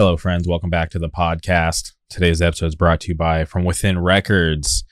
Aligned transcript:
Hello, 0.00 0.16
friends. 0.16 0.48
Welcome 0.48 0.70
back 0.70 0.88
to 0.92 0.98
the 0.98 1.10
podcast. 1.10 1.92
Today's 2.08 2.40
episode 2.40 2.68
is 2.68 2.74
brought 2.74 3.00
to 3.00 3.08
you 3.08 3.14
by 3.14 3.44
From 3.44 3.64
Within 3.66 3.98
Records. 3.98 4.82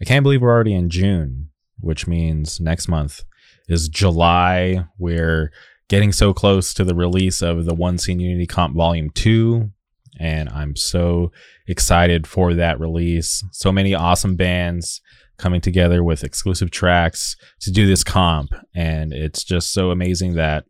I 0.00 0.06
can't 0.06 0.22
believe 0.22 0.40
we're 0.40 0.50
already 0.50 0.72
in 0.72 0.88
June, 0.88 1.50
which 1.80 2.06
means 2.06 2.60
next 2.60 2.88
month 2.88 3.24
is 3.68 3.90
July. 3.90 4.86
We're 4.98 5.52
getting 5.88 6.12
so 6.12 6.32
close 6.32 6.72
to 6.74 6.82
the 6.84 6.94
release 6.94 7.42
of 7.42 7.66
the 7.66 7.74
One 7.74 7.98
Scene 7.98 8.20
Unity 8.20 8.46
Comp 8.46 8.74
Volume 8.74 9.10
2, 9.10 9.70
and 10.18 10.48
I'm 10.48 10.76
so 10.76 11.30
excited 11.68 12.26
for 12.26 12.54
that 12.54 12.80
release. 12.80 13.44
So 13.52 13.70
many 13.70 13.94
awesome 13.94 14.34
bands 14.34 15.02
coming 15.36 15.60
together 15.60 16.02
with 16.02 16.24
exclusive 16.24 16.70
tracks 16.70 17.36
to 17.60 17.70
do 17.70 17.86
this 17.86 18.02
comp, 18.02 18.54
and 18.74 19.12
it's 19.12 19.44
just 19.44 19.74
so 19.74 19.90
amazing 19.90 20.36
that 20.36 20.64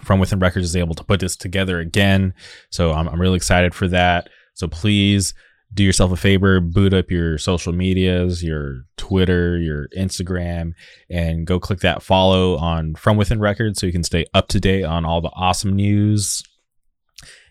from 0.00 0.18
Within 0.18 0.38
Records 0.38 0.66
is 0.66 0.76
able 0.76 0.94
to 0.94 1.04
put 1.04 1.20
this 1.20 1.36
together 1.36 1.78
again. 1.78 2.34
So 2.70 2.92
I'm, 2.92 3.08
I'm 3.08 3.20
really 3.20 3.36
excited 3.36 3.74
for 3.74 3.88
that. 3.88 4.28
So 4.54 4.68
please 4.68 5.34
do 5.74 5.82
yourself 5.82 6.12
a 6.12 6.16
favor, 6.16 6.60
boot 6.60 6.92
up 6.92 7.10
your 7.10 7.38
social 7.38 7.72
medias, 7.72 8.42
your 8.42 8.84
Twitter, 8.96 9.58
your 9.58 9.88
Instagram, 9.96 10.72
and 11.08 11.46
go 11.46 11.58
click 11.58 11.80
that 11.80 12.02
follow 12.02 12.56
on 12.56 12.94
From 12.94 13.16
Within 13.16 13.40
Records 13.40 13.80
so 13.80 13.86
you 13.86 13.92
can 13.92 14.04
stay 14.04 14.26
up 14.34 14.48
to 14.48 14.60
date 14.60 14.84
on 14.84 15.04
all 15.04 15.20
the 15.20 15.32
awesome 15.34 15.74
news. 15.74 16.42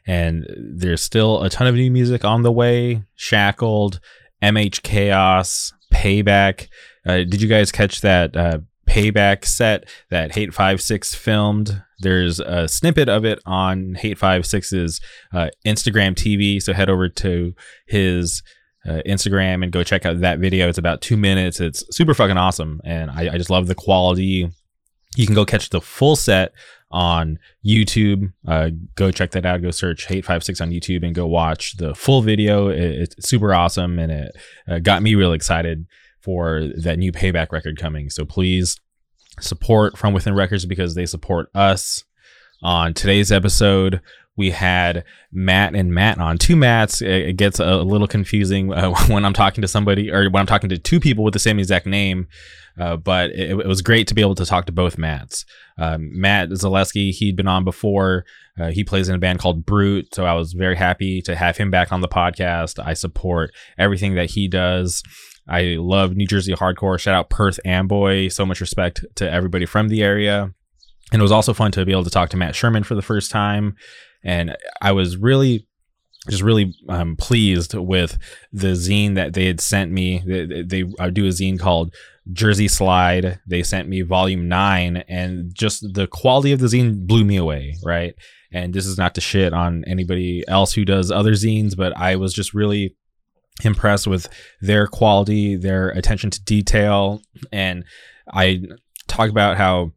And 0.08 0.46
there's 0.58 1.02
still 1.02 1.44
a 1.44 1.50
ton 1.50 1.68
of 1.68 1.76
new 1.76 1.92
music 1.92 2.26
on 2.26 2.42
the 2.42 2.52
way. 2.52 3.04
Shackled, 3.16 4.00
MH 4.42 4.84
Chaos, 4.84 5.74
Payback. 5.92 6.68
Uh, 7.06 7.18
did 7.18 7.42
you 7.42 7.48
guys 7.48 7.72
catch 7.72 8.02
that 8.02 8.36
uh, 8.36 8.60
Payback 8.88 9.46
set 9.46 9.88
that 10.10 10.32
Hate5six 10.32 11.16
filmed? 11.16 11.84
There's 12.02 12.40
a 12.40 12.68
snippet 12.68 13.10
of 13.10 13.26
it 13.26 13.40
on 13.46 13.96
Hate5six's 13.96 15.00
uh, 15.34 15.50
Instagram 15.66 16.16
TV. 16.16 16.62
So 16.62 16.74
head 16.74 16.90
over 16.90 17.10
to 17.10 17.54
his 17.88 18.44
uh, 18.88 19.02
Instagram 19.06 19.64
and 19.64 19.72
go 19.72 19.84
check 19.84 20.06
out 20.06 20.20
that 20.22 20.40
video. 20.40 20.68
It's 20.68 20.78
about 20.78 21.02
two 21.02 21.18
minutes. 21.18 21.60
It's 21.60 21.84
super 21.96 22.14
fucking 22.14 22.38
awesome. 22.38 22.82
And 22.84 23.12
I, 23.12 23.34
I 23.34 23.38
just 23.38 23.50
love 23.50 23.68
the 23.68 23.76
quality. 23.76 24.52
You 25.16 25.26
can 25.26 25.36
go 25.36 25.46
catch 25.46 25.70
the 25.70 25.82
full 25.82 26.16
set 26.16 26.54
on 26.90 27.38
YouTube. 27.66 28.34
Uh, 28.48 28.70
go 28.96 29.12
check 29.12 29.32
that 29.32 29.46
out. 29.46 29.62
Go 29.62 29.72
search 29.72 30.08
Hate5six 30.08 30.62
on 30.62 30.72
YouTube 30.72 31.06
and 31.06 31.14
go 31.14 31.28
watch 31.28 31.78
the 31.78 31.94
full 31.96 32.22
video. 32.22 32.70
It, 32.70 32.80
it's 32.80 33.30
super 33.30 33.54
awesome 33.54 34.00
and 34.00 34.12
it 34.12 34.32
uh, 34.68 34.80
got 34.80 35.04
me 35.04 35.16
really 35.16 35.36
excited 35.36 35.86
for 36.22 36.70
that 36.78 37.00
new 37.00 37.12
payback 37.12 37.52
record 37.52 37.80
coming. 37.80 38.10
So 38.10 38.26
please 38.26 38.80
support 39.40 39.98
from 39.98 40.14
within 40.14 40.36
records 40.36 40.66
because 40.66 40.96
they 40.96 41.06
support 41.06 41.50
us. 41.56 42.04
On 42.64 42.94
today's 42.94 43.32
episode, 43.32 44.02
we 44.38 44.52
had 44.52 45.04
Matt 45.32 45.76
and 45.76 45.94
Matt 45.94 46.20
on 46.20 46.38
two 46.38 46.56
Matts. 46.56 47.02
It, 47.02 47.38
gets 47.38 47.60
a, 47.60 47.78
little 47.78 48.08
confusing 48.08 48.72
uh, 48.72 48.94
when 49.08 49.26
I'm 49.26 49.34
talking 49.34 49.62
to 49.62 49.68
somebody 49.68 50.12
or 50.12 50.30
when 50.30 50.42
I'm 50.42 50.48
talking 50.48 50.70
to 50.70 50.78
two 50.78 51.00
people 51.00 51.24
with 51.24 51.34
the 51.34 51.40
same 51.40 51.60
exact 51.60 51.86
name. 51.86 52.28
Uh, 52.80 52.96
but 52.96 53.32
it, 53.32 53.52
it, 53.52 53.68
was 53.68 53.82
great 53.82 54.08
to 54.08 54.14
be 54.14 54.22
able 54.22 54.36
to 54.36 54.46
talk 54.46 54.66
to 54.66 54.72
both 54.72 54.98
Matts. 54.98 55.46
Um, 55.78 56.10
Matt 56.20 56.50
Zaleski, 56.50 57.12
he'd 57.12 57.36
been 57.36 57.48
on 57.48 57.66
before. 57.66 58.26
Uh, 58.60 58.72
he 58.72 58.84
plays 58.84 59.10
in 59.10 59.16
a 59.16 59.20
band 59.20 59.40
called 59.40 59.66
Brute, 59.66 60.14
so 60.16 60.26
I 60.26 60.34
was 60.34 60.54
very 60.54 60.76
happy 60.76 61.22
to 61.24 61.36
have 61.36 61.58
him 61.58 61.70
back 61.70 61.92
on 61.92 62.02
the 62.02 62.08
podcast. 62.08 62.84
I 62.84 62.94
support 62.94 63.52
everything 63.78 64.16
that 64.16 64.32
he 64.32 64.48
does. 64.48 65.04
I 65.52 65.76
love 65.78 66.16
New 66.16 66.26
Jersey 66.26 66.54
hardcore. 66.54 66.98
Shout 66.98 67.14
out 67.14 67.30
Perth 67.30 67.60
Amboy. 67.66 68.30
So 68.30 68.46
much 68.46 68.62
respect 68.62 69.06
to 69.16 69.30
everybody 69.30 69.66
from 69.66 69.90
the 69.90 70.02
area. 70.02 70.54
And 71.12 71.20
it 71.20 71.22
was 71.22 71.32
also 71.32 71.54
fun 71.54 71.74
to 71.74 71.86
be 71.86 71.92
able 71.92 72.06
to 72.06 72.10
talk 72.10 72.30
to 72.30 72.38
Matt 72.38 72.56
Sherman 72.56 72.84
for 72.84 72.96
the 72.96 73.02
first 73.02 73.32
time. 73.32 73.76
And 74.24 74.56
I 74.82 74.94
was 74.94 75.18
really 75.18 75.68
just 76.30 76.42
really 76.42 76.74
um, 76.88 77.16
pleased 77.16 77.74
with 77.74 78.18
the 78.54 78.74
zine 78.74 79.16
that 79.16 79.34
they 79.34 79.46
had 79.46 79.60
sent 79.60 79.92
me. 79.92 80.24
They, 80.26 80.62
they 80.62 80.86
I 81.00 81.10
do 81.10 81.26
a 81.26 81.30
zine 81.30 81.60
called 81.60 81.94
Jersey 82.32 82.68
Slide. 82.68 83.40
They 83.48 83.64
sent 83.64 83.90
me 83.90 84.04
volume 84.04 84.48
nine, 84.48 84.98
and 85.08 85.54
just 85.54 85.82
the 85.94 86.08
quality 86.08 86.52
of 86.52 86.60
the 86.60 86.68
zine 86.68 87.08
blew 87.08 87.26
me 87.26 87.38
away, 87.38 87.76
right? 87.84 88.14
And 88.54 88.74
this 88.74 88.86
is 88.86 88.98
not 88.98 89.16
to 89.16 89.22
shit 89.22 89.54
on 89.54 89.84
anybody 89.88 90.44
else 90.48 90.74
who 90.74 90.86
does 90.86 91.10
other 91.10 91.34
zines, 91.34 91.76
but 91.76 91.98
I 91.98 92.18
was 92.18 92.34
just 92.34 92.54
really 92.54 92.96
impressed 93.66 94.08
with 94.08 94.28
their 94.62 94.88
quality, 94.88 95.56
their 95.56 95.90
attention 95.90 96.30
to 96.32 96.44
detail, 96.44 97.22
and 97.52 97.84
I 98.32 98.64
talk 99.08 99.30
about 99.30 99.58
how 99.58 99.92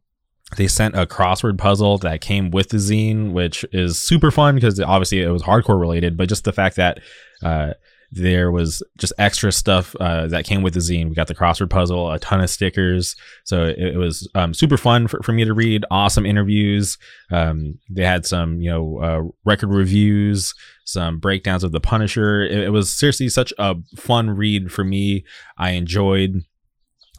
they 0.56 0.69
sent 0.69 0.94
a 0.97 1.06
crossword 1.06 1.58
puzzle 1.58 1.98
that 1.98 2.20
came 2.20 2.50
with 2.50 2.69
the 2.69 2.76
zine, 2.76 3.32
which 3.32 3.64
is 3.72 3.98
super 3.98 4.30
fun 4.30 4.54
because 4.54 4.78
obviously 4.80 5.22
it 5.22 5.28
was 5.28 5.42
hardcore 5.42 5.80
related, 5.80 6.16
but 6.16 6.28
just 6.28 6.44
the 6.44 6.53
fact 6.53 6.76
that 6.76 7.00
uh, 7.42 7.74
there 8.10 8.50
was 8.50 8.82
just 8.98 9.12
extra 9.19 9.50
stuff 9.53 9.94
uh, 10.00 10.26
that 10.28 10.44
came 10.44 10.62
with 10.62 10.75
the 10.75 10.81
zine. 10.81 11.09
We 11.09 11.15
got 11.15 11.26
the 11.26 11.34
crossword 11.34 11.70
puzzle, 11.70 12.10
a 12.10 12.19
ton 12.19 12.41
of 12.41 12.50
stickers. 12.50 13.16
So 13.44 13.65
it, 13.65 13.78
it 13.78 13.97
was 13.97 14.28
um, 14.34 14.54
super 14.54 14.76
fun 14.76 15.09
for, 15.09 15.22
for, 15.22 15.32
me 15.32 15.44
to 15.44 15.54
read. 15.54 15.84
Awesome 15.91 16.25
interviews. 16.25 16.97
Um, 17.31 17.78
they 17.91 18.04
had 18.04 18.25
some, 18.26 18.60
you 18.60 18.70
know, 18.70 18.98
uh, 18.98 19.22
record 19.44 19.70
reviews, 19.70 20.54
some 20.84 21.19
breakdowns 21.19 21.65
of 21.65 21.72
the 21.72 21.81
Punisher. 21.81 22.42
It, 22.42 22.65
it 22.65 22.70
was 22.70 22.97
seriously 22.97 23.28
such 23.28 23.53
a 23.59 23.76
fun 23.97 24.31
read 24.31 24.72
for 24.72 24.84
me. 24.84 25.25
I 25.59 25.71
enjoyed 25.71 26.44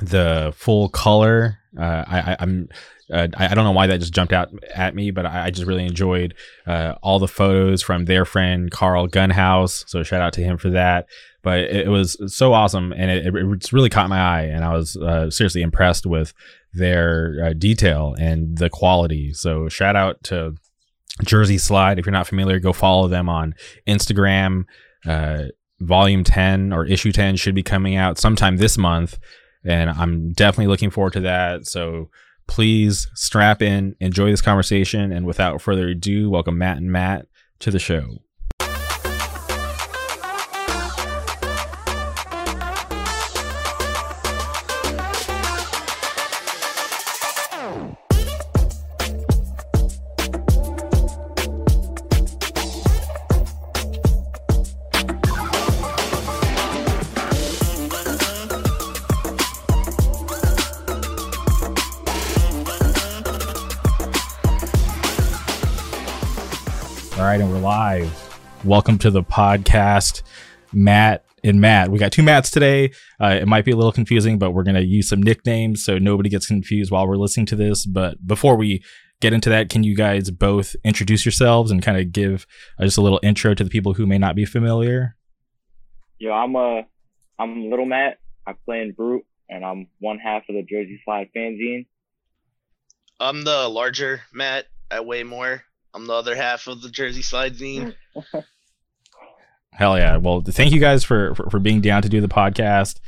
the 0.02 0.54
full 0.56 0.90
color. 0.90 1.60
Uh, 1.78 2.04
I, 2.08 2.38
am 2.40 2.70
uh, 3.12 3.28
I, 3.38 3.48
I, 3.48 3.54
don't 3.54 3.66
know 3.66 3.72
why 3.72 3.88
that 3.88 4.00
just 4.00 4.14
jumped 4.14 4.34
out 4.34 4.52
at 4.74 4.96
me, 4.96 5.12
but 5.12 5.26
I, 5.26 5.46
I 5.46 5.50
just 5.52 5.68
really 5.68 5.86
enjoyed 5.86 6.34
uh, 6.66 6.96
all 7.04 7.20
the 7.20 7.28
photos 7.28 7.82
from 7.82 8.06
their 8.06 8.26
friend 8.26 8.72
Carl 8.72 9.08
Gunhouse. 9.08 9.88
So 9.88 10.02
shout 10.04 10.22
out 10.22 10.34
to 10.34 10.42
him 10.42 10.58
for 10.58 10.70
that. 10.72 11.08
But 11.44 11.60
it, 11.60 11.86
it 11.86 11.90
was 11.90 12.18
so 12.34 12.54
awesome, 12.54 12.92
and 12.94 13.12
it, 13.12 13.28
it, 13.28 13.72
really 13.72 13.90
caught 13.90 14.10
my 14.10 14.20
eye, 14.20 14.44
and 14.44 14.64
I 14.66 14.74
was 14.74 14.98
uh, 14.98 15.30
seriously 15.30 15.62
impressed 15.62 16.08
with 16.08 16.34
their 16.74 17.38
uh, 17.46 17.54
detail 17.54 18.16
and 18.18 18.58
the 18.58 18.70
quality. 18.70 19.34
So 19.34 19.70
shout 19.70 19.96
out 19.96 20.24
to 20.24 20.56
Jersey 21.24 21.60
Slide. 21.60 22.00
If 22.00 22.06
you're 22.06 22.14
not 22.14 22.28
familiar, 22.28 22.60
go 22.60 22.74
follow 22.74 23.08
them 23.08 23.30
on 23.30 23.54
Instagram. 23.88 24.66
Uh, 25.06 25.44
volume 25.82 26.24
10 26.24 26.74
or 26.74 26.86
issue 26.86 27.12
10 27.12 27.36
should 27.36 27.54
be 27.54 27.62
coming 27.62 27.96
out 27.96 28.18
sometime 28.18 28.58
this 28.58 28.78
month 28.78 29.20
and 29.66 29.90
I'm 29.90 30.32
definitely 30.32 30.68
looking 30.68 30.92
forward 30.92 31.14
to 31.14 31.22
that. 31.22 31.66
So 31.66 32.10
please 32.48 33.08
strap 33.14 33.62
in, 33.62 33.96
enjoy 34.00 34.32
this 34.32 34.42
conversation, 34.42 35.12
and 35.12 35.26
without 35.26 35.62
further 35.62 35.88
ado, 35.90 36.30
welcome 36.30 36.58
Matt 36.58 36.78
and 36.78 36.92
Matt 36.92 37.28
to 37.60 37.72
the 37.72 37.80
show. 37.80 38.20
Welcome 68.66 68.98
to 69.00 69.12
the 69.12 69.22
podcast, 69.22 70.24
Matt 70.74 71.24
and 71.44 71.62
Matt. 71.62 71.92
We 71.92 72.00
got 72.00 72.12
two 72.12 72.24
Matts 72.24 72.50
today. 72.50 72.94
Uh, 73.22 73.38
it 73.40 73.48
might 73.48 73.64
be 73.64 73.70
a 73.70 73.76
little 73.76 73.92
confusing, 73.92 74.40
but 74.40 74.54
we're 74.54 74.64
going 74.64 74.74
to 74.74 74.84
use 74.84 75.08
some 75.08 75.22
nicknames 75.22 75.86
so 75.86 76.00
nobody 76.00 76.30
gets 76.30 76.48
confused 76.48 76.90
while 76.90 77.08
we're 77.08 77.16
listening 77.16 77.46
to 77.46 77.56
this. 77.56 77.86
But 77.86 78.26
before 78.26 78.56
we 78.56 78.84
get 79.22 79.34
into 79.34 79.52
that, 79.52 79.70
can 79.70 79.84
you 79.84 79.96
guys 79.96 80.32
both 80.32 80.76
introduce 80.84 81.26
yourselves 81.26 81.70
and 81.70 81.84
kind 81.84 82.00
of 82.00 82.12
give 82.12 82.48
uh, 82.80 82.86
just 82.86 82.98
a 82.98 83.02
little 83.02 83.20
intro 83.22 83.54
to 83.54 83.64
the 83.64 83.70
people 83.70 83.94
who 83.94 84.08
may 84.08 84.18
not 84.18 84.36
be 84.36 84.46
familiar? 84.46 85.16
Yo, 86.18 86.32
I'm 86.32 86.56
a, 86.56 86.80
uh, 86.80 86.82
I'm 87.38 87.70
Little 87.70 87.86
Matt. 87.86 88.18
I 88.48 88.54
play 88.66 88.82
in 88.82 88.94
Brute, 88.94 89.26
and 89.48 89.64
I'm 89.64 89.90
one 90.00 90.18
half 90.18 90.50
of 90.50 90.56
the 90.56 90.64
Jersey 90.64 91.00
Slide 91.06 91.30
fanzine. 91.38 91.86
I'm 93.20 93.44
the 93.44 93.70
larger 93.70 94.22
Matt. 94.34 94.66
I 94.90 95.02
weigh 95.02 95.22
more. 95.22 95.62
I'm 95.94 96.08
the 96.08 96.14
other 96.14 96.36
half 96.36 96.66
of 96.66 96.82
the 96.82 96.90
Jersey 96.90 97.22
Slide 97.22 97.56
zine. 97.56 97.94
Hell 99.76 99.98
yeah! 99.98 100.18
Well, 100.18 100.42
thank 100.42 100.72
you 100.72 100.80
guys 100.80 101.04
for, 101.04 101.36
for, 101.36 101.50
for 101.50 101.60
being 101.60 101.82
down 101.82 102.02
to 102.02 102.10
do 102.10 102.22
the 102.22 102.30
podcast, 102.30 103.00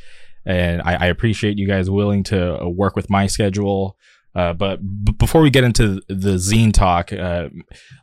and 0.46 0.82
I, 0.82 0.96
I 0.96 1.06
appreciate 1.08 1.58
you 1.58 1.66
guys 1.66 1.90
willing 1.90 2.24
to 2.26 2.62
uh, 2.62 2.68
work 2.68 2.96
with 2.96 3.10
my 3.10 3.28
schedule. 3.28 3.98
Uh, 4.36 4.54
but 4.54 4.80
b- 4.82 5.14
before 5.14 5.42
we 5.42 5.50
get 5.50 5.64
into 5.64 6.02
the 6.10 6.36
zine 6.36 6.74
talk, 6.74 7.12
uh, 7.12 7.48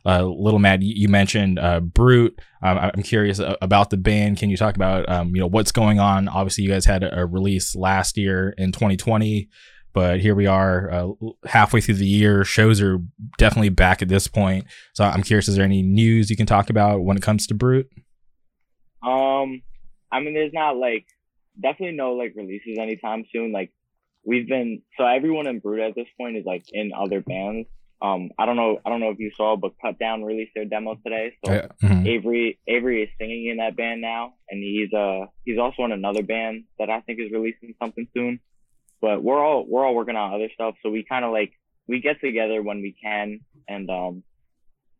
uh, 0.05 0.23
little 0.23 0.59
Matt, 0.59 0.81
you, 0.81 1.07
mentioned 1.07 1.59
uh, 1.59 1.79
Brute. 1.79 2.37
Um, 2.61 2.77
I'm 2.77 3.03
curious 3.03 3.39
about 3.61 3.91
the 3.91 3.97
band. 3.97 4.37
Can 4.37 4.49
you 4.49 4.57
talk 4.57 4.75
about 4.75 5.07
um, 5.07 5.35
you 5.35 5.39
know 5.39 5.47
what's 5.47 5.71
going 5.71 5.99
on? 5.99 6.27
Obviously, 6.27 6.63
you 6.63 6.71
guys 6.71 6.85
had 6.85 7.03
a, 7.03 7.21
a 7.21 7.25
release 7.25 7.75
last 7.75 8.17
year 8.17 8.53
in 8.57 8.71
2020 8.71 9.49
but 9.93 10.19
here 10.19 10.35
we 10.35 10.45
are 10.45 11.15
halfway 11.45 11.79
through 11.79 11.95
the 11.95 12.05
year. 12.05 12.43
Shows 12.43 12.81
are 12.81 12.97
definitely 13.37 13.69
back 13.69 14.01
at 14.01 14.09
this 14.09 14.27
point. 14.27 14.65
So 14.91 15.05
I'm 15.05 15.23
curious, 15.23 15.47
is 15.47 15.55
there 15.55 15.63
any 15.63 15.81
news 15.81 16.29
you 16.29 16.35
can 16.35 16.45
talk 16.45 16.69
about 16.69 17.05
when 17.05 17.15
it 17.15 17.23
comes 17.23 17.47
to 17.47 17.53
Brute? 17.53 17.89
Um, 19.05 19.61
I 20.11 20.19
mean, 20.19 20.33
there's 20.33 20.53
not 20.53 20.77
like 20.77 21.05
definitely 21.59 21.95
no 21.95 22.13
like 22.13 22.33
releases 22.35 22.77
anytime 22.79 23.25
soon. 23.31 23.51
Like 23.51 23.71
we've 24.23 24.47
been 24.47 24.81
so 24.97 25.05
everyone 25.05 25.47
in 25.47 25.59
Brute 25.59 25.81
at 25.81 25.95
this 25.95 26.07
point 26.17 26.37
is 26.37 26.45
like 26.45 26.65
in 26.71 26.91
other 26.93 27.21
bands. 27.21 27.67
Um, 28.01 28.29
I 28.37 28.45
don't 28.45 28.57
know, 28.57 28.79
I 28.85 28.89
don't 28.89 28.99
know 28.99 29.09
if 29.11 29.19
you 29.19 29.31
saw, 29.35 29.55
but 29.55 29.71
Cut 29.81 29.97
Down 29.97 30.23
released 30.23 30.51
their 30.53 30.65
demo 30.65 30.95
today. 30.95 31.33
So 31.43 31.53
Yeah. 31.53 31.67
Mhm. 31.81 32.05
Avery 32.07 32.59
Avery 32.67 33.03
is 33.03 33.09
singing 33.17 33.47
in 33.47 33.57
that 33.57 33.75
band 33.77 34.01
now, 34.01 34.33
and 34.49 34.61
he's 34.61 34.93
uh 34.93 35.27
he's 35.45 35.57
also 35.57 35.83
in 35.85 35.91
another 35.91 36.23
band 36.23 36.65
that 36.77 36.89
I 36.89 37.01
think 37.01 37.19
is 37.19 37.31
releasing 37.31 37.73
something 37.79 38.07
soon. 38.13 38.39
But 39.01 39.23
we're 39.23 39.43
all 39.43 39.65
we're 39.67 39.85
all 39.85 39.95
working 39.95 40.15
on 40.15 40.33
other 40.33 40.49
stuff, 40.53 40.75
so 40.81 40.89
we 40.89 41.03
kind 41.03 41.23
of 41.23 41.31
like 41.31 41.53
we 41.87 42.01
get 42.01 42.19
together 42.19 42.61
when 42.61 42.81
we 42.81 42.95
can, 43.01 43.41
and 43.69 43.89
um, 43.89 44.23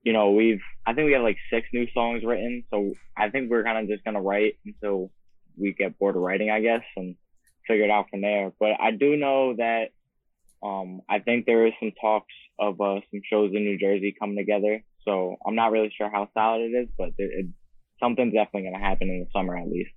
you 0.05 0.13
know 0.13 0.31
we've 0.31 0.61
I 0.85 0.93
think 0.93 1.07
we 1.07 1.13
have 1.13 1.23
like 1.23 1.37
six 1.51 1.67
new 1.73 1.87
songs 1.93 2.23
written, 2.23 2.63
so 2.69 2.93
I 3.17 3.29
think 3.29 3.49
we're 3.49 3.63
kind 3.63 3.79
of 3.79 3.89
just 3.89 4.05
gonna 4.05 4.21
write 4.21 4.53
until 4.65 5.11
we 5.57 5.73
get 5.73 5.97
bored 5.99 6.15
of 6.15 6.21
writing, 6.21 6.49
I 6.49 6.61
guess, 6.61 6.83
and 6.95 7.15
figure 7.67 7.85
it 7.85 7.91
out 7.91 8.05
from 8.11 8.21
there. 8.21 8.53
But 8.59 8.79
I 8.79 8.91
do 8.91 9.17
know 9.17 9.55
that 9.57 9.89
um 10.63 11.01
I 11.09 11.19
think 11.19 11.45
there 11.45 11.65
is 11.65 11.73
some 11.79 11.91
talks 11.99 12.33
of 12.59 12.79
uh 12.79 13.01
some 13.11 13.21
shows 13.29 13.51
in 13.53 13.65
New 13.65 13.77
Jersey 13.77 14.15
coming 14.17 14.37
together. 14.37 14.81
So 15.03 15.35
I'm 15.45 15.55
not 15.55 15.71
really 15.71 15.91
sure 15.97 16.09
how 16.09 16.29
solid 16.33 16.61
it 16.61 16.75
is, 16.75 16.89
but 16.97 17.09
it, 17.17 17.47
something's 17.99 18.33
definitely 18.33 18.69
gonna 18.69 18.83
happen 18.83 19.09
in 19.09 19.19
the 19.21 19.27
summer 19.37 19.57
at 19.57 19.67
least. 19.67 19.91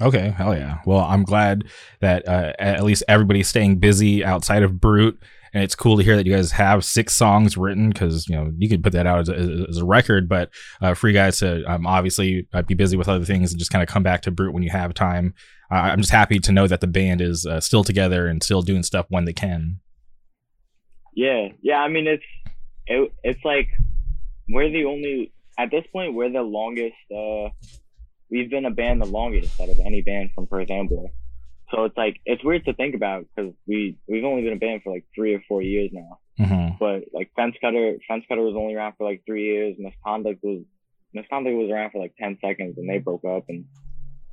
Okay, 0.00 0.30
hell 0.30 0.56
yeah. 0.56 0.78
Well, 0.86 1.00
I'm 1.00 1.22
glad 1.22 1.64
that 2.00 2.26
uh, 2.26 2.54
at 2.58 2.82
least 2.82 3.02
everybody's 3.08 3.48
staying 3.48 3.76
busy 3.76 4.24
outside 4.24 4.62
of 4.62 4.80
Brute, 4.80 5.22
and 5.52 5.62
it's 5.62 5.74
cool 5.74 5.96
to 5.96 6.02
hear 6.02 6.16
that 6.16 6.26
you 6.26 6.34
guys 6.34 6.52
have 6.52 6.84
six 6.84 7.14
songs 7.14 7.56
written 7.56 7.90
because 7.90 8.28
you 8.28 8.34
know 8.34 8.52
you 8.58 8.68
could 8.68 8.82
put 8.82 8.92
that 8.92 9.06
out 9.06 9.20
as 9.20 9.28
a, 9.28 9.66
as 9.68 9.78
a 9.78 9.84
record, 9.84 10.28
but 10.28 10.50
uh, 10.80 10.94
for 10.94 11.08
you 11.08 11.14
guys 11.14 11.38
to 11.38 11.62
um, 11.64 11.86
obviously 11.86 12.46
uh, 12.52 12.62
be 12.62 12.74
busy 12.74 12.96
with 12.96 13.08
other 13.08 13.24
things 13.24 13.52
and 13.52 13.58
just 13.58 13.70
kind 13.70 13.82
of 13.82 13.88
come 13.88 14.02
back 14.02 14.22
to 14.22 14.30
Brute 14.30 14.54
when 14.54 14.62
you 14.62 14.70
have 14.70 14.94
time. 14.94 15.34
Uh, 15.70 15.76
I'm 15.76 16.00
just 16.00 16.12
happy 16.12 16.38
to 16.38 16.52
know 16.52 16.66
that 16.66 16.80
the 16.80 16.86
band 16.86 17.20
is 17.20 17.46
uh, 17.46 17.60
still 17.60 17.84
together 17.84 18.26
and 18.26 18.42
still 18.42 18.62
doing 18.62 18.82
stuff 18.82 19.06
when 19.08 19.24
they 19.24 19.32
can. 19.32 19.80
Yeah, 21.14 21.48
yeah. 21.62 21.78
I 21.78 21.88
mean, 21.88 22.06
it's 22.06 22.24
it, 22.86 23.12
it's 23.22 23.44
like 23.44 23.68
we're 24.48 24.70
the 24.70 24.84
only 24.84 25.32
at 25.58 25.70
this 25.70 25.84
point 25.92 26.14
we're 26.14 26.30
the 26.30 26.42
longest. 26.42 26.96
uh 27.14 27.50
We've 28.30 28.48
been 28.48 28.64
a 28.64 28.70
band 28.70 29.02
the 29.02 29.06
longest 29.06 29.60
out 29.60 29.68
of 29.68 29.78
any 29.84 30.00
band 30.00 30.30
from 30.34 30.46
Perth 30.46 30.70
Amboy. 30.70 31.08
So 31.72 31.84
it's 31.84 31.96
like 31.96 32.20
it's 32.26 32.44
weird 32.44 32.66
to 32.66 32.74
think 32.74 32.94
about 32.94 33.24
because 33.34 33.52
we 33.66 33.96
we've 34.06 34.24
only 34.24 34.42
been 34.42 34.52
a 34.52 34.56
band 34.56 34.82
for 34.82 34.92
like 34.92 35.04
three 35.14 35.34
or 35.34 35.42
four 35.48 35.62
years 35.62 35.90
now. 35.92 36.18
hmm 36.38 36.68
But 36.78 37.04
like 37.12 37.30
Fence 37.34 37.56
Cutter, 37.60 37.96
Fence 38.06 38.24
Cutter 38.28 38.42
was 38.42 38.54
only 38.56 38.74
around 38.74 38.94
for 38.98 39.08
like 39.08 39.22
three 39.24 39.44
years. 39.44 39.76
Misconduct 39.78 40.40
was 40.42 40.62
Misconduct 41.14 41.56
was 41.56 41.70
around 41.70 41.90
for 41.92 42.00
like 42.00 42.14
ten 42.18 42.38
seconds 42.44 42.76
and 42.76 42.88
they 42.88 42.98
broke 42.98 43.24
up. 43.24 43.44
And 43.48 43.64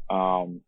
um, 0.10 0.62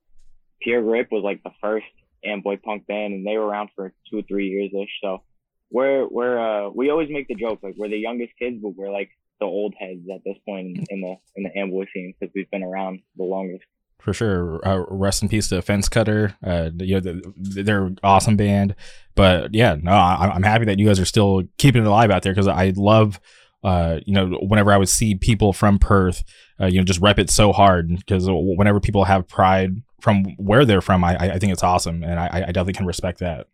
Pure 0.62 0.84
Grip 0.84 1.08
was 1.12 1.24
like 1.24 1.44
the 1.44 1.52
first 1.62 1.86
Amboy 2.24 2.58
punk 2.64 2.88
band 2.88 3.14
and 3.14 3.28
they 3.28 3.38
were 3.38 3.48
around 3.48 3.70
for 3.76 3.94
two 4.10 4.20
or 4.20 4.24
three 4.24 4.48
years 4.48 4.72
ish. 4.74 4.92
So 5.04 5.24
we're 5.72 6.08
we're 6.08 6.38
uh 6.40 6.70
we 6.70 6.90
always 6.90 7.10
make 7.10 7.28
the 7.28 7.36
joke 7.36 7.60
like 7.64 7.76
we're 7.78 7.90
the 7.90 7.98
youngest 7.98 8.34
kids, 8.40 8.58
but 8.62 8.76
we're 8.76 8.92
like 8.92 9.10
the 9.40 9.46
old 9.46 9.74
heads 9.78 10.08
at 10.14 10.24
this 10.24 10.38
point 10.46 10.78
in 10.90 11.02
the 11.02 11.16
in 11.36 11.44
the 11.44 11.58
Amboy 11.58 11.86
scene 11.94 12.14
because 12.18 12.32
we've 12.34 12.50
been 12.52 12.64
around 12.64 13.02
the 13.18 13.24
longest. 13.24 13.66
For 14.02 14.14
sure. 14.14 14.60
Uh, 14.68 14.84
rest 14.90 15.22
in 15.22 15.30
peace 15.30 15.50
to 15.50 15.62
Fence 15.62 15.88
Cutter. 15.88 16.36
Uh, 16.44 16.72
you 16.80 16.96
know, 16.96 17.00
the, 17.00 17.34
they're 17.38 17.86
an 17.86 18.00
awesome 18.04 18.36
band. 18.36 18.76
But 19.16 19.54
yeah, 19.54 19.76
no, 19.80 19.92
I, 19.92 20.32
I'm 20.34 20.42
happy 20.44 20.66
that 20.66 20.80
you 20.80 20.88
guys 20.88 21.00
are 21.00 21.06
still 21.06 21.44
keeping 21.58 21.84
it 21.84 21.88
alive 21.88 22.10
out 22.10 22.24
there 22.24 22.34
because 22.34 22.48
I 22.48 22.74
love, 22.76 23.20
uh, 23.64 24.00
you 24.06 24.14
know, 24.14 24.40
whenever 24.42 24.74
I 24.74 24.78
would 24.78 24.90
see 24.90 25.14
people 25.14 25.54
from 25.54 25.78
Perth, 25.78 26.24
uh, 26.60 26.66
you 26.66 26.80
know, 26.80 26.84
just 26.84 27.00
rep 27.00 27.20
it 27.20 27.30
so 27.30 27.52
hard 27.52 27.90
because 27.90 28.26
whenever 28.28 28.80
people 28.80 29.04
have 29.04 29.28
pride 29.28 29.84
from 30.02 30.24
where 30.38 30.66
they're 30.66 30.82
from, 30.82 31.04
I, 31.04 31.16
I 31.16 31.40
think 31.40 31.54
it's 31.54 31.64
awesome. 31.64 32.04
And 32.04 32.20
I, 32.20 32.28
I 32.34 32.40
definitely 32.48 32.74
can 32.74 32.88
respect 32.88 33.20
that. 33.20 33.48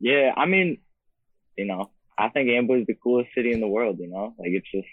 Yeah, 0.00 0.32
I 0.36 0.44
mean, 0.44 0.78
you 1.56 1.64
know, 1.64 1.90
I 2.18 2.28
think 2.28 2.50
Amboy 2.50 2.80
is 2.80 2.86
the 2.86 2.94
coolest 2.94 3.30
city 3.34 3.52
in 3.52 3.60
the 3.60 3.66
world. 3.68 3.98
You 3.98 4.08
know, 4.08 4.34
like 4.38 4.50
it's 4.50 4.70
just 4.70 4.86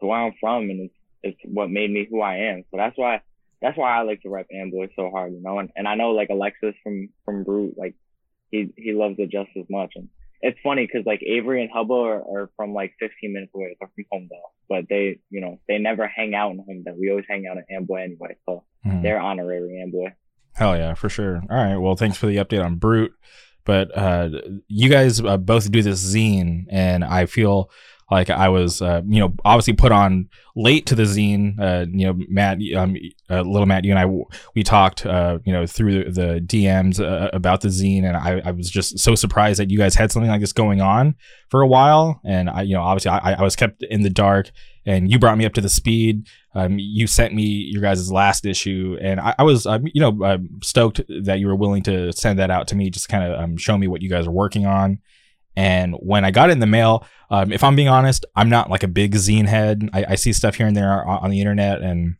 where 0.00 0.18
I'm 0.18 0.34
from, 0.40 0.68
and 0.68 0.80
it's 0.90 0.94
it's 1.22 1.40
what 1.44 1.70
made 1.70 1.90
me 1.90 2.06
who 2.10 2.20
I 2.20 2.36
am. 2.36 2.64
So 2.70 2.76
that's 2.76 2.98
why 2.98 3.22
that's 3.62 3.78
why 3.78 3.96
I 3.96 4.02
like 4.02 4.20
to 4.22 4.28
rep 4.30 4.46
Amboy 4.54 4.88
so 4.96 5.08
hard. 5.10 5.32
You 5.32 5.40
know, 5.42 5.58
and 5.58 5.70
and 5.76 5.86
I 5.88 5.94
know 5.94 6.10
like 6.10 6.28
Alexis 6.30 6.74
from 6.82 7.08
from 7.24 7.44
Brute, 7.44 7.74
like 7.78 7.94
he 8.50 8.72
he 8.76 8.92
loves 8.92 9.14
it 9.18 9.30
just 9.30 9.50
as 9.56 9.64
much. 9.70 9.92
And 9.94 10.08
it's 10.40 10.58
funny 10.62 10.84
because 10.86 11.06
like 11.06 11.22
Avery 11.22 11.62
and 11.62 11.70
Hubba 11.72 11.94
are, 11.94 12.20
are 12.20 12.50
from 12.56 12.74
like 12.74 12.92
15 12.98 13.32
minutes 13.32 13.52
away. 13.54 13.76
They're 13.78 13.88
from 13.94 14.04
Holmdel, 14.12 14.42
but 14.68 14.84
they 14.90 15.20
you 15.30 15.40
know 15.40 15.60
they 15.68 15.78
never 15.78 16.06
hang 16.08 16.34
out 16.34 16.50
in 16.50 16.58
Holmdel. 16.58 16.98
We 16.98 17.10
always 17.10 17.24
hang 17.28 17.46
out 17.50 17.58
at 17.58 17.64
Amboy 17.74 18.02
anyway. 18.02 18.36
So 18.46 18.64
Mhm. 18.84 19.02
they're 19.02 19.20
honorary 19.20 19.80
Amboy. 19.80 20.10
Hell 20.54 20.76
yeah, 20.76 20.94
for 20.94 21.08
sure. 21.08 21.36
All 21.48 21.56
right. 21.56 21.76
Well, 21.76 21.94
thanks 21.96 22.16
for 22.18 22.26
the 22.26 22.36
update 22.36 22.62
on 22.64 22.74
Brute. 22.76 23.12
But 23.64 23.96
uh, 23.96 24.28
you 24.66 24.88
guys 24.90 25.20
uh, 25.20 25.36
both 25.36 25.70
do 25.70 25.82
this 25.82 26.02
zine, 26.04 26.64
and 26.68 27.04
I 27.04 27.26
feel 27.26 27.70
like 28.12 28.28
I 28.28 28.50
was, 28.50 28.82
uh, 28.82 29.00
you 29.06 29.20
know, 29.20 29.32
obviously 29.42 29.72
put 29.72 29.90
on 29.90 30.28
late 30.54 30.84
to 30.86 30.94
the 30.94 31.04
zine. 31.04 31.58
Uh, 31.58 31.86
you 31.90 32.06
know, 32.06 32.14
Matt, 32.28 32.58
um, 32.76 32.94
uh, 33.30 33.40
little 33.40 33.64
Matt, 33.64 33.86
you 33.86 33.90
and 33.90 33.98
I, 33.98 34.04
we 34.54 34.62
talked, 34.62 35.06
uh, 35.06 35.38
you 35.46 35.52
know, 35.52 35.66
through 35.66 36.12
the, 36.12 36.42
DMs 36.46 37.00
uh, 37.00 37.30
about 37.32 37.62
the 37.62 37.68
zine, 37.68 38.04
and 38.04 38.14
I, 38.14 38.42
I 38.44 38.50
was 38.50 38.68
just 38.68 38.98
so 38.98 39.14
surprised 39.14 39.58
that 39.60 39.70
you 39.70 39.78
guys 39.78 39.94
had 39.94 40.12
something 40.12 40.30
like 40.30 40.42
this 40.42 40.52
going 40.52 40.82
on 40.82 41.14
for 41.48 41.62
a 41.62 41.66
while. 41.66 42.20
And 42.22 42.50
I, 42.50 42.62
you 42.62 42.74
know, 42.74 42.82
obviously 42.82 43.12
I, 43.12 43.32
I 43.32 43.42
was 43.42 43.56
kept 43.56 43.82
in 43.82 44.02
the 44.02 44.10
dark, 44.10 44.50
and 44.84 45.10
you 45.10 45.18
brought 45.18 45.38
me 45.38 45.46
up 45.46 45.54
to 45.54 45.62
the 45.62 45.70
speed. 45.70 46.28
Um, 46.54 46.78
you 46.78 47.06
sent 47.06 47.32
me 47.32 47.44
your 47.44 47.80
guys' 47.80 48.12
last 48.12 48.44
issue, 48.44 48.98
and 49.00 49.20
I, 49.20 49.34
I 49.38 49.42
was, 49.42 49.64
um, 49.64 49.84
you 49.86 50.02
know, 50.02 50.22
um, 50.22 50.50
stoked 50.62 51.00
that 51.24 51.38
you 51.38 51.46
were 51.46 51.56
willing 51.56 51.82
to 51.84 52.12
send 52.12 52.38
that 52.40 52.50
out 52.50 52.68
to 52.68 52.76
me, 52.76 52.90
just 52.90 53.08
kind 53.08 53.24
of 53.24 53.40
um, 53.40 53.56
show 53.56 53.78
me 53.78 53.88
what 53.88 54.02
you 54.02 54.10
guys 54.10 54.26
are 54.26 54.32
working 54.32 54.66
on. 54.66 54.98
And 55.56 55.94
when 55.94 56.24
I 56.24 56.30
got 56.30 56.48
it 56.48 56.52
in 56.52 56.60
the 56.60 56.66
mail, 56.66 57.06
um, 57.30 57.52
if 57.52 57.62
I'm 57.62 57.76
being 57.76 57.88
honest, 57.88 58.24
I'm 58.36 58.48
not 58.48 58.70
like 58.70 58.82
a 58.82 58.88
big 58.88 59.14
zine 59.14 59.46
head. 59.46 59.88
I, 59.92 60.04
I 60.10 60.14
see 60.14 60.32
stuff 60.32 60.56
here 60.56 60.66
and 60.66 60.76
there 60.76 61.04
on, 61.06 61.24
on 61.24 61.30
the 61.30 61.40
internet, 61.40 61.82
and 61.82 62.16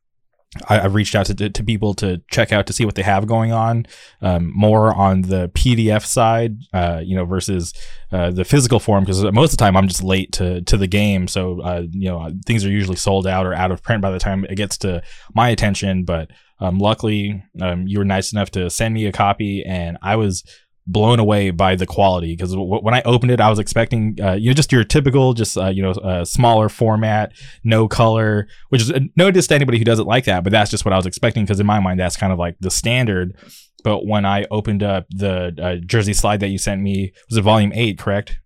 I, 0.69 0.81
I've 0.81 0.95
reached 0.95 1.15
out 1.15 1.27
to, 1.27 1.35
to, 1.35 1.51
to 1.51 1.65
people 1.65 1.95
to 1.95 2.21
check 2.31 2.53
out 2.53 2.67
to 2.67 2.73
see 2.73 2.85
what 2.85 2.95
they 2.95 3.03
have 3.03 3.27
going 3.27 3.53
on, 3.53 3.87
um, 4.21 4.53
more 4.55 4.95
on 4.95 5.23
the 5.23 5.49
PDF 5.51 6.05
side, 6.05 6.59
uh, 6.73 7.01
you 7.03 7.17
know, 7.17 7.25
versus 7.25 7.73
uh, 8.11 8.31
the 8.31 8.45
physical 8.45 8.79
form. 8.79 9.05
Because 9.05 9.23
most 9.33 9.53
of 9.53 9.59
the 9.59 9.65
time, 9.65 9.77
I'm 9.77 9.89
just 9.89 10.03
late 10.03 10.33
to 10.33 10.61
to 10.63 10.77
the 10.77 10.87
game, 10.87 11.27
so 11.27 11.61
uh, 11.63 11.85
you 11.91 12.09
know, 12.09 12.31
things 12.47 12.65
are 12.65 12.71
usually 12.71 12.97
sold 12.97 13.27
out 13.27 13.47
or 13.47 13.55
out 13.55 13.71
of 13.71 13.83
print 13.83 14.03
by 14.03 14.11
the 14.11 14.19
time 14.19 14.45
it 14.45 14.57
gets 14.57 14.77
to 14.79 15.03
my 15.35 15.49
attention. 15.49 16.05
But 16.05 16.31
um, 16.61 16.79
luckily, 16.79 17.43
um, 17.61 17.87
you 17.87 17.99
were 17.99 18.05
nice 18.05 18.33
enough 18.33 18.51
to 18.53 18.69
send 18.71 18.95
me 18.95 19.07
a 19.07 19.13
copy, 19.13 19.65
and 19.65 19.97
I 20.03 20.17
was 20.17 20.45
blown 20.87 21.19
away 21.19 21.51
by 21.51 21.77
the 21.77 21.87
quality 21.87 22.35
because 22.35 22.53
w- 22.53 22.81
when 22.81 22.95
I 22.95 23.03
opened 23.03 23.31
it, 23.31 23.41
I 23.41 23.51
was 23.51 23.59
expecting 23.59 24.19
uh, 24.21 24.33
you 24.33 24.51
know 24.51 24.55
just 24.55 24.73
your 24.73 24.85
typical, 24.85 25.33
just 25.33 25.57
uh, 25.57 25.69
you 25.69 25.83
know, 25.83 25.93
uh, 25.93 26.25
smaller 26.25 26.69
format, 26.69 27.33
no 27.65 27.89
color, 27.89 28.49
which 28.71 28.83
is 28.83 28.91
uh, 28.91 29.01
no 29.17 29.31
diss 29.31 29.47
to 29.49 29.55
anybody 29.55 29.79
who 29.79 29.85
doesn't 29.85 30.07
like 30.07 30.25
that, 30.25 30.45
but 30.45 30.51
that's 30.51 30.71
just 30.71 30.85
what 30.85 30.93
I 30.93 30.97
was 30.97 31.07
expecting 31.07 31.45
because 31.45 31.61
in 31.61 31.67
my 31.67 31.81
mind 31.81 32.01
that's 32.01 32.17
kind 32.17 32.33
of 32.33 32.39
like 32.39 32.57
the 32.61 32.71
standard. 32.71 33.37
But 33.85 34.07
when 34.07 34.25
I 34.25 34.45
opened 34.51 34.83
up 34.83 35.07
the 35.11 35.55
uh, 35.61 35.85
Jersey 35.85 36.13
slide 36.13 36.41
that 36.41 36.49
you 36.49 36.59
sent 36.59 36.83
me, 36.83 37.13
was 37.29 37.39
it 37.39 37.43
volume 37.43 37.73
eight, 37.75 37.99
correct? 37.99 38.39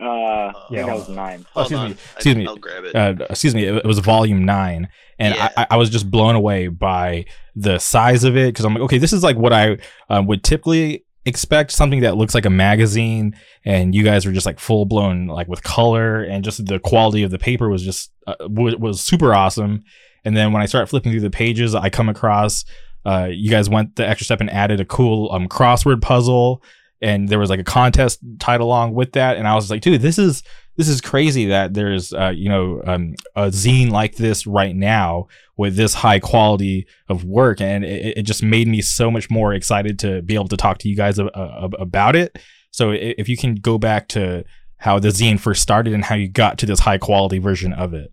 Uh, 0.00 0.04
I 0.04 0.52
Yeah. 0.70 0.76
think 0.78 0.86
that 0.88 0.96
was 0.96 1.08
nine. 1.08 1.46
Oh, 1.56 1.62
excuse 1.62 1.80
on. 1.80 1.90
me. 1.90 1.96
I- 1.96 2.14
Excuse 2.16 2.36
me. 2.36 2.46
I'll 2.46 2.56
grab 2.56 2.84
it. 2.84 2.94
uh, 2.94 3.14
excuse 3.30 3.54
me, 3.54 3.64
it, 3.64 3.76
it 3.76 3.84
was 3.86 3.98
volume 3.98 4.44
nine, 4.44 4.88
and 5.18 5.34
Yeah. 5.34 5.48
I, 5.56 5.66
I 5.70 5.76
was 5.76 5.90
just 5.90 6.10
blown 6.10 6.34
away 6.34 6.68
by 6.68 7.24
the 7.56 7.78
size 7.78 8.24
of 8.24 8.36
it 8.36 8.48
because 8.52 8.64
I'm 8.64 8.74
like, 8.74 8.82
okay, 8.84 8.98
this 8.98 9.12
is 9.12 9.22
like 9.22 9.36
what 9.36 9.52
I 9.52 9.78
um, 10.08 10.26
would 10.26 10.44
typically 10.44 11.04
expect 11.26 11.70
something 11.72 12.00
that 12.00 12.16
looks 12.16 12.34
like 12.34 12.46
a 12.46 12.50
magazine, 12.50 13.34
and 13.64 13.94
you 13.94 14.02
guys 14.04 14.24
were 14.26 14.32
just 14.32 14.46
like 14.46 14.58
full 14.58 14.84
blown 14.86 15.26
like 15.26 15.48
with 15.48 15.62
color 15.62 16.22
and 16.22 16.44
just 16.44 16.64
the 16.66 16.78
quality 16.78 17.22
of 17.22 17.30
the 17.30 17.38
paper 17.38 17.68
was 17.68 17.82
just 17.82 18.10
uh, 18.26 18.34
w- 18.40 18.76
was 18.78 19.00
super 19.00 19.34
awesome. 19.34 19.82
And 20.24 20.36
then 20.36 20.52
when 20.52 20.60
I 20.62 20.66
start 20.66 20.88
flipping 20.88 21.12
through 21.12 21.22
the 21.22 21.30
pages, 21.30 21.74
I 21.74 21.88
come 21.88 22.08
across 22.10 22.64
uh, 23.06 23.28
you 23.30 23.50
guys 23.50 23.70
went 23.70 23.96
the 23.96 24.06
extra 24.06 24.26
step 24.26 24.40
and 24.40 24.50
added 24.50 24.78
a 24.80 24.84
cool 24.84 25.32
um, 25.32 25.48
crossword 25.48 26.02
puzzle 26.02 26.62
and 27.00 27.28
there 27.28 27.38
was 27.38 27.50
like 27.50 27.60
a 27.60 27.64
contest 27.64 28.20
tied 28.38 28.60
along 28.60 28.94
with 28.94 29.12
that. 29.12 29.36
And 29.36 29.46
i 29.46 29.54
was 29.54 29.70
like 29.70 29.82
dude 29.82 30.02
this 30.02 30.18
is 30.18 30.42
this 30.76 30.88
is 30.88 31.00
crazy 31.00 31.46
that 31.46 31.74
there's 31.74 32.12
uh, 32.12 32.32
you 32.34 32.48
know 32.48 32.80
um, 32.86 33.14
a 33.36 33.48
zine 33.48 33.90
like 33.90 34.16
this 34.16 34.46
right 34.46 34.74
now 34.74 35.26
with 35.56 35.76
this 35.76 35.92
high 35.92 36.18
quality 36.18 36.86
of 37.08 37.24
work. 37.24 37.60
And 37.60 37.84
it, 37.84 38.18
it 38.18 38.22
just 38.22 38.42
made 38.42 38.66
me 38.66 38.80
so 38.80 39.10
much 39.10 39.28
more 39.30 39.52
excited 39.52 39.98
to 39.98 40.22
be 40.22 40.34
able 40.34 40.48
to 40.48 40.56
talk 40.56 40.78
to 40.78 40.88
you 40.88 40.96
guys 40.96 41.18
a, 41.18 41.26
a, 41.26 41.68
about 41.78 42.16
it. 42.16 42.38
So 42.70 42.92
if 42.92 43.28
you 43.28 43.36
can 43.36 43.56
go 43.56 43.76
back 43.76 44.08
to 44.08 44.44
how 44.80 44.98
the 44.98 45.08
zine 45.08 45.38
first 45.38 45.60
started 45.60 45.92
and 45.92 46.04
how 46.04 46.14
you 46.14 46.28
got 46.28 46.58
to 46.58 46.66
this 46.66 46.80
high 46.80 46.96
quality 46.98 47.38
version 47.38 47.72
of 47.74 47.92
it. 47.92 48.12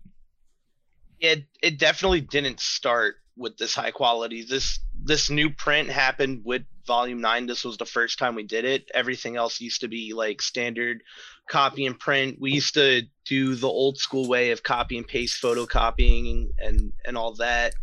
It 1.18 1.44
it 1.62 1.78
definitely 1.78 2.20
didn't 2.20 2.60
start 2.60 3.16
with 3.36 3.56
this 3.56 3.74
high 3.74 3.90
quality. 3.90 4.44
This 4.44 4.78
this 5.02 5.30
new 5.30 5.48
print 5.48 5.88
happened 5.88 6.42
with 6.44 6.62
volume 6.88 7.20
nine, 7.20 7.46
this 7.46 7.64
was 7.64 7.76
the 7.76 7.86
first 7.86 8.18
time 8.18 8.34
we 8.34 8.42
did 8.42 8.64
it. 8.64 8.90
Everything 8.92 9.36
else 9.36 9.60
used 9.60 9.82
to 9.82 9.88
be 9.88 10.12
like 10.12 10.42
standard 10.42 11.04
copy 11.48 11.86
and 11.86 11.96
print. 11.96 12.38
We 12.40 12.50
used 12.50 12.74
to 12.74 13.02
do 13.24 13.54
the 13.54 13.68
old 13.68 13.98
school 13.98 14.26
way 14.26 14.50
of 14.50 14.64
copy 14.64 14.98
and 14.98 15.06
paste 15.06 15.40
photocopying 15.40 16.50
and 16.58 16.92
and, 17.04 17.16
all 17.16 17.34
that. 17.34 17.74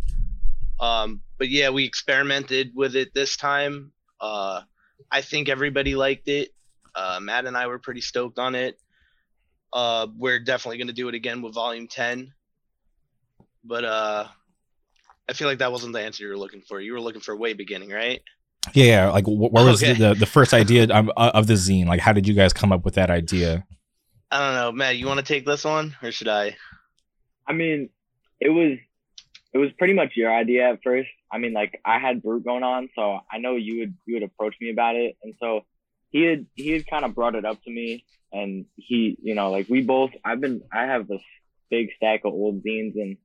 Um, 0.81 1.21
but 1.38 1.47
yeah, 1.47 1.69
we 1.69 1.85
experimented 1.85 2.74
with 2.75 2.97
it 2.97 3.13
this 3.13 3.38
time. 3.38 3.93
Uh, 4.19 4.62
I 5.09 5.21
think 5.21 5.47
everybody 5.47 5.95
liked 5.95 6.27
it. 6.27 6.53
Uh, 6.93 7.19
Matt 7.21 7.45
and 7.45 7.55
I 7.55 7.67
were 7.67 7.79
pretty 7.79 8.01
stoked 8.01 8.39
on 8.39 8.55
it. 8.55 8.77
Uh, 9.71 10.07
we're 10.17 10.39
definitely 10.39 10.77
going 10.77 10.88
to 10.88 10.93
do 10.93 11.07
it 11.07 11.15
again 11.15 11.41
with 11.41 11.53
volume 11.53 11.88
10. 11.88 12.33
But 13.63 13.83
uh, 13.83 14.27
I 15.27 15.33
feel 15.33 15.47
like 15.47 15.59
that 15.59 15.71
wasn't 15.71 15.93
the 15.93 16.01
answer 16.01 16.24
you 16.24 16.29
were 16.29 16.38
looking 16.38 16.62
for. 16.62 16.79
You 16.79 16.93
were 16.93 17.01
looking 17.01 17.21
for 17.21 17.33
a 17.33 17.38
way 17.38 17.53
beginning, 17.53 17.89
right? 17.89 18.21
Yeah, 18.74 18.86
yeah. 18.86 19.10
Like, 19.12 19.25
wh- 19.25 19.51
what 19.53 19.53
was 19.65 19.84
Okay. 19.84 19.93
the 19.93 20.13
the 20.13 20.25
first 20.25 20.53
idea 20.53 20.84
of, 20.89 21.10
of 21.17 21.48
the 21.48 21.53
zine? 21.53 21.86
Like, 21.88 22.00
how 22.00 22.13
did 22.13 22.27
you 22.27 22.34
guys 22.34 22.53
come 22.53 22.72
up 22.72 22.84
with 22.86 22.95
that 22.95 23.10
idea? 23.10 23.65
I 24.31 24.39
don't 24.39 24.55
know, 24.55 24.72
Matt. 24.72 24.98
You 24.98 25.07
want 25.07 25.19
to 25.19 25.25
take 25.25 25.45
this 25.45 25.63
one, 25.63 25.95
or 26.01 26.12
should 26.12 26.27
I? 26.27 26.55
I 27.48 27.53
mean, 27.53 27.89
it 28.39 28.50
was 28.50 28.77
it 29.53 29.57
was 29.57 29.72
pretty 29.77 29.93
much 29.93 30.13
your 30.15 30.34
idea 30.34 30.69
at 30.72 30.79
first. 30.84 31.10
I 31.31 31.38
mean, 31.38 31.53
like 31.53 31.79
I 31.86 32.00
had 32.00 32.22
Brute 32.24 32.43
going 32.43 32.63
on, 32.63 32.89
so 32.95 33.19
I 33.31 33.38
know 33.38 33.55
you 33.55 33.79
would 33.79 33.93
you 34.05 34.15
would 34.15 34.24
approach 34.24 34.55
me 34.60 34.72
about 34.72 34.95
it, 34.95 35.15
and 35.24 35.34
so 35.39 35.62
he 36.10 36.24
had 36.24 36.45
he 36.55 36.72
had 36.72 36.88
kind 36.88 37.05
of 37.05 37.13
brought 37.15 37.36
it 37.36 37.45
up 37.45 37.62
to 37.63 37.72
me, 37.72 38.03
and 38.34 38.65
he 38.75 39.17
you 39.22 39.36
know 39.36 39.51
like 39.51 39.69
we 39.69 39.81
both 39.81 40.12
I've 40.24 40.41
been 40.41 40.62
I 40.74 40.84
have 40.86 41.07
this 41.07 41.22
big 41.69 41.89
stack 41.95 42.22
of 42.25 42.34
old 42.34 42.63
zines, 42.63 42.95
and 42.95 43.17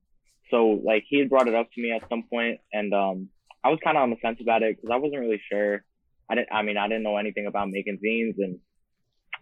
so 0.49 0.81
like 0.85 1.05
he 1.07 1.17
had 1.19 1.29
brought 1.29 1.47
it 1.47 1.55
up 1.55 1.71
to 1.73 1.81
me 1.81 1.91
at 1.91 2.07
some 2.09 2.23
point, 2.29 2.59
and 2.71 2.93
um 2.93 3.29
I 3.63 3.69
was 3.69 3.79
kind 3.83 3.97
of 3.97 4.03
on 4.03 4.09
the 4.09 4.15
fence 4.17 4.39
about 4.41 4.63
it 4.63 4.75
because 4.75 4.93
I 4.93 4.97
wasn't 4.97 5.21
really 5.21 5.41
sure. 5.51 5.83
I 6.29 6.35
didn't 6.35 6.49
I 6.51 6.61
mean 6.63 6.77
I 6.77 6.87
didn't 6.87 7.03
know 7.03 7.17
anything 7.17 7.45
about 7.47 7.69
making 7.69 7.99
zines, 8.03 8.35
and 8.37 8.59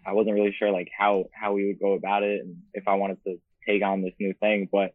I 0.05 0.13
wasn't 0.13 0.35
really 0.35 0.55
sure 0.57 0.71
like 0.71 0.89
how 0.97 1.25
how 1.33 1.53
we 1.53 1.67
would 1.67 1.79
go 1.79 1.93
about 1.93 2.23
it, 2.23 2.41
and 2.41 2.57
if 2.73 2.87
I 2.87 2.95
wanted 2.95 3.23
to 3.25 3.39
take 3.67 3.83
on 3.83 4.01
this 4.01 4.13
new 4.19 4.33
thing, 4.39 4.67
but 4.71 4.93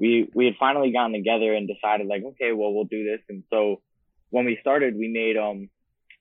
we 0.00 0.28
we 0.34 0.46
had 0.46 0.54
finally 0.58 0.92
gotten 0.92 1.12
together 1.12 1.54
and 1.54 1.68
decided 1.68 2.06
like 2.06 2.22
okay 2.24 2.52
well 2.52 2.72
we'll 2.72 2.84
do 2.84 3.04
this. 3.04 3.20
And 3.28 3.44
so 3.50 3.82
when 4.30 4.46
we 4.46 4.58
started 4.60 4.96
we 4.96 5.08
made 5.08 5.36
um 5.36 5.68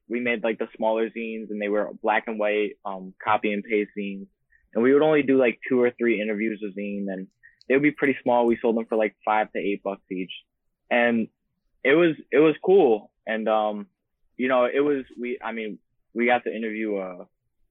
we 0.07 0.19
made 0.19 0.43
like 0.43 0.59
the 0.59 0.67
smaller 0.75 1.09
zines 1.09 1.49
and 1.49 1.61
they 1.61 1.69
were 1.69 1.91
black 2.01 2.25
and 2.27 2.39
white 2.39 2.73
um 2.85 3.13
copy 3.23 3.53
and 3.53 3.63
paste 3.63 3.91
zines. 3.97 4.27
And 4.73 4.83
we 4.83 4.93
would 4.93 5.01
only 5.01 5.23
do 5.23 5.37
like 5.37 5.59
two 5.67 5.81
or 5.81 5.91
three 5.91 6.21
interviews 6.21 6.61
a 6.63 6.77
zine 6.79 7.05
and 7.07 7.27
they 7.67 7.75
would 7.75 7.83
be 7.83 7.91
pretty 7.91 8.17
small. 8.23 8.45
We 8.45 8.57
sold 8.61 8.75
them 8.75 8.85
for 8.85 8.97
like 8.97 9.15
five 9.23 9.51
to 9.53 9.59
eight 9.59 9.81
bucks 9.83 10.01
each. 10.11 10.33
And 10.91 11.27
it 11.83 11.93
was 11.93 12.15
it 12.31 12.39
was 12.39 12.55
cool. 12.63 13.11
And 13.25 13.47
um 13.47 13.87
you 14.37 14.47
know 14.47 14.65
it 14.65 14.79
was 14.79 15.03
we 15.19 15.37
i 15.43 15.51
mean 15.51 15.79
we 16.13 16.25
got 16.25 16.43
to 16.45 16.55
interview 16.55 16.97
uh 16.97 17.25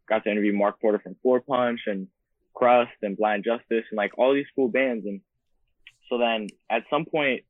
got 0.08 0.24
to 0.24 0.30
interview 0.30 0.52
mark 0.52 0.80
porter 0.80 0.98
from 0.98 1.16
four 1.22 1.40
punch 1.40 1.80
and 1.86 2.08
crust 2.54 2.92
and 3.02 3.16
blind 3.16 3.44
justice 3.44 3.84
and 3.90 3.96
like 3.96 4.18
all 4.18 4.34
these 4.34 4.46
cool 4.56 4.68
bands. 4.68 5.06
And 5.06 5.20
so 6.08 6.18
then 6.18 6.48
at 6.68 6.82
some 6.90 7.04
point 7.04 7.44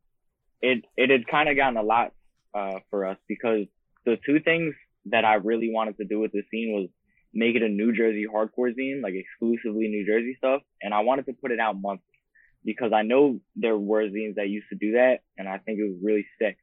it 0.61 0.85
it 0.97 1.11
had 1.11 1.27
kind 1.27 1.49
of 1.49 1.57
gotten 1.57 1.77
a 1.77 1.83
lot 1.83 2.13
uh, 2.55 2.81
for 2.91 3.07
us 3.07 3.17
because 3.29 3.67
the 4.05 4.19
two 4.27 4.41
things 4.41 4.75
that 5.07 5.25
I 5.25 5.35
really 5.35 5.71
wanted 5.73 5.97
to 5.99 6.05
do 6.05 6.19
with 6.21 6.33
the 6.33 6.43
scene 6.51 6.73
was 6.73 6.89
make 7.33 7.57
it 7.57 7.63
a 7.63 7.69
New 7.69 7.93
Jersey 7.93 8.27
hardcore 8.27 8.75
zine, 8.75 9.03
like 9.03 9.15
exclusively 9.15 9.89
New 9.89 10.05
Jersey 10.07 10.35
stuff, 10.39 10.63
and 10.83 10.93
I 10.93 11.01
wanted 11.01 11.27
to 11.27 11.33
put 11.35 11.53
it 11.53 11.61
out 11.61 11.81
monthly 11.81 12.08
because 12.71 12.93
I 12.93 13.03
know 13.03 13.41
there 13.57 13.79
were 13.79 14.09
zines 14.09 14.37
that 14.37 14.49
used 14.49 14.69
to 14.71 14.77
do 14.77 14.93
that, 14.93 15.21
and 15.37 15.49
I 15.49 15.59
think 15.59 15.79
it 15.79 15.89
was 15.89 15.99
really 16.03 16.27
sick. 16.41 16.59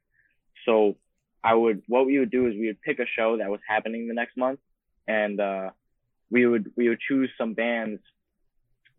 So 0.64 0.96
I 1.42 1.54
would 1.54 1.82
what 1.86 2.06
we 2.06 2.18
would 2.18 2.30
do 2.30 2.46
is 2.46 2.54
we 2.54 2.68
would 2.68 2.82
pick 2.82 2.98
a 2.98 3.06
show 3.06 3.38
that 3.38 3.50
was 3.50 3.60
happening 3.68 4.08
the 4.08 4.14
next 4.14 4.36
month, 4.36 4.60
and 5.06 5.40
uh, 5.40 5.70
we 6.30 6.46
would 6.46 6.72
we 6.76 6.88
would 6.88 7.00
choose 7.00 7.30
some 7.38 7.54
bands 7.54 8.00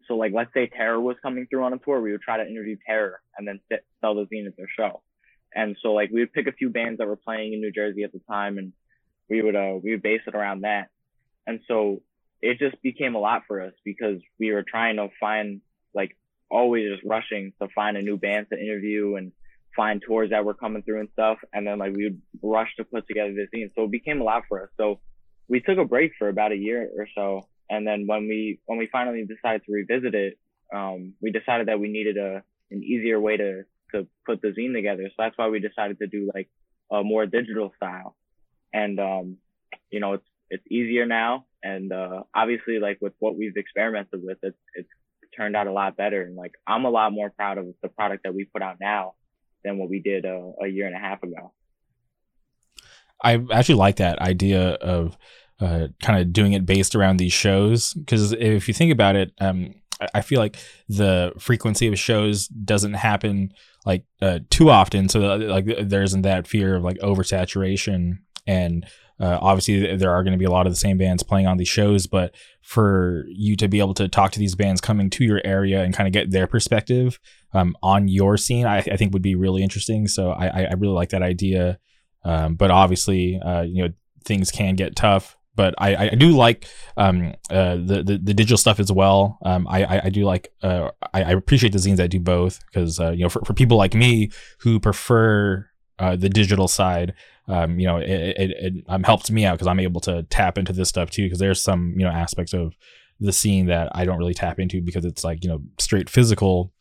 so 0.08 0.16
like, 0.16 0.32
let's 0.34 0.54
say 0.54 0.68
Terror 0.68 1.00
was 1.00 1.18
coming 1.22 1.48
through 1.48 1.64
on 1.64 1.74
a 1.74 1.78
tour, 1.78 2.02
we 2.02 2.12
would 2.12 2.22
try 2.22 2.38
to 2.38 2.48
interview 2.50 2.78
Terror 2.86 3.22
and 3.38 3.48
then 3.48 3.60
sit, 3.70 3.86
sell 4.02 4.16
the 4.16 4.26
zine 4.26 4.48
at 4.48 4.56
their 4.56 4.70
show. 4.76 5.02
And 5.54 5.76
so 5.82 5.94
like, 5.94 6.10
we 6.12 6.22
would 6.22 6.34
pick 6.34 6.48
a 6.48 6.52
few 6.52 6.70
bands 6.70 7.00
that 7.00 7.08
were 7.08 7.18
playing 7.18 7.54
in 7.54 7.62
New 7.62 7.72
Jersey 7.72 8.04
at 8.04 8.14
the 8.14 8.22
time, 8.30 8.58
and 8.58 8.74
we 9.30 9.42
would 9.42 9.56
uh 9.56 9.76
we 9.84 9.92
would 9.92 10.02
base 10.02 10.22
it 10.26 10.36
around 10.36 10.62
that. 10.62 10.88
And 11.46 11.60
so 11.68 12.02
it 12.42 12.60
just 12.60 12.82
became 12.82 13.16
a 13.16 13.20
lot 13.20 13.44
for 13.48 13.62
us 13.62 13.74
because 13.84 14.22
we 14.40 14.52
were 14.52 14.64
trying 14.64 14.98
to 14.98 15.10
find 15.20 15.62
like 15.94 16.16
always 16.50 16.90
just 16.90 17.04
rushing 17.06 17.54
to 17.62 17.68
find 17.76 17.98
a 17.98 18.02
new 18.02 18.18
band 18.18 18.48
to 18.52 18.60
interview 18.60 19.16
and 19.16 19.32
find 19.76 20.02
tours 20.02 20.32
that 20.32 20.46
were 20.46 20.54
coming 20.54 20.82
through 20.84 21.02
and 21.02 21.10
stuff. 21.14 21.38
And 21.54 21.68
then 21.68 21.80
like 21.80 21.96
we 21.96 22.06
would 22.06 22.22
rush 22.42 22.70
to 22.78 22.84
put 22.84 23.08
together 23.08 23.34
this 23.34 23.50
zine. 23.54 23.72
So 23.76 23.84
it 23.84 23.92
became 23.92 24.22
a 24.22 24.24
lot 24.24 24.44
for 24.48 24.64
us. 24.64 24.70
So 24.78 25.00
we 25.48 25.60
took 25.60 25.78
a 25.78 25.86
break 25.86 26.12
for 26.18 26.30
about 26.30 26.52
a 26.52 26.58
year 26.58 26.90
or 26.98 27.08
so 27.16 27.48
and 27.70 27.86
then 27.86 28.06
when 28.08 28.28
we 28.28 28.60
when 28.66 28.78
we 28.78 28.88
finally 28.92 29.26
decided 29.26 29.64
to 29.66 29.72
revisit 29.72 30.16
it 30.16 30.38
um, 30.74 31.14
we 31.22 31.32
decided 31.32 31.68
that 31.68 31.80
we 31.80 31.90
needed 31.90 32.18
a 32.18 32.44
an 32.72 32.84
easier 32.84 33.20
way 33.20 33.38
to 33.38 33.64
to 33.94 34.08
put 34.26 34.42
the 34.42 34.50
zine 34.50 34.74
together 34.74 35.04
so 35.08 35.14
that's 35.18 35.38
why 35.38 35.48
we 35.48 35.60
decided 35.60 35.98
to 36.00 36.08
do 36.08 36.30
like 36.34 36.50
a 36.92 37.04
more 37.04 37.26
digital 37.26 37.72
style 37.78 38.16
and 38.74 39.00
um, 39.00 39.38
you 39.90 40.00
know 40.00 40.14
it's 40.14 40.28
it's 40.50 40.64
easier 40.70 41.06
now 41.06 41.46
and 41.64 41.92
uh, 41.92 42.24
obviously 42.34 42.80
like 42.80 42.98
with 43.02 43.14
what 43.20 43.38
we've 43.38 43.58
experimented 43.58 44.22
with 44.24 44.38
it's 44.44 44.58
it's 44.76 44.90
turned 45.38 45.56
out 45.56 45.68
a 45.68 45.72
lot 45.72 45.96
better. 45.96 46.22
And 46.24 46.36
like 46.36 46.54
i'm 46.66 46.86
a 46.86 46.90
lot 46.90 47.12
more 47.14 47.30
proud 47.30 47.58
of 47.58 47.68
the 47.82 47.90
product 47.90 48.24
that 48.24 48.34
we 48.34 48.46
put 48.46 48.62
out 48.62 48.78
now 48.82 49.14
than 49.64 49.78
what 49.78 49.90
we 49.90 50.02
did 50.02 50.26
uh, 50.26 50.52
a 50.64 50.68
year 50.68 50.88
and 50.88 50.96
a 50.96 51.00
half 51.00 51.24
ago. 51.24 51.54
I 53.24 53.44
actually 53.52 53.76
like 53.76 53.96
that 53.98 54.20
idea 54.20 54.74
of 54.74 55.18
uh, 55.60 55.88
kind 56.02 56.20
of 56.20 56.32
doing 56.34 56.54
it 56.54 56.66
based 56.66 56.96
around 56.96 57.18
these 57.18 57.34
shows. 57.34 57.94
Because 57.94 58.32
if 58.34 58.68
you 58.68 58.74
think 58.74 58.92
about 58.92 59.16
it, 59.16 59.32
um, 59.40 59.74
I- 60.00 60.08
I 60.16 60.22
feel 60.22 60.40
like 60.40 60.58
the 60.88 61.34
frequency 61.40 61.88
of 61.88 61.98
shows 61.98 62.48
doesn't 62.48 62.94
happen 62.94 63.52
like 63.86 64.04
uh, 64.22 64.40
too 64.52 64.70
often, 64.70 65.10
so 65.10 65.20
like 65.38 65.66
there 65.82 66.04
isn't 66.04 66.22
that 66.22 66.48
fear 66.48 66.76
of 66.76 66.84
like 66.84 66.98
oversaturation. 66.98 68.20
And. 68.46 68.86
Uh, 69.20 69.38
obviously, 69.42 69.96
there 69.96 70.12
are 70.12 70.24
going 70.24 70.34
to 70.34 70.38
be 70.38 70.46
a 70.46 70.52
lot 70.52 70.68
of 70.68 70.72
the 70.72 70.78
same 70.78 70.98
bands 70.98 71.24
playing 71.24 71.48
on 71.48 71.58
these 71.58 71.68
shows, 71.68 72.06
but 72.06 72.36
for 72.62 73.26
you 73.30 73.56
to 73.56 73.68
be 73.68 73.80
able 73.80 73.94
to 73.96 74.08
talk 74.08 74.32
to 74.32 74.40
these 74.40 74.56
bands 74.56 74.80
coming 74.80 75.10
to 75.10 75.24
your 75.24 75.42
area 75.44 75.84
and 75.84 75.94
kind 75.94 76.08
of 76.08 76.14
get 76.14 76.32
their 76.32 76.48
perspective 76.48 77.20
um, 77.54 77.76
on 77.82 78.08
your 78.08 78.38
scene, 78.38 78.66
I, 78.66 78.78
I 78.78 78.98
think 78.98 79.14
would 79.14 79.22
be 79.22 79.36
really 79.36 79.64
interesting. 79.64 80.08
So 80.08 80.32
I, 80.32 80.66
I 80.66 80.74
really 80.74 80.94
like 80.94 81.10
that 81.10 81.24
idea. 81.24 81.80
Um, 82.24 82.56
but 82.56 82.72
obviously, 82.72 83.40
uh, 83.40 83.62
you 83.62 83.84
know, 83.84 83.94
things 84.26 84.52
can 84.52 84.76
get 84.76 84.96
tough. 84.96 85.38
But 85.56 85.74
I, 85.80 86.10
I 86.10 86.10
do 86.10 86.38
like 86.38 86.68
um, 86.98 87.34
uh, 87.50 87.78
the, 87.78 88.04
the 88.06 88.20
the 88.22 88.34
digital 88.36 88.60
stuff 88.60 88.80
as 88.80 88.92
well. 88.92 89.40
Um, 89.44 89.68
I, 89.68 89.86
I 89.86 90.02
I 90.04 90.10
do 90.10 90.24
like 90.24 90.54
uh, 90.62 90.92
I, 91.16 91.24
I 91.24 91.32
appreciate 91.32 91.74
the 91.74 91.80
zines 91.80 91.98
that 91.98 92.12
do 92.12 92.20
both 92.20 92.60
because 92.68 93.00
uh, 93.00 93.10
you 93.10 93.24
know 93.24 93.30
for, 93.30 93.44
for 93.44 93.54
people 93.54 93.76
like 93.76 93.96
me 93.96 94.30
who 94.60 94.80
prefer 94.80 95.68
uh, 95.98 96.16
the 96.16 96.30
digital 96.30 96.68
side, 96.68 97.16
um, 97.48 97.80
you 97.80 97.88
know, 97.88 97.98
it 97.98 98.10
it, 98.10 98.52
it 98.52 98.74
um, 98.88 99.04
helps 99.04 99.32
me 99.32 99.46
out 99.46 99.54
because 99.54 99.68
I'm 99.68 99.80
able 99.80 100.02
to 100.02 100.24
tap 100.24 100.58
into 100.58 100.74
this 100.74 100.90
stuff 100.90 101.10
too. 101.10 101.24
Because 101.24 101.40
there's 101.40 101.62
some 101.62 101.94
you 101.98 102.06
know 102.06 102.12
aspects 102.12 102.54
of 102.54 102.76
the 103.20 103.34
scene 103.34 103.66
that 103.68 103.90
I 103.96 104.06
don't 104.06 104.18
really 104.20 104.34
tap 104.34 104.60
into 104.60 104.82
because 104.82 105.06
it's 105.06 105.24
like 105.24 105.44
you 105.44 105.50
know 105.50 105.62
straight 105.80 106.10
physical. 106.10 106.74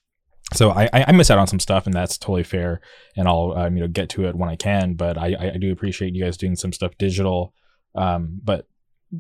So 0.55 0.71
I, 0.71 0.89
I 0.93 1.11
miss 1.13 1.31
out 1.31 1.39
on 1.39 1.49
some 1.49 1.59
stuff, 1.59 1.87
and 1.87 1.95
that's 1.95 2.19
totally 2.19 2.45
fair. 2.45 2.81
And 3.17 3.27
I'll 3.27 3.53
um, 3.57 3.77
you 3.77 3.83
know 3.83 3.89
get 3.89 4.09
to 4.11 4.27
it 4.27 4.37
when 4.37 4.49
I 4.49 4.57
can. 4.57 4.95
But 4.95 5.19
I 5.19 5.35
I- 5.35 5.53
I 5.55 5.57
do 5.59 5.73
appreciate 5.73 6.15
you 6.15 6.23
guys 6.25 6.37
doing 6.37 6.57
some 6.57 6.73
stuff 6.73 6.93
digital. 6.99 7.53
Um, 7.95 8.41
but 8.45 8.69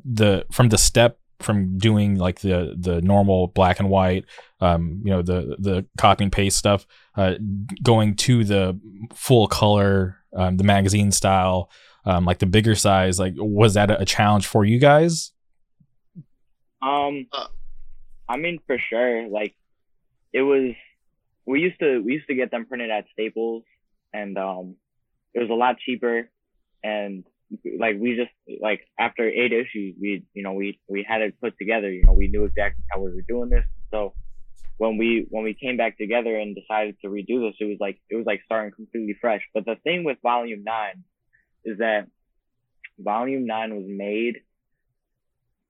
the 0.05 0.45
from 0.53 0.69
the 0.69 0.79
step 0.79 1.19
from 1.41 1.79
doing 1.79 2.17
like 2.17 2.41
the 2.41 2.75
the 2.79 3.03
normal 3.03 3.49
black 3.49 3.79
and 3.81 3.89
white, 3.91 4.25
um, 4.61 5.01
you 5.05 5.11
know 5.11 5.23
the 5.23 5.57
the 5.59 5.85
copy 5.99 6.25
and 6.25 6.33
paste 6.33 6.57
stuff, 6.59 6.87
uh, 7.17 7.35
going 7.83 8.15
to 8.17 8.45
the 8.45 8.79
full 9.15 9.47
color, 9.47 10.17
um, 10.37 10.57
the 10.57 10.65
magazine 10.65 11.11
style, 11.11 11.71
um, 12.05 12.25
like 12.25 12.39
the 12.39 12.47
bigger 12.47 12.75
size. 12.75 13.19
Like 13.19 13.35
was 13.37 13.75
that 13.75 13.91
a, 13.91 14.05
challenge 14.05 14.47
for 14.47 14.65
you 14.65 14.79
guys? 14.79 15.33
Um. 16.83 17.27
I 18.29 18.37
mean, 18.37 18.59
for 18.67 18.77
sure. 18.79 19.29
Like, 19.29 19.55
it 20.33 20.43
was. 20.43 20.75
We 21.47 21.61
used 21.61 21.79
to 21.79 22.01
we 22.01 22.15
used 22.15 22.27
to 22.27 22.35
get 22.35 22.51
them 22.51 22.67
printed 22.67 22.91
at 22.91 23.05
Staples, 23.13 23.63
and 24.13 24.37
um, 24.37 24.75
it 25.33 25.39
was 25.39 25.49
a 25.49 25.55
lot 25.55 25.79
cheaper, 25.79 26.29
and 26.83 27.25
like 27.79 27.97
we 28.01 28.17
just 28.17 28.33
like 28.61 28.81
after 28.99 29.29
eight 29.29 29.53
issues, 29.53 29.95
we 30.01 30.25
you 30.35 30.43
know 30.43 30.55
we 30.55 30.81
we 30.89 31.07
had 31.09 31.23
it 31.23 31.41
put 31.41 31.57
together. 31.57 31.89
You 31.89 32.03
know, 32.03 32.15
we 32.15 32.27
knew 32.27 32.45
exactly 32.45 32.83
how 32.91 33.01
we 33.01 33.13
were 33.13 33.23
doing 33.29 33.51
this. 33.51 33.65
So 33.93 34.15
when 34.79 34.99
we 34.99 35.27
when 35.31 35.45
we 35.45 35.55
came 35.55 35.77
back 35.77 35.99
together 35.99 36.37
and 36.37 36.55
decided 36.55 36.97
to 37.03 37.09
redo 37.09 37.49
this, 37.49 37.57
it 37.61 37.65
was 37.65 37.79
like 37.81 38.01
it 38.11 38.17
was 38.17 38.27
like 38.27 38.43
starting 38.45 38.73
completely 38.73 39.17
fresh. 39.21 39.43
But 39.55 39.65
the 39.65 39.77
thing 39.77 40.05
with 40.05 40.19
Volume 40.23 40.65
Nine 40.65 41.05
is 41.65 41.79
that 41.79 42.09
Volume 42.99 43.47
Nine 43.47 43.75
was 43.75 43.85
made 43.87 44.43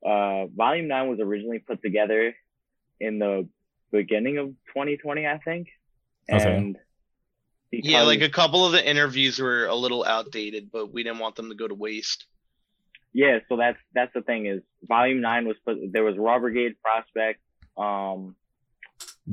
uh, 0.07 0.47
Volume 0.47 0.89
9 0.89 1.09
was 1.09 1.21
originally 1.21 1.59
put 1.59 1.83
together 1.83 2.35
in 3.01 3.19
the 3.19 3.49
beginning 3.91 4.39
of 4.39 4.49
2020, 4.75 5.27
I 5.27 5.39
think. 5.39 5.69
Okay. 6.31 6.57
And 6.57 6.79
yeah, 7.73 8.03
like 8.03 8.23
a 8.23 8.29
couple 8.29 8.65
of 8.65 8.73
the 8.73 8.89
interviews 8.89 9.39
were 9.39 9.67
a 9.67 9.75
little 9.75 10.05
outdated, 10.05 10.71
but 10.71 10.93
we 10.93 11.03
didn't 11.03 11.19
want 11.19 11.35
them 11.35 11.49
to 11.49 11.55
go 11.55 11.67
to 11.67 11.75
waste. 11.75 12.27
Yeah, 13.13 13.39
so 13.49 13.57
that's 13.57 13.79
that's 13.95 14.13
the 14.13 14.21
thing 14.21 14.47
is 14.47 14.61
volume 14.83 15.23
nine 15.23 15.49
was 15.49 15.57
put 15.65 15.79
there 15.91 16.05
was 16.05 16.19
Raw 16.19 16.39
Brigade 16.39 16.75
prospect, 16.83 17.41
um 17.77 18.37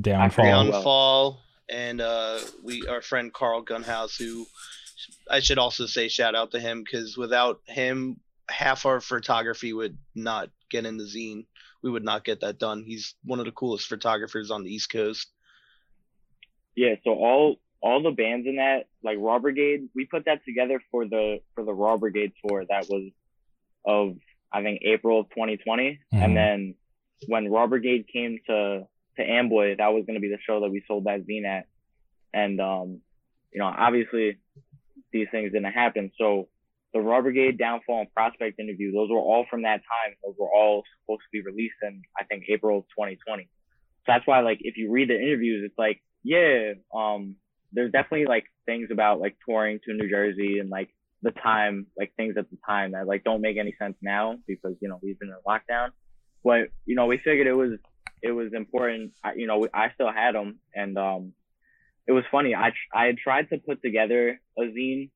downfall, 0.00 0.44
downfall, 0.44 1.40
and 1.68 2.00
uh 2.00 2.38
we 2.62 2.86
our 2.86 3.02
friend 3.02 3.32
Carl 3.32 3.64
Gunhouse 3.64 4.18
who 4.18 4.46
I 5.30 5.40
should 5.40 5.58
also 5.58 5.86
say 5.86 6.08
shout 6.08 6.34
out 6.34 6.50
to 6.52 6.60
him 6.60 6.82
because 6.82 7.16
without 7.16 7.60
him, 7.66 8.20
half 8.48 8.86
our 8.86 9.00
photography 9.00 9.72
would 9.72 9.96
not 10.14 10.50
get 10.70 10.86
in 10.86 10.96
the 10.96 11.04
zine. 11.04 11.46
We 11.82 11.90
would 11.90 12.04
not 12.04 12.24
get 12.24 12.40
that 12.40 12.58
done. 12.58 12.82
He's 12.84 13.14
one 13.24 13.38
of 13.38 13.46
the 13.46 13.52
coolest 13.52 13.88
photographers 13.88 14.50
on 14.50 14.64
the 14.64 14.74
East 14.74 14.90
Coast. 14.90 15.28
Yeah, 16.74 16.94
so 17.04 17.10
all 17.10 17.56
all 17.80 18.02
the 18.02 18.10
bands 18.10 18.46
in 18.46 18.56
that, 18.56 18.86
like 19.02 19.18
Raw 19.20 19.38
Brigade, 19.38 19.88
we 19.94 20.06
put 20.06 20.24
that 20.24 20.44
together 20.44 20.82
for 20.90 21.04
the 21.06 21.40
for 21.54 21.64
the 21.64 21.72
Raw 21.72 21.96
Brigade 21.96 22.32
tour 22.46 22.64
that 22.68 22.88
was 22.88 23.10
of 23.84 24.16
I 24.52 24.62
think 24.62 24.80
April 24.82 25.20
of 25.20 25.28
2020, 25.30 25.90
mm-hmm. 26.12 26.22
and 26.22 26.36
then 26.36 26.74
when 27.28 27.50
Raw 27.50 27.66
Brigade 27.66 28.06
came 28.12 28.38
to 28.46 28.86
to 29.16 29.22
Amboy, 29.22 29.76
that 29.76 29.92
was 29.92 30.04
going 30.06 30.14
to 30.14 30.20
be 30.20 30.28
the 30.28 30.38
show 30.46 30.60
that 30.60 30.70
we 30.70 30.82
sold 30.86 31.04
that 31.04 31.26
zine 31.26 31.46
at, 31.46 31.66
and 32.32 32.60
um, 32.60 33.00
you 33.52 33.60
know, 33.60 33.66
obviously 33.66 34.38
these 35.12 35.28
things 35.30 35.52
didn't 35.52 35.72
happen, 35.72 36.10
so 36.18 36.48
the 36.94 37.00
Raw 37.00 37.20
Brigade 37.20 37.58
downfall 37.58 38.00
and 38.00 38.14
prospect 38.14 38.60
interview, 38.60 38.92
those 38.92 39.10
were 39.10 39.18
all 39.18 39.44
from 39.50 39.62
that 39.62 39.82
time. 39.82 40.14
Those 40.24 40.36
were 40.38 40.48
all 40.48 40.84
supposed 41.02 41.22
to 41.22 41.28
be 41.32 41.42
released 41.42 41.74
in 41.82 42.02
I 42.18 42.24
think 42.24 42.44
April 42.48 42.78
of 42.78 42.84
2020. 42.96 43.42
So 43.42 43.48
that's 44.06 44.26
why 44.26 44.40
like 44.40 44.58
if 44.60 44.76
you 44.76 44.90
read 44.90 45.10
the 45.10 45.20
interviews, 45.20 45.64
it's 45.66 45.78
like 45.78 46.00
yeah, 46.22 46.72
um, 46.94 47.36
there's 47.72 47.92
definitely 47.92 48.26
like 48.26 48.44
things 48.64 48.88
about 48.92 49.20
like 49.20 49.36
touring 49.46 49.80
to 49.84 49.92
New 49.92 50.08
Jersey 50.08 50.60
and 50.60 50.70
like 50.70 50.88
the 51.22 51.32
time, 51.32 51.86
like 51.98 52.12
things 52.16 52.36
at 52.38 52.48
the 52.50 52.56
time 52.66 52.92
that 52.92 53.06
like 53.06 53.24
don't 53.24 53.40
make 53.40 53.58
any 53.58 53.74
sense 53.78 53.96
now 54.00 54.36
because 54.46 54.74
you 54.80 54.88
know 54.88 55.00
we've 55.02 55.18
been 55.18 55.30
in 55.30 55.36
lockdown. 55.46 55.88
But 56.44 56.68
you 56.86 56.94
know 56.94 57.06
we 57.06 57.18
figured 57.18 57.48
it 57.48 57.54
was 57.54 57.72
it 58.24 58.32
was 58.32 58.54
important. 58.54 59.12
I, 59.22 59.34
you 59.34 59.46
know 59.46 59.68
I 59.72 59.90
still 59.92 60.10
had 60.10 60.34
them, 60.34 60.58
and 60.74 60.96
um, 60.96 61.34
it 62.06 62.12
was 62.12 62.24
funny. 62.32 62.54
I 62.54 62.72
I 62.92 63.04
had 63.06 63.18
tried 63.18 63.50
to 63.50 63.58
put 63.58 63.82
together 63.82 64.40
a 64.58 64.62
zine 64.62 65.10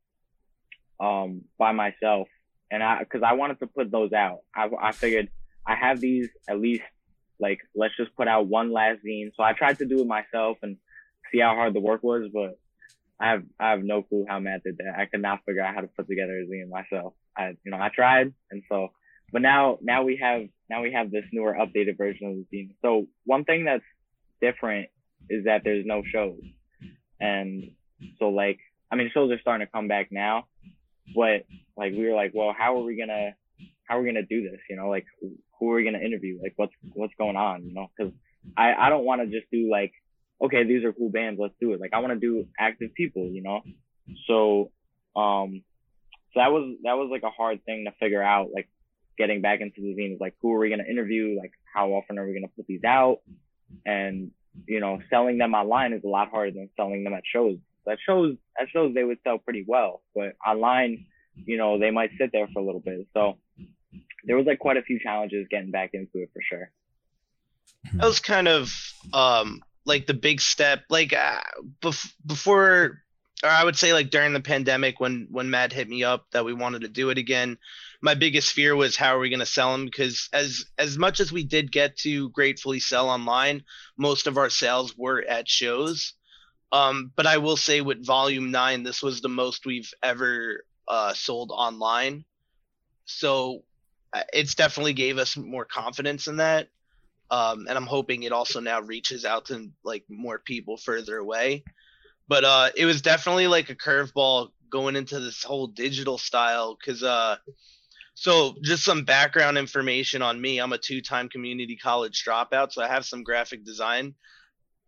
um 1.00 1.42
by 1.58 1.72
myself, 1.72 2.28
and 2.70 2.82
I 2.82 2.98
because 2.98 3.22
I 3.24 3.32
wanted 3.32 3.60
to 3.60 3.66
put 3.66 3.90
those 3.90 4.12
out. 4.12 4.40
I 4.54 4.68
I 4.80 4.92
figured 4.92 5.30
I 5.66 5.74
have 5.74 6.00
these 6.00 6.28
at 6.48 6.60
least 6.60 6.82
like 7.40 7.60
let's 7.74 7.96
just 7.96 8.14
put 8.14 8.28
out 8.28 8.46
one 8.46 8.72
last 8.72 8.98
zine. 9.02 9.30
So 9.34 9.42
I 9.42 9.54
tried 9.54 9.78
to 9.78 9.86
do 9.86 10.00
it 10.00 10.06
myself 10.06 10.58
and 10.62 10.76
see 11.32 11.40
how 11.40 11.54
hard 11.54 11.74
the 11.74 11.80
work 11.80 12.02
was, 12.02 12.28
but 12.32 12.58
I 13.18 13.30
have 13.30 13.42
I 13.58 13.70
have 13.70 13.82
no 13.82 14.02
clue 14.02 14.26
how 14.28 14.38
Matt 14.38 14.64
did 14.64 14.76
that. 14.78 14.98
I 14.98 15.06
could 15.06 15.22
not 15.22 15.40
figure 15.46 15.62
out 15.62 15.74
how 15.74 15.80
to 15.80 15.88
put 15.88 16.08
together 16.08 16.38
a 16.38 16.44
zine 16.44 16.68
myself. 16.68 17.14
I 17.34 17.54
you 17.64 17.70
know 17.70 17.78
I 17.78 17.88
tried, 17.88 18.34
and 18.50 18.62
so 18.68 18.88
but 19.32 19.40
now 19.40 19.78
now 19.80 20.02
we 20.02 20.18
have 20.22 20.42
now 20.70 20.82
we 20.82 20.92
have 20.92 21.10
this 21.10 21.24
newer 21.32 21.54
updated 21.54 21.96
version 21.96 22.28
of 22.28 22.36
the 22.36 22.56
zine. 22.56 22.74
So 22.82 23.06
one 23.24 23.44
thing 23.44 23.64
that's 23.64 23.84
different 24.40 24.88
is 25.28 25.44
that 25.44 25.62
there's 25.64 25.86
no 25.86 26.02
shows, 26.10 26.40
and 27.20 27.70
so 28.18 28.28
like 28.28 28.58
I 28.90 28.96
mean 28.96 29.10
shows 29.12 29.30
are 29.30 29.40
starting 29.40 29.66
to 29.66 29.70
come 29.70 29.88
back 29.88 30.08
now, 30.10 30.44
but 31.14 31.44
like 31.76 31.92
we 31.92 32.08
were 32.08 32.14
like, 32.14 32.32
well, 32.34 32.54
how 32.56 32.78
are 32.78 32.84
we 32.84 32.96
gonna 32.96 33.34
how 33.84 33.98
are 33.98 34.02
we 34.02 34.08
gonna 34.08 34.26
do 34.26 34.42
this? 34.42 34.60
You 34.68 34.76
know, 34.76 34.88
like 34.88 35.06
who 35.20 35.72
are 35.72 35.76
we 35.76 35.84
gonna 35.84 35.98
interview? 35.98 36.38
Like 36.42 36.54
what's 36.56 36.72
what's 36.94 37.14
going 37.18 37.36
on? 37.36 37.64
You 37.64 37.74
know, 37.74 37.90
because 37.96 38.12
I 38.56 38.74
I 38.74 38.88
don't 38.88 39.04
want 39.04 39.22
to 39.22 39.26
just 39.26 39.50
do 39.50 39.70
like 39.70 39.92
okay, 40.40 40.64
these 40.64 40.84
are 40.84 40.92
cool 40.92 41.10
bands, 41.10 41.38
let's 41.40 41.54
do 41.60 41.72
it. 41.72 41.80
Like 41.80 41.92
I 41.92 41.98
want 41.98 42.12
to 42.12 42.20
do 42.20 42.46
active 42.58 42.94
people, 42.94 43.24
you 43.24 43.42
know. 43.42 43.62
So, 44.26 44.70
um, 45.20 45.62
so 46.32 46.40
that 46.40 46.52
was 46.52 46.76
that 46.84 46.94
was 46.94 47.08
like 47.10 47.22
a 47.22 47.30
hard 47.30 47.64
thing 47.64 47.86
to 47.86 47.92
figure 47.98 48.22
out. 48.22 48.48
Like 48.54 48.68
getting 49.18 49.42
back 49.42 49.60
into 49.60 49.80
the 49.80 49.94
zine 49.94 50.14
is 50.14 50.20
like, 50.20 50.34
who 50.40 50.52
are 50.54 50.58
we 50.58 50.70
gonna 50.70 50.88
interview? 50.88 51.36
Like 51.38 51.52
how 51.72 51.90
often 51.90 52.18
are 52.18 52.26
we 52.26 52.34
gonna 52.34 52.52
put 52.56 52.66
these 52.66 52.84
out? 52.84 53.20
And 53.84 54.30
you 54.66 54.80
know, 54.80 55.00
selling 55.10 55.38
them 55.38 55.54
online 55.54 55.92
is 55.92 56.02
a 56.04 56.08
lot 56.08 56.30
harder 56.30 56.52
than 56.52 56.70
selling 56.76 57.04
them 57.04 57.12
at 57.12 57.22
shows. 57.30 57.58
At 57.88 57.98
shows, 58.06 58.36
at 58.60 58.68
shows 58.68 58.94
they 58.94 59.04
would 59.04 59.18
sell 59.24 59.38
pretty 59.38 59.64
well, 59.66 60.02
but 60.14 60.34
online, 60.46 61.06
you 61.34 61.56
know, 61.56 61.78
they 61.78 61.90
might 61.90 62.10
sit 62.18 62.30
there 62.32 62.46
for 62.52 62.60
a 62.60 62.64
little 62.64 62.80
bit. 62.80 63.06
So 63.14 63.38
there 64.24 64.36
was 64.36 64.46
like 64.46 64.58
quite 64.58 64.76
a 64.76 64.82
few 64.82 64.98
challenges 65.00 65.46
getting 65.50 65.70
back 65.70 65.90
into 65.94 66.18
it 66.22 66.30
for 66.34 66.42
sure. 66.42 66.70
That 67.94 68.06
was 68.06 68.20
kind 68.20 68.48
of 68.48 68.74
um 69.12 69.62
like 69.86 70.06
the 70.06 70.14
big 70.14 70.40
step 70.40 70.84
like 70.90 71.12
uh, 71.12 71.40
bef- 71.80 72.12
before 72.26 73.02
or 73.42 73.50
I 73.50 73.64
would 73.64 73.76
say 73.76 73.92
like 73.92 74.10
during 74.10 74.32
the 74.32 74.40
pandemic 74.40 75.00
when 75.00 75.28
when 75.30 75.50
Matt 75.50 75.72
hit 75.72 75.88
me 75.88 76.04
up 76.04 76.26
that 76.32 76.44
we 76.44 76.52
wanted 76.52 76.82
to 76.82 76.88
do 76.88 77.10
it 77.10 77.18
again, 77.18 77.58
my 78.00 78.14
biggest 78.14 78.52
fear 78.52 78.74
was 78.74 78.96
how 78.96 79.16
are 79.16 79.18
we 79.18 79.30
going 79.30 79.40
to 79.40 79.46
sell 79.46 79.72
them 79.72 79.84
because 79.84 80.28
as 80.32 80.64
as 80.78 80.98
much 80.98 81.20
as 81.20 81.32
we 81.32 81.44
did 81.44 81.72
get 81.72 81.96
to 81.98 82.30
gratefully 82.30 82.80
sell 82.80 83.08
online, 83.08 83.62
most 83.96 84.26
of 84.26 84.38
our 84.38 84.50
sales 84.50 84.96
were 84.96 85.22
at 85.22 85.48
shows. 85.48 86.14
Um, 86.70 87.12
but 87.16 87.26
I 87.26 87.38
will 87.38 87.56
say 87.56 87.80
with 87.80 88.04
volume 88.04 88.50
9 88.50 88.82
this 88.82 89.02
was 89.02 89.20
the 89.20 89.28
most 89.28 89.64
we've 89.64 89.90
ever 90.02 90.64
uh, 90.86 91.14
sold 91.14 91.50
online. 91.50 92.24
So 93.06 93.64
uh, 94.12 94.22
it's 94.32 94.54
definitely 94.54 94.92
gave 94.92 95.16
us 95.16 95.36
more 95.36 95.64
confidence 95.64 96.26
in 96.26 96.36
that 96.36 96.68
um, 97.30 97.66
and 97.68 97.76
I'm 97.76 97.86
hoping 97.86 98.22
it 98.22 98.32
also 98.32 98.60
now 98.60 98.80
reaches 98.80 99.24
out 99.24 99.46
to 99.46 99.70
like 99.84 100.04
more 100.08 100.38
people 100.38 100.76
further 100.76 101.16
away. 101.16 101.64
But 102.28 102.44
uh, 102.44 102.70
it 102.76 102.84
was 102.84 103.02
definitely 103.02 103.46
like 103.46 103.70
a 103.70 103.74
curveball 103.74 104.50
going 104.70 104.96
into 104.96 105.18
this 105.18 105.42
whole 105.42 105.66
digital 105.66 106.18
style 106.18 106.76
because 106.78 107.02
uh, 107.02 107.36
so 108.14 108.56
just 108.62 108.84
some 108.84 109.04
background 109.04 109.56
information 109.56 110.22
on 110.22 110.40
me. 110.40 110.58
I'm 110.58 110.72
a 110.72 110.78
two-time 110.78 111.28
community 111.28 111.76
college 111.76 112.24
dropout, 112.24 112.72
so 112.72 112.82
I 112.82 112.88
have 112.88 113.06
some 113.06 113.22
graphic 113.22 113.64
design 113.64 114.14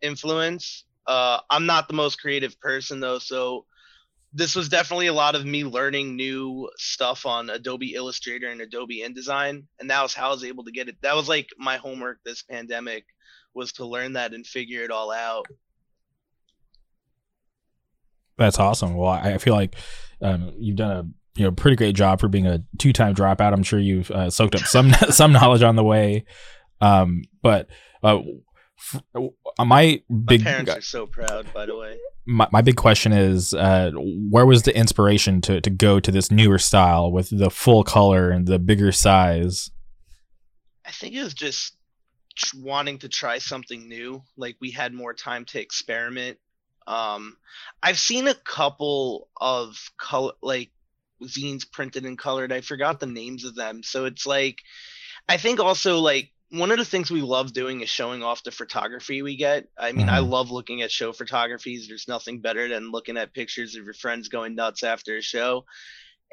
influence. 0.02 0.84
Uh, 1.06 1.38
I'm 1.48 1.66
not 1.66 1.88
the 1.88 1.94
most 1.94 2.20
creative 2.20 2.60
person 2.60 3.00
though, 3.00 3.18
so 3.18 3.66
this 4.32 4.54
was 4.54 4.68
definitely 4.68 5.08
a 5.08 5.12
lot 5.12 5.34
of 5.34 5.44
me 5.44 5.64
learning 5.64 6.14
new 6.14 6.70
stuff 6.76 7.26
on 7.26 7.50
Adobe 7.50 7.94
Illustrator 7.94 8.48
and 8.48 8.60
Adobe 8.60 9.02
InDesign, 9.06 9.64
and 9.80 9.90
that 9.90 10.02
was 10.02 10.14
how 10.14 10.28
I 10.28 10.32
was 10.32 10.44
able 10.44 10.64
to 10.64 10.72
get 10.72 10.88
it. 10.88 10.96
That 11.02 11.16
was 11.16 11.28
like 11.28 11.48
my 11.58 11.76
homework 11.78 12.18
this 12.24 12.42
pandemic 12.42 13.04
was 13.54 13.72
to 13.74 13.86
learn 13.86 14.12
that 14.12 14.32
and 14.32 14.46
figure 14.46 14.82
it 14.82 14.90
all 14.90 15.10
out. 15.10 15.46
That's 18.40 18.58
awesome. 18.58 18.94
Well, 18.94 19.10
I 19.10 19.36
feel 19.36 19.54
like 19.54 19.76
um, 20.22 20.54
you've 20.58 20.76
done 20.76 20.90
a 20.90 21.04
you 21.38 21.44
know 21.44 21.52
pretty 21.52 21.76
great 21.76 21.94
job 21.94 22.20
for 22.20 22.28
being 22.28 22.46
a 22.46 22.64
two 22.78 22.92
time 22.92 23.14
dropout. 23.14 23.52
I'm 23.52 23.62
sure 23.62 23.78
you've 23.78 24.10
uh, 24.10 24.30
soaked 24.30 24.54
up 24.54 24.62
some 24.62 24.92
some 25.10 25.32
knowledge 25.32 25.62
on 25.62 25.76
the 25.76 25.84
way. 25.84 26.24
Um, 26.80 27.24
but 27.42 27.68
uh, 28.02 28.20
uh, 29.14 29.64
my 29.64 30.02
big 30.24 30.40
my 30.40 30.50
parents 30.50 30.74
are 30.74 30.80
so 30.80 31.06
proud 31.06 31.52
by 31.52 31.66
the 31.66 31.76
way 31.76 31.98
my, 32.26 32.48
my 32.50 32.62
big 32.62 32.76
question 32.76 33.12
is 33.12 33.52
uh, 33.52 33.90
where 33.94 34.46
was 34.46 34.62
the 34.62 34.74
inspiration 34.74 35.42
to, 35.42 35.60
to 35.60 35.68
go 35.68 36.00
to 36.00 36.10
this 36.10 36.30
newer 36.30 36.58
style 36.58 37.12
with 37.12 37.28
the 37.36 37.50
full 37.50 37.84
color 37.84 38.30
and 38.30 38.46
the 38.46 38.58
bigger 38.58 38.90
size 38.90 39.70
i 40.86 40.90
think 40.90 41.14
it 41.14 41.22
was 41.22 41.34
just 41.34 41.76
wanting 42.56 42.98
to 42.98 43.08
try 43.08 43.36
something 43.36 43.86
new 43.86 44.22
like 44.38 44.56
we 44.60 44.70
had 44.70 44.94
more 44.94 45.12
time 45.12 45.44
to 45.44 45.60
experiment 45.60 46.38
um 46.90 47.36
i've 47.82 47.98
seen 47.98 48.26
a 48.28 48.34
couple 48.34 49.28
of 49.40 49.76
color 49.98 50.32
like 50.42 50.70
zines 51.24 51.70
printed 51.70 52.04
and 52.04 52.18
colored 52.18 52.52
i 52.52 52.60
forgot 52.60 53.00
the 53.00 53.06
names 53.06 53.44
of 53.44 53.54
them 53.54 53.82
so 53.82 54.04
it's 54.06 54.26
like 54.26 54.58
i 55.28 55.36
think 55.36 55.60
also 55.60 55.98
like 55.98 56.30
one 56.50 56.72
of 56.72 56.78
the 56.78 56.84
things 56.84 57.10
we 57.10 57.22
love 57.22 57.52
doing 57.52 57.80
is 57.80 57.88
showing 57.88 58.22
off 58.22 58.42
the 58.42 58.50
photography 58.50 59.22
we 59.22 59.36
get. 59.36 59.68
I 59.78 59.92
mean, 59.92 60.06
mm-hmm. 60.06 60.16
I 60.16 60.18
love 60.18 60.50
looking 60.50 60.82
at 60.82 60.90
show 60.90 61.12
photographies. 61.12 61.86
There's 61.86 62.08
nothing 62.08 62.40
better 62.40 62.68
than 62.68 62.90
looking 62.90 63.16
at 63.16 63.32
pictures 63.32 63.76
of 63.76 63.84
your 63.84 63.94
friends 63.94 64.28
going 64.28 64.56
nuts 64.56 64.82
after 64.82 65.16
a 65.16 65.22
show. 65.22 65.64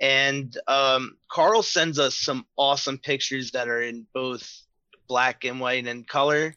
And 0.01 0.55
um, 0.67 1.17
Carl 1.31 1.61
sends 1.61 1.99
us 1.99 2.17
some 2.17 2.45
awesome 2.57 2.97
pictures 2.97 3.51
that 3.51 3.67
are 3.67 3.81
in 3.81 4.07
both 4.13 4.63
black 5.07 5.45
and 5.45 5.59
white 5.59 5.85
and 5.87 6.07
color. 6.07 6.55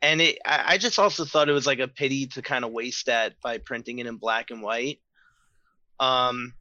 And 0.00 0.20
it, 0.20 0.38
I, 0.44 0.64
I 0.74 0.78
just 0.78 0.98
also 0.98 1.24
thought 1.24 1.48
it 1.48 1.52
was 1.52 1.66
like 1.66 1.80
a 1.80 1.88
pity 1.88 2.26
to 2.28 2.42
kind 2.42 2.64
of 2.64 2.72
waste 2.72 3.06
that 3.06 3.34
by 3.42 3.58
printing 3.58 3.98
it 3.98 4.06
in 4.06 4.16
black 4.16 4.50
and 4.50 4.62
white. 4.62 5.00
Um, 5.98 6.54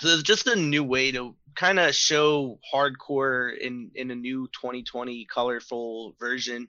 so 0.00 0.08
it's 0.08 0.22
just 0.22 0.46
a 0.46 0.56
new 0.56 0.82
way 0.82 1.12
to 1.12 1.36
kind 1.54 1.78
of 1.78 1.94
show 1.94 2.58
hardcore 2.72 3.56
in 3.56 3.90
in 3.94 4.10
a 4.10 4.14
new 4.14 4.48
2020 4.48 5.26
colorful 5.26 6.16
version. 6.18 6.68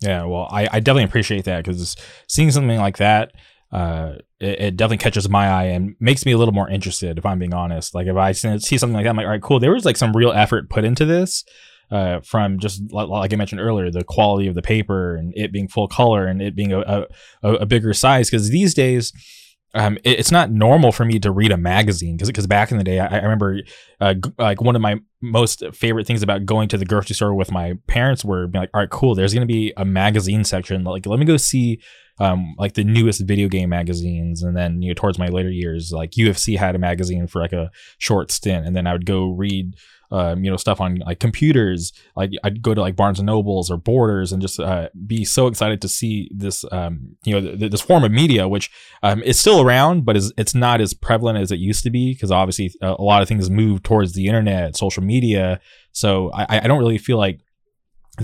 Yeah, 0.00 0.24
well, 0.24 0.48
I, 0.50 0.68
I 0.72 0.80
definitely 0.80 1.04
appreciate 1.04 1.44
that 1.44 1.64
because 1.64 1.96
seeing 2.26 2.50
something 2.50 2.78
like 2.78 2.96
that, 2.96 3.32
uh, 3.70 4.16
it, 4.40 4.60
it, 4.60 4.76
definitely 4.76 4.98
catches 4.98 5.28
my 5.28 5.46
eye 5.48 5.64
and 5.64 5.94
makes 6.00 6.26
me 6.26 6.32
a 6.32 6.38
little 6.38 6.52
more 6.52 6.68
interested. 6.68 7.18
If 7.18 7.24
I'm 7.24 7.38
being 7.38 7.54
honest, 7.54 7.94
like 7.94 8.08
if 8.08 8.16
I 8.16 8.32
see 8.32 8.78
something 8.78 8.94
like 8.94 9.04
that, 9.04 9.10
I'm 9.10 9.16
like, 9.16 9.26
all 9.26 9.30
right, 9.30 9.42
cool. 9.42 9.60
There 9.60 9.72
was 9.72 9.84
like 9.84 9.96
some 9.96 10.16
real 10.16 10.32
effort 10.32 10.68
put 10.68 10.84
into 10.84 11.04
this, 11.04 11.44
uh, 11.90 12.20
from 12.20 12.58
just 12.58 12.82
like 12.92 13.32
I 13.32 13.36
mentioned 13.36 13.60
earlier, 13.60 13.90
the 13.90 14.04
quality 14.04 14.48
of 14.48 14.54
the 14.54 14.62
paper 14.62 15.16
and 15.16 15.32
it 15.36 15.52
being 15.52 15.68
full 15.68 15.88
color 15.88 16.26
and 16.26 16.40
it 16.40 16.56
being 16.56 16.72
a 16.72 17.06
a, 17.42 17.52
a 17.54 17.66
bigger 17.66 17.92
size. 17.92 18.30
Because 18.30 18.50
these 18.50 18.74
days, 18.74 19.12
um, 19.74 19.96
it, 20.04 20.18
it's 20.18 20.30
not 20.30 20.50
normal 20.50 20.92
for 20.92 21.04
me 21.04 21.18
to 21.20 21.30
read 21.30 21.50
a 21.50 21.56
magazine 21.56 22.16
because 22.16 22.28
because 22.28 22.46
back 22.46 22.70
in 22.70 22.78
the 22.78 22.84
day, 22.84 22.98
I, 22.98 23.18
I 23.18 23.22
remember 23.22 23.60
uh, 24.00 24.14
g- 24.14 24.32
like 24.38 24.60
one 24.60 24.76
of 24.76 24.82
my 24.82 24.96
most 25.20 25.62
favorite 25.72 26.06
things 26.06 26.22
about 26.22 26.44
going 26.46 26.68
to 26.68 26.78
the 26.78 26.84
grocery 26.84 27.14
store 27.14 27.34
with 27.34 27.50
my 27.50 27.74
parents 27.86 28.24
were 28.24 28.48
like, 28.52 28.70
all 28.74 28.80
right, 28.80 28.90
cool. 28.90 29.14
There's 29.14 29.34
gonna 29.34 29.46
be 29.46 29.72
a 29.76 29.84
magazine 29.84 30.44
section. 30.44 30.84
Like, 30.84 31.06
let 31.06 31.18
me 31.18 31.24
go 31.24 31.36
see 31.36 31.80
um, 32.18 32.54
like 32.58 32.74
the 32.74 32.84
newest 32.84 33.22
video 33.26 33.48
game 33.48 33.70
magazines, 33.70 34.42
and 34.42 34.56
then 34.56 34.82
you 34.82 34.88
know 34.88 34.94
towards 34.94 35.18
my 35.18 35.28
later 35.28 35.50
years, 35.50 35.90
like 35.92 36.12
UFC 36.12 36.58
had 36.58 36.74
a 36.74 36.78
magazine 36.78 37.26
for 37.26 37.40
like 37.40 37.52
a 37.52 37.70
short 37.98 38.30
stint, 38.30 38.66
and 38.66 38.76
then 38.76 38.86
I 38.86 38.92
would 38.92 39.06
go 39.06 39.30
read 39.30 39.74
um, 40.12 40.44
you 40.44 40.50
know 40.50 40.56
stuff 40.56 40.80
on 40.80 40.96
like 41.06 41.18
computers. 41.18 41.92
Like 42.14 42.30
i'd 42.44 42.62
go 42.62 42.74
to 42.74 42.80
like 42.80 42.96
barnes 42.96 43.18
and 43.18 43.26
nobles 43.26 43.70
or 43.70 43.76
borders 43.76 44.32
and 44.32 44.42
just 44.42 44.60
uh, 44.60 44.88
be 45.06 45.24
so 45.24 45.46
excited 45.46 45.80
to 45.82 45.88
see 45.88 46.30
this 46.34 46.64
um, 46.70 47.16
you 47.24 47.38
know 47.38 47.56
th- 47.56 47.70
this 47.70 47.80
form 47.80 48.04
of 48.04 48.12
media 48.12 48.46
which 48.48 48.70
um, 49.02 49.22
is 49.22 49.38
still 49.38 49.60
around 49.60 50.04
but 50.04 50.16
is 50.16 50.32
it's 50.36 50.54
not 50.54 50.80
as 50.80 50.94
prevalent 50.94 51.38
as 51.38 51.50
it 51.50 51.58
used 51.58 51.82
to 51.84 51.90
be 51.90 52.12
because 52.12 52.30
obviously 52.30 52.72
uh, 52.82 52.94
a 52.98 53.02
lot 53.02 53.22
of 53.22 53.28
things 53.28 53.50
move 53.50 53.82
towards 53.82 54.12
the 54.12 54.26
internet 54.26 54.76
social 54.76 55.02
media. 55.02 55.60
So 55.92 56.30
i, 56.32 56.60
I 56.62 56.66
don't 56.68 56.78
really 56.78 56.98
feel 56.98 57.18
like 57.18 57.40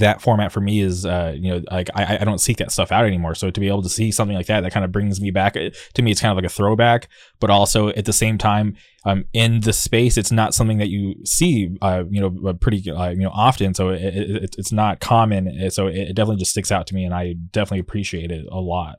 that 0.01 0.23
format 0.23 0.53
for 0.53 0.61
me 0.61 0.81
is 0.81 1.05
uh 1.05 1.33
you 1.37 1.53
know 1.53 1.63
like 1.71 1.89
I, 1.95 2.19
I 2.21 2.25
don't 2.25 2.39
seek 2.39 2.57
that 2.59 2.73
stuff 2.73 2.93
out 2.93 3.05
anymore. 3.05 3.35
So 3.35 3.51
to 3.51 3.61
be 3.61 3.69
able 3.69 3.83
to 3.83 3.89
see 3.89 4.11
something 4.11 4.37
like 4.37 4.47
that 4.47 4.63
that 4.63 4.73
kind 4.73 4.85
of 4.85 4.93
brings 4.93 5.21
me 5.21 5.31
back 5.31 5.55
to 5.55 6.03
me 6.03 6.11
it's 6.11 6.21
kind 6.21 6.31
of 6.31 6.37
like 6.37 6.51
a 6.51 6.55
throwback. 6.55 7.09
But 7.41 7.51
also 7.51 7.89
at 7.89 8.05
the 8.05 8.13
same 8.13 8.39
time 8.39 8.77
um 9.05 9.25
in 9.33 9.61
the 9.61 9.73
space 9.73 10.17
it's 10.17 10.33
not 10.33 10.55
something 10.55 10.79
that 10.79 10.89
you 10.89 11.15
see 11.25 11.77
uh 11.83 12.05
you 12.11 12.21
know 12.21 12.55
pretty 12.55 12.91
uh, 12.91 13.11
you 13.11 13.21
know 13.21 13.31
often. 13.33 13.75
So 13.75 13.91
it, 13.91 14.03
it, 14.03 14.55
it's 14.59 14.73
not 14.73 15.01
common. 15.01 15.71
So 15.71 15.87
it 15.87 16.15
definitely 16.15 16.37
just 16.37 16.53
sticks 16.53 16.73
out 16.73 16.87
to 16.89 16.95
me 16.95 17.05
and 17.05 17.15
I 17.15 17.35
definitely 17.53 17.81
appreciate 17.81 18.31
it 18.31 18.47
a 18.51 18.61
lot. 18.61 18.97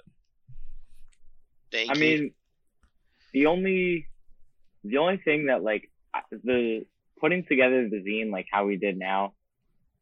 Thank 1.71 1.91
I 1.91 1.93
you. 1.93 1.99
mean, 1.99 2.31
the 3.33 3.45
only 3.45 4.07
the 4.83 4.97
only 4.97 5.17
thing 5.17 5.47
that 5.47 5.63
like 5.63 5.89
the 6.31 6.85
putting 7.19 7.43
together 7.45 7.87
the 7.89 7.97
zine 7.97 8.31
like 8.31 8.47
how 8.51 8.65
we 8.65 8.77
did 8.77 8.97
now, 8.97 9.33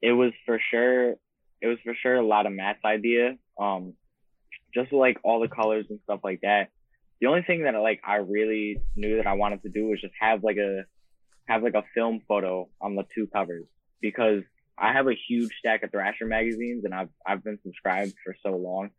it 0.01 0.11
was 0.11 0.31
for 0.45 0.59
sure 0.71 1.15
it 1.61 1.67
was 1.67 1.77
for 1.83 1.95
sure 2.01 2.15
a 2.15 2.25
lot 2.25 2.45
of 2.45 2.53
Matt's 2.53 2.79
idea. 2.85 3.37
Um, 3.59 3.93
just 4.73 4.93
like 4.93 5.17
all 5.23 5.39
the 5.39 5.47
colors 5.47 5.85
and 5.89 5.99
stuff 6.03 6.19
like 6.23 6.41
that. 6.41 6.69
The 7.19 7.27
only 7.27 7.41
thing 7.41 7.63
that 7.63 7.73
like 7.75 8.01
I 8.05 8.17
really 8.17 8.77
knew 8.95 9.17
that 9.17 9.27
I 9.27 9.33
wanted 9.33 9.63
to 9.63 9.69
do 9.69 9.87
was 9.87 10.01
just 10.01 10.13
have 10.19 10.43
like 10.43 10.57
a 10.57 10.83
have 11.47 11.63
like 11.63 11.73
a 11.73 11.83
film 11.95 12.21
photo 12.27 12.69
on 12.81 12.95
the 12.95 13.03
two 13.15 13.27
covers 13.33 13.65
because 14.01 14.43
I 14.77 14.93
have 14.93 15.07
a 15.07 15.15
huge 15.27 15.51
stack 15.57 15.81
of 15.83 15.91
Thrasher 15.91 16.27
magazines 16.27 16.85
and 16.85 16.93
I've 16.93 17.09
I've 17.25 17.43
been 17.43 17.57
subscribed 17.63 18.13
for 18.23 18.35
so 18.45 18.55
long. 18.55 18.89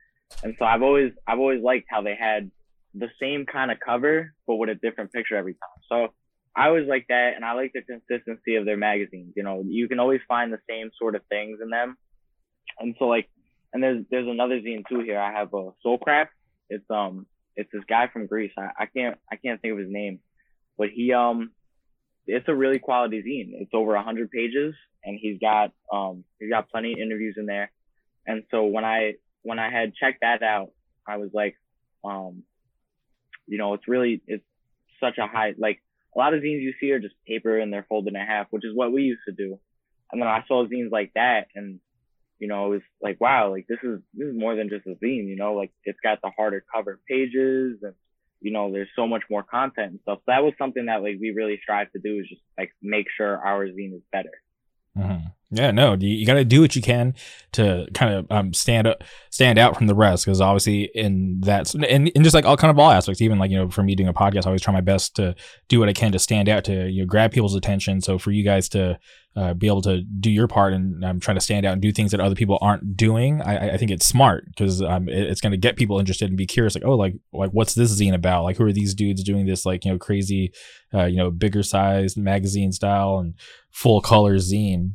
And 0.42 0.56
so 0.58 0.64
I've 0.64 0.82
always 0.82 1.12
I've 1.26 1.38
always 1.38 1.62
liked 1.62 1.86
how 1.88 2.02
they 2.02 2.16
had 2.18 2.50
the 2.94 3.08
same 3.20 3.46
kind 3.46 3.70
of 3.70 3.78
cover 3.84 4.32
but 4.46 4.56
with 4.56 4.70
a 4.70 4.74
different 4.74 5.12
picture 5.12 5.36
every 5.36 5.54
time. 5.54 5.82
So 5.88 6.14
I 6.58 6.70
was 6.70 6.86
like 6.88 7.06
that 7.08 7.32
and 7.36 7.44
I 7.44 7.52
like 7.52 7.72
the 7.72 7.82
consistency 7.82 8.56
of 8.56 8.64
their 8.64 8.76
magazines. 8.76 9.34
You 9.36 9.44
know, 9.44 9.62
you 9.64 9.88
can 9.88 10.00
always 10.00 10.20
find 10.26 10.52
the 10.52 10.58
same 10.68 10.90
sort 10.98 11.14
of 11.14 11.22
things 11.28 11.60
in 11.62 11.70
them. 11.70 11.96
And 12.80 12.96
so 12.98 13.04
like 13.04 13.28
and 13.72 13.80
there's 13.80 14.04
there's 14.10 14.26
another 14.26 14.60
zine 14.60 14.82
too 14.88 15.00
here. 15.00 15.20
I 15.20 15.32
have 15.32 15.54
a 15.54 15.70
Soulcraft. 15.86 16.28
It's 16.68 16.84
um 16.90 17.26
it's 17.54 17.70
this 17.72 17.84
guy 17.88 18.08
from 18.12 18.26
Greece. 18.26 18.50
I, 18.58 18.70
I 18.76 18.86
can't 18.86 19.18
I 19.30 19.36
can't 19.36 19.62
think 19.62 19.72
of 19.72 19.78
his 19.78 19.90
name. 19.90 20.18
But 20.76 20.88
he 20.92 21.12
um 21.12 21.52
it's 22.26 22.48
a 22.48 22.54
really 22.54 22.80
quality 22.80 23.22
zine. 23.22 23.60
It's 23.62 23.70
over 23.72 23.94
a 23.94 24.02
hundred 24.02 24.30
pages 24.32 24.74
and 25.04 25.16
he's 25.20 25.38
got 25.38 25.70
um 25.92 26.24
he's 26.40 26.50
got 26.50 26.70
plenty 26.70 26.92
of 26.94 26.98
interviews 26.98 27.36
in 27.38 27.46
there. 27.46 27.70
And 28.26 28.42
so 28.50 28.64
when 28.64 28.84
I 28.84 29.12
when 29.42 29.60
I 29.60 29.70
had 29.70 29.94
checked 29.94 30.22
that 30.22 30.42
out, 30.42 30.70
I 31.06 31.18
was 31.18 31.30
like, 31.32 31.56
um, 32.04 32.42
you 33.46 33.58
know, 33.58 33.74
it's 33.74 33.86
really 33.86 34.22
it's 34.26 34.44
such 35.00 35.18
a 35.18 35.26
high 35.28 35.54
like 35.56 35.80
a 36.14 36.18
lot 36.18 36.34
of 36.34 36.40
zines 36.40 36.62
you 36.62 36.74
see 36.80 36.90
are 36.92 36.98
just 36.98 37.14
paper 37.26 37.58
and 37.58 37.72
they're 37.72 37.86
folded 37.88 38.14
in 38.14 38.20
half, 38.20 38.48
which 38.50 38.64
is 38.64 38.74
what 38.74 38.92
we 38.92 39.02
used 39.02 39.22
to 39.28 39.34
do. 39.34 39.58
And 40.10 40.20
then 40.20 40.28
I 40.28 40.44
saw 40.48 40.66
zines 40.66 40.90
like 40.90 41.12
that 41.14 41.48
and 41.54 41.80
you 42.38 42.46
know, 42.46 42.66
it 42.66 42.70
was 42.70 42.82
like, 43.02 43.20
wow, 43.20 43.50
like 43.50 43.66
this 43.68 43.78
is 43.82 44.00
this 44.14 44.28
is 44.28 44.38
more 44.38 44.54
than 44.54 44.68
just 44.68 44.86
a 44.86 44.90
zine, 45.04 45.26
you 45.26 45.36
know, 45.36 45.54
like 45.54 45.72
it's 45.84 45.98
got 46.02 46.20
the 46.22 46.30
harder 46.36 46.64
cover 46.72 47.00
pages 47.08 47.78
and 47.82 47.94
you 48.40 48.52
know, 48.52 48.70
there's 48.72 48.88
so 48.94 49.08
much 49.08 49.22
more 49.28 49.42
content 49.42 49.90
and 49.90 50.00
stuff. 50.02 50.18
So 50.20 50.24
that 50.28 50.44
was 50.44 50.54
something 50.58 50.86
that 50.86 51.02
like 51.02 51.16
we 51.20 51.32
really 51.34 51.58
strive 51.60 51.90
to 51.92 51.98
do 51.98 52.20
is 52.20 52.28
just 52.28 52.42
like 52.56 52.70
make 52.80 53.06
sure 53.16 53.36
our 53.44 53.66
zine 53.66 53.94
is 53.94 54.02
better. 54.12 54.30
Mm-hmm. 54.98 55.26
Yeah, 55.50 55.70
no, 55.70 55.94
you, 55.94 56.08
you 56.08 56.26
got 56.26 56.34
to 56.34 56.44
do 56.44 56.60
what 56.60 56.76
you 56.76 56.82
can 56.82 57.14
to 57.52 57.86
kind 57.94 58.12
of 58.12 58.26
um, 58.30 58.52
stand 58.52 58.86
up, 58.86 59.02
stand 59.30 59.58
out 59.58 59.78
from 59.78 59.86
the 59.86 59.94
rest. 59.94 60.26
Because 60.26 60.42
obviously, 60.42 60.90
in 60.94 61.40
that, 61.40 61.72
and, 61.74 62.12
and 62.14 62.22
just 62.22 62.34
like 62.34 62.44
all 62.44 62.56
kind 62.56 62.70
of 62.70 62.78
all 62.78 62.90
aspects, 62.90 63.22
even 63.22 63.38
like 63.38 63.50
you 63.50 63.56
know, 63.56 63.70
for 63.70 63.82
me 63.82 63.94
doing 63.94 64.10
a 64.10 64.14
podcast, 64.14 64.44
I 64.44 64.48
always 64.48 64.60
try 64.60 64.74
my 64.74 64.82
best 64.82 65.16
to 65.16 65.34
do 65.68 65.80
what 65.80 65.88
I 65.88 65.94
can 65.94 66.12
to 66.12 66.18
stand 66.18 66.50
out, 66.50 66.64
to 66.64 66.88
you 66.88 67.02
know, 67.02 67.06
grab 67.06 67.32
people's 67.32 67.54
attention. 67.54 68.02
So 68.02 68.18
for 68.18 68.30
you 68.30 68.44
guys 68.44 68.68
to 68.70 68.98
uh, 69.38 69.54
be 69.54 69.68
able 69.68 69.82
to 69.82 70.02
do 70.02 70.30
your 70.30 70.48
part 70.48 70.72
and 70.72 71.04
I'm 71.04 71.10
um, 71.12 71.20
trying 71.20 71.36
to 71.36 71.40
stand 71.40 71.64
out 71.64 71.72
and 71.72 71.80
do 71.80 71.92
things 71.92 72.10
that 72.10 72.18
other 72.18 72.34
people 72.34 72.58
aren't 72.60 72.96
doing, 72.96 73.40
I, 73.40 73.74
I 73.74 73.76
think 73.76 73.92
it's 73.92 74.04
smart 74.04 74.46
because 74.46 74.82
um, 74.82 75.08
it, 75.08 75.30
it's 75.30 75.40
going 75.40 75.52
to 75.52 75.56
get 75.56 75.76
people 75.76 76.00
interested 76.00 76.28
and 76.28 76.36
be 76.36 76.46
curious. 76.46 76.74
Like, 76.74 76.84
oh, 76.84 76.96
like 76.96 77.14
like 77.32 77.50
what's 77.52 77.74
this 77.74 77.98
zine 78.00 78.14
about? 78.14 78.42
Like, 78.42 78.56
who 78.56 78.64
are 78.64 78.72
these 78.72 78.94
dudes 78.94 79.22
doing 79.22 79.46
this? 79.46 79.64
Like, 79.64 79.84
you 79.84 79.92
know, 79.92 79.98
crazy, 79.98 80.52
uh, 80.92 81.04
you 81.04 81.18
know, 81.18 81.30
bigger 81.30 81.62
sized 81.62 82.16
magazine 82.16 82.72
style 82.72 83.18
and 83.18 83.34
full 83.70 84.00
color 84.00 84.38
zine. 84.38 84.94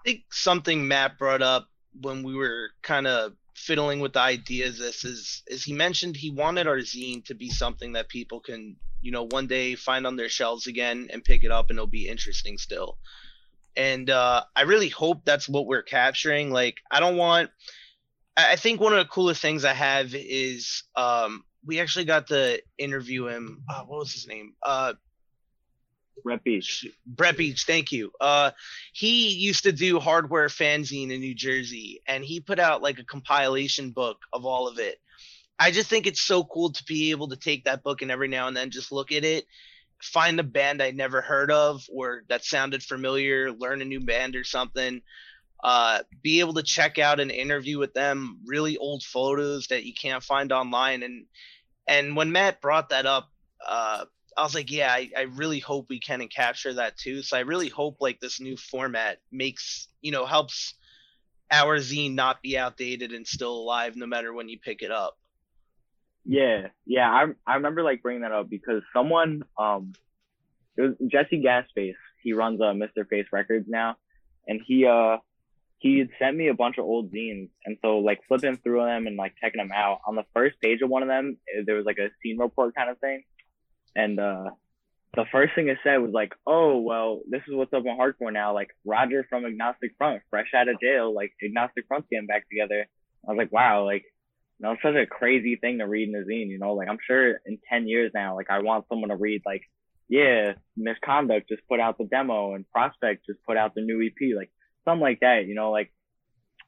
I 0.00 0.02
think 0.04 0.22
something 0.32 0.88
Matt 0.88 1.16
brought 1.16 1.42
up 1.42 1.68
when 2.00 2.24
we 2.24 2.34
were 2.34 2.70
kind 2.82 3.06
of 3.06 3.34
fiddling 3.54 4.00
with 4.00 4.12
the 4.12 4.20
ideas 4.20 4.78
this 4.78 5.04
is 5.04 5.42
is 5.46 5.64
he 5.64 5.72
mentioned 5.72 6.16
he 6.16 6.30
wanted 6.30 6.66
our 6.66 6.78
zine 6.78 7.24
to 7.24 7.34
be 7.34 7.50
something 7.50 7.92
that 7.92 8.08
people 8.08 8.40
can 8.40 8.76
you 9.00 9.12
know 9.12 9.26
one 9.30 9.46
day 9.46 9.74
find 9.74 10.06
on 10.06 10.16
their 10.16 10.28
shelves 10.28 10.66
again 10.66 11.08
and 11.12 11.24
pick 11.24 11.44
it 11.44 11.50
up 11.50 11.70
and 11.70 11.78
it'll 11.78 11.86
be 11.86 12.08
interesting 12.08 12.58
still. 12.58 12.98
And 13.76 14.08
uh, 14.08 14.44
i 14.54 14.62
really 14.62 14.88
hope 14.88 15.24
that's 15.24 15.48
what 15.48 15.66
we're 15.66 15.82
capturing. 15.82 16.50
Like 16.50 16.78
i 16.90 17.00
don't 17.00 17.16
want 17.16 17.50
i 18.36 18.52
I 18.52 18.56
think 18.56 18.80
one 18.80 18.92
of 18.92 18.98
the 18.98 19.10
coolest 19.10 19.40
things 19.40 19.64
i 19.64 19.72
have 19.72 20.14
is 20.14 20.82
um, 20.96 21.44
we 21.64 21.80
actually 21.80 22.04
got 22.04 22.28
to 22.28 22.60
interview 22.78 23.28
him. 23.28 23.62
Uh, 23.68 23.82
what 23.84 24.00
was 24.00 24.12
his 24.12 24.26
name? 24.26 24.54
Uh, 24.62 24.94
Brett 26.22 26.44
Beach. 26.44 26.86
Brett 27.06 27.36
Beach, 27.36 27.64
thank 27.64 27.92
you. 27.92 28.12
Uh, 28.20 28.52
he 28.92 29.30
used 29.30 29.64
to 29.64 29.72
do 29.72 29.98
hardware 29.98 30.48
fanzine 30.48 31.10
in 31.10 31.20
New 31.20 31.34
Jersey, 31.34 32.00
and 32.06 32.24
he 32.24 32.40
put 32.40 32.58
out 32.58 32.82
like 32.82 32.98
a 32.98 33.04
compilation 33.04 33.90
book 33.90 34.18
of 34.32 34.44
all 34.44 34.68
of 34.68 34.78
it. 34.78 34.98
I 35.58 35.70
just 35.70 35.88
think 35.88 36.06
it's 36.06 36.20
so 36.20 36.44
cool 36.44 36.72
to 36.72 36.84
be 36.84 37.10
able 37.10 37.28
to 37.28 37.36
take 37.36 37.64
that 37.64 37.82
book 37.82 38.02
and 38.02 38.10
every 38.10 38.28
now 38.28 38.48
and 38.48 38.56
then 38.56 38.70
just 38.70 38.92
look 38.92 39.12
at 39.12 39.24
it, 39.24 39.46
find 40.02 40.38
a 40.40 40.44
band 40.44 40.82
I 40.82 40.90
never 40.90 41.20
heard 41.20 41.50
of 41.50 41.84
or 41.92 42.22
that 42.28 42.44
sounded 42.44 42.82
familiar, 42.82 43.52
learn 43.52 43.80
a 43.80 43.84
new 43.84 44.00
band 44.00 44.36
or 44.36 44.44
something. 44.44 45.02
Uh, 45.62 46.00
be 46.22 46.40
able 46.40 46.52
to 46.54 46.62
check 46.62 46.98
out 46.98 47.20
an 47.20 47.30
interview 47.30 47.78
with 47.78 47.94
them, 47.94 48.40
really 48.44 48.76
old 48.76 49.02
photos 49.02 49.68
that 49.68 49.84
you 49.84 49.94
can't 49.94 50.22
find 50.22 50.52
online, 50.52 51.02
and 51.02 51.24
and 51.86 52.16
when 52.16 52.32
Matt 52.32 52.60
brought 52.60 52.90
that 52.90 53.06
up, 53.06 53.30
uh, 53.66 54.04
I 54.36 54.42
was 54.42 54.54
like, 54.54 54.70
yeah, 54.70 54.92
I, 54.92 55.10
I 55.16 55.22
really 55.22 55.60
hope 55.60 55.86
we 55.88 56.00
can 56.00 56.26
capture 56.28 56.74
that 56.74 56.96
too. 56.96 57.22
So 57.22 57.36
I 57.36 57.40
really 57.40 57.68
hope 57.68 57.98
like 58.00 58.20
this 58.20 58.40
new 58.40 58.56
format 58.56 59.18
makes, 59.30 59.88
you 60.00 60.10
know, 60.10 60.26
helps 60.26 60.74
our 61.50 61.78
zine 61.78 62.14
not 62.14 62.42
be 62.42 62.58
outdated 62.58 63.12
and 63.12 63.26
still 63.26 63.52
alive 63.52 63.96
no 63.96 64.06
matter 64.06 64.32
when 64.32 64.48
you 64.48 64.58
pick 64.58 64.82
it 64.82 64.90
up. 64.90 65.16
Yeah, 66.24 66.68
yeah, 66.86 67.10
I 67.10 67.26
I 67.46 67.56
remember 67.56 67.82
like 67.82 68.02
bringing 68.02 68.22
that 68.22 68.32
up 68.32 68.48
because 68.48 68.82
someone 68.94 69.42
um, 69.58 69.92
it 70.76 70.82
was 70.82 70.92
Jesse 71.06 71.42
Gasface. 71.42 71.94
He 72.22 72.32
runs 72.32 72.60
uh 72.60 72.72
Mr. 72.72 73.06
Face 73.08 73.26
Records 73.30 73.66
now, 73.68 73.96
and 74.46 74.60
he 74.66 74.86
uh 74.86 75.18
he 75.78 75.98
had 75.98 76.08
sent 76.18 76.34
me 76.34 76.48
a 76.48 76.54
bunch 76.54 76.78
of 76.78 76.86
old 76.86 77.12
zines, 77.12 77.50
and 77.66 77.76
so 77.82 77.98
like 77.98 78.20
flipping 78.26 78.56
through 78.56 78.84
them 78.84 79.06
and 79.06 79.16
like 79.16 79.34
checking 79.38 79.58
them 79.58 79.70
out. 79.74 80.00
On 80.06 80.14
the 80.14 80.24
first 80.34 80.58
page 80.62 80.80
of 80.80 80.88
one 80.88 81.02
of 81.02 81.08
them, 81.08 81.36
eh, 81.54 81.60
there 81.66 81.76
was 81.76 81.84
like 81.84 81.98
a 81.98 82.08
scene 82.22 82.38
report 82.38 82.74
kind 82.74 82.88
of 82.88 82.98
thing, 83.00 83.22
and 83.94 84.18
uh 84.18 84.50
the 85.16 85.24
first 85.30 85.54
thing 85.54 85.68
it 85.68 85.78
said 85.84 85.98
was 85.98 86.10
like, 86.12 86.32
oh 86.46 86.78
well, 86.78 87.20
this 87.28 87.42
is 87.46 87.54
what's 87.54 87.72
up 87.72 87.84
in 87.86 87.96
hardcore 87.96 88.32
now. 88.32 88.52
Like 88.52 88.70
Roger 88.84 89.24
from 89.28 89.46
Agnostic 89.46 89.92
Front, 89.96 90.22
fresh 90.30 90.48
out 90.54 90.68
of 90.68 90.80
jail, 90.80 91.14
like 91.14 91.32
Agnostic 91.44 91.84
Front's 91.86 92.08
getting 92.10 92.26
back 92.26 92.48
together. 92.48 92.86
I 93.26 93.30
was 93.30 93.38
like, 93.38 93.52
wow, 93.52 93.84
like 93.84 94.04
you 94.58 94.66
know, 94.66 94.72
it's 94.72 94.82
such 94.82 94.94
a 94.94 95.06
crazy 95.06 95.56
thing 95.56 95.78
to 95.78 95.86
read 95.86 96.08
in 96.08 96.14
a 96.14 96.24
zine, 96.24 96.48
you 96.48 96.58
know, 96.58 96.74
like 96.74 96.88
I'm 96.88 96.98
sure 97.06 97.40
in 97.46 97.58
10 97.68 97.88
years 97.88 98.12
now, 98.14 98.34
like 98.36 98.50
I 98.50 98.60
want 98.60 98.86
someone 98.88 99.10
to 99.10 99.16
read 99.16 99.42
like, 99.46 99.62
yeah, 100.08 100.54
Misconduct 100.76 101.48
just 101.48 101.66
put 101.68 101.80
out 101.80 101.98
the 101.98 102.04
demo 102.04 102.54
and 102.54 102.68
Prospect 102.70 103.26
just 103.26 103.42
put 103.46 103.56
out 103.56 103.74
the 103.74 103.82
new 103.82 104.04
EP, 104.04 104.36
like 104.36 104.50
something 104.84 105.00
like 105.00 105.20
that, 105.20 105.46
you 105.46 105.54
know, 105.54 105.70
like 105.70 105.92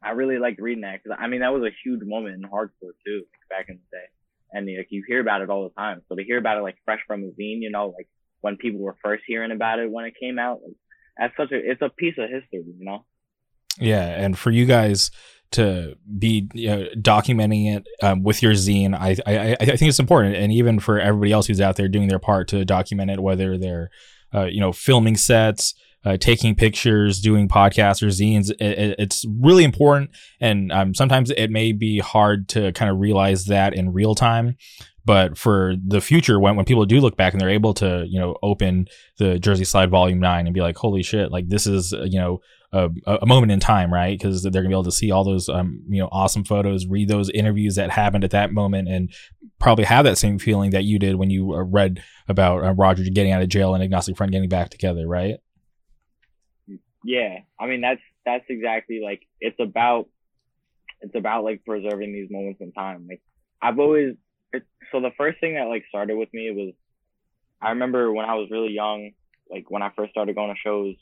I 0.02 0.10
really 0.10 0.38
liked 0.38 0.60
reading 0.60 0.82
that 0.82 1.00
because 1.02 1.18
I 1.20 1.26
mean, 1.26 1.40
that 1.40 1.52
was 1.52 1.62
a 1.62 1.74
huge 1.84 2.00
moment 2.04 2.34
in 2.34 2.42
hardcore 2.42 2.94
too, 3.04 3.24
back 3.50 3.66
in 3.68 3.76
the 3.76 3.96
day. 3.96 4.06
And 4.52 4.66
like 4.66 4.88
you 4.90 5.04
hear 5.06 5.20
about 5.20 5.42
it 5.42 5.50
all 5.50 5.64
the 5.64 5.74
time. 5.80 6.02
So 6.08 6.14
to 6.14 6.24
hear 6.24 6.38
about 6.38 6.58
it 6.58 6.62
like 6.62 6.76
fresh 6.84 7.00
from 7.06 7.24
a 7.24 7.26
zine, 7.26 7.60
you 7.60 7.70
know, 7.70 7.88
like 7.96 8.08
when 8.40 8.56
people 8.56 8.80
were 8.80 8.96
first 9.02 9.24
hearing 9.26 9.52
about 9.52 9.78
it 9.78 9.90
when 9.90 10.04
it 10.04 10.14
came 10.20 10.38
out, 10.38 10.60
like, 10.62 10.76
that's 11.18 11.36
such 11.36 11.52
a, 11.52 11.70
it's 11.70 11.82
a 11.82 11.88
piece 11.88 12.14
of 12.18 12.28
history, 12.28 12.64
you 12.78 12.84
know? 12.84 13.04
Yeah, 13.78 14.06
and 14.06 14.38
for 14.38 14.50
you 14.50 14.66
guys 14.66 15.10
to 15.52 15.96
be 16.18 16.48
you 16.54 16.68
know, 16.68 16.88
documenting 16.96 17.76
it 17.76 17.86
um, 18.02 18.22
with 18.22 18.42
your 18.42 18.52
zine. 18.52 18.94
I, 18.94 19.16
I 19.26 19.56
I 19.60 19.64
think 19.64 19.82
it's 19.82 19.98
important, 19.98 20.36
and 20.36 20.52
even 20.52 20.80
for 20.80 20.98
everybody 20.98 21.32
else 21.32 21.46
who's 21.46 21.60
out 21.60 21.76
there 21.76 21.88
doing 21.88 22.08
their 22.08 22.18
part 22.18 22.48
to 22.48 22.64
document 22.64 23.10
it, 23.10 23.20
whether 23.20 23.56
they're 23.56 23.90
uh, 24.34 24.44
you 24.44 24.60
know 24.60 24.72
filming 24.72 25.16
sets. 25.16 25.74
Uh, 26.04 26.16
taking 26.16 26.54
pictures, 26.54 27.18
doing 27.18 27.48
podcasts 27.48 28.00
or 28.00 28.06
zines, 28.06 28.50
it, 28.60 28.94
it's 28.96 29.24
really 29.40 29.64
important. 29.64 30.08
And 30.40 30.70
um, 30.70 30.94
sometimes 30.94 31.32
it 31.32 31.50
may 31.50 31.72
be 31.72 31.98
hard 31.98 32.48
to 32.50 32.70
kind 32.72 32.88
of 32.88 32.98
realize 33.00 33.46
that 33.46 33.74
in 33.74 33.92
real 33.92 34.14
time. 34.14 34.56
But 35.06 35.38
for 35.38 35.74
the 35.84 36.00
future 36.00 36.38
when, 36.38 36.56
when 36.56 36.64
people 36.64 36.84
do 36.84 37.00
look 37.00 37.16
back 37.16 37.32
and 37.32 37.40
they're 37.40 37.48
able 37.48 37.74
to 37.74 38.04
you 38.08 38.20
know 38.20 38.36
open 38.42 38.88
the 39.18 39.38
jersey 39.38 39.64
slide 39.64 39.88
volume 39.88 40.18
9 40.18 40.46
and 40.46 40.54
be 40.54 40.60
like 40.60 40.76
holy 40.76 41.04
shit 41.04 41.30
like 41.30 41.48
this 41.48 41.64
is 41.66 41.92
you 41.92 42.18
know 42.18 42.40
a, 42.72 42.90
a 43.06 43.24
moment 43.26 43.52
in 43.52 43.60
time 43.60 43.92
right? 43.92 44.18
Because 44.18 44.42
they're 44.42 44.50
gonna 44.50 44.68
be 44.68 44.74
able 44.74 44.82
to 44.84 44.92
see 44.92 45.12
all 45.12 45.24
those 45.24 45.48
um, 45.48 45.82
you 45.88 46.02
know 46.02 46.08
awesome 46.10 46.44
photos 46.44 46.86
read 46.86 47.08
those 47.08 47.30
interviews 47.30 47.76
that 47.76 47.90
happened 47.90 48.24
at 48.24 48.32
that 48.32 48.52
moment 48.52 48.88
and 48.88 49.14
probably 49.58 49.84
have 49.84 50.04
that 50.04 50.18
same 50.18 50.38
feeling 50.38 50.70
that 50.72 50.84
you 50.84 50.98
did 50.98 51.16
when 51.16 51.30
you 51.30 51.54
uh, 51.54 51.62
read 51.62 52.02
about 52.28 52.64
uh, 52.64 52.72
roger 52.72 53.04
getting 53.04 53.32
out 53.32 53.42
of 53.42 53.48
jail 53.48 53.74
and 53.74 53.82
agnostic 53.82 54.16
front 54.16 54.32
getting 54.32 54.48
back 54.48 54.70
together 54.70 55.06
right 55.06 55.36
yeah 57.06 57.38
i 57.60 57.66
mean 57.66 57.80
that's 57.80 58.00
that's 58.24 58.44
exactly 58.48 59.00
like 59.02 59.22
it's 59.40 59.58
about 59.60 60.06
it's 61.00 61.14
about 61.14 61.44
like 61.44 61.64
preserving 61.64 62.12
these 62.12 62.30
moments 62.30 62.60
in 62.60 62.72
time 62.72 63.06
like 63.08 63.22
i've 63.62 63.78
always 63.78 64.14
it, 64.52 64.64
so 64.92 65.00
the 65.00 65.12
first 65.16 65.40
thing 65.40 65.54
that 65.54 65.68
like 65.68 65.84
started 65.88 66.16
with 66.16 66.32
me 66.32 66.50
was 66.50 66.74
I 67.60 67.70
remember 67.70 68.12
when 68.12 68.26
I 68.26 68.34
was 68.34 68.48
really 68.50 68.72
young, 68.72 69.12
like 69.50 69.70
when 69.70 69.82
I 69.82 69.90
first 69.96 70.10
started 70.10 70.36
going 70.36 70.54
to 70.54 70.60
shows, 70.60 70.94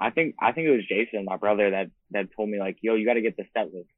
I 0.00 0.10
think 0.10 0.36
I 0.40 0.52
think 0.52 0.66
it 0.66 0.72
was 0.76 0.88
Jason, 0.88 1.24
my 1.24 1.36
brother, 1.36 1.70
that 1.70 1.90
that 2.10 2.28
told 2.36 2.48
me 2.48 2.58
like, 2.58 2.78
yo, 2.82 2.94
you 2.94 3.06
got 3.06 3.14
to 3.14 3.22
get 3.22 3.36
the 3.36 3.44
set 3.56 3.72
list. 3.72 3.88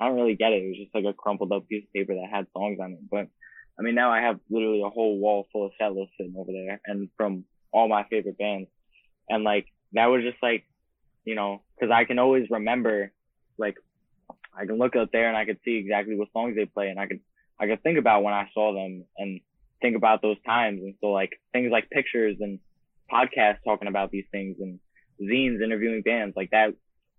I 0.00 0.06
don't 0.06 0.16
really 0.16 0.36
get 0.36 0.52
it. 0.52 0.62
It 0.62 0.68
was 0.68 0.78
just 0.78 0.94
like 0.94 1.04
a 1.04 1.16
crumpled 1.16 1.52
up 1.52 1.66
piece 1.68 1.84
of 1.84 1.92
paper 1.92 2.14
that 2.14 2.30
had 2.30 2.46
songs 2.52 2.78
on 2.80 2.92
it. 2.92 2.98
But 3.10 3.26
I 3.78 3.82
mean, 3.82 3.94
now 3.94 4.12
I 4.12 4.20
have 4.20 4.38
literally 4.50 4.82
a 4.82 4.90
whole 4.90 5.18
wall 5.18 5.46
full 5.52 5.66
of 5.66 5.72
set 5.78 5.92
lists 5.92 6.14
sitting 6.18 6.34
over 6.36 6.52
there, 6.52 6.80
and 6.86 7.08
from 7.16 7.44
all 7.72 7.88
my 7.88 8.04
favorite 8.08 8.38
bands, 8.38 8.68
and 9.28 9.44
like 9.44 9.66
that 9.92 10.06
was 10.06 10.22
just 10.22 10.42
like, 10.42 10.64
you 11.24 11.34
know, 11.34 11.62
because 11.74 11.92
I 11.92 12.04
can 12.04 12.18
always 12.18 12.46
remember, 12.50 13.12
like, 13.58 13.76
I 14.56 14.66
can 14.66 14.78
look 14.78 14.96
out 14.96 15.10
there 15.12 15.28
and 15.28 15.36
I 15.36 15.44
could 15.44 15.58
see 15.64 15.76
exactly 15.76 16.16
what 16.16 16.32
songs 16.32 16.56
they 16.56 16.66
play, 16.66 16.88
and 16.88 16.98
I 16.98 17.06
could 17.06 17.20
I 17.60 17.66
could 17.66 17.82
think 17.82 17.98
about 17.98 18.22
when 18.22 18.34
I 18.34 18.48
saw 18.54 18.72
them 18.72 19.04
and 19.16 19.40
think 19.80 19.96
about 19.96 20.22
those 20.22 20.36
times. 20.46 20.80
And 20.82 20.94
so 21.00 21.08
like 21.08 21.32
things 21.52 21.70
like 21.70 21.90
pictures 21.90 22.36
and 22.40 22.58
podcasts 23.12 23.58
talking 23.64 23.88
about 23.88 24.10
these 24.10 24.26
things 24.30 24.56
and 24.60 24.78
zines 25.20 25.62
interviewing 25.62 26.02
bands 26.02 26.36
like 26.36 26.50
that. 26.50 26.74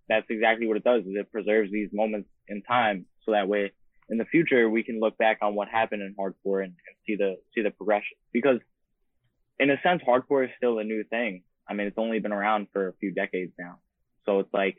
That's 0.07 0.25
exactly 0.29 0.67
what 0.67 0.77
it 0.77 0.83
does 0.83 1.03
is 1.03 1.11
it 1.15 1.31
preserves 1.31 1.71
these 1.71 1.89
moments 1.93 2.29
in 2.47 2.61
time. 2.63 3.05
So 3.25 3.31
that 3.33 3.47
way 3.47 3.71
in 4.09 4.17
the 4.17 4.25
future, 4.25 4.69
we 4.69 4.83
can 4.83 4.99
look 4.99 5.17
back 5.17 5.39
on 5.41 5.55
what 5.55 5.67
happened 5.67 6.01
in 6.01 6.15
hardcore 6.19 6.63
and, 6.63 6.73
and 6.73 6.95
see 7.05 7.15
the, 7.15 7.37
see 7.53 7.61
the 7.61 7.71
progression 7.71 8.17
because 8.33 8.59
in 9.59 9.69
a 9.69 9.79
sense, 9.81 10.01
hardcore 10.07 10.45
is 10.45 10.51
still 10.57 10.79
a 10.79 10.83
new 10.83 11.03
thing. 11.03 11.43
I 11.69 11.73
mean, 11.73 11.87
it's 11.87 11.97
only 11.97 12.19
been 12.19 12.31
around 12.31 12.67
for 12.73 12.87
a 12.87 12.93
few 12.93 13.13
decades 13.13 13.53
now. 13.59 13.79
So 14.25 14.39
it's 14.39 14.53
like, 14.53 14.77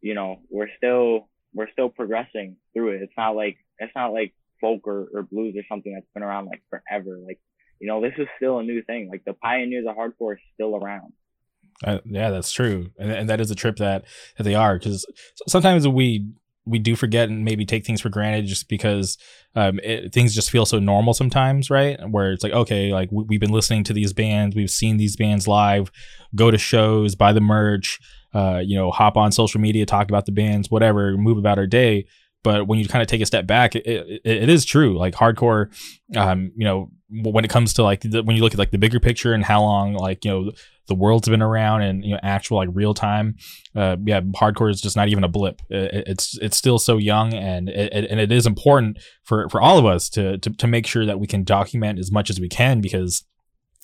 you 0.00 0.14
know, 0.14 0.36
we're 0.48 0.68
still, 0.76 1.28
we're 1.54 1.70
still 1.70 1.88
progressing 1.88 2.56
through 2.72 2.92
it. 2.92 3.02
It's 3.02 3.12
not 3.16 3.36
like, 3.36 3.56
it's 3.78 3.92
not 3.94 4.12
like 4.12 4.34
folk 4.60 4.86
or, 4.86 5.08
or 5.12 5.22
blues 5.22 5.54
or 5.56 5.62
something 5.68 5.92
that's 5.92 6.06
been 6.14 6.22
around 6.22 6.46
like 6.46 6.62
forever. 6.70 7.18
Like, 7.24 7.38
you 7.80 7.86
know, 7.86 8.00
this 8.00 8.14
is 8.18 8.26
still 8.36 8.58
a 8.58 8.62
new 8.62 8.82
thing. 8.82 9.08
Like 9.10 9.24
the 9.26 9.34
pioneers 9.34 9.86
of 9.88 9.96
hardcore 9.96 10.34
is 10.34 10.40
still 10.54 10.74
around. 10.76 11.12
Uh, 11.84 11.98
yeah, 12.06 12.30
that's 12.30 12.52
true, 12.52 12.90
and, 12.98 13.12
and 13.12 13.28
that 13.28 13.38
is 13.38 13.50
a 13.50 13.54
trip 13.54 13.76
that 13.76 14.06
that 14.38 14.44
they 14.44 14.54
are 14.54 14.78
because 14.78 15.04
sometimes 15.46 15.86
we 15.86 16.26
we 16.66 16.78
do 16.78 16.96
forget 16.96 17.28
and 17.28 17.44
maybe 17.44 17.64
take 17.64 17.86
things 17.86 18.00
for 18.00 18.08
granted 18.08 18.46
just 18.46 18.68
because 18.68 19.16
um, 19.54 19.78
it, 19.82 20.12
things 20.12 20.34
just 20.34 20.50
feel 20.50 20.66
so 20.66 20.78
normal 20.78 21.14
sometimes, 21.14 21.70
right? 21.70 21.98
Where 22.10 22.32
it's 22.32 22.42
like, 22.42 22.52
okay, 22.52 22.92
like 22.92 23.08
we, 23.12 23.36
have 23.36 23.40
been 23.40 23.52
listening 23.52 23.84
to 23.84 23.92
these 23.92 24.12
bands, 24.12 24.56
we've 24.56 24.70
seen 24.70 24.96
these 24.96 25.16
bands 25.16 25.46
live, 25.46 25.90
go 26.34 26.50
to 26.50 26.58
shows, 26.58 27.14
buy 27.14 27.32
the 27.32 27.40
merch, 27.40 28.00
uh, 28.34 28.60
you 28.64 28.76
know, 28.76 28.90
hop 28.90 29.16
on 29.16 29.32
social 29.32 29.60
media, 29.60 29.86
talk 29.86 30.08
about 30.08 30.26
the 30.26 30.32
bands, 30.32 30.70
whatever, 30.70 31.16
move 31.16 31.38
about 31.38 31.58
our 31.58 31.66
day 31.66 32.06
but 32.46 32.68
when 32.68 32.78
you 32.78 32.86
kind 32.86 33.02
of 33.02 33.08
take 33.08 33.20
a 33.20 33.26
step 33.26 33.44
back 33.44 33.74
it, 33.74 33.84
it, 33.84 34.20
it 34.24 34.48
is 34.48 34.64
true 34.64 34.96
like 34.96 35.14
hardcore 35.14 35.68
um 36.16 36.52
you 36.56 36.64
know 36.64 36.88
when 37.10 37.44
it 37.44 37.50
comes 37.50 37.72
to 37.74 37.82
like 37.82 38.02
the, 38.02 38.22
when 38.22 38.36
you 38.36 38.42
look 38.42 38.52
at 38.52 38.58
like 38.58 38.70
the 38.70 38.78
bigger 38.78 39.00
picture 39.00 39.32
and 39.32 39.44
how 39.44 39.60
long 39.60 39.94
like 39.94 40.24
you 40.24 40.30
know 40.30 40.52
the 40.86 40.94
world's 40.94 41.28
been 41.28 41.42
around 41.42 41.82
and 41.82 42.04
you 42.04 42.12
know 42.12 42.20
actual 42.22 42.56
like 42.58 42.68
real 42.72 42.94
time 42.94 43.36
uh 43.74 43.96
yeah 44.04 44.20
hardcore 44.20 44.70
is 44.70 44.80
just 44.80 44.96
not 44.96 45.08
even 45.08 45.24
a 45.24 45.28
blip. 45.28 45.60
It, 45.68 46.04
it's 46.06 46.38
it's 46.38 46.56
still 46.56 46.78
so 46.78 46.96
young 46.96 47.34
and 47.34 47.68
it, 47.68 48.06
and 48.08 48.20
it 48.20 48.30
is 48.30 48.46
important 48.46 48.98
for 49.24 49.48
for 49.48 49.60
all 49.60 49.78
of 49.78 49.84
us 49.84 50.08
to, 50.10 50.38
to 50.38 50.50
to 50.50 50.66
make 50.68 50.86
sure 50.86 51.04
that 51.04 51.18
we 51.18 51.26
can 51.26 51.42
document 51.42 51.98
as 51.98 52.12
much 52.12 52.30
as 52.30 52.38
we 52.38 52.48
can 52.48 52.80
because 52.80 53.24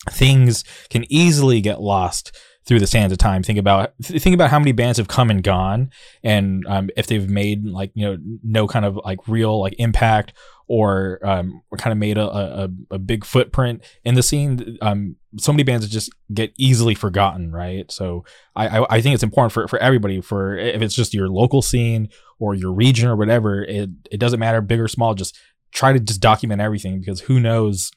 things 0.09 0.63
can 0.89 1.05
easily 1.09 1.59
get 1.59 1.81
lost 1.81 2.37
through 2.65 2.79
the 2.79 2.87
sands 2.87 3.11
of 3.11 3.17
time. 3.17 3.43
Think 3.43 3.59
about 3.59 3.93
think 4.01 4.33
about 4.33 4.49
how 4.49 4.59
many 4.59 4.71
bands 4.71 4.97
have 4.97 5.07
come 5.07 5.29
and 5.29 5.43
gone, 5.43 5.91
and 6.23 6.65
um, 6.67 6.89
if 6.95 7.07
they've 7.07 7.29
made 7.29 7.65
like 7.65 7.91
you 7.93 8.05
know 8.05 8.17
no 8.43 8.67
kind 8.67 8.85
of 8.85 8.99
like 9.03 9.27
real 9.27 9.59
like 9.59 9.75
impact 9.77 10.33
or 10.67 11.19
um, 11.23 11.61
kind 11.77 11.91
of 11.91 11.97
made 11.97 12.17
a, 12.17 12.23
a, 12.23 12.69
a 12.91 12.97
big 12.97 13.25
footprint 13.25 13.83
in 14.05 14.15
the 14.15 14.23
scene. 14.23 14.77
Um, 14.81 15.17
so 15.37 15.51
many 15.51 15.63
bands 15.63 15.87
just 15.89 16.09
get 16.33 16.53
easily 16.57 16.95
forgotten, 16.95 17.51
right? 17.51 17.91
So 17.91 18.23
I, 18.55 18.79
I, 18.79 18.95
I 18.95 19.01
think 19.01 19.13
it's 19.13 19.23
important 19.23 19.51
for 19.51 19.67
for 19.67 19.79
everybody 19.79 20.21
for 20.21 20.57
if 20.57 20.81
it's 20.81 20.95
just 20.95 21.13
your 21.13 21.27
local 21.27 21.61
scene 21.61 22.09
or 22.39 22.55
your 22.55 22.71
region 22.71 23.09
or 23.09 23.15
whatever. 23.15 23.63
It 23.63 23.89
it 24.09 24.19
doesn't 24.19 24.39
matter 24.39 24.61
big 24.61 24.79
or 24.79 24.87
small. 24.87 25.13
Just 25.13 25.37
try 25.71 25.91
to 25.91 25.99
just 25.99 26.21
document 26.21 26.61
everything 26.61 26.99
because 26.99 27.21
who 27.21 27.39
knows 27.39 27.91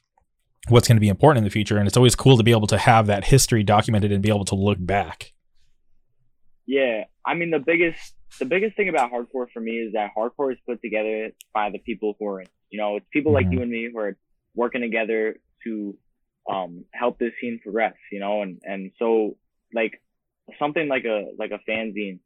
what's 0.69 0.87
going 0.87 0.97
to 0.97 1.01
be 1.01 1.09
important 1.09 1.39
in 1.39 1.43
the 1.43 1.49
future. 1.49 1.77
And 1.77 1.87
it's 1.87 1.97
always 1.97 2.15
cool 2.15 2.37
to 2.37 2.43
be 2.43 2.51
able 2.51 2.67
to 2.67 2.77
have 2.77 3.07
that 3.07 3.25
history 3.25 3.63
documented 3.63 4.11
and 4.11 4.21
be 4.21 4.29
able 4.29 4.45
to 4.45 4.55
look 4.55 4.77
back. 4.79 5.33
Yeah. 6.65 7.05
I 7.25 7.33
mean, 7.33 7.51
the 7.51 7.59
biggest, 7.59 8.13
the 8.39 8.45
biggest 8.45 8.75
thing 8.75 8.89
about 8.89 9.11
hardcore 9.11 9.47
for 9.53 9.59
me 9.59 9.77
is 9.77 9.93
that 9.93 10.11
hardcore 10.17 10.51
is 10.51 10.59
put 10.65 10.81
together 10.81 11.31
by 11.53 11.69
the 11.69 11.79
people 11.79 12.15
who 12.19 12.27
are 12.27 12.41
in, 12.41 12.47
you 12.69 12.79
know, 12.79 12.97
it's 12.97 13.05
people 13.11 13.31
mm-hmm. 13.31 13.45
like 13.45 13.53
you 13.53 13.61
and 13.61 13.71
me 13.71 13.89
who 13.91 13.99
are 13.99 14.17
working 14.55 14.81
together 14.81 15.39
to, 15.63 15.97
um, 16.49 16.85
help 16.93 17.19
this 17.19 17.33
scene 17.41 17.59
progress, 17.61 17.95
you 18.11 18.19
know, 18.19 18.41
and, 18.41 18.61
and 18.63 18.91
so 18.99 19.37
like 19.73 20.01
something 20.59 20.87
like 20.87 21.05
a, 21.05 21.25
like 21.37 21.51
a 21.51 21.59
fanzine 21.69 22.19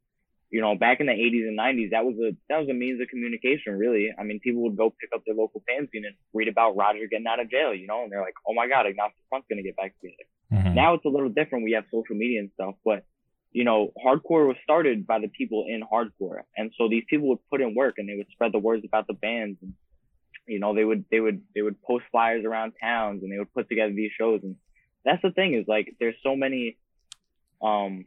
you 0.52 0.60
know, 0.60 0.74
back 0.74 1.00
in 1.00 1.06
the 1.06 1.12
80s 1.12 1.48
and 1.48 1.58
90s, 1.58 1.90
that 1.92 2.04
was 2.04 2.14
a 2.20 2.36
that 2.50 2.58
was 2.58 2.68
a 2.68 2.74
means 2.74 3.00
of 3.00 3.08
communication, 3.08 3.72
really. 3.72 4.10
I 4.16 4.22
mean, 4.22 4.38
people 4.38 4.62
would 4.64 4.76
go 4.76 4.90
pick 4.90 5.08
up 5.14 5.22
their 5.24 5.34
local 5.34 5.62
fanzine 5.68 6.04
and 6.04 6.14
read 6.34 6.46
about 6.46 6.76
Roger 6.76 7.06
getting 7.10 7.26
out 7.26 7.40
of 7.40 7.50
jail, 7.50 7.74
you 7.74 7.86
know, 7.86 8.02
and 8.02 8.12
they're 8.12 8.20
like, 8.20 8.34
"Oh 8.46 8.52
my 8.52 8.68
God, 8.68 8.86
Agnostic 8.86 9.24
Front's 9.30 9.46
gonna 9.48 9.62
get 9.62 9.76
back 9.76 9.94
together." 9.98 10.28
Mm-hmm. 10.52 10.74
Now 10.74 10.92
it's 10.92 11.06
a 11.06 11.08
little 11.08 11.30
different. 11.30 11.64
We 11.64 11.72
have 11.72 11.84
social 11.90 12.16
media 12.16 12.40
and 12.40 12.50
stuff, 12.52 12.74
but 12.84 13.06
you 13.52 13.64
know, 13.64 13.92
hardcore 14.04 14.46
was 14.46 14.56
started 14.62 15.06
by 15.06 15.20
the 15.20 15.28
people 15.28 15.64
in 15.66 15.80
hardcore, 15.82 16.42
and 16.54 16.70
so 16.76 16.86
these 16.86 17.04
people 17.08 17.28
would 17.30 17.48
put 17.50 17.62
in 17.62 17.74
work 17.74 17.94
and 17.96 18.06
they 18.06 18.16
would 18.16 18.28
spread 18.30 18.52
the 18.52 18.58
words 18.58 18.84
about 18.84 19.06
the 19.06 19.14
bands, 19.14 19.58
and 19.62 19.72
you 20.46 20.60
know, 20.60 20.74
they 20.74 20.84
would 20.84 21.06
they 21.10 21.20
would 21.20 21.40
they 21.54 21.62
would 21.62 21.80
post 21.80 22.04
flyers 22.10 22.44
around 22.44 22.74
towns 22.78 23.22
and 23.22 23.32
they 23.32 23.38
would 23.38 23.54
put 23.54 23.70
together 23.70 23.94
these 23.94 24.12
shows, 24.18 24.40
and 24.42 24.56
that's 25.02 25.22
the 25.22 25.30
thing 25.30 25.54
is 25.54 25.64
like 25.66 25.94
there's 25.98 26.16
so 26.22 26.36
many, 26.36 26.76
um, 27.62 28.04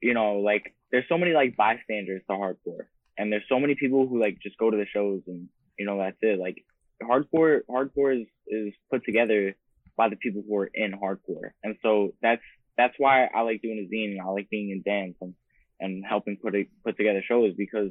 you 0.00 0.14
know, 0.14 0.36
like 0.38 0.75
there's 0.92 1.08
so 1.08 1.18
many 1.18 1.32
like 1.32 1.56
bystanders 1.56 2.22
to 2.28 2.36
hardcore, 2.36 2.86
and 3.18 3.32
there's 3.32 3.48
so 3.48 3.58
many 3.58 3.74
people 3.74 4.06
who 4.06 4.20
like 4.20 4.38
just 4.42 4.58
go 4.58 4.70
to 4.70 4.76
the 4.76 4.86
shows 4.86 5.22
and 5.26 5.48
you 5.78 5.86
know 5.86 5.98
that's 5.98 6.16
it. 6.22 6.38
Like 6.38 6.64
hardcore, 7.02 7.60
hardcore 7.68 8.20
is 8.20 8.26
is 8.46 8.74
put 8.90 9.04
together 9.04 9.54
by 9.96 10.08
the 10.08 10.16
people 10.16 10.42
who 10.46 10.56
are 10.56 10.70
in 10.72 10.92
hardcore, 10.92 11.50
and 11.62 11.76
so 11.82 12.12
that's 12.22 12.42
that's 12.76 12.94
why 12.98 13.26
I 13.26 13.40
like 13.42 13.62
doing 13.62 13.88
a 13.90 13.94
zine 13.94 14.12
and 14.12 14.20
I 14.20 14.26
like 14.26 14.50
being 14.50 14.70
in 14.70 14.82
dance 14.82 15.16
and 15.20 15.34
and 15.80 16.04
helping 16.06 16.36
put 16.36 16.54
put 16.84 16.96
together 16.96 17.22
shows 17.26 17.54
because 17.56 17.90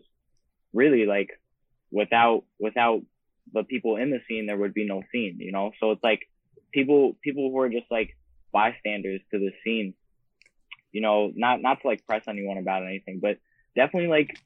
really 0.73 1.05
like 1.05 1.29
without 1.91 2.43
without 2.59 3.01
the 3.53 3.63
people 3.63 3.97
in 3.97 4.09
the 4.09 4.19
scene 4.27 4.47
there 4.47 4.57
would 4.57 4.73
be 4.73 4.87
no 4.87 5.03
scene 5.11 5.37
you 5.39 5.51
know 5.51 5.71
so 5.79 5.91
it's 5.91 6.03
like 6.03 6.21
people 6.71 7.15
people 7.23 7.49
who 7.51 7.59
are 7.59 7.69
just 7.69 7.85
like 7.91 8.17
bystanders 8.51 9.21
to 9.31 9.39
the 9.39 9.51
scene 9.63 9.93
you 10.95 11.01
know, 11.01 11.29
not 11.35 11.61
not 11.61 11.81
to 11.81 11.87
like 11.89 12.07
press 12.07 12.23
anyone 12.25 12.57
about 12.57 12.83
anything, 12.83 13.19
but 13.21 13.37
definitely 13.75 14.07
like 14.07 14.39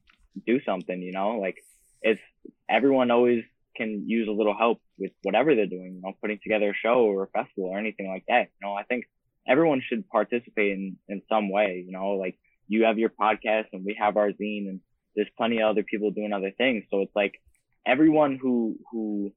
do 0.48 0.60
something, 0.66 1.00
you 1.00 1.12
know, 1.12 1.38
like 1.38 1.58
it's 2.02 2.22
everyone 2.68 3.12
always 3.12 3.44
can 3.76 4.10
use 4.10 4.28
a 4.28 4.32
little 4.32 4.58
help 4.58 4.82
with 4.98 5.12
whatever 5.22 5.54
they're 5.54 5.68
doing, 5.68 5.94
you 5.94 6.02
know, 6.02 6.14
putting 6.20 6.40
together 6.42 6.72
a 6.72 6.74
show 6.74 7.06
or 7.06 7.22
a 7.22 7.28
festival 7.28 7.70
or 7.70 7.78
anything 7.78 8.08
like 8.08 8.24
that. 8.28 8.48
You 8.60 8.68
know, 8.68 8.74
I 8.74 8.82
think 8.82 9.06
everyone 9.48 9.84
should 9.88 10.10
participate 10.10 10.72
in, 10.72 10.98
in 11.08 11.22
some 11.30 11.52
way, 11.52 11.84
you 11.86 11.92
know, 11.92 12.14
like 12.14 12.40
you 12.68 12.86
have 12.86 12.98
your 12.98 13.12
podcast 13.12 13.66
and 13.72 13.86
we 13.86 13.96
have 14.00 14.18
our 14.18 14.30
zine 14.30 14.70
and 14.70 14.80
there's 15.16 15.30
plenty 15.38 15.62
of 15.62 15.70
other 15.70 15.84
people 15.84 16.10
doing 16.10 16.34
other 16.34 16.52
things. 16.58 16.86
So 16.90 17.02
it's 17.02 17.16
like 17.16 17.40
everyone 17.86 18.40
who, 18.42 18.80
who, 18.92 19.32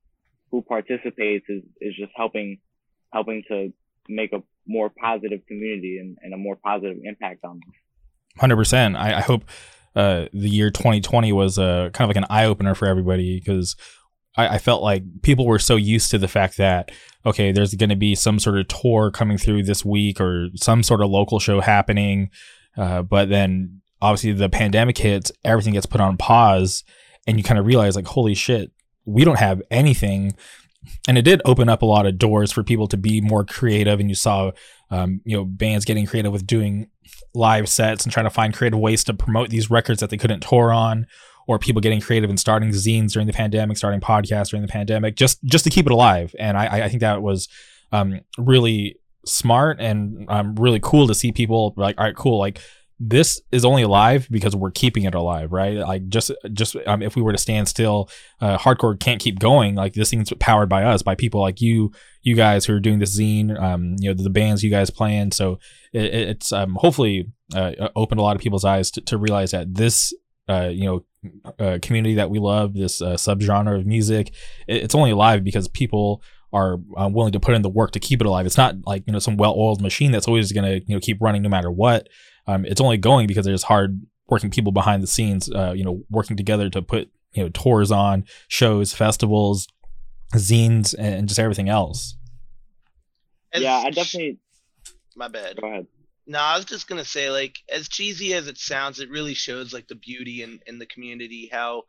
who 0.51 0.62
participates 0.62 1.44
is, 1.51 1.62
is 1.79 1.94
just 1.94 2.12
helping, 2.16 2.59
helping 3.12 3.42
to 3.48 3.75
make 4.09 4.33
a 4.33 4.42
more 4.66 4.90
positive 4.90 5.40
community 5.46 5.98
and, 6.01 6.16
and 6.22 6.35
a 6.35 6.37
more 6.37 6.57
positive 6.57 6.98
impact 7.05 7.44
on 7.44 7.61
them. 7.61 7.72
Hundred 8.38 8.57
percent. 8.57 8.96
I, 8.96 9.18
I 9.18 9.20
hope 9.20 9.44
uh, 9.94 10.27
the 10.33 10.48
year 10.48 10.70
2020 10.70 11.33
was 11.33 11.59
a 11.59 11.90
kind 11.92 12.09
of 12.11 12.14
like 12.14 12.25
an 12.25 12.31
eye 12.31 12.46
opener 12.46 12.75
for 12.75 12.87
everybody 12.87 13.38
because 13.38 13.77
I, 14.37 14.55
I, 14.55 14.59
felt 14.59 14.83
like 14.83 15.03
people 15.20 15.44
were 15.44 15.59
so 15.59 15.77
used 15.77 16.11
to 16.12 16.18
the 16.18 16.29
fact 16.29 16.57
that 16.57 16.90
okay, 17.27 17.53
there's 17.53 17.75
going 17.75 17.90
to 17.90 17.96
be 17.96 18.14
some 18.14 18.38
sort 18.38 18.59
of 18.59 18.68
tour 18.68 19.11
coming 19.11 19.38
through 19.38 19.64
this 19.64 19.85
week 19.85 20.20
or 20.20 20.48
some 20.57 20.83
sort 20.83 21.03
of 21.03 21.11
local 21.11 21.38
show 21.38 21.61
happening, 21.61 22.31
uh, 22.77 23.03
but 23.03 23.29
then 23.29 23.83
obviously 24.01 24.33
the 24.33 24.48
pandemic 24.48 24.98
hits, 24.98 25.31
everything 25.44 25.75
gets 25.75 25.87
put 25.87 26.01
on 26.01 26.16
pause, 26.16 26.83
and 27.27 27.38
you 27.38 27.44
kind 27.44 27.59
of 27.59 27.66
realize 27.66 27.94
like, 27.94 28.07
holy 28.07 28.35
shit, 28.35 28.72
we 29.05 29.25
don't 29.25 29.38
have 29.38 29.62
anything. 29.70 30.35
And 31.07 31.16
it 31.16 31.23
did 31.23 31.42
open 31.45 31.68
up 31.68 31.83
a 31.83 31.87
lot 31.87 32.07
of 32.07 32.18
doors 32.18 32.53
for 32.53 32.62
people 32.62 32.88
to 32.88 32.97
be 32.97 33.21
more 33.21 33.45
creative, 33.45 34.01
and 34.01 34.09
you 34.09 34.14
saw, 34.14 34.53
um, 34.90 35.21
you 35.25 35.37
know, 35.37 35.45
bands 35.45 35.85
getting 35.85 36.07
creative 36.07 36.33
with 36.33 36.47
doing 36.47 36.88
live 37.35 37.68
sets 37.68 38.05
and 38.05 38.12
trying 38.12 38.27
to 38.27 38.31
find 38.31 38.55
creative 38.55 38.79
ways 38.79 39.05
to 39.05 39.14
promote 39.14 39.51
these 39.51 39.71
records 39.71 40.01
that 40.01 40.11
they 40.11 40.16
couldn't 40.16 40.40
tour 40.40 40.73
on 40.73 41.07
or 41.47 41.59
people 41.59 41.81
getting 41.81 42.01
creative 42.01 42.31
and 42.31 42.38
starting 42.38 42.71
zines 42.71 43.12
during 43.12 43.27
the 43.27 43.33
pandemic, 43.33 43.77
starting 43.77 44.01
podcasts 44.01 44.51
during 44.51 44.64
the 44.64 44.73
pandemic, 44.73 45.16
just 45.16 45.42
just 45.45 45.64
to 45.64 45.71
keep 45.71 45.87
it 45.87 45.92
alive. 45.92 46.35
And 46.38 46.57
I, 46.57 46.85
I 46.85 46.88
think 46.88 47.01
that 47.01 47.23
was 47.23 47.49
um, 47.90 48.21
really 48.38 48.97
smart 49.27 49.81
and 49.81 50.27
um, 50.29 50.55
really 50.57 50.81
cool 50.83 51.07
to 51.07 51.14
see 51.14 51.33
people 51.33 51.75
like, 51.77 51.99
all 51.99 52.05
right, 52.05 52.16
cool, 52.16 52.38
like 52.38 52.61
this 53.05 53.41
is 53.51 53.65
only 53.65 53.83
alive 53.83 54.29
because 54.31 54.55
we're 54.55 54.71
keeping 54.71 55.05
it 55.05 55.15
alive, 55.15 55.51
right? 55.51 55.79
Like 55.79 56.09
just 56.09 56.31
just 56.53 56.77
um, 56.87 57.03
if 57.03 57.17
we 57.17 57.23
were 57.23 57.33
to 57.33 57.38
stand 57.38 57.67
still, 57.67 58.09
uh, 58.41 58.57
hardcore 58.59 58.99
can't 58.99 59.21
keep 59.21 59.41
going. 59.41 59.75
Like 59.75 59.95
this 59.95 60.11
thing's 60.11 60.33
powered 60.38 60.69
by 60.69 60.85
us, 60.85 61.03
by 61.03 61.17
people 61.17 61.41
like 61.41 61.61
you, 61.61 61.91
you 62.23 62.37
guys 62.37 62.65
who 62.65 62.75
are 62.75 62.81
doing 62.81 63.01
this 63.01 63.19
zine, 63.19 63.61
um, 63.61 63.97
you 63.99 64.09
know, 64.09 64.15
the, 64.15 64.31
bands 64.31 64.62
you 64.62 64.71
guys 64.71 64.88
playing. 64.88 65.33
So 65.33 65.59
it, 65.93 66.15
it's 66.15 66.53
um, 66.53 66.77
hopefully 66.77 67.33
uh, 67.53 67.88
opened 67.97 68.21
a 68.21 68.23
lot 68.23 68.37
of 68.37 68.43
people's 68.43 68.65
eyes 68.65 68.91
to, 68.93 69.01
to 69.01 69.17
realize 69.17 69.51
that 69.51 69.75
this, 69.75 70.15
uh, 70.49 70.71
you 70.73 70.85
know, 70.85 71.05
uh, 71.59 71.79
community 71.83 72.15
that 72.15 72.31
we 72.31 72.38
love, 72.38 72.75
this 72.75 73.03
uh, 73.03 73.15
subgenre 73.15 73.79
of 73.79 73.85
music, 73.85 74.29
it, 74.69 74.85
it's 74.85 74.95
only 74.95 75.11
alive 75.11 75.43
because 75.43 75.67
people 75.67 76.23
are 76.53 76.79
uh, 76.97 77.09
willing 77.11 77.33
to 77.33 77.41
put 77.41 77.55
in 77.55 77.62
the 77.62 77.69
work 77.69 77.91
to 77.93 78.01
keep 78.01 78.21
it 78.21 78.27
alive. 78.27 78.47
It's 78.47 78.57
not 78.57 78.77
like 78.87 79.03
you 79.07 79.12
know 79.12 79.19
some 79.19 79.37
well-oiled 79.37 79.81
machine 79.81 80.12
that's 80.12 80.29
always 80.29 80.53
going 80.53 80.65
to 80.65 80.87
you 80.87 80.95
know 80.95 81.01
keep 81.01 81.21
running 81.21 81.43
no 81.43 81.49
matter 81.49 81.71
what. 81.71 82.09
Um, 82.46 82.64
it's 82.64 82.81
only 82.81 82.96
going 82.96 83.26
because 83.26 83.44
there's 83.44 83.64
hard 83.64 84.00
working 84.28 84.50
people 84.50 84.72
behind 84.72 85.02
the 85.02 85.07
scenes, 85.07 85.50
uh, 85.50 85.72
you 85.76 85.85
know, 85.85 86.05
working 86.11 86.37
together 86.37 86.70
to 86.70 86.83
put 86.83 87.11
you 87.33 87.42
know 87.42 87.48
tours 87.50 87.90
on, 87.90 88.24
shows, 88.48 88.92
festivals, 88.92 89.68
zines, 90.35 90.94
and 90.98 91.28
just 91.28 91.40
everything 91.40 91.68
else. 91.68 92.16
yeah, 93.55 93.76
I 93.76 93.90
definitely. 93.90 94.38
My 95.14 95.28
bad. 95.28 95.61
Go 95.61 95.68
ahead. 95.68 95.87
No, 96.26 96.38
I 96.38 96.57
was 96.57 96.64
just 96.64 96.88
gonna 96.88 97.05
say, 97.05 97.31
like, 97.31 97.59
as 97.68 97.88
cheesy 97.88 98.33
as 98.35 98.46
it 98.46 98.59
sounds, 98.59 99.00
it 99.00 99.11
really 99.11 99.35
shows 99.35 99.72
like 99.72 99.88
the 99.88 99.94
beauty 99.94 100.42
in 100.42 100.61
in 100.66 100.78
the 100.78 100.87
community. 100.87 101.48
How 101.52 101.85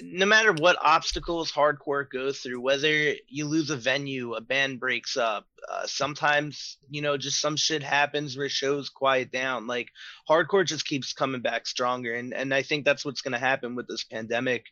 no 0.00 0.24
matter 0.24 0.52
what 0.52 0.78
obstacles 0.80 1.52
hardcore 1.52 2.08
goes 2.08 2.38
through, 2.38 2.60
whether 2.60 3.14
you 3.28 3.44
lose 3.46 3.68
a 3.70 3.76
venue, 3.76 4.34
a 4.34 4.40
band 4.40 4.80
breaks 4.80 5.16
up, 5.16 5.46
uh, 5.70 5.86
sometimes 5.86 6.78
you 6.90 7.02
know 7.02 7.16
just 7.16 7.40
some 7.40 7.56
shit 7.56 7.82
happens 7.82 8.36
where 8.36 8.48
shows 8.48 8.88
quiet 8.88 9.30
down. 9.30 9.66
Like 9.66 9.90
hardcore 10.28 10.66
just 10.66 10.86
keeps 10.86 11.12
coming 11.12 11.42
back 11.42 11.66
stronger, 11.66 12.14
and 12.14 12.32
and 12.32 12.54
I 12.54 12.62
think 12.62 12.84
that's 12.84 13.04
what's 13.04 13.20
gonna 13.20 13.38
happen 13.38 13.74
with 13.74 13.86
this 13.86 14.04
pandemic. 14.04 14.66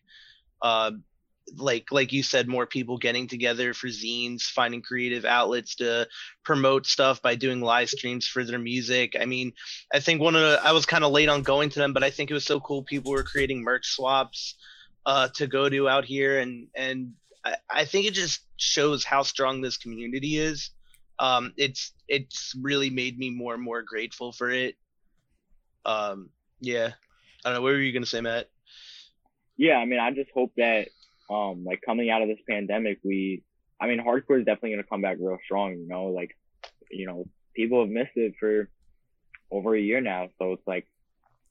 Uh, 0.62 0.92
like 1.56 1.90
like 1.90 2.12
you 2.12 2.22
said 2.22 2.46
more 2.46 2.66
people 2.66 2.96
getting 2.98 3.26
together 3.26 3.74
for 3.74 3.88
zines 3.88 4.42
finding 4.42 4.82
creative 4.82 5.24
outlets 5.24 5.76
to 5.76 6.06
promote 6.44 6.86
stuff 6.86 7.20
by 7.22 7.34
doing 7.34 7.60
live 7.60 7.88
streams 7.88 8.26
for 8.26 8.44
their 8.44 8.58
music 8.58 9.16
i 9.20 9.24
mean 9.24 9.52
i 9.92 9.98
think 9.98 10.20
one 10.20 10.36
of 10.36 10.42
the, 10.42 10.60
i 10.62 10.70
was 10.70 10.86
kind 10.86 11.02
of 11.02 11.10
late 11.10 11.28
on 11.28 11.42
going 11.42 11.68
to 11.68 11.80
them 11.80 11.92
but 11.92 12.04
i 12.04 12.10
think 12.10 12.30
it 12.30 12.34
was 12.34 12.44
so 12.44 12.60
cool 12.60 12.84
people 12.84 13.10
were 13.10 13.24
creating 13.24 13.62
merch 13.62 13.88
swaps 13.88 14.54
uh, 15.06 15.28
to 15.34 15.46
go 15.46 15.68
to 15.68 15.88
out 15.88 16.04
here, 16.04 16.40
and 16.40 16.68
and 16.74 17.12
I, 17.44 17.56
I 17.70 17.84
think 17.84 18.06
it 18.06 18.14
just 18.14 18.40
shows 18.56 19.04
how 19.04 19.22
strong 19.22 19.60
this 19.60 19.76
community 19.76 20.36
is. 20.36 20.70
Um, 21.18 21.52
it's 21.56 21.92
it's 22.08 22.54
really 22.60 22.90
made 22.90 23.18
me 23.18 23.30
more 23.30 23.54
and 23.54 23.62
more 23.62 23.82
grateful 23.82 24.32
for 24.32 24.50
it. 24.50 24.76
Um, 25.84 26.30
yeah, 26.60 26.90
I 27.44 27.48
don't 27.48 27.54
know. 27.54 27.62
What 27.62 27.72
were 27.72 27.78
you 27.80 27.92
gonna 27.92 28.06
say, 28.06 28.20
Matt? 28.20 28.48
Yeah, 29.56 29.76
I 29.76 29.84
mean, 29.84 30.00
I 30.00 30.10
just 30.10 30.30
hope 30.32 30.52
that 30.56 30.88
um, 31.30 31.64
like 31.64 31.82
coming 31.84 32.10
out 32.10 32.22
of 32.22 32.28
this 32.28 32.38
pandemic, 32.48 32.98
we, 33.04 33.42
I 33.80 33.86
mean, 33.86 33.98
hardcore 33.98 34.40
is 34.40 34.46
definitely 34.46 34.70
gonna 34.70 34.84
come 34.84 35.02
back 35.02 35.18
real 35.20 35.38
strong. 35.44 35.72
You 35.72 35.86
know, 35.88 36.06
like, 36.06 36.36
you 36.90 37.06
know, 37.06 37.26
people 37.54 37.80
have 37.80 37.90
missed 37.90 38.16
it 38.16 38.34
for 38.40 38.68
over 39.50 39.74
a 39.74 39.80
year 39.80 40.00
now, 40.00 40.28
so 40.38 40.52
it's 40.52 40.66
like 40.66 40.86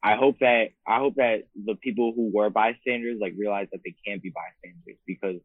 I 0.02 0.16
hope 0.16 0.40
that 0.40 0.70
I 0.88 1.00
hope 1.00 1.16
that 1.16 1.44
the 1.56 1.76
people 1.76 2.14
who 2.16 2.32
were 2.34 2.50
bystanders 2.50 3.18
like 3.20 3.34
realize 3.38 3.68
that 3.72 3.82
they 3.84 3.96
can't 4.06 4.22
be 4.22 4.32
bystanders 4.32 5.00
because 5.06 5.42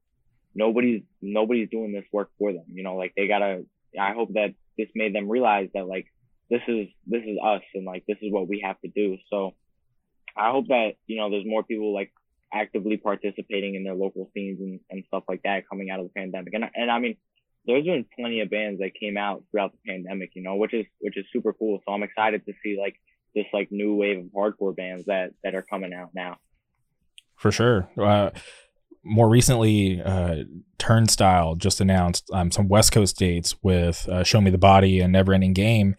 nobody's 0.54 1.02
nobody's 1.20 1.68
doing 1.70 1.92
this 1.92 2.04
work 2.12 2.30
for 2.38 2.52
them. 2.52 2.64
You 2.68 2.84
know, 2.84 2.96
like 2.96 3.12
they 3.16 3.26
gotta. 3.26 3.64
I 4.00 4.12
hope 4.12 4.32
that 4.34 4.54
this 4.76 4.88
made 4.94 5.14
them 5.14 5.28
realize 5.28 5.68
that 5.74 5.86
like 5.86 6.06
this 6.50 6.62
is 6.68 6.88
this 7.06 7.22
is 7.22 7.38
us 7.44 7.62
and 7.74 7.84
like 7.84 8.04
this 8.06 8.18
is 8.22 8.32
what 8.32 8.48
we 8.48 8.62
have 8.64 8.80
to 8.82 8.88
do. 8.88 9.18
So 9.30 9.54
I 10.36 10.50
hope 10.50 10.68
that 10.68 10.92
you 11.06 11.16
know 11.16 11.30
there's 11.30 11.46
more 11.46 11.64
people 11.64 11.92
like 11.92 12.12
actively 12.52 12.96
participating 12.96 13.74
in 13.74 13.82
their 13.82 13.94
local 13.94 14.30
scenes 14.34 14.60
and, 14.60 14.80
and 14.90 15.04
stuff 15.08 15.24
like 15.28 15.42
that 15.42 15.68
coming 15.68 15.90
out 15.90 15.98
of 15.98 16.06
the 16.06 16.12
pandemic. 16.12 16.54
And 16.54 16.64
and 16.74 16.90
I 16.90 17.00
mean, 17.00 17.16
there's 17.66 17.84
been 17.84 18.06
plenty 18.16 18.40
of 18.40 18.50
bands 18.50 18.80
that 18.80 18.92
came 18.98 19.16
out 19.16 19.42
throughout 19.50 19.72
the 19.72 19.90
pandemic, 19.90 20.30
you 20.34 20.42
know, 20.42 20.56
which 20.56 20.74
is 20.74 20.86
which 21.00 21.16
is 21.16 21.24
super 21.32 21.52
cool. 21.52 21.80
So 21.84 21.92
I'm 21.92 22.04
excited 22.04 22.46
to 22.46 22.52
see 22.62 22.78
like 22.80 22.94
this 23.35 23.47
like 23.53 23.68
new 23.70 23.94
wave 23.94 24.18
of 24.18 24.25
hardcore 24.27 24.75
bands 24.75 25.07
that 25.07 25.33
that 25.42 25.55
are 25.55 25.62
coming 25.62 25.92
out 25.92 26.11
now. 26.14 26.38
For 27.37 27.51
sure. 27.51 27.90
Uh, 28.01 28.31
more 29.05 29.29
recently, 29.29 30.01
uh, 30.01 30.44
Turnstile 30.79 31.57
just 31.57 31.81
announced 31.81 32.25
um, 32.33 32.51
some 32.51 32.68
West 32.68 32.92
Coast 32.92 33.18
dates 33.18 33.55
with 33.62 34.09
uh, 34.09 34.25
Show 34.25 34.40
Me 34.40 34.51
the 34.51 34.59
Body 34.59 35.01
and 35.01 35.12
Never 35.12 35.35
Ending 35.35 35.53
Game, 35.53 35.94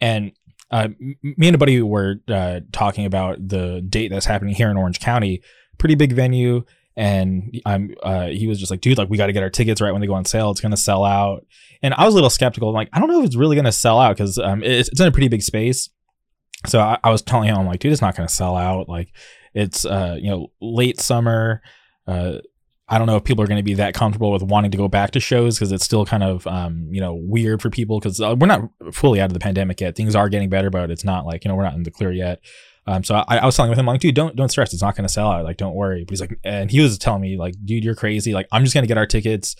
and 0.00 0.32
uh, 0.70 0.88
me 1.00 1.48
and 1.48 1.54
a 1.54 1.58
buddy 1.58 1.80
were 1.82 2.16
uh, 2.28 2.60
talking 2.72 3.06
about 3.06 3.48
the 3.48 3.80
date 3.88 4.08
that's 4.08 4.26
happening 4.26 4.54
here 4.54 4.70
in 4.70 4.76
Orange 4.76 5.00
County. 5.00 5.42
Pretty 5.78 5.94
big 5.94 6.12
venue, 6.12 6.64
and 6.96 7.58
I'm 7.64 7.94
uh, 8.02 8.26
he 8.26 8.46
was 8.46 8.58
just 8.58 8.70
like, 8.70 8.82
dude, 8.82 8.98
like 8.98 9.08
we 9.08 9.16
got 9.16 9.28
to 9.28 9.32
get 9.32 9.42
our 9.42 9.50
tickets 9.50 9.80
right 9.80 9.92
when 9.92 10.00
they 10.00 10.06
go 10.06 10.14
on 10.14 10.26
sale. 10.26 10.50
It's 10.50 10.60
gonna 10.60 10.76
sell 10.76 11.04
out. 11.04 11.46
And 11.82 11.94
I 11.94 12.04
was 12.04 12.12
a 12.12 12.16
little 12.16 12.28
skeptical. 12.28 12.68
I'm 12.68 12.74
like, 12.74 12.90
I 12.92 13.00
don't 13.00 13.08
know 13.08 13.20
if 13.20 13.26
it's 13.26 13.36
really 13.36 13.56
gonna 13.56 13.72
sell 13.72 13.98
out 13.98 14.16
because 14.16 14.38
um, 14.38 14.62
it's, 14.62 14.90
it's 14.90 15.00
in 15.00 15.06
a 15.06 15.12
pretty 15.12 15.28
big 15.28 15.42
space 15.42 15.88
so 16.66 16.80
I, 16.80 16.98
I 17.02 17.10
was 17.10 17.22
telling 17.22 17.48
him, 17.48 17.56
I'm 17.56 17.66
like, 17.66 17.80
dude, 17.80 17.92
it's 17.92 18.02
not 18.02 18.16
going 18.16 18.26
to 18.26 18.34
sell 18.34 18.56
out. 18.56 18.88
Like, 18.88 19.12
it's 19.54 19.84
uh, 19.84 20.16
you 20.20 20.30
know, 20.30 20.48
late 20.60 21.00
summer. 21.00 21.62
Uh, 22.06 22.38
I 22.88 22.98
don't 22.98 23.06
know 23.06 23.16
if 23.16 23.24
people 23.24 23.44
are 23.44 23.46
going 23.46 23.58
to 23.58 23.62
be 23.64 23.74
that 23.74 23.94
comfortable 23.94 24.32
with 24.32 24.42
wanting 24.42 24.72
to 24.72 24.76
go 24.76 24.88
back 24.88 25.12
to 25.12 25.20
shows 25.20 25.56
because 25.56 25.70
it's 25.70 25.84
still 25.84 26.04
kind 26.04 26.24
of 26.24 26.46
um, 26.48 26.88
you 26.90 27.00
know 27.00 27.14
weird 27.14 27.62
for 27.62 27.70
people 27.70 28.00
because 28.00 28.20
uh, 28.20 28.34
we're 28.38 28.48
not 28.48 28.68
fully 28.92 29.20
out 29.20 29.30
of 29.30 29.32
the 29.32 29.38
pandemic 29.38 29.80
yet. 29.80 29.94
Things 29.94 30.16
are 30.16 30.28
getting 30.28 30.48
better, 30.48 30.70
but 30.70 30.90
it's 30.90 31.04
not 31.04 31.24
like 31.24 31.44
you 31.44 31.48
know 31.48 31.54
we're 31.54 31.64
not 31.64 31.74
in 31.74 31.84
the 31.84 31.90
clear 31.90 32.12
yet. 32.12 32.40
Um, 32.86 33.04
so 33.04 33.14
I, 33.28 33.38
I 33.38 33.46
was 33.46 33.54
telling 33.54 33.70
with 33.70 33.78
him 33.78 33.86
like, 33.86 34.00
dude, 34.00 34.16
don't 34.16 34.34
don't 34.34 34.48
stress. 34.48 34.72
It's 34.72 34.82
not 34.82 34.96
going 34.96 35.06
to 35.06 35.12
sell 35.12 35.30
out. 35.30 35.44
Like, 35.44 35.56
don't 35.56 35.74
worry. 35.74 36.04
But 36.04 36.10
he's 36.10 36.20
like, 36.20 36.38
and 36.42 36.70
he 36.70 36.80
was 36.80 36.98
telling 36.98 37.22
me 37.22 37.36
like, 37.36 37.54
dude, 37.64 37.84
you're 37.84 37.94
crazy. 37.94 38.34
Like, 38.34 38.48
I'm 38.50 38.64
just 38.64 38.74
going 38.74 38.82
to 38.82 38.88
get 38.88 38.98
our 38.98 39.06
tickets. 39.06 39.54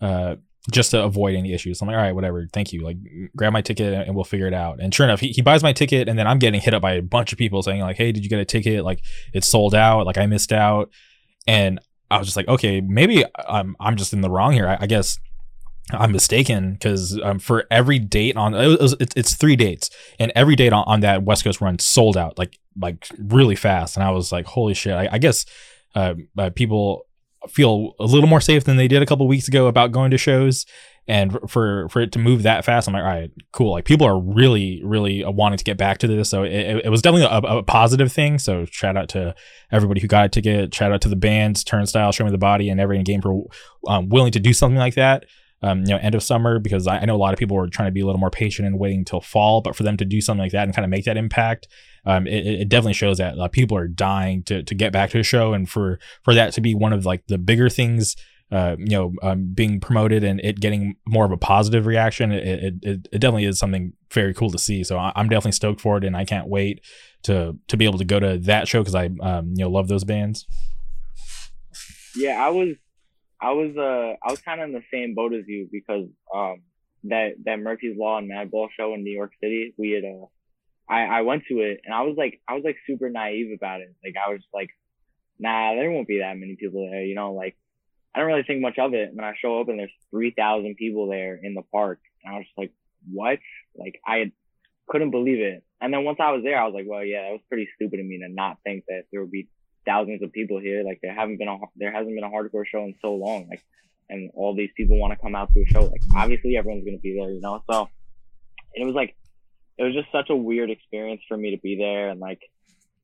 Uh, 0.00 0.36
just 0.70 0.90
to 0.90 1.02
avoid 1.02 1.34
any 1.34 1.52
issues. 1.54 1.80
I'm 1.80 1.88
like, 1.88 1.96
all 1.96 2.02
right, 2.02 2.14
whatever. 2.14 2.46
Thank 2.52 2.72
you. 2.72 2.82
Like, 2.82 2.96
grab 3.36 3.52
my 3.52 3.62
ticket 3.62 3.94
and 3.94 4.14
we'll 4.14 4.24
figure 4.24 4.46
it 4.46 4.54
out. 4.54 4.80
And 4.80 4.94
sure 4.94 5.06
enough, 5.06 5.20
he, 5.20 5.28
he 5.28 5.42
buys 5.42 5.62
my 5.62 5.72
ticket, 5.72 6.08
and 6.08 6.18
then 6.18 6.26
I'm 6.26 6.38
getting 6.38 6.60
hit 6.60 6.74
up 6.74 6.82
by 6.82 6.92
a 6.92 7.02
bunch 7.02 7.32
of 7.32 7.38
people 7.38 7.62
saying 7.62 7.80
like, 7.80 7.96
hey, 7.96 8.12
did 8.12 8.22
you 8.24 8.28
get 8.28 8.40
a 8.40 8.44
ticket? 8.44 8.84
Like, 8.84 9.02
it's 9.32 9.46
sold 9.46 9.74
out. 9.74 10.06
Like, 10.06 10.18
I 10.18 10.26
missed 10.26 10.52
out. 10.52 10.90
And 11.46 11.80
I 12.10 12.18
was 12.18 12.26
just 12.26 12.36
like, 12.36 12.48
okay, 12.48 12.80
maybe 12.80 13.24
I'm 13.48 13.76
I'm 13.78 13.96
just 13.96 14.12
in 14.12 14.20
the 14.20 14.30
wrong 14.30 14.52
here. 14.52 14.68
I, 14.68 14.78
I 14.80 14.86
guess 14.86 15.18
I'm 15.92 16.12
mistaken 16.12 16.72
because 16.72 17.18
um, 17.22 17.38
for 17.38 17.66
every 17.70 17.98
date 17.98 18.36
on 18.36 18.54
it 18.54 18.80
was, 18.80 18.96
it's, 19.00 19.14
it's 19.16 19.34
three 19.34 19.56
dates, 19.56 19.90
and 20.18 20.32
every 20.34 20.56
date 20.56 20.72
on, 20.72 20.84
on 20.86 21.00
that 21.00 21.22
West 21.22 21.44
Coast 21.44 21.60
run 21.60 21.78
sold 21.78 22.16
out 22.16 22.38
like 22.38 22.58
like 22.78 23.08
really 23.18 23.56
fast. 23.56 23.96
And 23.96 24.04
I 24.04 24.10
was 24.10 24.32
like, 24.32 24.46
holy 24.46 24.74
shit! 24.74 24.92
I, 24.92 25.08
I 25.12 25.18
guess 25.18 25.46
uh, 25.94 26.14
uh, 26.36 26.50
people 26.50 27.06
feel 27.48 27.94
a 27.98 28.04
little 28.04 28.28
more 28.28 28.40
safe 28.40 28.64
than 28.64 28.76
they 28.76 28.88
did 28.88 29.02
a 29.02 29.06
couple 29.06 29.26
weeks 29.26 29.48
ago 29.48 29.66
about 29.66 29.92
going 29.92 30.10
to 30.10 30.18
shows. 30.18 30.66
And 31.08 31.38
for 31.48 31.88
for 31.88 32.02
it 32.02 32.12
to 32.12 32.20
move 32.20 32.44
that 32.44 32.64
fast 32.64 32.86
i'm 32.86 32.94
like 32.94 33.02
all 33.02 33.08
right 33.08 33.30
cool. 33.52 33.72
Like 33.72 33.84
people 33.84 34.06
are 34.06 34.20
really 34.20 34.80
really 34.84 35.24
uh, 35.24 35.30
wanting 35.30 35.58
to 35.58 35.64
get 35.64 35.76
back 35.76 35.98
to 35.98 36.06
this. 36.06 36.28
So 36.28 36.44
it, 36.44 36.84
it 36.84 36.90
was 36.90 37.02
definitely 37.02 37.26
a, 37.26 37.58
a, 37.58 37.62
positive 37.62 38.12
thing. 38.12 38.38
So 38.38 38.64
shout 38.66 38.96
out 38.96 39.08
to 39.10 39.34
everybody 39.72 40.00
who 40.00 40.06
got 40.06 40.26
a 40.26 40.28
ticket. 40.28 40.72
Shout 40.72 40.92
out 40.92 41.00
to 41.00 41.08
the 41.08 41.16
bands 41.16 41.64
turnstile 41.64 42.12
show 42.12 42.24
me 42.24 42.30
the 42.30 42.38
body 42.38 42.68
and 42.68 42.78
every 42.78 43.02
game 43.02 43.22
for 43.22 43.44
um, 43.88 44.08
willing 44.08 44.30
to 44.32 44.40
do 44.40 44.52
something 44.52 44.78
like 44.78 44.94
that 44.94 45.24
um, 45.62 45.80
you 45.80 45.88
know, 45.88 45.98
end 45.98 46.14
of 46.14 46.22
summer. 46.22 46.58
Because 46.58 46.86
I, 46.86 46.98
I, 46.98 47.04
know 47.04 47.16
a 47.16 47.18
lot 47.18 47.32
of 47.32 47.38
people 47.38 47.56
were 47.56 47.68
trying 47.68 47.88
to 47.88 47.92
be 47.92 48.00
a 48.00 48.06
little 48.06 48.20
more 48.20 48.30
patient 48.30 48.66
and 48.66 48.78
waiting 48.78 49.00
until 49.00 49.20
fall. 49.20 49.60
But 49.60 49.76
for 49.76 49.82
them 49.82 49.96
to 49.98 50.04
do 50.04 50.20
something 50.20 50.42
like 50.42 50.52
that 50.52 50.64
and 50.64 50.74
kind 50.74 50.84
of 50.84 50.90
make 50.90 51.04
that 51.04 51.16
impact, 51.16 51.68
um, 52.06 52.26
it, 52.26 52.46
it, 52.46 52.68
definitely 52.68 52.94
shows 52.94 53.18
that 53.18 53.38
uh, 53.38 53.48
people 53.48 53.76
are 53.76 53.88
dying 53.88 54.42
to 54.44 54.62
to 54.62 54.74
get 54.74 54.92
back 54.92 55.10
to 55.10 55.18
the 55.18 55.22
show, 55.22 55.52
and 55.52 55.68
for 55.68 55.98
for 56.22 56.34
that 56.34 56.52
to 56.54 56.60
be 56.60 56.74
one 56.74 56.92
of 56.92 57.06
like 57.06 57.26
the 57.26 57.38
bigger 57.38 57.68
things. 57.68 58.16
Uh, 58.52 58.74
you 58.80 58.96
know, 58.96 59.12
um, 59.22 59.52
being 59.54 59.78
promoted 59.78 60.24
and 60.24 60.40
it 60.40 60.58
getting 60.58 60.96
more 61.06 61.24
of 61.24 61.30
a 61.30 61.36
positive 61.36 61.86
reaction, 61.86 62.32
it, 62.32 62.74
it, 62.82 63.08
it, 63.12 63.20
definitely 63.20 63.44
is 63.44 63.60
something 63.60 63.92
very 64.12 64.34
cool 64.34 64.50
to 64.50 64.58
see. 64.58 64.82
So 64.82 64.98
I'm 64.98 65.28
definitely 65.28 65.52
stoked 65.52 65.80
for 65.80 65.98
it, 65.98 66.02
and 66.02 66.16
I 66.16 66.24
can't 66.24 66.48
wait 66.48 66.80
to 67.22 67.58
to 67.68 67.76
be 67.76 67.84
able 67.84 67.98
to 67.98 68.04
go 68.04 68.18
to 68.18 68.38
that 68.38 68.68
show 68.68 68.80
because 68.80 68.94
I 68.94 69.10
um, 69.20 69.52
you 69.54 69.64
know 69.64 69.70
love 69.70 69.88
those 69.88 70.04
bands? 70.04 70.46
Yeah, 72.16 72.44
I 72.44 72.50
was 72.50 72.76
I 73.40 73.52
was 73.52 73.76
uh 73.76 74.16
I 74.26 74.30
was 74.30 74.40
kind 74.40 74.60
of 74.60 74.68
in 74.68 74.74
the 74.74 74.82
same 74.92 75.14
boat 75.14 75.32
as 75.32 75.44
you 75.46 75.68
because 75.70 76.06
um 76.34 76.62
that 77.04 77.32
that 77.44 77.58
Murphy's 77.60 77.96
Law 77.96 78.18
and 78.18 78.30
Madball 78.30 78.68
show 78.76 78.94
in 78.94 79.04
New 79.04 79.12
York 79.14 79.32
City 79.42 79.74
we 79.76 79.90
had 79.90 80.04
uh 80.04 80.26
I 80.90 81.02
I 81.04 81.20
went 81.22 81.44
to 81.48 81.60
it 81.60 81.80
and 81.84 81.94
I 81.94 82.02
was 82.02 82.16
like 82.16 82.40
I 82.48 82.54
was 82.54 82.64
like 82.64 82.76
super 82.86 83.08
naive 83.08 83.56
about 83.56 83.80
it 83.80 83.94
like 84.04 84.14
I 84.16 84.32
was 84.32 84.42
like 84.52 84.70
nah 85.38 85.74
there 85.74 85.90
won't 85.90 86.08
be 86.08 86.18
that 86.18 86.36
many 86.36 86.56
people 86.58 86.88
there 86.90 87.04
you 87.04 87.14
know 87.14 87.32
like 87.32 87.56
I 88.14 88.18
don't 88.18 88.28
really 88.28 88.42
think 88.42 88.60
much 88.60 88.78
of 88.78 88.92
it 88.92 89.08
and 89.08 89.18
then 89.18 89.24
I 89.24 89.34
show 89.40 89.60
up 89.60 89.68
and 89.68 89.78
there's 89.78 89.92
three 90.10 90.34
thousand 90.36 90.76
people 90.76 91.08
there 91.08 91.38
in 91.42 91.54
the 91.54 91.62
park 91.72 92.00
and 92.24 92.34
I 92.34 92.38
was 92.38 92.46
just 92.46 92.58
like 92.58 92.72
what 93.10 93.38
like 93.76 94.00
I 94.06 94.32
couldn't 94.88 95.12
believe 95.12 95.40
it 95.40 95.62
and 95.80 95.94
then 95.94 96.04
once 96.04 96.18
I 96.20 96.32
was 96.32 96.42
there 96.42 96.60
I 96.60 96.66
was 96.66 96.74
like 96.74 96.86
well 96.88 97.04
yeah 97.04 97.28
it 97.28 97.32
was 97.32 97.48
pretty 97.48 97.68
stupid 97.76 98.00
of 98.00 98.06
me 98.06 98.18
to 98.18 98.28
not 98.28 98.58
think 98.64 98.84
that 98.88 99.04
there 99.12 99.20
would 99.20 99.30
be 99.30 99.48
thousands 99.86 100.22
of 100.22 100.32
people 100.32 100.60
here. 100.60 100.82
Like 100.84 101.00
there 101.02 101.14
haven't 101.14 101.38
been 101.38 101.48
a 101.48 101.56
there 101.76 101.92
hasn't 101.92 102.14
been 102.14 102.24
a 102.24 102.30
hardcore 102.30 102.66
show 102.66 102.84
in 102.84 102.94
so 103.00 103.14
long. 103.14 103.48
Like 103.48 103.62
and 104.08 104.30
all 104.34 104.54
these 104.54 104.70
people 104.76 104.98
want 104.98 105.12
to 105.12 105.18
come 105.18 105.34
out 105.34 105.52
to 105.54 105.62
a 105.62 105.66
show. 105.66 105.84
Like 105.84 106.02
obviously 106.14 106.56
everyone's 106.56 106.84
gonna 106.84 106.98
be 106.98 107.16
there, 107.18 107.30
you 107.30 107.40
know. 107.40 107.62
So 107.70 107.88
it 108.74 108.84
was 108.84 108.94
like 108.94 109.16
it 109.80 109.84
was 109.84 109.94
just 109.94 110.12
such 110.12 110.28
a 110.28 110.36
weird 110.36 110.70
experience 110.70 111.22
for 111.26 111.38
me 111.38 111.52
to 111.52 111.60
be 111.60 111.76
there 111.76 112.10
and 112.10 112.20
like 112.20 112.40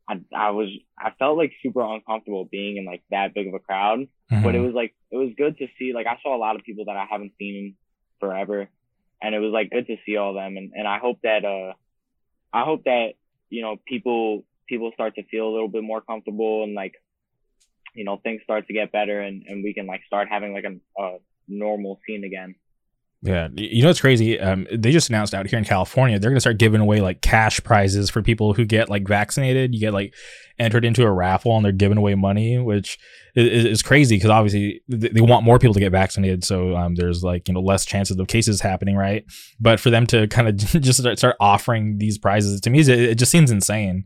I 0.06 0.20
I 0.34 0.50
was 0.50 0.68
I 0.98 1.10
felt 1.18 1.38
like 1.38 1.52
super 1.62 1.80
uncomfortable 1.80 2.44
being 2.44 2.76
in 2.76 2.84
like 2.84 3.02
that 3.10 3.32
big 3.34 3.48
of 3.48 3.54
a 3.54 3.58
crowd. 3.58 4.00
Mm-hmm. 4.30 4.42
But 4.44 4.54
it 4.54 4.60
was 4.60 4.74
like 4.74 4.94
it 5.10 5.16
was 5.16 5.30
good 5.38 5.56
to 5.58 5.68
see 5.78 5.94
like 5.94 6.06
I 6.06 6.18
saw 6.22 6.36
a 6.36 6.38
lot 6.38 6.54
of 6.54 6.62
people 6.62 6.84
that 6.84 6.96
I 6.96 7.06
haven't 7.10 7.32
seen 7.38 7.76
forever. 8.20 8.68
And 9.22 9.34
it 9.34 9.38
was 9.38 9.52
like 9.52 9.70
good 9.70 9.86
to 9.86 9.96
see 10.04 10.18
all 10.18 10.34
them 10.34 10.58
and, 10.58 10.72
and 10.74 10.86
I 10.86 10.98
hope 10.98 11.18
that 11.22 11.46
uh 11.46 11.72
I 12.52 12.64
hope 12.64 12.84
that, 12.84 13.14
you 13.48 13.62
know, 13.62 13.76
people 13.86 14.44
people 14.68 14.90
start 14.92 15.14
to 15.14 15.24
feel 15.24 15.48
a 15.48 15.52
little 15.52 15.68
bit 15.68 15.82
more 15.82 16.02
comfortable 16.02 16.62
and 16.62 16.74
like 16.74 16.94
you 17.94 18.04
know 18.04 18.18
things 18.18 18.42
start 18.44 18.66
to 18.66 18.74
get 18.74 18.92
better 18.92 19.20
and, 19.20 19.44
and 19.48 19.64
we 19.64 19.72
can 19.72 19.86
like 19.86 20.02
start 20.06 20.28
having 20.28 20.52
like 20.52 20.64
a, 20.64 21.02
a 21.02 21.18
normal 21.48 21.98
scene 22.06 22.24
again 22.24 22.54
yeah, 23.22 23.48
you 23.54 23.82
know 23.82 23.90
it's 23.90 24.00
crazy. 24.00 24.38
Um, 24.38 24.66
they 24.70 24.92
just 24.92 25.08
announced 25.08 25.34
out 25.34 25.46
here 25.46 25.58
in 25.58 25.64
California 25.64 26.18
they're 26.18 26.30
gonna 26.30 26.40
start 26.40 26.58
giving 26.58 26.80
away 26.80 27.00
like 27.00 27.22
cash 27.22 27.62
prizes 27.64 28.10
for 28.10 28.22
people 28.22 28.52
who 28.52 28.64
get 28.64 28.90
like 28.90 29.08
vaccinated. 29.08 29.74
You 29.74 29.80
get 29.80 29.94
like 29.94 30.14
entered 30.58 30.84
into 30.84 31.02
a 31.02 31.10
raffle 31.10 31.56
and 31.56 31.64
they're 31.64 31.72
giving 31.72 31.98
away 31.98 32.14
money, 32.14 32.58
which 32.58 32.98
is, 33.34 33.64
is 33.64 33.82
crazy 33.82 34.16
because 34.16 34.30
obviously 34.30 34.82
they 34.88 35.20
want 35.20 35.44
more 35.44 35.58
people 35.58 35.74
to 35.74 35.80
get 35.80 35.92
vaccinated, 35.92 36.44
so 36.44 36.76
um, 36.76 36.94
there's 36.94 37.24
like 37.24 37.48
you 37.48 37.54
know 37.54 37.60
less 37.60 37.86
chances 37.86 38.18
of 38.18 38.28
cases 38.28 38.60
happening, 38.60 38.96
right? 38.96 39.24
But 39.58 39.80
for 39.80 39.88
them 39.90 40.06
to 40.08 40.28
kind 40.28 40.48
of 40.48 40.56
just 40.56 41.00
start, 41.00 41.18
start 41.18 41.36
offering 41.40 41.98
these 41.98 42.18
prizes 42.18 42.60
to 42.60 42.70
me, 42.70 42.80
it, 42.80 42.88
it 42.88 43.14
just 43.18 43.32
seems 43.32 43.50
insane 43.50 44.04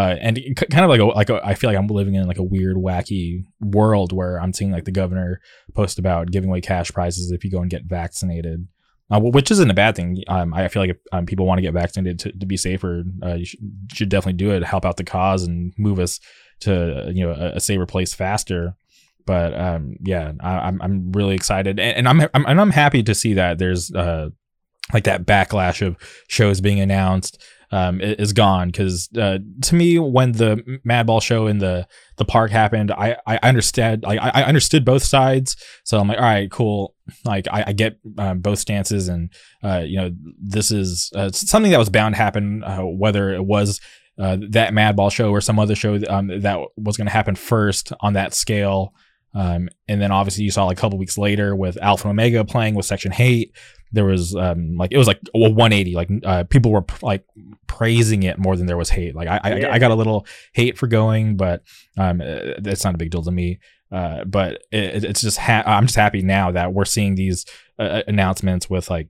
uh, 0.00 0.16
and 0.18 0.40
kind 0.56 0.82
of 0.82 0.88
like 0.88 1.00
a 1.00 1.04
like 1.04 1.28
a, 1.28 1.46
I 1.46 1.54
feel 1.54 1.68
like 1.68 1.76
I'm 1.76 1.86
living 1.86 2.14
in 2.14 2.26
like 2.26 2.38
a 2.38 2.42
weird, 2.42 2.76
wacky 2.76 3.44
world 3.60 4.14
where 4.14 4.40
I'm 4.40 4.54
seeing 4.54 4.70
like 4.70 4.86
the 4.86 4.92
governor 4.92 5.42
post 5.74 5.98
about 5.98 6.30
giving 6.30 6.48
away 6.48 6.62
cash 6.62 6.90
prizes 6.90 7.30
if 7.30 7.44
you 7.44 7.50
go 7.50 7.60
and 7.60 7.70
get 7.70 7.84
vaccinated, 7.84 8.66
uh, 9.10 9.20
which 9.20 9.50
isn't 9.50 9.70
a 9.70 9.74
bad 9.74 9.96
thing. 9.96 10.22
Um, 10.26 10.54
I 10.54 10.68
feel 10.68 10.80
like 10.80 10.92
if 10.92 10.96
um, 11.12 11.26
people 11.26 11.44
want 11.44 11.58
to 11.58 11.62
get 11.62 11.74
vaccinated 11.74 12.18
to, 12.20 12.32
to 12.32 12.46
be 12.46 12.56
safer, 12.56 13.02
uh, 13.22 13.34
you 13.34 13.44
should, 13.44 13.60
should, 13.92 14.08
definitely 14.08 14.38
do 14.38 14.52
it, 14.52 14.64
help 14.64 14.86
out 14.86 14.96
the 14.96 15.04
cause, 15.04 15.42
and 15.42 15.74
move 15.76 15.98
us 15.98 16.18
to 16.60 17.12
you 17.14 17.26
know 17.26 17.32
a, 17.32 17.56
a 17.56 17.60
safer 17.60 17.84
place 17.84 18.14
faster. 18.14 18.74
But 19.26 19.52
um, 19.52 19.96
yeah, 20.02 20.32
I, 20.40 20.68
am 20.68 20.80
I'm, 20.80 20.82
I'm 20.82 21.12
really 21.12 21.34
excited, 21.34 21.78
and, 21.78 21.98
and 21.98 22.08
I'm, 22.08 22.22
I'm 22.32 22.46
and 22.46 22.58
I'm 22.58 22.70
happy 22.70 23.02
to 23.02 23.14
see 23.14 23.34
that 23.34 23.58
there's 23.58 23.92
uh 23.92 24.30
like 24.94 25.04
that 25.04 25.26
backlash 25.26 25.86
of 25.86 25.96
shows 26.26 26.62
being 26.62 26.80
announced 26.80 27.38
um, 27.70 28.00
is 28.00 28.32
gone. 28.32 28.68
Because 28.68 29.08
uh, 29.16 29.38
to 29.62 29.74
me 29.74 29.98
when 29.98 30.32
the 30.32 30.80
Madball 30.86 31.22
show 31.22 31.46
in 31.46 31.58
the 31.58 31.86
the 32.16 32.24
park 32.24 32.50
happened, 32.50 32.90
I 32.90 33.16
I 33.26 33.38
understood 33.42 34.02
like 34.02 34.18
I, 34.20 34.42
I 34.42 34.44
understood 34.44 34.84
both 34.84 35.02
sides, 35.02 35.56
so 35.84 35.98
I'm 35.98 36.08
like, 36.08 36.18
all 36.18 36.24
right, 36.24 36.50
cool, 36.50 36.94
like 37.24 37.46
I, 37.50 37.64
I 37.68 37.72
get 37.72 37.98
um, 38.18 38.40
both 38.40 38.58
stances, 38.58 39.08
and 39.08 39.32
uh, 39.62 39.82
you 39.84 39.98
know 39.98 40.10
this 40.40 40.70
is 40.70 41.10
uh, 41.14 41.30
something 41.32 41.72
that 41.72 41.78
was 41.78 41.90
bound 41.90 42.14
to 42.14 42.20
happen, 42.20 42.64
uh, 42.64 42.80
whether 42.80 43.32
it 43.32 43.44
was. 43.44 43.80
Uh, 44.18 44.36
that 44.50 44.74
Madball 44.74 45.10
show 45.10 45.30
or 45.30 45.40
some 45.40 45.58
other 45.58 45.74
show 45.74 45.98
um, 46.10 46.26
that 46.42 46.58
was 46.76 46.98
going 46.98 47.06
to 47.06 47.12
happen 47.12 47.34
first 47.34 47.90
on 48.00 48.12
that 48.12 48.34
scale, 48.34 48.92
um, 49.32 49.70
and 49.88 49.98
then 49.98 50.12
obviously 50.12 50.44
you 50.44 50.50
saw 50.50 50.66
like 50.66 50.76
a 50.76 50.80
couple 50.80 50.98
weeks 50.98 51.16
later 51.16 51.56
with 51.56 51.78
Alpha 51.80 52.06
and 52.06 52.18
Omega 52.18 52.44
playing 52.44 52.74
with 52.74 52.84
Section 52.84 53.12
H8, 53.12 53.50
there 53.92 54.04
was 54.04 54.34
um 54.34 54.76
like 54.76 54.92
it 54.92 54.98
was 54.98 55.06
like 55.06 55.20
a 55.34 55.38
180 55.38 55.94
like 55.94 56.08
uh, 56.24 56.44
people 56.44 56.70
were 56.70 56.84
like 57.02 57.24
praising 57.66 58.22
it 58.22 58.38
more 58.38 58.56
than 58.56 58.66
there 58.66 58.76
was 58.76 58.90
hate 58.90 59.14
like 59.14 59.28
I, 59.28 59.58
yeah. 59.58 59.68
I, 59.68 59.74
I 59.74 59.78
got 59.78 59.90
a 59.90 59.94
little 59.94 60.26
hate 60.52 60.78
for 60.78 60.86
going 60.86 61.36
but 61.36 61.62
um 61.96 62.20
it's 62.20 62.84
not 62.84 62.94
a 62.94 62.98
big 62.98 63.10
deal 63.10 63.22
to 63.22 63.30
me 63.30 63.58
uh 63.92 64.24
but 64.24 64.62
it, 64.70 65.04
it's 65.04 65.20
just 65.20 65.38
ha- 65.38 65.64
I'm 65.66 65.86
just 65.86 65.96
happy 65.96 66.22
now 66.22 66.50
that 66.52 66.72
we're 66.72 66.84
seeing 66.84 67.14
these 67.14 67.46
uh, 67.78 67.82
uh 67.82 68.02
announcements 68.06 68.70
with 68.70 68.90
like 68.90 69.08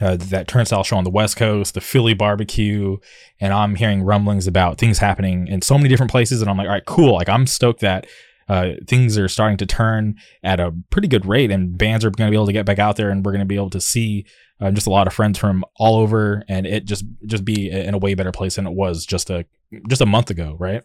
uh, 0.00 0.16
that 0.16 0.48
turnstile 0.48 0.82
show 0.82 0.96
on 0.96 1.04
the 1.04 1.10
West 1.10 1.36
Coast, 1.36 1.74
the 1.74 1.80
Philly 1.80 2.12
barbecue, 2.12 2.96
and 3.40 3.52
I'm 3.52 3.76
hearing 3.76 4.02
rumblings 4.02 4.46
about 4.46 4.78
things 4.78 4.98
happening 4.98 5.46
in 5.46 5.62
so 5.62 5.78
many 5.78 5.88
different 5.88 6.10
places. 6.10 6.40
And 6.40 6.50
I'm 6.50 6.56
like, 6.56 6.66
all 6.66 6.72
right, 6.72 6.84
cool. 6.84 7.14
Like, 7.14 7.28
I'm 7.28 7.46
stoked 7.46 7.80
that 7.80 8.06
uh, 8.48 8.72
things 8.86 9.18
are 9.18 9.28
starting 9.28 9.56
to 9.58 9.66
turn 9.66 10.16
at 10.42 10.60
a 10.60 10.72
pretty 10.90 11.08
good 11.08 11.26
rate, 11.26 11.50
and 11.50 11.76
bands 11.76 12.04
are 12.04 12.10
going 12.10 12.28
to 12.28 12.30
be 12.30 12.36
able 12.36 12.46
to 12.46 12.52
get 12.52 12.66
back 12.66 12.78
out 12.78 12.96
there, 12.96 13.10
and 13.10 13.24
we're 13.24 13.32
going 13.32 13.40
to 13.40 13.46
be 13.46 13.56
able 13.56 13.70
to 13.70 13.80
see 13.80 14.26
uh, 14.60 14.70
just 14.70 14.86
a 14.86 14.90
lot 14.90 15.06
of 15.06 15.12
friends 15.12 15.38
from 15.38 15.64
all 15.76 15.96
over, 15.96 16.44
and 16.48 16.66
it 16.66 16.84
just 16.84 17.04
just 17.26 17.44
be 17.44 17.70
in 17.70 17.94
a 17.94 17.98
way 17.98 18.14
better 18.14 18.32
place 18.32 18.56
than 18.56 18.66
it 18.66 18.72
was 18.72 19.04
just 19.04 19.30
a 19.30 19.46
just 19.88 20.00
a 20.02 20.06
month 20.06 20.30
ago, 20.30 20.56
right? 20.58 20.82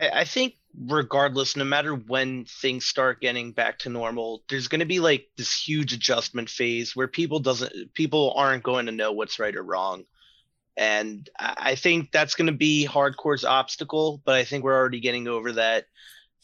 I 0.00 0.24
think 0.24 0.54
regardless, 0.76 1.56
no 1.56 1.64
matter 1.64 1.94
when 1.94 2.44
things 2.46 2.84
start 2.84 3.20
getting 3.20 3.52
back 3.52 3.78
to 3.80 3.88
normal, 3.88 4.42
there's 4.48 4.68
going 4.68 4.80
to 4.80 4.86
be 4.86 5.00
like 5.00 5.28
this 5.36 5.54
huge 5.54 5.92
adjustment 5.92 6.50
phase 6.50 6.96
where 6.96 7.08
people 7.08 7.40
doesn't 7.40 7.94
people 7.94 8.32
aren't 8.36 8.64
going 8.64 8.86
to 8.86 8.92
know 8.92 9.12
what's 9.12 9.38
right 9.38 9.54
or 9.54 9.62
wrong. 9.62 10.04
And 10.76 11.28
I 11.38 11.76
think 11.76 12.10
that's 12.10 12.34
going 12.34 12.48
to 12.48 12.52
be 12.52 12.84
hardcore's 12.90 13.44
obstacle, 13.44 14.20
but 14.24 14.34
I 14.34 14.42
think 14.42 14.64
we're 14.64 14.76
already 14.76 14.98
getting 14.98 15.28
over 15.28 15.52
that 15.52 15.84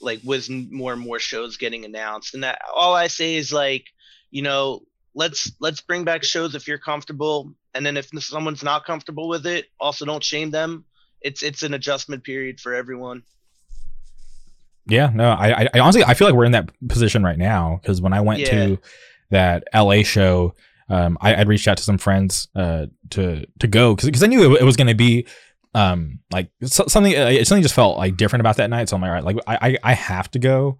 like 0.01 0.20
with 0.24 0.48
more 0.51 0.92
and 0.92 1.03
more 1.03 1.18
shows 1.18 1.57
getting 1.57 1.84
announced 1.84 2.34
and 2.34 2.42
that 2.42 2.61
all 2.74 2.94
i 2.94 3.07
say 3.07 3.36
is 3.36 3.53
like 3.53 3.84
you 4.30 4.42
know 4.42 4.80
let's 5.14 5.53
let's 5.61 5.80
bring 5.80 6.05
back 6.05 6.22
shows 6.22 6.55
if 6.55 6.66
you're 6.66 6.78
comfortable 6.78 7.53
and 7.74 7.84
then 7.84 7.96
if 7.96 8.09
someone's 8.18 8.62
not 8.62 8.84
comfortable 8.84 9.28
with 9.28 9.46
it 9.46 9.66
also 9.78 10.05
don't 10.05 10.24
shame 10.24 10.51
them 10.51 10.84
it's 11.20 11.42
it's 11.42 11.62
an 11.62 11.74
adjustment 11.74 12.24
period 12.24 12.61
for 12.61 12.74
everyone 12.74 13.22
yeah 14.86 15.11
no 15.14 15.30
i 15.30 15.68
i 15.74 15.78
honestly 15.78 16.05
i 16.05 16.14
feel 16.14 16.28
like 16.28 16.34
we're 16.34 16.44
in 16.44 16.53
that 16.53 16.70
position 16.88 17.22
right 17.22 17.38
now 17.38 17.78
because 17.82 18.01
when 18.01 18.12
i 18.12 18.20
went 18.20 18.40
yeah. 18.40 18.51
to 18.51 18.78
that 19.30 19.64
la 19.74 20.03
show 20.03 20.55
um, 20.90 21.16
I, 21.20 21.34
I 21.34 21.42
reached 21.42 21.68
out 21.68 21.76
to 21.76 21.84
some 21.84 21.98
friends 21.98 22.48
uh, 22.57 22.86
to 23.11 23.46
to 23.61 23.66
go 23.68 23.94
because 23.94 24.22
I 24.24 24.26
knew 24.26 24.57
it, 24.57 24.62
it 24.62 24.64
was 24.64 24.76
going 24.76 24.88
to 24.88 24.94
be 24.94 25.24
um 25.74 26.18
like 26.32 26.50
something 26.64 27.16
uh, 27.16 27.44
something 27.44 27.62
just 27.62 27.74
felt 27.74 27.96
like 27.96 28.16
different 28.16 28.40
about 28.40 28.56
that 28.56 28.70
night 28.70 28.88
so 28.88 28.96
i'm 28.96 29.02
like 29.02 29.08
all 29.08 29.14
right 29.14 29.24
like 29.24 29.36
i 29.46 29.76
i 29.84 29.92
have 29.92 30.28
to 30.30 30.38
go 30.38 30.78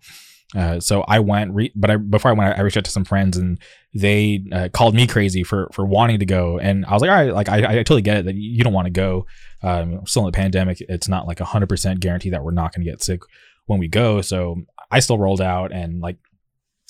uh, 0.57 0.81
so 0.81 1.03
I 1.03 1.21
went, 1.21 1.55
re- 1.55 1.73
but 1.77 1.91
I 1.91 1.97
before 1.97 2.31
I 2.31 2.35
went, 2.35 2.59
I 2.59 2.63
reached 2.63 2.77
out 2.77 2.85
to 2.85 2.91
some 2.91 3.05
friends, 3.05 3.37
and 3.37 3.59
they 3.95 4.45
uh, 4.51 4.69
called 4.73 4.95
me 4.95 5.07
crazy 5.07 5.45
for 5.45 5.69
for 5.73 5.87
wanting 5.87 6.19
to 6.19 6.27
go. 6.27 6.59
And 6.59 6.85
I 6.87 6.93
was 6.93 7.03
like, 7.03 7.11
all 7.11 7.17
right, 7.17 7.33
like 7.33 7.49
I, 7.49 7.59
I 7.59 7.75
totally 7.77 8.03
get 8.03 8.19
it 8.19 8.25
that 8.25 8.35
you 8.35 8.65
don't 8.65 8.73
want 8.73 8.87
to 8.87 8.91
go. 8.91 9.27
Um, 9.63 10.05
still 10.07 10.23
in 10.23 10.27
the 10.27 10.37
pandemic, 10.37 10.81
it's 10.81 11.09
not 11.09 11.29
like 11.29 11.41
a 11.41 11.45
hundred 11.45 11.69
percent 11.69 12.01
guarantee 12.01 12.31
that 12.31 12.43
we're 12.43 12.51
not 12.51 12.75
going 12.75 12.85
to 12.85 12.91
get 12.91 13.03
sick 13.03 13.21
when 13.67 13.79
we 13.79 13.87
go. 13.87 14.23
So 14.23 14.63
I 14.91 14.99
still 15.01 15.19
rolled 15.19 15.41
out, 15.41 15.73
and 15.73 16.01
like 16.01 16.17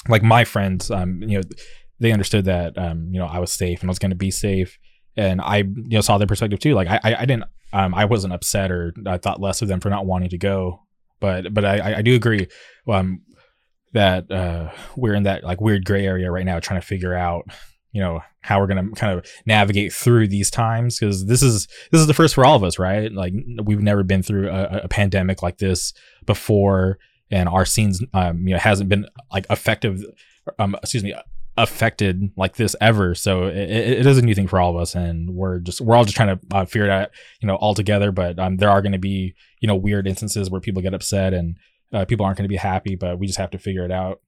like 0.08 0.22
my 0.22 0.44
friends, 0.44 0.90
um, 0.90 1.22
you 1.22 1.38
know, 1.38 1.42
they 1.98 2.12
understood 2.12 2.46
that 2.46 2.78
um, 2.78 3.10
you 3.12 3.20
know, 3.20 3.26
I 3.26 3.40
was 3.40 3.52
safe 3.52 3.80
and 3.80 3.90
I 3.90 3.92
was 3.92 3.98
going 3.98 4.10
to 4.10 4.16
be 4.16 4.30
safe, 4.30 4.78
and 5.18 5.38
I 5.38 5.58
you 5.58 5.84
know 5.90 6.00
saw 6.00 6.16
their 6.16 6.26
perspective 6.26 6.60
too. 6.60 6.74
Like 6.74 6.88
I 6.88 6.98
I, 7.04 7.14
I 7.16 7.24
didn't 7.26 7.44
um, 7.72 7.94
I 7.94 8.04
wasn't 8.04 8.32
upset 8.32 8.70
or 8.70 8.92
I 9.06 9.18
thought 9.18 9.40
less 9.40 9.62
of 9.62 9.68
them 9.68 9.80
for 9.80 9.90
not 9.90 10.06
wanting 10.06 10.30
to 10.30 10.38
go. 10.38 10.82
But 11.20 11.52
but 11.52 11.64
I, 11.64 11.98
I 11.98 12.02
do 12.02 12.14
agree 12.14 12.48
um, 12.88 13.22
that 13.92 14.30
uh, 14.30 14.70
we're 14.96 15.14
in 15.14 15.24
that 15.24 15.44
like 15.44 15.60
weird 15.60 15.84
gray 15.84 16.06
area 16.06 16.30
right 16.30 16.46
now, 16.46 16.60
trying 16.60 16.80
to 16.80 16.86
figure 16.86 17.14
out 17.14 17.44
you 17.92 18.00
know 18.00 18.20
how 18.40 18.58
we're 18.58 18.66
gonna 18.66 18.90
kind 18.92 19.18
of 19.18 19.26
navigate 19.46 19.92
through 19.92 20.28
these 20.28 20.50
times 20.50 20.98
because 20.98 21.26
this 21.26 21.42
is 21.42 21.66
this 21.92 22.00
is 22.00 22.06
the 22.06 22.14
first 22.14 22.34
for 22.34 22.44
all 22.44 22.56
of 22.56 22.64
us, 22.64 22.78
right? 22.78 23.12
Like 23.12 23.34
we've 23.62 23.82
never 23.82 24.02
been 24.02 24.22
through 24.22 24.48
a, 24.48 24.80
a 24.84 24.88
pandemic 24.88 25.42
like 25.42 25.58
this 25.58 25.92
before, 26.24 26.98
and 27.30 27.48
our 27.48 27.66
scenes 27.66 28.02
um, 28.14 28.46
you 28.46 28.54
know 28.54 28.60
hasn't 28.60 28.88
been 28.88 29.06
like 29.32 29.46
effective. 29.50 30.02
Um, 30.58 30.74
excuse 30.82 31.04
me, 31.04 31.14
affected 31.56 32.30
like 32.36 32.56
this 32.56 32.74
ever. 32.80 33.14
So 33.14 33.44
it, 33.44 33.56
it 33.56 34.06
is 34.06 34.18
a 34.18 34.22
new 34.22 34.34
thing 34.34 34.48
for 34.48 34.60
all 34.60 34.74
of 34.74 34.80
us, 34.80 34.94
and 34.94 35.34
we're 35.34 35.58
just 35.58 35.80
we're 35.80 35.96
all 35.96 36.04
just 36.04 36.16
trying 36.16 36.38
to 36.38 36.56
uh, 36.56 36.64
figure 36.64 36.86
it 36.86 36.90
out, 36.90 37.10
you 37.40 37.46
know, 37.46 37.56
all 37.56 37.74
together. 37.74 38.12
But 38.12 38.38
um, 38.38 38.56
there 38.56 38.70
are 38.70 38.82
going 38.82 38.92
to 38.92 38.98
be 38.98 39.34
you 39.60 39.68
know 39.68 39.76
weird 39.76 40.06
instances 40.06 40.50
where 40.50 40.60
people 40.60 40.82
get 40.82 40.94
upset 40.94 41.34
and 41.34 41.56
uh, 41.92 42.04
people 42.04 42.24
aren't 42.24 42.38
going 42.38 42.44
to 42.44 42.52
be 42.52 42.56
happy, 42.56 42.94
but 42.94 43.18
we 43.18 43.26
just 43.26 43.38
have 43.38 43.50
to 43.50 43.58
figure 43.58 43.84
it 43.84 43.90
out. 43.90 44.20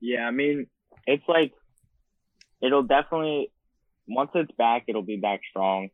Yeah, 0.00 0.26
I 0.26 0.30
mean, 0.30 0.66
it's 1.06 1.24
like 1.28 1.52
it'll 2.60 2.82
definitely 2.82 3.50
once 4.08 4.30
it's 4.34 4.52
back, 4.56 4.84
it'll 4.88 5.02
be 5.02 5.16
back 5.16 5.40
strong. 5.50 5.90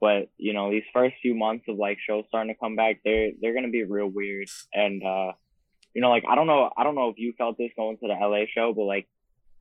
But 0.00 0.30
you 0.36 0.52
know, 0.52 0.70
these 0.70 0.84
first 0.92 1.16
few 1.22 1.34
months 1.34 1.64
of 1.68 1.76
like 1.76 1.98
shows 2.06 2.24
starting 2.28 2.52
to 2.52 2.58
come 2.58 2.76
back, 2.76 3.00
they're 3.04 3.30
they're 3.40 3.54
gonna 3.54 3.70
be 3.70 3.84
real 3.84 4.08
weird. 4.08 4.48
And 4.72 5.02
uh, 5.02 5.32
you 5.94 6.02
know, 6.02 6.10
like 6.10 6.24
I 6.28 6.34
don't 6.34 6.46
know, 6.46 6.70
I 6.76 6.84
don't 6.84 6.94
know 6.94 7.08
if 7.08 7.18
you 7.18 7.32
felt 7.36 7.58
this 7.58 7.70
going 7.76 7.96
to 7.98 8.06
the 8.06 8.14
LA 8.14 8.44
show, 8.54 8.72
but 8.74 8.84
like 8.84 9.08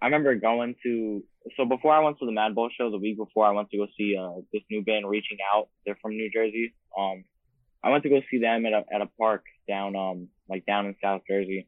I 0.01 0.05
remember 0.05 0.35
going 0.35 0.75
to 0.83 1.23
so 1.55 1.65
before 1.65 1.93
I 1.93 2.03
went 2.03 2.19
to 2.19 2.25
the 2.25 2.31
Madball 2.31 2.69
show, 2.77 2.91
the 2.91 2.97
week 2.97 3.17
before 3.17 3.45
I 3.45 3.51
went 3.51 3.69
to 3.71 3.77
go 3.77 3.87
see 3.97 4.15
uh 4.19 4.41
this 4.51 4.63
new 4.69 4.83
band 4.83 5.09
reaching 5.09 5.37
out. 5.53 5.69
They're 5.85 5.97
from 6.01 6.11
New 6.11 6.29
Jersey. 6.31 6.73
Um, 6.97 7.23
I 7.83 7.89
went 7.89 8.03
to 8.03 8.09
go 8.09 8.21
see 8.29 8.39
them 8.39 8.65
at 8.65 8.73
a 8.73 8.83
at 8.93 9.01
a 9.01 9.09
park 9.19 9.43
down 9.67 9.95
um 9.95 10.27
like 10.49 10.65
down 10.65 10.85
in 10.85 10.95
South 11.01 11.21
Jersey. 11.27 11.67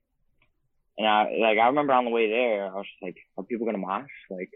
And 0.98 1.08
I 1.08 1.24
like 1.40 1.58
I 1.58 1.68
remember 1.68 1.94
on 1.94 2.06
the 2.06 2.12
way 2.12 2.30
there, 2.30 2.66
I 2.66 2.74
was 2.74 2.86
just 2.86 3.02
like, 3.02 3.18
are 3.38 3.44
people 3.44 3.66
gonna 3.66 3.78
mosh? 3.78 4.10
Like, 4.30 4.50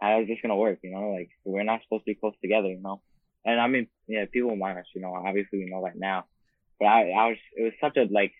how 0.00 0.20
is 0.20 0.28
this 0.28 0.38
gonna 0.40 0.56
work? 0.56 0.78
You 0.82 0.92
know, 0.92 1.10
like 1.10 1.30
we're 1.44 1.64
not 1.64 1.82
supposed 1.82 2.04
to 2.04 2.12
be 2.12 2.14
close 2.14 2.34
together, 2.42 2.68
you 2.68 2.80
know. 2.80 3.02
And 3.44 3.60
I 3.60 3.66
mean, 3.66 3.88
yeah, 4.06 4.24
people 4.30 4.56
mosh, 4.56 4.86
you 4.94 5.02
know. 5.02 5.14
Obviously, 5.14 5.58
we 5.58 5.70
know 5.70 5.82
that 5.84 5.98
now. 5.98 6.24
But 6.78 6.86
I, 6.86 7.10
I 7.10 7.26
was, 7.28 7.36
it 7.56 7.62
was 7.62 7.72
such 7.80 7.96
a 7.96 8.12
like, 8.12 8.32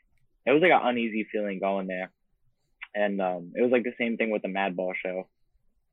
it 0.46 0.52
was 0.52 0.62
like 0.62 0.72
an 0.72 0.86
uneasy 0.86 1.26
feeling 1.30 1.60
going 1.60 1.86
there, 1.86 2.10
and 2.94 3.20
um, 3.20 3.52
it 3.54 3.62
was 3.62 3.70
like 3.70 3.84
the 3.84 3.94
same 3.98 4.16
thing 4.16 4.30
with 4.30 4.42
the 4.42 4.48
Madball 4.48 4.92
show. 5.02 5.28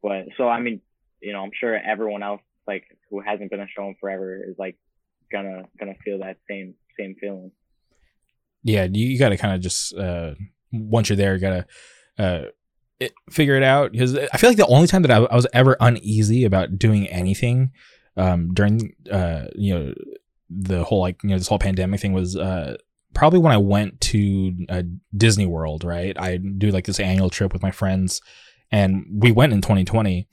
But 0.01 0.25
so 0.37 0.47
I 0.47 0.59
mean, 0.59 0.81
you 1.21 1.33
know, 1.33 1.43
I'm 1.43 1.51
sure 1.59 1.75
everyone 1.75 2.23
else 2.23 2.41
like 2.67 2.85
who 3.09 3.21
hasn't 3.21 3.51
been 3.51 3.59
a 3.59 3.67
show 3.67 3.87
in 3.87 3.95
forever 3.99 4.43
is 4.47 4.55
like 4.57 4.77
gonna 5.31 5.63
gonna 5.79 5.95
feel 6.03 6.19
that 6.19 6.37
same 6.49 6.75
same 6.97 7.15
feeling. 7.19 7.51
Yeah, 8.63 8.87
you, 8.91 9.07
you 9.07 9.17
got 9.17 9.29
to 9.29 9.37
kind 9.37 9.55
of 9.55 9.61
just 9.61 9.95
uh, 9.95 10.33
once 10.71 11.09
you're 11.09 11.15
there, 11.15 11.33
you 11.33 11.41
gotta 11.41 11.65
uh, 12.17 12.41
it, 12.99 13.13
figure 13.29 13.55
it 13.55 13.63
out 13.63 13.91
because 13.91 14.17
I 14.17 14.37
feel 14.37 14.49
like 14.49 14.57
the 14.57 14.67
only 14.67 14.87
time 14.87 15.01
that 15.03 15.11
I, 15.11 15.17
I 15.17 15.35
was 15.35 15.47
ever 15.53 15.77
uneasy 15.79 16.43
about 16.43 16.77
doing 16.77 17.07
anything 17.07 17.71
um, 18.17 18.53
during 18.53 18.95
uh, 19.11 19.45
you 19.55 19.73
know 19.73 19.93
the 20.49 20.83
whole 20.83 20.99
like 20.99 21.21
you 21.23 21.29
know 21.29 21.37
this 21.37 21.47
whole 21.47 21.59
pandemic 21.59 21.99
thing 22.01 22.13
was 22.13 22.35
uh, 22.35 22.75
probably 23.13 23.39
when 23.39 23.53
I 23.53 23.57
went 23.57 23.99
to 24.01 24.65
uh, 24.69 24.83
Disney 25.15 25.45
World. 25.45 25.83
Right, 25.83 26.17
I 26.19 26.37
do 26.37 26.71
like 26.71 26.85
this 26.85 26.99
annual 26.99 27.29
trip 27.29 27.53
with 27.53 27.61
my 27.61 27.71
friends, 27.71 28.21
and 28.71 29.05
we 29.11 29.31
went 29.31 29.53
in 29.53 29.61
2020, 29.61 30.27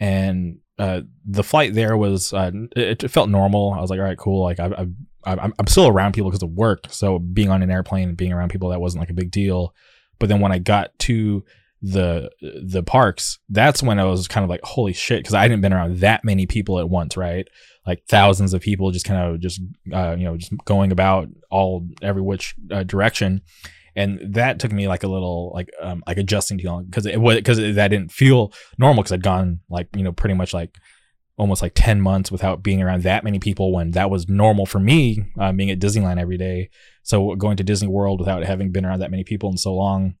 and 0.00 0.58
uh, 0.78 1.02
the 1.24 1.44
flight 1.44 1.74
there 1.74 1.96
was 1.96 2.32
uh, 2.32 2.50
it, 2.76 3.04
it, 3.04 3.10
felt 3.10 3.28
normal. 3.28 3.72
I 3.72 3.80
was 3.80 3.90
like, 3.90 3.98
all 3.98 4.04
right, 4.04 4.18
cool. 4.18 4.42
Like 4.42 4.58
I, 4.58 4.86
I'm 5.24 5.54
I'm 5.58 5.66
still 5.66 5.88
around 5.88 6.12
people 6.12 6.30
because 6.30 6.42
of 6.42 6.50
work, 6.50 6.86
so 6.88 7.18
being 7.18 7.50
on 7.50 7.62
an 7.62 7.70
airplane 7.70 8.08
and 8.08 8.16
being 8.16 8.32
around 8.32 8.50
people 8.50 8.70
that 8.70 8.80
wasn't 8.80 9.00
like 9.00 9.10
a 9.10 9.14
big 9.14 9.30
deal. 9.30 9.74
But 10.18 10.28
then 10.28 10.40
when 10.40 10.52
I 10.52 10.58
got 10.58 10.98
to 11.00 11.44
the 11.82 12.30
the 12.40 12.82
parks, 12.82 13.38
that's 13.48 13.82
when 13.82 13.98
I 13.98 14.04
was 14.04 14.28
kind 14.28 14.44
of 14.44 14.50
like, 14.50 14.60
holy 14.62 14.92
shit, 14.92 15.20
because 15.20 15.34
I 15.34 15.42
hadn't 15.42 15.60
been 15.60 15.72
around 15.72 15.98
that 15.98 16.24
many 16.24 16.46
people 16.46 16.78
at 16.78 16.88
once, 16.88 17.16
right? 17.16 17.46
Like 17.86 18.04
thousands 18.08 18.54
of 18.54 18.60
people 18.60 18.90
just 18.90 19.06
kind 19.06 19.34
of 19.34 19.40
just 19.40 19.60
uh, 19.92 20.14
you 20.16 20.24
know 20.24 20.36
just 20.36 20.52
going 20.64 20.92
about 20.92 21.28
all 21.50 21.88
every 22.00 22.22
which 22.22 22.54
uh, 22.70 22.84
direction, 22.84 23.42
and 23.96 24.20
that 24.34 24.58
took 24.60 24.72
me 24.72 24.86
like 24.88 25.02
a 25.02 25.08
little 25.08 25.50
like 25.52 25.70
um 25.80 26.02
like 26.06 26.16
adjusting 26.16 26.58
to 26.58 26.82
because 26.86 27.06
it 27.06 27.20
was 27.20 27.36
because 27.36 27.58
that 27.58 27.88
didn't 27.88 28.12
feel 28.12 28.52
normal 28.78 29.02
because 29.02 29.12
I'd 29.12 29.22
gone 29.22 29.60
like 29.68 29.88
you 29.96 30.04
know 30.04 30.12
pretty 30.12 30.34
much 30.34 30.54
like 30.54 30.78
almost 31.38 31.62
like 31.62 31.72
10 31.74 32.00
months 32.00 32.30
without 32.30 32.62
being 32.62 32.82
around 32.82 33.02
that 33.02 33.24
many 33.24 33.38
people 33.38 33.72
when 33.72 33.92
that 33.92 34.10
was 34.10 34.28
normal 34.28 34.66
for 34.66 34.78
me 34.78 35.24
uh, 35.40 35.50
being 35.50 35.70
at 35.70 35.80
disneyland 35.80 36.20
every 36.20 36.36
day. 36.36 36.70
So 37.02 37.34
going 37.34 37.56
to 37.56 37.64
disney 37.64 37.88
world 37.88 38.20
without 38.20 38.44
having 38.44 38.70
been 38.70 38.84
around 38.84 39.00
that 39.00 39.10
many 39.10 39.24
people 39.24 39.50
in 39.50 39.56
so 39.56 39.74
long 39.74 40.14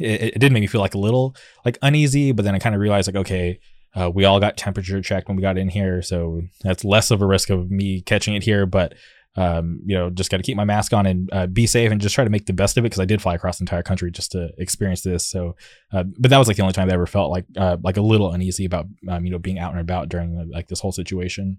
it, 0.00 0.34
it 0.34 0.38
did 0.38 0.52
make 0.52 0.60
me 0.60 0.66
feel 0.66 0.80
like 0.80 0.94
a 0.94 0.98
little 0.98 1.36
like 1.64 1.78
uneasy 1.82 2.32
but 2.32 2.44
then 2.44 2.54
i 2.54 2.58
kind 2.58 2.74
of 2.74 2.80
realized 2.80 3.08
like 3.08 3.16
okay 3.16 3.58
uh, 3.96 4.10
we 4.10 4.24
all 4.24 4.38
got 4.38 4.56
temperature 4.56 5.00
checked 5.02 5.26
when 5.26 5.36
we 5.36 5.42
got 5.42 5.58
in 5.58 5.68
here 5.68 6.02
so 6.02 6.42
that's 6.62 6.84
less 6.84 7.10
of 7.10 7.20
a 7.22 7.26
risk 7.26 7.50
of 7.50 7.70
me 7.70 8.00
catching 8.02 8.34
it 8.34 8.42
here 8.42 8.66
but 8.66 8.94
um, 9.36 9.80
you 9.84 9.94
know, 9.94 10.08
just 10.08 10.30
got 10.30 10.38
to 10.38 10.42
keep 10.42 10.56
my 10.56 10.64
mask 10.64 10.92
on 10.94 11.04
and 11.04 11.28
uh, 11.30 11.46
be 11.46 11.66
safe 11.66 11.92
and 11.92 12.00
just 12.00 12.14
try 12.14 12.24
to 12.24 12.30
make 12.30 12.46
the 12.46 12.54
best 12.54 12.78
of 12.78 12.84
it 12.84 12.86
because 12.86 13.00
I 13.00 13.04
did 13.04 13.20
fly 13.20 13.34
across 13.34 13.58
the 13.58 13.62
entire 13.62 13.82
country 13.82 14.10
just 14.10 14.32
to 14.32 14.50
experience 14.56 15.02
this. 15.02 15.26
So, 15.26 15.56
uh, 15.92 16.04
but 16.04 16.30
that 16.30 16.38
was 16.38 16.48
like 16.48 16.56
the 16.56 16.62
only 16.62 16.72
time 16.72 16.88
I 16.88 16.94
ever 16.94 17.06
felt 17.06 17.30
like 17.30 17.44
uh, 17.56 17.76
like 17.82 17.98
a 17.98 18.02
little 18.02 18.32
uneasy 18.32 18.64
about 18.64 18.86
um, 19.08 19.24
you 19.24 19.30
know 19.30 19.38
being 19.38 19.58
out 19.58 19.72
and 19.72 19.80
about 19.80 20.08
during 20.08 20.50
like 20.50 20.68
this 20.68 20.80
whole 20.80 20.92
situation. 20.92 21.58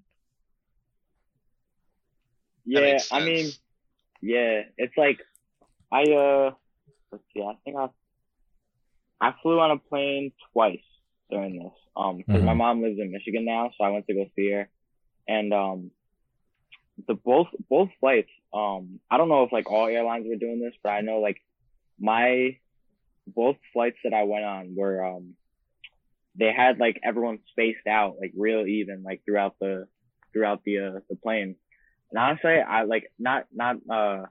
Yeah, 2.65 2.97
I 3.11 3.23
mean, 3.23 3.51
yeah, 4.21 4.63
it's 4.77 4.97
like 4.97 5.19
I 5.91 6.03
uh, 6.03 6.51
let's 7.11 7.23
see, 7.33 7.43
I 7.43 7.53
think 7.63 7.77
I 7.77 7.89
I 9.21 9.35
flew 9.43 9.59
on 9.59 9.71
a 9.71 9.77
plane 9.77 10.31
twice 10.51 10.79
during 11.29 11.59
this 11.59 11.73
um 11.97 12.17
because 12.17 12.35
mm-hmm. 12.35 12.45
my 12.45 12.53
mom 12.53 12.81
lives 12.81 12.99
in 12.99 13.11
Michigan 13.11 13.45
now, 13.45 13.71
so 13.77 13.83
I 13.83 13.89
went 13.89 14.07
to 14.07 14.13
go 14.13 14.25
see 14.35 14.51
her, 14.51 14.69
and 15.27 15.53
um 15.53 15.91
the 17.07 17.13
both 17.13 17.47
both 17.69 17.89
flights. 17.99 18.29
Um, 18.53 18.99
I 19.11 19.17
don't 19.17 19.29
know 19.29 19.43
if 19.43 19.51
like 19.51 19.69
all 19.69 19.87
airlines 19.87 20.25
were 20.27 20.35
doing 20.35 20.59
this, 20.59 20.73
but 20.83 20.89
I 20.89 21.01
know 21.01 21.19
like 21.19 21.37
my 21.99 22.57
both 23.27 23.57
flights 23.73 23.97
that 24.03 24.13
I 24.13 24.23
went 24.23 24.45
on 24.45 24.75
were 24.75 25.05
um 25.05 25.35
they 26.35 26.53
had 26.55 26.79
like 26.79 26.99
everyone 27.03 27.39
spaced 27.51 27.87
out 27.87 28.15
like 28.19 28.31
real 28.37 28.65
even 28.65 29.03
like 29.03 29.21
throughout 29.25 29.55
the 29.59 29.87
throughout 30.33 30.63
the 30.63 30.79
uh, 30.79 30.99
the 31.09 31.15
plane. 31.15 31.55
And 32.11 32.19
honestly, 32.19 32.51
I 32.51 32.83
like 32.83 33.11
not 33.19 33.45
not 33.53 33.77
uh 33.89 34.25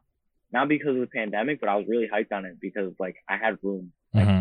not 0.53 0.69
because 0.69 0.95
of 0.95 1.01
the 1.01 1.07
pandemic, 1.09 1.61
but 1.61 1.69
I 1.69 1.77
was 1.77 1.87
really 1.89 2.09
hyped 2.13 2.33
on 2.33 2.47
it 2.47 2.61
because 2.61 2.95
like 2.99 3.17
I 3.29 3.37
had 3.37 3.59
room. 3.63 3.93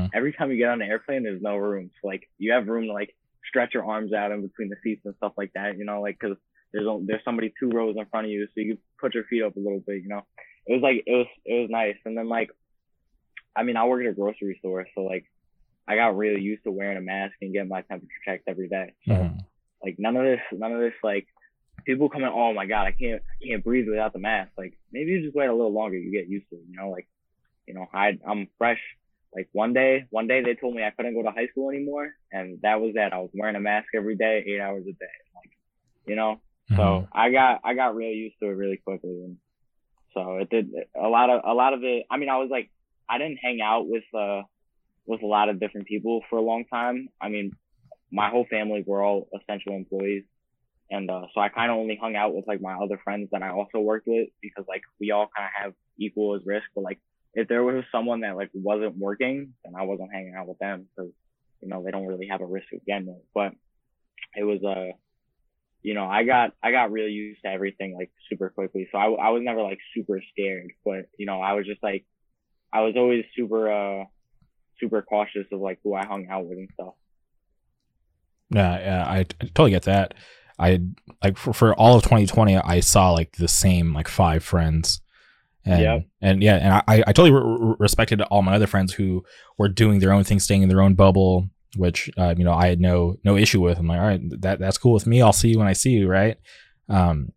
Mm-hmm. 0.06 0.18
every 0.18 0.34
time 0.34 0.52
you 0.52 0.58
get 0.58 0.70
on 0.70 0.82
an 0.82 0.90
airplane, 0.90 1.24
there's 1.24 1.42
no 1.42 1.56
room. 1.56 1.92
So 2.02 2.08
like 2.08 2.30
you 2.38 2.54
have 2.54 2.68
room 2.68 2.86
to 2.88 2.94
like 2.94 3.16
stretch 3.48 3.74
your 3.74 3.86
arms 3.86 4.14
out 4.14 4.32
in 4.32 4.42
between 4.42 4.70
the 4.70 4.76
seats 4.84 5.02
and 5.06 5.16
stuff 5.18 5.34
like 5.38 5.54
that. 5.54 5.78
You 5.78 5.86
know, 5.86 6.02
like 6.02 6.18
because 6.20 6.38
there's 6.74 6.88
there's 7.06 7.24
somebody 7.24 7.54
two 7.60 7.70
rows 7.70 7.96
in 7.98 8.06
front 8.08 8.26
of 8.26 8.32
you, 8.32 8.46
so 8.48 8.52
you 8.56 8.76
can 8.76 8.78
put 9.00 9.14
your 9.14 9.24
feet 9.26 9.44
up 9.44 9.56
a 9.56 9.60
little 9.60 9.80
bit. 9.86 10.04
You 10.04 10.10
know, 10.10 10.22
it 10.66 10.74
was 10.74 10.82
like 10.82 11.04
it 11.06 11.16
was 11.16 11.28
it 11.46 11.62
was 11.62 11.70
nice. 11.70 11.96
And 12.06 12.18
then 12.18 12.28
like, 12.28 12.50
I 13.56 13.64
mean, 13.64 13.78
I 13.78 13.86
work 13.86 14.04
at 14.04 14.10
a 14.10 14.14
grocery 14.14 14.58
store, 14.60 14.86
so 14.94 15.02
like, 15.02 15.26
I 15.88 15.96
got 15.96 16.18
really 16.18 16.42
used 16.42 16.64
to 16.64 16.72
wearing 16.72 16.98
a 16.98 17.02
mask 17.02 17.36
and 17.42 17.54
getting 17.54 17.70
my 17.70 17.82
temperature 17.82 18.14
checked 18.26 18.48
every 18.48 18.68
day. 18.68 18.94
So 19.08 19.14
mm-hmm. 19.14 19.40
like 19.84 19.96
none 20.00 20.18
of 20.18 20.24
this 20.24 20.42
none 20.52 20.74
of 20.74 20.80
this 20.80 20.94
like 21.04 21.28
people 21.86 22.10
coming, 22.10 22.30
oh 22.34 22.54
my 22.54 22.66
god, 22.66 22.88
I 22.88 22.92
can't 22.92 23.22
I 23.42 23.48
can't 23.48 23.64
breathe 23.64 23.88
without 23.88 24.14
the 24.14 24.20
mask. 24.20 24.52
Like 24.58 24.78
maybe 24.92 25.12
you 25.12 25.24
just 25.24 25.36
wait 25.36 25.48
a 25.48 25.54
little 25.54 25.74
longer, 25.74 25.98
you 25.98 26.12
get 26.12 26.28
used 26.28 26.50
to 26.50 26.56
it. 26.56 26.64
You 26.70 26.76
know, 26.76 26.90
like 26.90 27.08
you 27.68 27.74
know, 27.74 27.88
I 27.94 28.18
I'm 28.28 28.48
fresh. 28.58 28.82
Like 29.36 29.50
one 29.52 29.74
day, 29.74 30.06
one 30.10 30.28
day 30.28 30.42
they 30.42 30.56
told 30.56 30.76
me 30.76 30.84
I 30.84 30.92
couldn't 30.92 31.14
go 31.14 31.24
to 31.24 31.32
high 31.32 31.48
school 31.48 31.70
anymore, 31.70 32.12
and 32.32 32.60
that 32.62 32.80
was 32.80 32.94
that. 32.96 33.14
I 33.14 33.20
was 33.20 33.32
wearing 33.34 33.56
a 33.56 33.60
mask 33.60 33.88
every 33.94 34.16
day, 34.16 34.44
eight 34.48 34.62
hours 34.62 34.84
a 34.84 34.94
day. 34.94 35.16
Like, 35.36 35.52
you 36.06 36.16
know, 36.16 36.40
Mm-hmm. 36.72 36.82
So 36.82 37.08
I 37.14 37.32
got 37.32 37.62
I 37.64 37.74
got 37.74 37.96
real 37.96 38.12
used 38.12 38.36
to 38.42 38.48
it 38.50 38.54
really 38.54 38.78
quickly, 38.78 39.24
and 39.24 39.38
so 40.14 40.38
it 40.38 40.50
did 40.50 40.72
a 40.96 41.08
lot 41.08 41.30
of 41.30 41.42
a 41.46 41.54
lot 41.54 41.74
of 41.74 41.84
it. 41.84 42.06
I 42.10 42.18
mean, 42.18 42.30
I 42.30 42.38
was 42.38 42.50
like 42.50 42.72
I 43.08 43.18
didn't 43.20 43.38
hang 43.38 43.62
out 43.62 43.88
with 43.88 44.04
uh 44.18 44.42
with 45.06 45.22
a 45.22 45.28
lot 45.28 45.50
of 45.50 45.60
different 45.60 45.88
people 45.88 46.22
for 46.30 46.38
a 46.38 46.42
long 46.42 46.66
time. 46.66 47.10
I 47.22 47.30
mean, 47.30 47.52
my 48.12 48.30
whole 48.30 48.48
family 48.50 48.84
were 48.86 49.04
all 49.04 49.28
essential 49.40 49.74
employees, 49.74 50.24
and 50.90 51.10
uh, 51.12 51.28
so 51.34 51.42
I 51.42 51.50
kind 51.50 51.72
of 51.72 51.78
only 51.78 52.00
hung 52.02 52.16
out 52.16 52.34
with 52.34 52.48
like 52.48 52.62
my 52.62 52.74
other 52.74 53.00
friends 53.04 53.30
that 53.32 53.44
I 53.44 53.50
also 53.50 53.80
worked 53.80 54.08
with 54.08 54.30
because 54.42 54.66
like 54.68 54.82
we 55.00 55.12
all 55.12 55.30
kind 55.36 55.46
of 55.46 55.64
have 55.64 55.74
equal 56.00 56.36
as 56.36 56.42
risk. 56.46 56.66
But 56.74 56.84
like 56.84 57.00
if 57.36 57.48
there 57.48 57.64
was 57.64 57.84
someone 57.92 58.22
that 58.22 58.36
like 58.36 58.50
wasn't 58.54 58.98
working, 58.98 59.54
then 59.64 59.74
I 59.78 59.84
wasn't 59.84 60.14
hanging 60.14 60.34
out 60.36 60.48
with 60.48 60.58
them 60.58 60.88
because 60.96 61.12
you 61.62 61.68
know 61.68 61.84
they 61.84 61.92
don't 61.92 62.08
really 62.08 62.28
have 62.28 62.42
a 62.42 62.46
risk 62.46 62.68
of 62.74 62.86
getting 62.86 63.10
again. 63.10 63.22
But 63.34 63.54
it 64.36 64.44
was 64.44 64.64
uh 64.64 64.96
you 65.82 65.94
know, 65.94 66.06
I 66.06 66.24
got 66.24 66.54
I 66.64 66.72
got 66.72 66.92
really 66.92 67.12
used 67.12 67.42
to 67.44 67.50
everything 67.50 67.94
like 67.94 68.10
super 68.28 68.50
quickly. 68.50 68.88
So 68.92 68.98
I, 68.98 69.06
I 69.06 69.30
was 69.30 69.44
never 69.44 69.62
like 69.62 69.78
super 69.96 70.20
scared, 70.32 70.72
but 70.84 71.06
you 71.18 71.28
know, 71.28 71.42
I 71.42 71.54
was 71.54 71.68
just 71.68 71.84
like 71.84 72.06
I 72.74 72.82
was 72.82 72.96
always 72.98 73.24
super 73.36 73.72
uh 73.72 74.06
super 74.80 75.02
cautious 75.04 75.46
of 75.52 75.60
like 75.60 75.80
who 75.84 75.94
I 75.94 76.06
hung 76.06 76.28
out 76.30 76.46
with 76.46 76.58
and 76.58 76.70
stuff. 76.74 76.94
Yeah, 78.50 78.80
yeah, 78.80 79.06
I, 79.06 79.20
I 79.20 79.46
totally 79.54 79.72
get 79.72 79.84
that. 79.84 80.14
I 80.58 80.82
like 81.24 81.38
for, 81.38 81.54
for 81.54 81.76
all 81.76 81.98
of 81.98 82.04
2020, 82.04 82.58
I 82.58 82.80
saw 82.80 83.12
like 83.12 83.34
the 83.34 83.48
same 83.48 83.94
like 83.94 84.08
five 84.08 84.44
friends. 84.44 85.02
And, 85.66 85.82
yeah. 85.82 86.00
and 86.22 86.44
yeah, 86.44 86.56
and 86.58 86.74
I, 86.74 87.04
I 87.08 87.12
totally 87.12 87.32
re- 87.32 87.76
respected 87.80 88.22
all 88.22 88.44
my 88.44 88.56
other 88.56 88.68
friends 88.68 88.94
who 88.94 89.24
were 89.58 89.68
doing 89.68 90.00
their 90.00 90.14
own 90.14 90.24
thing, 90.24 90.40
staying 90.40 90.62
in 90.62 90.70
their 90.70 90.82
own 90.82 90.94
bubble, 90.94 91.50
which 91.76 92.10
uh, 92.18 92.36
you 92.38 92.44
know 92.44 92.54
I 92.54 92.68
had 92.68 92.80
no 92.80 93.16
no 93.24 93.36
issue 93.36 93.62
with. 93.62 93.80
I'm 93.80 93.88
like, 93.88 94.00
all 94.00 94.06
right, 94.06 94.22
that 94.42 94.60
that's 94.60 94.78
cool 94.78 94.94
with 94.94 95.08
me. 95.08 95.22
I'll 95.22 95.34
see 95.34 95.50
you 95.50 95.58
when 95.58 95.68
I 95.68 95.74
see 95.74 95.92
you, 95.92 96.08
right? 96.08 96.38
Um, 96.88 97.30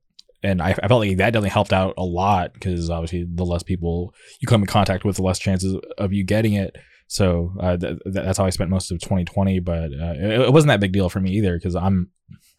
and 0.43 0.63
I, 0.63 0.75
I 0.83 0.89
felt 0.89 1.01
like 1.01 1.17
that 1.17 1.31
definitely 1.31 1.49
helped 1.49 1.73
out 1.73 1.95
a 1.97 2.05
lot 2.05 2.53
because 2.53 2.91
obviously 2.91 3.27
the 3.29 3.45
less 3.45 3.63
people 3.63 4.15
you 4.41 4.47
come 4.47 4.63
in 4.63 4.67
contact 4.67 5.05
with, 5.05 5.17
the 5.17 5.23
less 5.23 5.39
chances 5.39 5.77
of 5.97 6.13
you 6.13 6.23
getting 6.25 6.53
it. 6.53 6.77
So 7.09 7.55
uh, 7.59 7.77
th- 7.77 7.99
that's 8.05 8.39
how 8.39 8.45
I 8.45 8.51
spent 8.51 8.71
most 8.71 8.91
of 8.91 9.01
2020. 9.01 9.61
But 9.61 9.93
uh, 9.93 10.15
it, 10.17 10.41
it, 10.41 10.53
wasn't 10.53 10.69
that 10.69 10.81
big 10.81 10.93
deal 10.93 11.09
for 11.09 11.21
me 11.21 11.33
either 11.33 11.57
because 11.57 11.75
I'm 11.75 12.11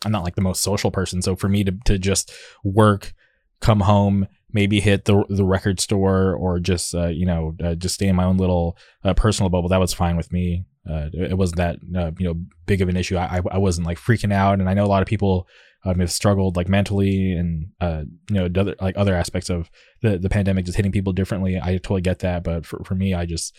I'm 0.04 0.12
not 0.12 0.24
like 0.24 0.36
the 0.36 0.42
most 0.42 0.62
social 0.62 0.92
person. 0.92 1.22
So 1.22 1.36
for 1.36 1.48
me 1.48 1.64
to 1.64 1.72
to 1.86 1.98
just 1.98 2.34
work, 2.64 3.14
come 3.62 3.82
home, 3.82 4.28
maybe 4.52 4.80
hit 4.80 5.06
the 5.06 5.24
the 5.30 5.46
record 5.46 5.80
store 5.80 6.34
or 6.34 6.60
just 6.60 6.96
uh, 6.96 7.08
you 7.08 7.26
know 7.26 7.56
uh, 7.64 7.76
just 7.76 7.96
stay 7.96 8.08
in 8.08 8.16
my 8.16 8.26
own 8.26 8.38
little 8.38 8.78
uh, 9.04 9.14
personal 9.14 9.50
bubble, 9.50 9.70
that 9.70 9.80
was 9.80 9.94
fine 9.94 10.18
with 10.18 10.32
me. 10.32 10.66
uh, 10.90 11.10
it 11.14 11.38
wasn't 11.38 11.58
that 11.58 11.78
uh, 11.96 12.12
you 12.18 12.26
know 12.26 12.36
big 12.66 12.82
of 12.82 12.90
an 12.90 12.98
issue. 12.98 13.18
I 13.18 13.42
I 13.52 13.58
wasn't 13.58 13.88
like 13.88 13.98
freaking 13.98 14.34
out, 14.34 14.60
and 14.60 14.70
I 14.70 14.74
know 14.74 14.86
a 14.86 14.88
lot 14.88 15.02
of 15.02 15.08
people 15.08 15.48
um, 15.86 16.00
have 16.00 16.12
struggled 16.12 16.56
like 16.56 16.68
mentally 16.68 17.32
and 17.34 17.68
uh, 17.80 18.04
you 18.30 18.36
know 18.36 18.46
other 18.60 18.76
like 18.82 18.98
other 18.98 19.16
aspects 19.16 19.50
of 19.50 19.70
the 20.02 20.18
the 20.18 20.30
pandemic 20.30 20.66
just 20.66 20.78
hitting 20.78 20.92
people 20.92 21.14
differently. 21.14 21.60
I 21.62 21.74
totally 21.74 22.02
get 22.02 22.20
that, 22.20 22.44
but 22.44 22.66
for 22.66 22.84
for 22.84 22.96
me, 22.96 23.14
I 23.14 23.26
just 23.26 23.56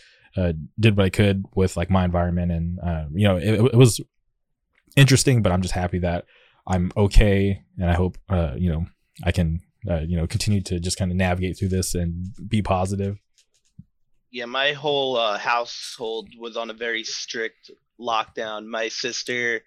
did 0.79 0.95
what 0.95 1.05
I 1.05 1.09
could 1.09 1.45
with 1.55 1.75
like 1.77 1.89
my 1.89 2.05
environment, 2.05 2.51
and 2.51 2.79
you 3.13 3.27
know 3.27 3.37
it, 3.37 3.73
it 3.73 3.75
was 3.75 4.01
interesting, 4.95 5.41
but 5.41 5.51
I'm 5.51 5.61
just 5.61 5.73
happy 5.73 5.99
that 5.99 6.25
I'm 6.67 6.91
okay, 6.97 7.61
and 7.77 7.89
I 7.89 7.93
hope 7.93 8.17
you 8.57 8.69
know 8.69 8.85
I 9.23 9.31
can 9.31 9.61
uh, 9.89 9.99
you 9.99 10.17
know 10.17 10.27
continue 10.27 10.61
to 10.61 10.79
just 10.79 10.97
kind 10.97 11.11
of 11.11 11.17
navigate 11.17 11.57
through 11.57 11.69
this 11.69 11.95
and 11.95 12.33
be 12.47 12.61
positive. 12.61 13.17
Yeah, 14.31 14.45
my 14.45 14.71
whole 14.71 15.17
uh, 15.17 15.37
household 15.37 16.29
was 16.39 16.55
on 16.55 16.69
a 16.69 16.73
very 16.73 17.03
strict 17.03 17.69
lockdown. 17.99 18.65
My 18.65 18.87
sister, 18.87 19.61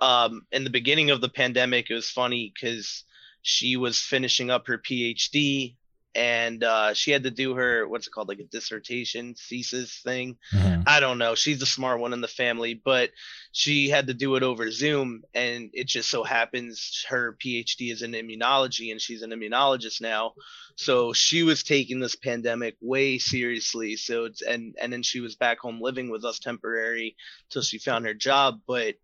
um, 0.00 0.42
in 0.52 0.64
the 0.64 0.70
beginning 0.70 1.10
of 1.10 1.20
the 1.20 1.30
pandemic, 1.30 1.90
it 1.90 1.94
was 1.94 2.10
funny 2.10 2.52
because 2.54 3.04
she 3.40 3.76
was 3.76 4.00
finishing 4.00 4.50
up 4.50 4.66
her 4.66 4.78
PhD 4.78 5.76
and 6.14 6.62
uh, 6.62 6.94
she 6.94 7.10
had 7.10 7.24
to 7.24 7.30
do 7.30 7.54
her 7.54 7.86
what's 7.88 8.06
it 8.06 8.10
called 8.10 8.28
like 8.28 8.38
a 8.38 8.44
dissertation 8.44 9.34
thesis 9.34 10.00
thing. 10.04 10.36
Mm-hmm. 10.52 10.82
i 10.86 11.00
don't 11.00 11.18
know. 11.18 11.34
She's 11.34 11.60
the 11.60 11.66
smart 11.66 12.00
one 12.00 12.12
in 12.12 12.20
the 12.20 12.28
family 12.28 12.74
but 12.74 13.10
she 13.52 13.88
had 13.88 14.06
to 14.06 14.14
do 14.14 14.36
it 14.36 14.42
over 14.42 14.70
zoom 14.70 15.22
and 15.34 15.70
it 15.72 15.86
just 15.86 16.10
so 16.10 16.24
happens 16.24 17.04
her 17.08 17.36
phd 17.44 17.92
is 17.92 18.02
in 18.02 18.12
immunology 18.12 18.90
and 18.90 19.00
she's 19.00 19.22
an 19.22 19.30
immunologist 19.30 20.00
now. 20.00 20.34
So 20.76 21.12
she 21.12 21.42
was 21.42 21.62
taking 21.62 22.00
this 22.00 22.16
pandemic 22.16 22.76
way 22.80 23.18
seriously. 23.18 23.96
So 23.96 24.24
it's 24.24 24.42
and 24.42 24.74
and 24.80 24.92
then 24.92 25.02
she 25.02 25.20
was 25.20 25.36
back 25.36 25.58
home 25.58 25.80
living 25.80 26.10
with 26.10 26.24
us 26.24 26.38
temporary 26.38 27.16
till 27.50 27.62
she 27.62 27.78
found 27.78 28.06
her 28.06 28.14
job 28.14 28.60
but 28.66 28.94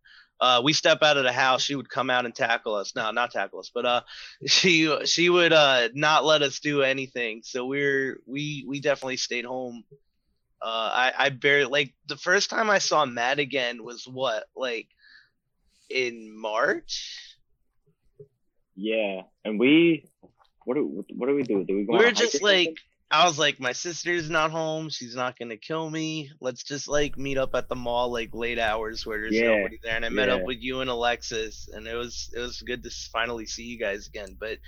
uh, 0.40 0.60
we 0.62 0.72
step 0.72 1.02
out 1.02 1.16
of 1.16 1.24
the 1.24 1.32
house, 1.32 1.62
she 1.62 1.74
would 1.74 1.88
come 1.88 2.10
out 2.10 2.24
and 2.24 2.34
tackle 2.34 2.74
us. 2.74 2.94
No, 2.94 3.10
not 3.10 3.32
tackle 3.32 3.58
us, 3.58 3.70
but 3.74 3.84
uh, 3.84 4.00
she 4.46 5.04
she 5.06 5.28
would 5.28 5.52
uh 5.52 5.88
not 5.94 6.24
let 6.24 6.42
us 6.42 6.60
do 6.60 6.82
anything. 6.82 7.42
So 7.44 7.66
we're 7.66 8.20
we 8.26 8.64
we 8.66 8.80
definitely 8.80 9.16
stayed 9.16 9.44
home. 9.44 9.84
Uh, 10.62 10.90
I 10.92 11.12
I 11.16 11.28
barely 11.30 11.70
like 11.70 11.94
the 12.06 12.16
first 12.16 12.50
time 12.50 12.70
I 12.70 12.78
saw 12.78 13.04
Matt 13.04 13.38
again 13.38 13.82
was 13.84 14.04
what 14.06 14.44
like 14.56 14.88
in 15.90 16.36
March. 16.36 17.36
Yeah, 18.76 19.22
and 19.44 19.58
we 19.58 20.08
what 20.64 20.74
do 20.74 21.04
what 21.14 21.26
do 21.26 21.34
we 21.34 21.42
do? 21.42 21.64
Do 21.64 21.76
we 21.76 21.84
go? 21.84 21.94
We're 21.94 22.12
just 22.12 22.42
like 22.42 22.78
I 23.10 23.24
was 23.24 23.38
like, 23.38 23.58
my 23.58 23.72
sister's 23.72 24.28
not 24.28 24.50
home. 24.50 24.90
She's 24.90 25.14
not 25.14 25.38
gonna 25.38 25.56
kill 25.56 25.88
me. 25.88 26.30
Let's 26.40 26.62
just 26.62 26.88
like 26.88 27.16
meet 27.16 27.38
up 27.38 27.54
at 27.54 27.68
the 27.68 27.74
mall 27.74 28.12
like 28.12 28.34
late 28.34 28.58
hours 28.58 29.06
where 29.06 29.18
there's 29.20 29.34
yeah, 29.34 29.56
nobody 29.56 29.78
there. 29.82 29.96
And 29.96 30.04
I 30.04 30.10
met 30.10 30.28
yeah. 30.28 30.34
up 30.34 30.42
with 30.42 30.58
you 30.60 30.80
and 30.80 30.90
Alexis, 30.90 31.68
and 31.72 31.86
it 31.86 31.94
was 31.94 32.30
it 32.36 32.40
was 32.40 32.60
good 32.60 32.82
to 32.82 32.90
finally 33.12 33.46
see 33.46 33.64
you 33.64 33.78
guys 33.78 34.08
again. 34.08 34.36
But 34.38 34.58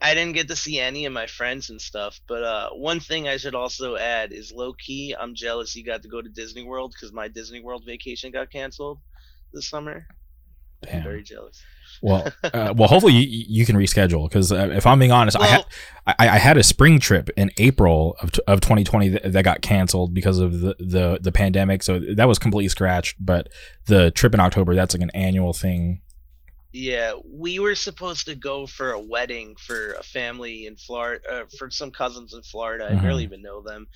I 0.00 0.14
didn't 0.14 0.34
get 0.34 0.48
to 0.48 0.56
see 0.56 0.78
any 0.78 1.04
of 1.06 1.12
my 1.12 1.26
friends 1.26 1.70
and 1.70 1.80
stuff. 1.80 2.20
But 2.28 2.44
uh, 2.44 2.70
one 2.70 3.00
thing 3.00 3.28
I 3.28 3.36
should 3.36 3.54
also 3.54 3.96
add 3.96 4.32
is 4.32 4.52
low 4.52 4.72
key, 4.72 5.14
I'm 5.18 5.34
jealous 5.34 5.74
you 5.74 5.84
got 5.84 6.02
to 6.02 6.08
go 6.08 6.22
to 6.22 6.28
Disney 6.28 6.64
World 6.64 6.92
because 6.94 7.12
my 7.12 7.28
Disney 7.28 7.60
World 7.60 7.84
vacation 7.84 8.30
got 8.30 8.50
canceled 8.50 9.00
this 9.52 9.68
summer. 9.68 10.06
Damn. 10.82 10.96
I'm 10.96 11.02
very 11.02 11.22
jealous. 11.22 11.62
Well, 12.02 12.32
uh, 12.42 12.74
well, 12.76 12.88
hopefully 12.88 13.14
you, 13.14 13.44
you 13.48 13.64
can 13.64 13.76
reschedule 13.76 14.28
because 14.28 14.50
uh, 14.50 14.70
if 14.72 14.86
I'm 14.86 14.98
being 14.98 15.12
honest, 15.12 15.38
well, 15.38 15.48
I 15.48 15.52
had 15.52 15.64
I, 16.06 16.34
I, 16.34 16.38
had 16.38 16.58
a 16.58 16.64
spring 16.64 16.98
trip 16.98 17.30
in 17.36 17.52
April 17.58 18.16
of, 18.20 18.32
of 18.48 18.60
2020 18.60 19.08
that, 19.10 19.32
that, 19.32 19.44
got 19.44 19.62
canceled 19.62 20.12
because 20.12 20.40
of 20.40 20.60
the, 20.60 20.74
the 20.80 21.18
the 21.22 21.30
pandemic, 21.30 21.84
so 21.84 22.00
that 22.00 22.26
was 22.26 22.40
completely 22.40 22.68
scratched. 22.68 23.24
But 23.24 23.50
the 23.86 24.10
trip 24.10 24.34
in 24.34 24.40
October, 24.40 24.74
that's 24.74 24.94
like 24.94 25.02
an 25.02 25.12
annual 25.14 25.52
thing. 25.52 26.02
Yeah, 26.72 27.12
we 27.24 27.60
were 27.60 27.76
supposed 27.76 28.26
to 28.26 28.34
go 28.34 28.66
for 28.66 28.90
a 28.90 29.00
wedding 29.00 29.54
for 29.56 29.92
a 29.92 30.02
family 30.02 30.66
in 30.66 30.74
Florida, 30.74 31.22
uh, 31.30 31.44
for 31.56 31.70
some 31.70 31.92
cousins 31.92 32.34
in 32.34 32.42
Florida. 32.42 32.86
I 32.86 32.92
mm-hmm. 32.92 33.02
barely 33.02 33.22
even 33.22 33.42
know 33.42 33.62
them, 33.62 33.86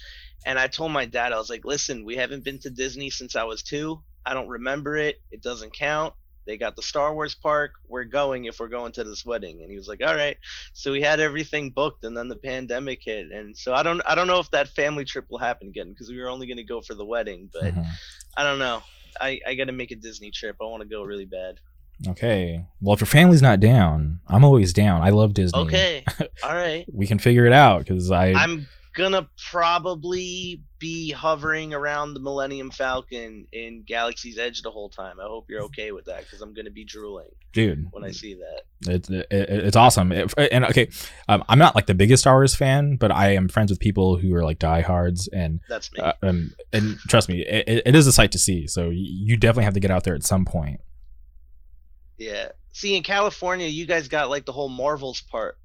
and 0.44 0.60
I 0.60 0.68
told 0.68 0.92
my 0.92 1.06
dad, 1.06 1.32
I 1.32 1.38
was 1.38 1.50
like, 1.50 1.64
"Listen, 1.64 2.04
we 2.04 2.14
haven't 2.14 2.44
been 2.44 2.60
to 2.60 2.70
Disney 2.70 3.10
since 3.10 3.34
I 3.34 3.42
was 3.42 3.64
two. 3.64 4.00
I 4.24 4.32
don't 4.32 4.48
remember 4.48 4.96
it. 4.96 5.16
It 5.32 5.42
doesn't 5.42 5.72
count." 5.72 6.14
They 6.46 6.56
got 6.56 6.76
the 6.76 6.82
Star 6.82 7.14
Wars 7.14 7.34
park. 7.34 7.72
We're 7.88 8.04
going 8.04 8.44
if 8.44 8.60
we're 8.60 8.68
going 8.68 8.92
to 8.92 9.04
this 9.04 9.24
wedding. 9.24 9.62
And 9.62 9.70
he 9.70 9.76
was 9.76 9.88
like, 9.88 10.00
all 10.04 10.14
right. 10.14 10.36
So 10.72 10.92
we 10.92 11.02
had 11.02 11.20
everything 11.20 11.70
booked, 11.70 12.04
and 12.04 12.16
then 12.16 12.28
the 12.28 12.36
pandemic 12.36 13.02
hit, 13.02 13.30
and 13.32 13.56
so 13.56 13.74
I 13.74 13.82
don't 13.82 14.00
I 14.06 14.14
don't 14.14 14.26
know 14.26 14.38
if 14.38 14.50
that 14.52 14.68
family 14.68 15.04
trip 15.04 15.26
will 15.28 15.38
happen 15.38 15.68
again 15.68 15.90
because 15.90 16.08
we 16.08 16.20
were 16.20 16.28
only 16.28 16.46
going 16.46 16.56
to 16.56 16.64
go 16.64 16.80
for 16.80 16.94
the 16.94 17.04
wedding, 17.04 17.50
but 17.52 17.74
mm-hmm. 17.74 17.82
I 18.36 18.44
don't 18.44 18.58
know. 18.58 18.82
I 19.20 19.40
I 19.46 19.54
got 19.54 19.64
to 19.64 19.72
make 19.72 19.90
a 19.90 19.96
Disney 19.96 20.30
trip. 20.30 20.56
I 20.60 20.64
want 20.64 20.82
to 20.82 20.88
go 20.88 21.02
really 21.02 21.26
bad. 21.26 21.58
Okay. 22.06 22.64
Well, 22.80 22.94
if 22.94 23.00
your 23.00 23.06
family's 23.06 23.40
not 23.42 23.60
down, 23.60 24.20
I'm 24.28 24.44
always 24.44 24.72
down. 24.72 25.00
I 25.00 25.10
love 25.10 25.32
Disney. 25.32 25.60
Okay. 25.60 26.04
All 26.44 26.54
right. 26.54 26.84
we 26.92 27.06
can 27.06 27.18
figure 27.18 27.46
it 27.46 27.52
out 27.52 27.80
because 27.80 28.10
I. 28.10 28.32
I'm 28.32 28.68
gonna 28.96 29.28
probably 29.50 30.62
be 30.78 31.12
hovering 31.12 31.74
around 31.74 32.14
the 32.14 32.20
Millennium 32.20 32.70
Falcon 32.70 33.46
in 33.52 33.84
Galaxy's 33.86 34.38
Edge 34.38 34.62
the 34.62 34.70
whole 34.70 34.88
time. 34.88 35.20
I 35.20 35.24
hope 35.24 35.46
you're 35.48 35.62
okay 35.64 35.92
with 35.92 36.06
that 36.06 36.20
because 36.20 36.40
I'm 36.40 36.54
gonna 36.54 36.70
be 36.70 36.84
drooling, 36.84 37.28
dude, 37.52 37.86
when 37.92 38.02
I 38.02 38.10
see 38.10 38.34
that. 38.34 38.62
It's 38.92 39.08
it, 39.10 39.26
it's 39.30 39.76
awesome. 39.76 40.10
It, 40.10 40.32
and 40.50 40.64
okay, 40.64 40.88
um, 41.28 41.44
I'm 41.48 41.58
not 41.58 41.74
like 41.74 41.86
the 41.86 41.94
biggest 41.94 42.22
Star 42.22 42.34
Wars 42.34 42.54
fan, 42.54 42.96
but 42.96 43.12
I 43.12 43.34
am 43.34 43.48
friends 43.48 43.70
with 43.70 43.78
people 43.78 44.16
who 44.16 44.34
are 44.34 44.42
like 44.42 44.58
diehards, 44.58 45.28
and 45.28 45.60
that's 45.68 45.92
me. 45.92 46.00
Uh, 46.00 46.14
um, 46.22 46.54
and 46.72 46.98
trust 47.08 47.28
me, 47.28 47.42
it, 47.42 47.82
it 47.86 47.94
is 47.94 48.06
a 48.06 48.12
sight 48.12 48.32
to 48.32 48.38
see. 48.38 48.66
So 48.66 48.90
you 48.90 49.36
definitely 49.36 49.64
have 49.64 49.74
to 49.74 49.80
get 49.80 49.90
out 49.90 50.04
there 50.04 50.14
at 50.14 50.24
some 50.24 50.46
point. 50.46 50.80
Yeah. 52.16 52.48
See, 52.72 52.96
in 52.96 53.02
California, 53.02 53.66
you 53.66 53.86
guys 53.86 54.08
got 54.08 54.30
like 54.30 54.46
the 54.46 54.52
whole 54.52 54.68
Marvels 54.70 55.20
part 55.20 55.58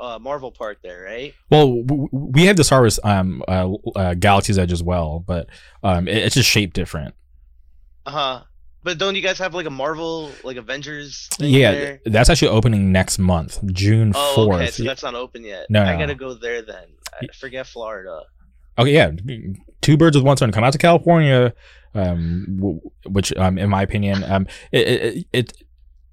uh, 0.00 0.18
Marvel 0.20 0.50
Park 0.50 0.78
there, 0.82 1.02
right? 1.02 1.34
Well, 1.50 1.82
we 2.12 2.46
have 2.46 2.56
the 2.56 2.64
Star 2.64 2.80
Wars 2.80 2.98
um, 3.04 3.42
uh, 3.48 3.72
uh, 3.96 4.14
Galaxy's 4.14 4.58
Edge 4.58 4.72
as 4.72 4.82
well, 4.82 5.24
but 5.26 5.48
um, 5.82 6.08
it, 6.08 6.16
it's 6.16 6.34
just 6.34 6.48
shaped 6.48 6.74
different. 6.74 7.14
Uh 8.06 8.10
huh. 8.10 8.42
But 8.84 8.98
don't 8.98 9.14
you 9.14 9.22
guys 9.22 9.38
have 9.38 9.54
like 9.54 9.66
a 9.66 9.70
Marvel, 9.70 10.30
like 10.42 10.56
Avengers? 10.56 11.28
yeah, 11.38 11.70
there? 11.70 12.00
that's 12.04 12.28
actually 12.28 12.48
opening 12.48 12.90
next 12.90 13.18
month, 13.18 13.64
June 13.66 14.12
fourth. 14.12 14.36
Oh, 14.36 14.52
okay, 14.54 14.70
so 14.70 14.82
that's 14.82 15.04
not 15.04 15.14
open 15.14 15.44
yet. 15.44 15.66
No, 15.70 15.82
I 15.82 15.92
no. 15.92 15.98
gotta 16.00 16.16
go 16.16 16.34
there 16.34 16.62
then. 16.62 16.86
I 17.20 17.26
forget 17.38 17.66
Florida. 17.66 18.22
Okay, 18.78 18.92
yeah, 18.92 19.12
two 19.82 19.96
birds 19.96 20.16
with 20.16 20.24
one 20.24 20.36
stone. 20.36 20.50
Come 20.50 20.64
out 20.64 20.72
to 20.72 20.78
California, 20.78 21.54
um, 21.94 22.80
which, 23.06 23.32
um, 23.36 23.58
in 23.58 23.70
my 23.70 23.82
opinion, 23.82 24.24
um, 24.24 24.46
it, 24.72 24.88
it, 24.88 25.26
it 25.32 25.52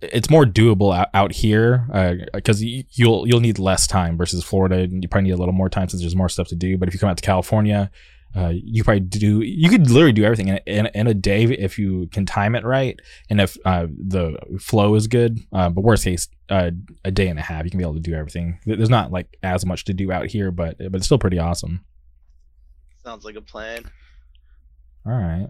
it's 0.02 0.30
more 0.30 0.46
doable 0.46 0.96
out, 0.96 1.10
out 1.14 1.32
here 1.34 1.86
because 2.34 2.62
uh, 2.62 2.66
you'll 2.92 3.28
you'll 3.28 3.40
need 3.40 3.60
less 3.60 3.88
time 3.88 4.18
versus 4.18 4.44
Florida. 4.44 4.88
You 4.90 5.08
probably 5.08 5.30
need 5.30 5.36
a 5.36 5.38
little 5.38 5.54
more 5.54 5.70
time 5.70 5.90
since 5.90 6.02
there's 6.02 6.16
more 6.16 6.30
stuff 6.30 6.48
to 6.50 6.56
do. 6.56 6.78
But 6.78 6.88
if 6.88 6.94
you 6.94 7.00
come 7.00 7.10
out 7.10 7.18
to 7.18 7.24
California, 7.24 7.92
uh, 8.36 8.54
you 8.54 8.84
probably 8.84 9.02
do. 9.02 9.42
You 9.42 9.70
could 9.70 9.90
literally 9.90 10.14
do 10.14 10.24
everything 10.24 10.50
in, 10.50 10.60
in, 10.66 10.86
in, 10.94 11.08
a 11.08 11.14
day 11.14 11.46
if 11.46 11.80
you 11.80 12.08
can 12.12 12.26
time 12.26 12.56
it 12.56 12.64
right 12.64 13.00
and 13.30 13.42
if 13.42 13.58
uh, 13.66 13.88
the 13.90 14.38
flow 14.60 14.96
is 14.96 15.08
good. 15.08 15.40
Uh, 15.52 15.70
but 15.70 15.82
worst 15.82 16.04
case, 16.04 16.28
uh, 16.50 16.72
a 17.04 17.12
day 17.12 17.28
and 17.28 17.40
a 17.40 17.42
half, 17.42 17.66
you 17.66 17.72
can 17.72 17.80
be 17.80 17.84
able 17.84 17.96
to 17.96 18.00
do 18.00 18.14
everything. 18.14 18.60
There's 18.66 18.90
not 18.90 19.12
like 19.12 19.38
as 19.42 19.66
much 19.66 19.86
to 19.86 19.94
do 19.94 20.12
out 20.12 20.28
here, 20.28 20.52
but 20.52 20.78
but 20.78 20.96
it's 20.96 21.06
still 21.06 21.18
pretty 21.18 21.40
awesome. 21.40 21.84
Sounds 23.04 23.26
like 23.26 23.36
a 23.36 23.42
plan. 23.42 23.84
All 25.06 25.14
right. 25.14 25.48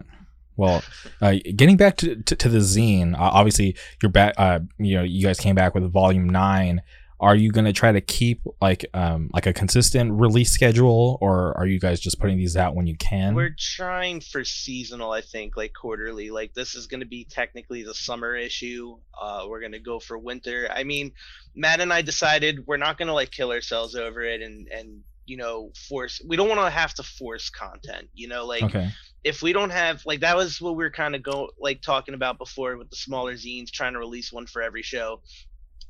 Well, 0.60 0.84
uh, 1.22 1.36
getting 1.56 1.78
back 1.78 1.96
to, 1.98 2.16
to, 2.16 2.36
to 2.36 2.48
the 2.50 2.58
zine, 2.58 3.14
uh, 3.14 3.30
obviously 3.32 3.76
you're 4.02 4.12
back. 4.12 4.34
Uh, 4.36 4.60
you 4.78 4.94
know, 4.94 5.02
you 5.02 5.24
guys 5.24 5.40
came 5.40 5.54
back 5.54 5.74
with 5.74 5.90
volume 5.90 6.28
nine. 6.28 6.82
Are 7.18 7.34
you 7.34 7.50
going 7.50 7.64
to 7.64 7.72
try 7.72 7.92
to 7.92 8.00
keep 8.02 8.42
like 8.60 8.84
um 8.92 9.30
like 9.32 9.46
a 9.46 9.54
consistent 9.54 10.12
release 10.20 10.50
schedule, 10.52 11.16
or 11.22 11.56
are 11.56 11.66
you 11.66 11.80
guys 11.80 11.98
just 11.98 12.20
putting 12.20 12.36
these 12.36 12.58
out 12.58 12.74
when 12.74 12.86
you 12.86 12.94
can? 12.96 13.34
We're 13.34 13.56
trying 13.58 14.20
for 14.20 14.44
seasonal, 14.44 15.12
I 15.12 15.22
think, 15.22 15.56
like 15.56 15.72
quarterly. 15.72 16.30
Like 16.30 16.52
this 16.52 16.74
is 16.74 16.86
going 16.86 17.00
to 17.00 17.06
be 17.06 17.24
technically 17.24 17.82
the 17.82 17.94
summer 17.94 18.36
issue. 18.36 18.98
Uh, 19.18 19.46
we're 19.48 19.60
going 19.60 19.72
to 19.72 19.78
go 19.78 19.98
for 19.98 20.18
winter. 20.18 20.68
I 20.70 20.84
mean, 20.84 21.12
Matt 21.54 21.80
and 21.80 21.90
I 21.90 22.02
decided 22.02 22.66
we're 22.66 22.76
not 22.76 22.98
going 22.98 23.08
to 23.08 23.14
like 23.14 23.30
kill 23.30 23.50
ourselves 23.50 23.94
over 23.94 24.20
it 24.20 24.42
and 24.42 24.68
and 24.68 25.00
you 25.30 25.36
know 25.36 25.70
force 25.88 26.20
we 26.26 26.36
don't 26.36 26.48
want 26.48 26.60
to 26.60 26.68
have 26.68 26.92
to 26.92 27.04
force 27.04 27.50
content 27.50 28.08
you 28.14 28.26
know 28.26 28.44
like 28.44 28.64
okay. 28.64 28.90
If 29.24 29.42
we 29.42 29.52
don't 29.52 29.70
have 29.70 30.04
like 30.06 30.20
that 30.20 30.36
was 30.36 30.60
what 30.60 30.76
we 30.76 30.84
were 30.84 30.90
kind 30.90 31.14
of 31.14 31.22
go 31.22 31.50
like 31.58 31.82
talking 31.82 32.14
about 32.14 32.38
before 32.38 32.76
with 32.76 32.90
the 32.90 32.96
smaller 32.96 33.34
zines 33.34 33.70
trying 33.70 33.92
to 33.92 33.98
release 33.98 34.32
one 34.32 34.46
for 34.46 34.62
every 34.62 34.82
show 34.82 35.20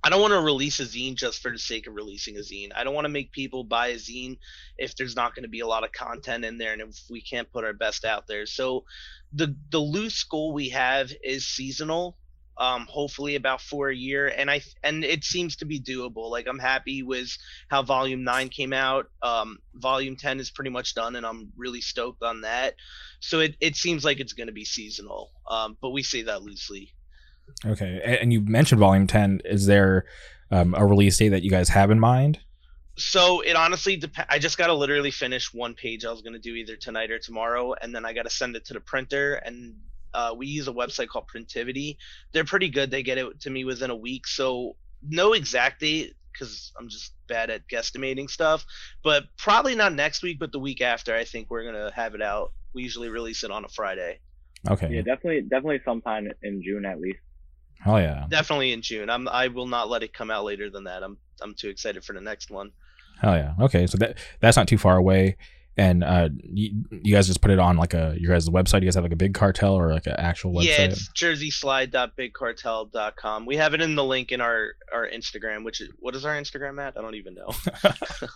I 0.03 0.09
don't 0.09 0.23
want 0.23 0.33
to 0.33 0.41
release 0.41 0.81
a 0.81 0.85
zine 0.85 1.15
just 1.15 1.43
for 1.43 1.51
the 1.51 1.59
sake 1.59 1.87
of 1.87 1.95
releasing 1.95 2.37
a 2.37 2.41
zine. 2.41 2.71
I 2.75 2.85
don't 2.85 2.95
want 2.95 3.05
to 3.05 3.11
make 3.11 3.33
people 3.33 3.65
buy 3.65 3.89
a 3.89 3.97
zine 3.97 4.39
if 4.79 4.97
there's 4.97 5.15
not 5.15 5.35
going 5.35 5.43
to 5.43 5.51
be 5.51 5.61
a 5.61 5.67
lot 5.67 5.85
of 5.85 5.93
content 5.93 6.45
in 6.45 6.57
there 6.57 6.73
and 6.73 6.81
if 6.81 6.99
we 7.11 7.21
can't 7.21 7.53
put 7.53 7.65
our 7.65 7.75
best 7.75 8.05
out 8.07 8.27
there. 8.27 8.47
So 8.47 8.85
the 9.33 9.55
the 9.71 9.79
loose 9.79 10.25
goal 10.25 10.55
we 10.55 10.71
have 10.71 11.13
is 11.23 11.47
seasonal 11.47 12.17
um, 12.61 12.87
hopefully 12.91 13.37
about 13.37 13.63
four 13.63 13.89
a 13.89 13.97
year, 13.97 14.29
and 14.29 14.51
I 14.51 14.61
and 14.85 15.03
it 15.03 15.25
seems 15.25 15.57
to 15.57 15.65
be 15.65 15.81
doable. 15.81 16.31
Like 16.31 16.47
I'm 16.47 16.59
happy 16.59 17.03
with 17.03 17.31
how 17.69 17.83
Volume 17.83 18.23
Nine 18.23 18.51
came 18.51 18.75
out. 18.75 19.07
Um, 19.23 19.59
volume 19.75 20.17
Ten 20.17 20.39
is 20.39 20.51
pretty 20.51 20.71
much 20.71 20.95
done, 20.95 21.17
and 21.17 21.25
I'm 21.25 21.53
really 21.57 21.81
stoked 21.81 22.23
on 22.23 22.43
that. 22.43 22.75
So 23.21 23.41
it 23.41 23.57
it 23.61 23.77
seems 23.77 24.05
like 24.05 24.21
it's 24.21 24.35
going 24.35 24.49
to 24.49 24.53
be 24.53 24.67
seasonal, 24.67 25.31
um, 25.51 25.79
but 25.81 25.91
we 25.91 26.03
say 26.03 26.23
that 26.23 26.43
loosely. 26.43 26.93
Okay, 27.65 28.19
and 28.21 28.31
you 28.31 28.43
mentioned 28.43 28.79
Volume 28.79 29.07
Ten. 29.07 29.41
Is 29.47 29.65
there 29.65 30.05
um, 30.51 30.75
a 30.77 30.87
release 30.87 31.17
date 31.17 31.31
that 31.31 31.43
you 31.43 31.51
guys 31.51 31.71
have 31.71 31.91
in 31.91 31.99
mind? 31.99 32.41
So 32.97 33.41
it 33.41 33.57
honestly 33.57 33.97
depends. 33.97 34.29
I 34.31 34.39
just 34.39 34.59
got 34.59 34.67
to 34.67 34.75
literally 34.75 35.11
finish 35.11 35.55
one 35.55 35.73
page 35.73 36.05
I 36.05 36.11
was 36.11 36.21
going 36.21 36.35
to 36.35 36.39
do 36.39 36.55
either 36.55 36.77
tonight 36.77 37.11
or 37.11 37.19
tomorrow, 37.19 37.75
and 37.81 37.95
then 37.95 38.05
I 38.05 38.13
got 38.13 38.25
to 38.25 38.31
send 38.31 38.55
it 38.55 38.67
to 38.67 38.75
the 38.75 38.81
printer. 38.81 39.35
And 39.35 39.77
uh, 40.15 40.35
we 40.37 40.47
use 40.47 40.69
a 40.69 40.73
website 40.73 41.09
called 41.09 41.27
Printivity. 41.29 41.99
They're 42.33 42.45
pretty 42.45 42.69
good. 42.69 42.91
They 42.91 43.03
get 43.03 43.19
it 43.19 43.41
to 43.43 43.51
me 43.51 43.65
within 43.65 43.91
a 43.91 43.97
week. 43.97 44.27
So 44.27 44.77
no 45.07 45.33
exact 45.33 45.81
date 45.81 46.15
because 46.33 46.73
I'm 46.79 46.89
just 46.89 47.13
bad 47.29 47.51
at 47.51 47.69
guesstimating 47.69 48.31
stuff. 48.31 48.65
But 49.03 49.25
probably 49.37 49.75
not 49.75 49.93
next 49.95 50.23
week, 50.23 50.39
but 50.39 50.53
the 50.53 50.59
week 50.61 50.81
after. 50.81 51.15
I 51.15 51.25
think 51.25 51.51
we're 51.51 51.65
gonna 51.65 51.93
have 51.95 52.15
it 52.15 52.23
out. 52.23 52.53
We 52.75 52.83
usually 52.83 53.09
release 53.09 53.43
it 53.45 53.51
on 53.51 53.65
a 53.65 53.69
Friday. 53.69 54.21
Okay, 54.69 54.89
Yeah, 54.93 55.01
definitely, 55.03 55.43
definitely 55.43 55.81
sometime 55.85 56.29
in 56.43 56.63
June 56.63 56.85
at 56.85 57.01
least. 57.01 57.19
hell 57.81 57.99
yeah, 57.99 58.27
Definitely 58.29 58.73
in 58.73 58.83
June. 58.83 59.09
I'm. 59.09 59.27
I 59.29 59.49
will 59.49 59.67
not 59.67 59.89
let 59.89 60.03
it 60.03 60.13
come 60.13 60.31
out 60.31 60.45
later 60.45 60.69
than 60.71 60.85
that. 60.85 61.03
I'm. 61.03 61.17
I'm 61.43 61.55
too 61.55 61.69
excited 61.71 62.05
for 62.05 62.13
the 62.13 62.21
next 62.21 62.51
one. 62.51 62.71
hell 63.21 63.35
yeah. 63.37 63.55
Okay, 63.61 63.87
so 63.87 63.97
that 63.99 64.19
that's 64.41 64.57
not 64.57 64.69
too 64.69 64.77
far 64.79 64.97
away. 64.99 65.37
And 65.81 66.05
uh, 66.05 66.29
you, 66.43 66.85
you 66.91 67.15
guys 67.15 67.27
just 67.27 67.41
put 67.41 67.51
it 67.51 67.59
on 67.59 67.79
like 67.79 67.95
a 67.95 68.15
your 68.19 68.35
guys' 68.35 68.51
website. 68.51 68.83
You 68.83 68.87
guys 68.89 68.97
have 68.97 69.05
like 69.05 69.15
a 69.15 69.17
big 69.17 69.33
cartel 69.33 69.73
or 69.75 69.91
like 69.95 70.07
an 70.07 70.17
actual 70.19 70.53
website. 70.53 70.65
Yeah, 70.67 70.83
it's 70.83 71.09
jerseyslide.bigcartel.com. 71.15 73.47
We 73.47 73.57
have 73.57 73.73
it 73.73 73.81
in 73.81 73.95
the 73.95 74.05
link 74.05 74.31
in 74.31 74.43
our 74.43 74.73
our 74.93 75.09
Instagram, 75.09 75.65
which 75.65 75.81
is 75.81 75.89
what 75.99 76.15
is 76.15 76.27
our 76.27 76.35
Instagram 76.35 76.79
at? 76.87 76.99
I 76.99 77.01
don't 77.01 77.15
even 77.15 77.35
know. 77.35 77.49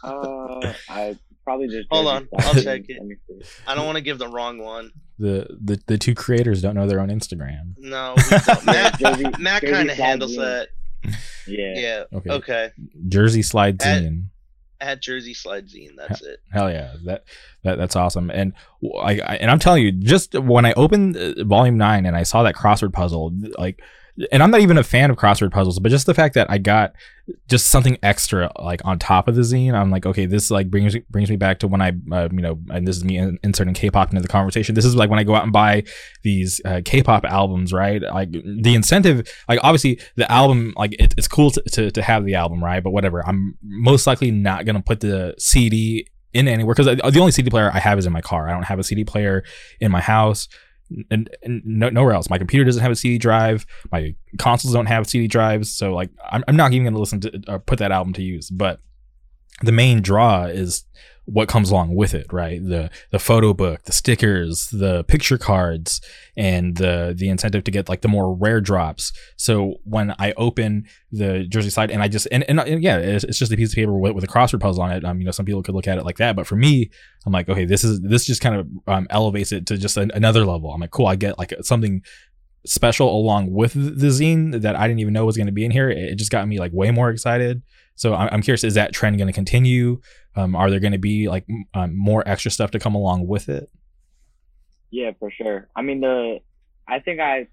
Uh, 0.02 0.72
I 0.88 1.16
probably 1.44 1.68
just 1.68 1.88
Hold 1.90 2.06
on, 2.06 2.28
I'll 2.38 2.54
check 2.54 2.82
it. 2.88 2.96
Let 2.98 3.06
me 3.06 3.16
see. 3.28 3.42
I 3.66 3.74
don't 3.74 3.84
want 3.86 3.96
to 3.96 4.02
give 4.02 4.18
the 4.18 4.28
wrong 4.28 4.58
one. 4.58 4.92
the, 5.18 5.46
the 5.62 5.80
the 5.86 5.98
two 5.98 6.14
creators 6.14 6.62
don't 6.62 6.74
know 6.74 6.86
their 6.86 7.00
own 7.00 7.08
Instagram. 7.08 7.74
No. 7.78 8.14
Matt, 8.64 8.98
Jersey- 8.98 9.26
Matt 9.38 9.62
kind 9.62 9.90
of 9.90 9.96
handles 9.96 10.36
that. 10.36 10.68
Yeah. 11.46 11.74
Yeah. 11.76 12.04
Okay. 12.14 12.30
Okay. 12.30 12.70
Jersey 13.08 13.42
Slide 13.42 13.80
At- 13.82 14.02
Zine. 14.02 14.24
At 14.80 15.00
Jersey 15.00 15.34
Slide 15.34 15.68
Zine. 15.68 15.96
That's 15.96 16.20
it. 16.22 16.40
Hell 16.52 16.70
yeah, 16.70 16.94
that 17.04 17.24
that 17.62 17.78
that's 17.78 17.96
awesome. 17.96 18.30
And 18.30 18.52
I, 19.00 19.20
I 19.20 19.36
and 19.36 19.50
I'm 19.50 19.58
telling 19.58 19.82
you, 19.82 19.92
just 19.92 20.34
when 20.34 20.66
I 20.66 20.72
opened 20.74 21.16
uh, 21.16 21.44
Volume 21.44 21.78
Nine 21.78 22.06
and 22.06 22.16
I 22.16 22.22
saw 22.24 22.42
that 22.42 22.54
crossword 22.54 22.92
puzzle, 22.92 23.32
like, 23.56 23.80
and 24.30 24.42
I'm 24.42 24.50
not 24.50 24.60
even 24.60 24.78
a 24.78 24.84
fan 24.84 25.10
of 25.10 25.16
crossword 25.16 25.50
puzzles, 25.50 25.80
but 25.80 25.88
just 25.88 26.06
the 26.06 26.14
fact 26.14 26.34
that 26.34 26.48
I 26.50 26.58
got 26.58 26.92
just 27.48 27.68
something 27.68 27.98
extra 28.02 28.52
like 28.62 28.80
on 28.84 28.98
top 28.98 29.26
of 29.26 29.34
the 29.34 29.40
zine, 29.40 29.74
I'm 29.74 29.90
like, 29.90 30.06
okay, 30.06 30.26
this 30.26 30.50
like 30.50 30.70
brings 30.70 30.96
brings 31.10 31.30
me 31.30 31.36
back 31.36 31.58
to 31.60 31.68
when 31.68 31.80
I, 31.80 31.92
uh, 32.12 32.28
you 32.30 32.40
know, 32.40 32.58
and 32.70 32.86
this 32.86 32.96
is 32.96 33.04
me 33.04 33.18
inserting 33.42 33.74
K-pop 33.74 34.10
into 34.10 34.22
the 34.22 34.28
conversation. 34.28 34.74
This 34.74 34.84
is 34.84 34.94
like 34.94 35.10
when 35.10 35.18
I 35.18 35.24
go 35.24 35.34
out 35.34 35.42
and 35.42 35.52
buy 35.52 35.82
these 36.22 36.60
uh, 36.64 36.80
K-pop 36.84 37.24
albums, 37.24 37.72
right? 37.72 38.02
Like 38.02 38.30
the 38.32 38.74
incentive, 38.74 39.28
like 39.48 39.58
obviously 39.62 40.00
the 40.14 40.30
album, 40.30 40.74
like 40.76 40.94
it, 41.00 41.14
it's 41.16 41.28
cool 41.28 41.50
to, 41.50 41.62
to 41.62 41.90
to 41.90 42.02
have 42.02 42.24
the 42.24 42.34
album, 42.34 42.62
right? 42.62 42.82
But 42.82 42.90
whatever, 42.90 43.26
I'm 43.26 43.58
most 43.62 44.06
likely 44.06 44.30
not 44.30 44.64
gonna 44.64 44.82
put 44.82 45.00
the 45.00 45.34
CD 45.38 46.08
in 46.32 46.48
anywhere 46.48 46.74
because 46.74 46.86
the 46.86 47.20
only 47.20 47.32
CD 47.32 47.48
player 47.48 47.70
I 47.72 47.78
have 47.78 47.98
is 47.98 48.06
in 48.06 48.12
my 48.12 48.20
car. 48.20 48.48
I 48.48 48.52
don't 48.52 48.64
have 48.64 48.78
a 48.78 48.84
CD 48.84 49.04
player 49.04 49.44
in 49.80 49.90
my 49.90 50.00
house. 50.00 50.48
And, 51.10 51.30
and 51.42 51.62
no, 51.64 51.88
nowhere 51.88 52.12
else. 52.12 52.28
My 52.28 52.38
computer 52.38 52.64
doesn't 52.64 52.82
have 52.82 52.92
a 52.92 52.96
CD 52.96 53.18
drive. 53.18 53.66
My 53.90 54.14
consoles 54.38 54.74
don't 54.74 54.86
have 54.86 55.08
CD 55.08 55.26
drives. 55.26 55.72
So 55.72 55.94
like, 55.94 56.10
I'm, 56.30 56.44
I'm 56.46 56.56
not 56.56 56.72
even 56.72 56.84
gonna 56.84 56.98
listen 56.98 57.20
to 57.20 57.42
or 57.48 57.58
put 57.58 57.78
that 57.78 57.92
album 57.92 58.12
to 58.14 58.22
use. 58.22 58.50
But 58.50 58.80
the 59.62 59.72
main 59.72 60.02
draw 60.02 60.44
is 60.44 60.84
what 61.26 61.48
comes 61.48 61.70
along 61.70 61.94
with 61.94 62.14
it, 62.14 62.32
right? 62.32 62.62
The 62.62 62.90
the 63.10 63.18
photo 63.18 63.54
book, 63.54 63.84
the 63.84 63.92
stickers, 63.92 64.68
the 64.68 65.04
picture 65.04 65.38
cards, 65.38 66.00
and 66.36 66.76
the 66.76 67.14
the 67.16 67.28
incentive 67.28 67.64
to 67.64 67.70
get 67.70 67.88
like 67.88 68.02
the 68.02 68.08
more 68.08 68.34
rare 68.34 68.60
drops. 68.60 69.12
So 69.36 69.76
when 69.84 70.14
I 70.18 70.32
open 70.36 70.84
the 71.10 71.46
Jersey 71.48 71.70
Slide 71.70 71.90
and 71.90 72.02
I 72.02 72.08
just 72.08 72.28
and, 72.30 72.44
and, 72.48 72.60
and 72.60 72.82
yeah, 72.82 72.98
it's, 72.98 73.24
it's 73.24 73.38
just 73.38 73.52
a 73.52 73.56
piece 73.56 73.70
of 73.70 73.76
paper 73.76 73.96
with, 73.96 74.12
with 74.12 74.24
a 74.24 74.28
crossword 74.28 74.60
puzzle 74.60 74.82
on 74.82 74.92
it. 74.92 75.04
Um, 75.04 75.18
you 75.18 75.24
know, 75.24 75.30
some 75.30 75.46
people 75.46 75.62
could 75.62 75.74
look 75.74 75.88
at 75.88 75.98
it 75.98 76.04
like 76.04 76.18
that, 76.18 76.36
but 76.36 76.46
for 76.46 76.56
me, 76.56 76.90
I'm 77.24 77.32
like, 77.32 77.48
okay, 77.48 77.64
this 77.64 77.84
is 77.84 78.00
this 78.02 78.24
just 78.24 78.42
kind 78.42 78.56
of 78.56 78.68
um, 78.86 79.06
elevates 79.10 79.52
it 79.52 79.66
to 79.66 79.78
just 79.78 79.96
an, 79.96 80.10
another 80.14 80.44
level. 80.44 80.72
I'm 80.72 80.80
like, 80.80 80.90
cool, 80.90 81.06
I 81.06 81.16
get 81.16 81.38
like 81.38 81.54
something 81.62 82.02
special 82.66 83.14
along 83.14 83.52
with 83.52 83.74
the 83.74 84.06
zine 84.06 84.60
that 84.62 84.76
I 84.76 84.88
didn't 84.88 85.00
even 85.00 85.12
know 85.12 85.26
was 85.26 85.36
going 85.36 85.46
to 85.46 85.52
be 85.52 85.64
in 85.64 85.70
here. 85.70 85.90
It 85.90 86.16
just 86.16 86.30
got 86.30 86.48
me 86.48 86.58
like 86.58 86.72
way 86.72 86.90
more 86.90 87.10
excited. 87.10 87.62
So 87.96 88.14
I'm 88.14 88.42
curious, 88.42 88.64
is 88.64 88.74
that 88.74 88.92
trend 88.92 89.18
going 89.18 89.28
to 89.28 89.32
continue? 89.32 90.00
Um, 90.36 90.56
are 90.56 90.70
there 90.70 90.80
going 90.80 90.92
to 90.92 90.98
be 90.98 91.28
like 91.28 91.46
um, 91.74 91.96
more 91.96 92.22
extra 92.26 92.50
stuff 92.50 92.70
to 92.72 92.78
come 92.78 92.94
along 92.94 93.26
with 93.26 93.48
it? 93.48 93.70
Yeah, 94.90 95.12
for 95.18 95.30
sure. 95.30 95.68
I 95.76 95.82
mean, 95.82 96.00
the 96.00 96.38
I 96.88 97.00
think 97.00 97.20
I 97.20 97.48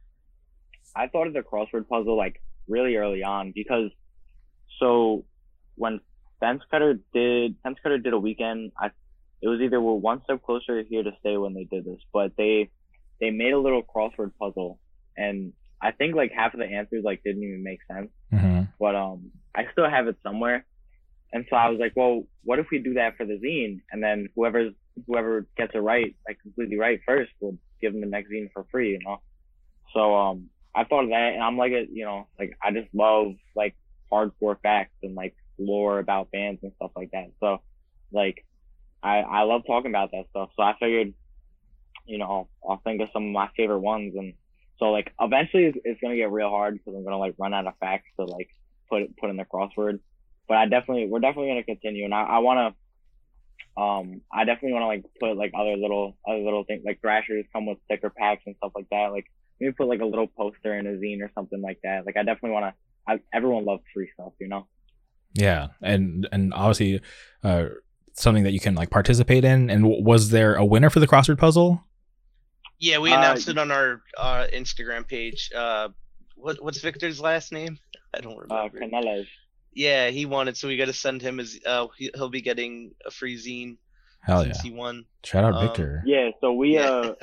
I 0.95 1.07
thought 1.07 1.27
of 1.27 1.33
the 1.33 1.41
crossword 1.41 1.87
puzzle 1.87 2.17
like 2.17 2.41
really 2.67 2.95
early 2.95 3.23
on 3.23 3.51
because 3.53 3.91
so 4.79 5.25
when 5.75 5.99
Fence 6.39 6.61
Cutter 6.69 6.99
did 7.13 7.55
Fence 7.63 7.77
Cutter 7.81 7.97
did 7.97 8.13
a 8.13 8.19
weekend, 8.19 8.71
I 8.79 8.87
it 9.41 9.47
was 9.47 9.59
either 9.61 9.81
we're 9.81 9.93
one 9.93 10.21
step 10.23 10.43
closer 10.43 10.83
here 10.83 11.03
to 11.03 11.11
stay 11.19 11.37
when 11.37 11.53
they 11.53 11.63
did 11.63 11.85
this, 11.85 11.99
but 12.13 12.33
they 12.37 12.69
they 13.19 13.29
made 13.31 13.53
a 13.53 13.59
little 13.59 13.83
crossword 13.83 14.31
puzzle 14.39 14.79
and 15.17 15.53
I 15.81 15.91
think 15.91 16.15
like 16.15 16.31
half 16.31 16.53
of 16.53 16.59
the 16.59 16.65
answers 16.67 17.03
like 17.03 17.21
didn't 17.23 17.43
even 17.43 17.63
make 17.63 17.79
sense, 17.91 18.09
Mm-hmm. 18.33 18.63
but 18.79 18.95
um 18.95 19.31
I 19.55 19.65
still 19.71 19.89
have 19.89 20.07
it 20.07 20.17
somewhere. 20.23 20.65
And 21.33 21.45
so 21.49 21.55
I 21.55 21.69
was 21.69 21.79
like, 21.79 21.93
well, 21.95 22.23
what 22.43 22.59
if 22.59 22.67
we 22.71 22.79
do 22.79 22.95
that 22.95 23.15
for 23.17 23.25
the 23.25 23.39
zine? 23.39 23.81
And 23.91 24.03
then 24.03 24.27
whoever's 24.35 24.73
whoever 25.07 25.47
gets 25.57 25.73
it 25.73 25.79
right, 25.79 26.15
like 26.27 26.39
completely 26.41 26.77
right 26.77 26.99
first, 27.05 27.31
will 27.39 27.57
give 27.81 27.93
them 27.93 28.01
the 28.01 28.07
next 28.07 28.31
zine 28.31 28.51
for 28.53 28.65
free, 28.71 28.91
you 28.91 28.99
know. 29.03 29.21
So 29.93 30.15
um, 30.15 30.49
I 30.75 30.83
thought 30.83 31.03
of 31.05 31.09
that, 31.09 31.33
and 31.33 31.43
I'm 31.43 31.57
like, 31.57 31.71
a, 31.71 31.85
you 31.91 32.05
know, 32.05 32.27
like 32.39 32.57
I 32.61 32.71
just 32.71 32.87
love 32.93 33.33
like 33.55 33.75
hardcore 34.11 34.59
facts 34.61 34.95
and 35.03 35.15
like 35.15 35.35
lore 35.57 35.99
about 35.99 36.31
bands 36.31 36.59
and 36.63 36.71
stuff 36.75 36.91
like 36.95 37.11
that. 37.11 37.31
So 37.39 37.61
like, 38.11 38.45
I 39.03 39.19
I 39.19 39.41
love 39.43 39.61
talking 39.65 39.91
about 39.91 40.11
that 40.11 40.25
stuff. 40.29 40.49
So 40.55 40.63
I 40.63 40.75
figured, 40.79 41.13
you 42.05 42.17
know, 42.17 42.49
I'll 42.67 42.81
think 42.83 43.01
of 43.01 43.09
some 43.13 43.25
of 43.25 43.31
my 43.31 43.49
favorite 43.55 43.79
ones, 43.79 44.15
and 44.17 44.33
so 44.79 44.91
like 44.91 45.13
eventually 45.19 45.65
it's, 45.65 45.77
it's 45.83 46.01
gonna 46.01 46.17
get 46.17 46.31
real 46.31 46.49
hard 46.49 46.73
because 46.73 46.93
I'm 46.95 47.03
gonna 47.03 47.17
like 47.17 47.35
run 47.37 47.53
out 47.53 47.67
of 47.67 47.73
facts 47.79 48.07
to 48.19 48.25
like 48.25 48.49
put 48.89 49.15
put 49.17 49.29
in 49.29 49.37
the 49.37 49.45
crossword. 49.45 49.99
But 50.51 50.57
I 50.57 50.65
definitely 50.65 51.07
we're 51.07 51.19
definitely 51.21 51.47
gonna 51.51 51.63
continue, 51.63 52.03
and 52.03 52.13
I, 52.13 52.23
I 52.23 52.39
wanna 52.39 52.75
um 53.77 54.19
I 54.31 54.43
definitely 54.43 54.73
wanna 54.73 54.87
like 54.87 55.05
put 55.19 55.37
like 55.37 55.53
other 55.57 55.77
little 55.77 56.17
other 56.27 56.39
little 56.39 56.65
things 56.65 56.83
like 56.85 56.99
Thrashers 56.99 57.45
come 57.53 57.67
with 57.67 57.77
sticker 57.85 58.09
packs 58.09 58.43
and 58.45 58.55
stuff 58.57 58.73
like 58.75 58.87
that. 58.91 59.13
Like 59.13 59.27
maybe 59.59 59.71
put 59.71 59.87
like 59.87 60.01
a 60.01 60.05
little 60.05 60.27
poster 60.27 60.77
in 60.77 60.87
a 60.87 60.91
zine 61.01 61.21
or 61.21 61.31
something 61.35 61.61
like 61.61 61.79
that. 61.83 62.05
Like 62.05 62.17
I 62.17 62.23
definitely 62.23 62.51
wanna. 62.51 62.73
I, 63.07 63.19
everyone 63.33 63.63
loves 63.63 63.83
free 63.93 64.09
stuff, 64.13 64.33
you 64.41 64.49
know. 64.49 64.67
Yeah, 65.33 65.67
and 65.81 66.27
and 66.33 66.53
obviously, 66.53 67.01
uh, 67.45 67.67
something 68.13 68.43
that 68.43 68.51
you 68.51 68.59
can 68.59 68.75
like 68.75 68.89
participate 68.89 69.45
in. 69.45 69.69
And 69.69 69.83
w- 69.83 70.03
was 70.03 70.31
there 70.31 70.55
a 70.55 70.65
winner 70.65 70.89
for 70.89 70.99
the 70.99 71.07
crossword 71.07 71.37
puzzle? 71.37 71.81
Yeah, 72.77 72.97
we 72.99 73.13
Uh, 73.13 73.17
announced 73.19 73.47
it 73.47 73.57
on 73.57 73.71
our 73.71 74.01
uh, 74.17 74.47
Instagram 74.53 75.07
page. 75.07 75.49
Uh, 75.55 75.89
what 76.35 76.61
what's 76.61 76.81
Victor's 76.81 77.21
last 77.21 77.53
name? 77.53 77.77
I 78.13 78.19
don't 78.19 78.33
Uh, 78.51 78.67
remember. 78.69 78.79
Canellas. 79.75 79.75
yeah, 79.75 80.09
he 80.09 80.25
won 80.25 80.47
it, 80.47 80.57
so 80.57 80.67
we 80.67 80.77
got 80.77 80.85
to 80.85 80.93
send 80.93 81.21
him 81.21 81.37
his. 81.37 81.59
Uh, 81.65 81.87
he, 81.97 82.11
he'll 82.15 82.29
be 82.29 82.41
getting 82.41 82.91
a 83.05 83.11
free 83.11 83.35
zine 83.37 83.77
Hell 84.23 84.45
yeah! 84.45 84.53
he 84.61 84.71
won. 84.71 85.05
Shout 85.23 85.43
out 85.43 85.55
um, 85.55 85.67
Victor. 85.67 86.03
Yeah, 86.05 86.29
so 86.41 86.53
we 86.53 86.75
Yeah. 86.75 87.13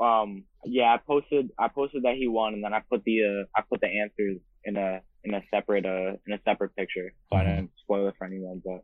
uh 0.00 0.02
um 0.04 0.44
yeah, 0.64 0.92
I 0.94 0.98
posted 0.98 1.50
I 1.58 1.68
posted 1.68 2.02
that 2.04 2.16
he 2.16 2.28
won 2.28 2.54
and 2.54 2.62
then 2.64 2.72
I 2.72 2.80
put 2.90 3.02
the 3.04 3.24
uh 3.24 3.44
I 3.58 3.62
put 3.68 3.80
the 3.80 3.88
answers 3.88 4.38
in 4.64 4.76
a 4.76 5.00
in 5.24 5.34
a 5.34 5.42
separate 5.52 5.86
uh 5.86 6.16
in 6.26 6.32
a 6.32 6.38
separate 6.44 6.74
picture. 6.76 7.12
So 7.30 7.36
I 7.36 7.42
Mhm. 7.44 7.56
didn't 7.56 7.70
spoil 7.82 8.08
it 8.08 8.14
for 8.18 8.26
anyone, 8.26 8.62
but 8.64 8.80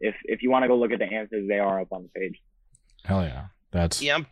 if 0.00 0.14
if 0.24 0.42
you 0.42 0.50
want 0.50 0.64
to 0.64 0.68
go 0.68 0.76
look 0.76 0.92
at 0.92 0.98
the 0.98 1.06
answers, 1.06 1.46
they 1.48 1.58
are 1.58 1.80
up 1.80 1.92
on 1.92 2.02
the 2.02 2.08
page. 2.20 2.40
Hell 3.04 3.22
yeah! 3.22 3.46
That's 3.70 4.02
Yeah, 4.02 4.16
I'm, 4.16 4.26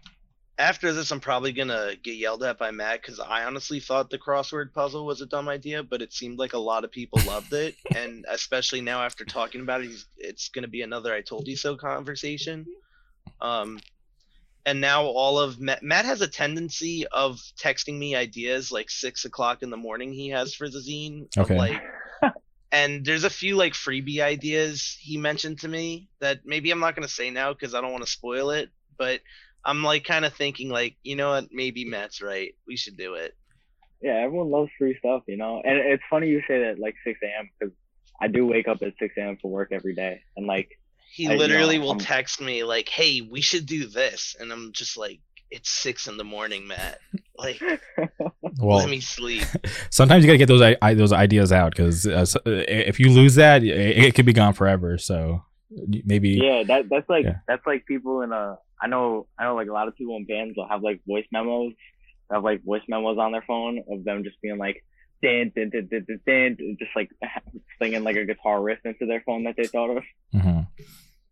after 0.58 0.92
this, 0.92 1.10
I'm 1.10 1.20
probably 1.20 1.52
gonna 1.52 1.92
get 2.02 2.16
yelled 2.16 2.42
at 2.42 2.58
by 2.58 2.70
Matt 2.70 3.02
because 3.02 3.20
I 3.20 3.44
honestly 3.44 3.80
thought 3.80 4.08
the 4.08 4.18
crossword 4.18 4.72
puzzle 4.72 5.04
was 5.04 5.20
a 5.20 5.26
dumb 5.26 5.48
idea, 5.48 5.82
but 5.82 6.00
it 6.00 6.12
seemed 6.12 6.38
like 6.38 6.54
a 6.54 6.58
lot 6.58 6.84
of 6.84 6.90
people 6.90 7.20
loved 7.26 7.52
it, 7.52 7.76
and 7.94 8.24
especially 8.28 8.80
now 8.80 9.02
after 9.02 9.24
talking 9.24 9.60
about 9.60 9.82
it, 9.82 9.90
it's 10.16 10.48
gonna 10.48 10.68
be 10.68 10.82
another 10.82 11.12
"I 11.12 11.20
told 11.20 11.46
you 11.46 11.56
so" 11.56 11.76
conversation. 11.76 12.66
Um, 13.40 13.78
and 14.64 14.80
now 14.80 15.04
all 15.04 15.38
of 15.38 15.60
Matt, 15.60 15.82
Matt 15.82 16.06
has 16.06 16.22
a 16.22 16.28
tendency 16.28 17.06
of 17.06 17.40
texting 17.58 17.98
me 17.98 18.16
ideas 18.16 18.72
like 18.72 18.90
six 18.90 19.24
o'clock 19.24 19.62
in 19.62 19.70
the 19.70 19.76
morning. 19.76 20.12
He 20.12 20.30
has 20.30 20.54
for 20.54 20.68
the 20.68 20.78
zine. 20.78 21.28
of, 21.36 21.44
Okay. 21.44 21.56
Like, 21.56 21.82
and 22.72 23.04
there's 23.04 23.24
a 23.24 23.30
few 23.30 23.56
like 23.56 23.74
freebie 23.74 24.20
ideas 24.20 24.96
he 25.00 25.18
mentioned 25.18 25.60
to 25.60 25.68
me 25.68 26.08
that 26.20 26.40
maybe 26.46 26.70
I'm 26.70 26.80
not 26.80 26.96
gonna 26.96 27.08
say 27.08 27.30
now 27.30 27.52
because 27.52 27.74
I 27.74 27.82
don't 27.82 27.92
want 27.92 28.04
to 28.04 28.10
spoil 28.10 28.50
it, 28.50 28.70
but 28.96 29.20
I'm 29.66 29.82
like 29.82 30.04
kind 30.04 30.24
of 30.24 30.32
thinking 30.32 30.68
like, 30.70 30.96
you 31.02 31.16
know 31.16 31.30
what, 31.30 31.46
maybe 31.50 31.84
Matt's 31.84 32.22
right. 32.22 32.54
We 32.66 32.76
should 32.76 32.96
do 32.96 33.14
it. 33.14 33.34
yeah, 34.00 34.14
everyone 34.24 34.50
loves 34.50 34.70
free 34.78 34.96
stuff, 34.98 35.22
you 35.26 35.36
know. 35.36 35.60
And 35.64 35.76
it's 35.78 36.02
funny 36.08 36.28
you 36.28 36.40
say 36.48 36.60
that 36.60 36.78
like 36.78 36.94
6 37.04 37.18
a.m. 37.22 37.50
because 37.58 37.74
I 38.20 38.28
do 38.28 38.46
wake 38.46 38.68
up 38.68 38.78
at 38.82 38.94
6 38.98 39.14
a.m. 39.18 39.36
for 39.42 39.50
work 39.50 39.72
every 39.72 39.94
day, 39.94 40.20
and 40.36 40.46
like 40.46 40.68
He 41.12 41.26
I 41.26 41.30
know, 41.32 41.36
literally 41.36 41.78
will 41.78 41.90
I'm- 41.90 41.98
text 41.98 42.40
me 42.40 42.62
like, 42.64 42.88
"Hey, 42.88 43.20
we 43.20 43.40
should 43.40 43.66
do 43.66 43.86
this," 43.86 44.36
and 44.40 44.52
I'm 44.52 44.72
just 44.72 44.96
like, 44.96 45.20
"It's 45.50 45.68
six 45.70 46.06
in 46.06 46.16
the 46.16 46.24
morning, 46.24 46.66
Matt. 46.66 46.98
Like, 47.38 47.60
Well, 48.58 48.78
let 48.78 48.88
me 48.88 49.00
sleep." 49.00 49.44
sometimes 49.90 50.24
you 50.24 50.28
gotta 50.28 50.38
get 50.38 50.48
those 50.48 50.62
i- 50.62 50.76
i- 50.80 50.94
those 50.94 51.12
ideas 51.12 51.52
out 51.52 51.72
because 51.72 52.06
uh, 52.06 52.24
uh, 52.46 52.50
if 52.68 52.98
you 53.00 53.10
lose 53.10 53.34
that, 53.34 53.62
it, 53.64 53.98
it 54.04 54.14
could 54.14 54.26
be 54.26 54.32
gone 54.32 54.54
forever. 54.54 54.96
So 54.98 55.42
maybe 55.70 56.30
yeah, 56.30 56.62
that 56.64 56.88
that's 56.88 57.08
like 57.08 57.24
Yeah. 57.24 57.38
that's 57.48 57.66
like 57.66 57.86
people 57.86 58.22
in 58.22 58.32
a. 58.32 58.58
I 58.80 58.86
know 58.88 59.26
I 59.38 59.44
know 59.44 59.54
like 59.54 59.68
a 59.68 59.72
lot 59.72 59.88
of 59.88 59.96
people 59.96 60.16
in 60.16 60.26
bands 60.26 60.54
will 60.56 60.68
have 60.68 60.82
like 60.82 61.00
voice 61.06 61.24
memos, 61.32 61.72
have 62.30 62.44
like 62.44 62.62
voice 62.64 62.82
memos 62.88 63.18
on 63.18 63.32
their 63.32 63.44
phone 63.46 63.82
of 63.90 64.04
them 64.04 64.24
just 64.24 64.40
being 64.42 64.58
like. 64.58 64.82
Dan, 65.22 65.50
dan, 65.56 65.70
dan, 65.70 65.88
dan, 65.90 66.04
dan, 66.06 66.20
dan, 66.58 66.76
just 66.78 66.90
like 66.94 67.08
singing 67.80 68.04
like 68.04 68.16
a 68.16 68.26
guitar 68.26 68.60
riff 68.62 68.78
into 68.84 69.06
their 69.06 69.22
phone 69.24 69.44
that 69.44 69.54
they 69.56 69.64
thought 69.64 69.96
of. 69.96 70.04
hmm 70.30 70.60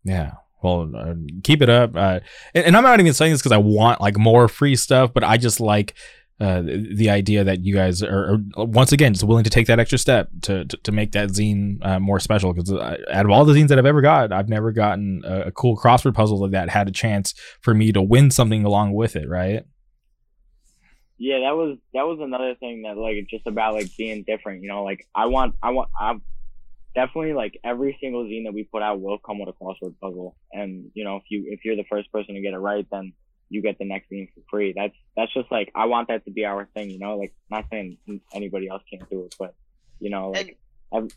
Yeah. 0.05 0.33
Well, 0.63 0.91
uh, 0.97 1.15
keep 1.43 1.61
it 1.61 1.69
up. 1.69 1.95
Uh, 1.95 2.21
and, 2.55 2.65
and 2.65 2.77
I'm 2.79 2.83
not 2.83 2.99
even 2.99 3.13
saying 3.13 3.33
this 3.33 3.43
because 3.43 3.53
I 3.53 3.59
want 3.59 4.01
like 4.01 4.17
more 4.17 4.49
free 4.49 4.75
stuff, 4.75 5.13
but 5.13 5.23
I 5.23 5.37
just 5.37 5.61
like 5.61 5.93
uh, 6.41 6.63
the 6.63 7.09
idea 7.11 7.45
that 7.45 7.65
you 7.65 7.75
guys 7.75 8.03
are, 8.03 8.35
are 8.57 8.65
once 8.65 8.93
again 8.93 9.15
just 9.15 9.25
willing 9.25 9.45
to 9.45 9.51
take 9.51 9.67
that 9.69 9.79
extra 9.79 9.99
step 9.99 10.29
to 10.43 10.65
to, 10.65 10.77
to 10.79 10.93
make 10.93 11.13
that 11.13 11.29
zine 11.31 11.79
uh, 11.85 12.01
more 12.01 12.19
special. 12.19 12.53
Because 12.53 12.73
out 12.73 13.25
of 13.25 13.31
all 13.31 13.45
the 13.45 13.55
zines 13.55 13.69
that 13.69 13.79
I've 13.79 13.87
ever 13.87 14.03
got, 14.03 14.33
I've 14.33 14.49
never 14.49 14.73
gotten 14.73 15.23
a, 15.25 15.43
a 15.43 15.53
cool 15.53 15.77
crossword 15.77 16.15
puzzle 16.15 16.41
like 16.41 16.51
that 16.53 16.71
had 16.71 16.89
a 16.89 16.93
chance 16.93 17.35
for 17.61 17.75
me 17.75 17.93
to 17.93 18.03
win 18.03 18.31
something 18.31 18.65
along 18.65 18.95
with 18.95 19.17
it. 19.17 19.29
Right? 19.29 19.65
yeah 21.19 21.39
that 21.41 21.57
was 21.57 21.79
that 21.93 22.03
was 22.03 22.19
another 22.21 22.55
thing 22.57 22.83
that 22.83 22.97
like 22.97 23.27
just 23.31 23.47
about 23.47 23.75
like 23.75 23.89
being 23.97 24.25
different 24.27 24.63
you 24.63 24.69
know 24.69 24.83
like 24.83 25.07
i 25.15 25.27
want 25.27 25.55
i 25.63 25.71
want 25.71 25.89
i'm 25.99 26.23
definitely 26.95 27.33
like 27.33 27.59
every 27.65 27.97
single 28.01 28.25
zine 28.25 28.45
that 28.45 28.55
we 28.55 28.65
put 28.65 28.83
out 28.83 29.01
will 29.01 29.19
come 29.19 29.39
with 29.39 29.49
a 29.49 29.53
crossword 29.53 29.95
puzzle 30.01 30.37
and 30.53 30.91
you 30.95 31.05
know 31.05 31.17
if 31.17 31.23
you 31.31 31.45
if 31.49 31.65
you're 31.65 31.77
the 31.77 31.85
first 31.91 32.11
person 32.13 32.35
to 32.35 32.41
get 32.41 32.53
it 32.53 32.59
right 32.59 32.87
then 32.91 33.13
you 33.55 33.63
get 33.63 33.79
the 33.79 33.85
next 33.85 34.11
zine 34.11 34.29
for 34.35 34.41
free 34.51 34.73
that's 34.77 34.95
that's 35.17 35.33
just 35.33 35.51
like 35.51 35.71
i 35.75 35.87
want 35.87 36.09
that 36.09 36.25
to 36.25 36.31
be 36.31 36.45
our 36.45 36.67
thing 36.75 36.91
you 36.91 36.99
know 36.99 37.17
like 37.17 37.33
not 37.51 37.65
saying 37.71 37.97
anybody 38.33 38.69
else 38.69 38.83
can't 38.91 39.09
do 39.09 39.25
it 39.25 39.35
but 39.39 39.55
you 40.01 40.11
know 40.11 40.31
like 40.31 40.59
And 40.93 41.13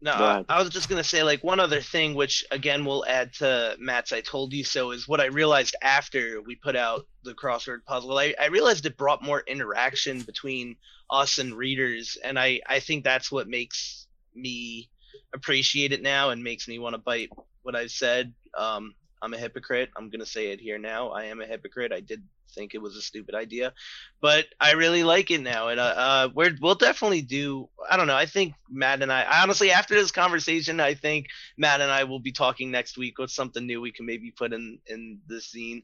no, 0.00 0.12
I. 0.12 0.44
I 0.48 0.62
was 0.62 0.70
just 0.70 0.88
gonna 0.88 1.02
say 1.02 1.24
like 1.24 1.42
one 1.42 1.58
other 1.58 1.80
thing, 1.80 2.14
which 2.14 2.44
again 2.52 2.84
will 2.84 3.04
add 3.06 3.32
to 3.34 3.76
Matt's 3.80 4.12
"I 4.12 4.20
told 4.20 4.52
you 4.52 4.62
so" 4.62 4.92
is 4.92 5.08
what 5.08 5.20
I 5.20 5.26
realized 5.26 5.74
after 5.82 6.40
we 6.40 6.54
put 6.54 6.76
out 6.76 7.06
the 7.24 7.34
crossword 7.34 7.84
puzzle. 7.84 8.16
I, 8.16 8.34
I 8.40 8.46
realized 8.46 8.86
it 8.86 8.96
brought 8.96 9.24
more 9.24 9.42
interaction 9.46 10.22
between 10.22 10.76
us 11.10 11.38
and 11.38 11.52
readers, 11.52 12.16
and 12.22 12.38
I 12.38 12.60
I 12.66 12.78
think 12.78 13.02
that's 13.02 13.32
what 13.32 13.48
makes 13.48 14.06
me 14.36 14.88
appreciate 15.34 15.92
it 15.92 16.02
now 16.02 16.30
and 16.30 16.44
makes 16.44 16.68
me 16.68 16.78
want 16.78 16.94
to 16.94 16.98
bite 16.98 17.30
what 17.62 17.74
I've 17.74 17.90
said. 17.90 18.32
Um, 18.56 18.94
I'm 19.22 19.34
a 19.34 19.38
hypocrite. 19.38 19.90
I'm 19.96 20.10
gonna 20.10 20.26
say 20.26 20.52
it 20.52 20.60
here 20.60 20.78
now. 20.78 21.10
I 21.10 21.24
am 21.24 21.40
a 21.40 21.46
hypocrite. 21.46 21.92
I 21.92 22.00
did 22.00 22.22
think 22.54 22.74
it 22.74 22.82
was 22.82 22.96
a 22.96 23.02
stupid 23.02 23.34
idea, 23.34 23.72
but 24.20 24.46
I 24.60 24.72
really 24.72 25.04
like 25.04 25.30
it 25.30 25.40
now, 25.40 25.68
and 25.68 25.80
uh, 25.80 25.94
uh 25.96 26.28
we're 26.34 26.56
we'll 26.60 26.74
definitely 26.74 27.22
do. 27.22 27.68
I 27.90 27.96
don't 27.96 28.06
know. 28.06 28.16
I 28.16 28.26
think 28.26 28.54
Matt 28.70 29.02
and 29.02 29.12
I, 29.12 29.22
I 29.22 29.42
honestly, 29.42 29.70
after 29.70 29.94
this 29.94 30.12
conversation, 30.12 30.80
I 30.80 30.94
think 30.94 31.26
Matt 31.56 31.80
and 31.80 31.90
I 31.90 32.04
will 32.04 32.20
be 32.20 32.32
talking 32.32 32.70
next 32.70 32.96
week 32.96 33.18
with 33.18 33.30
something 33.30 33.66
new 33.66 33.80
we 33.80 33.92
can 33.92 34.06
maybe 34.06 34.30
put 34.30 34.52
in 34.52 34.78
in 34.86 35.20
the 35.26 35.40
scene. 35.40 35.82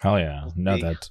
Hell 0.00 0.18
yeah! 0.18 0.48
No, 0.56 0.76
that, 0.78 1.08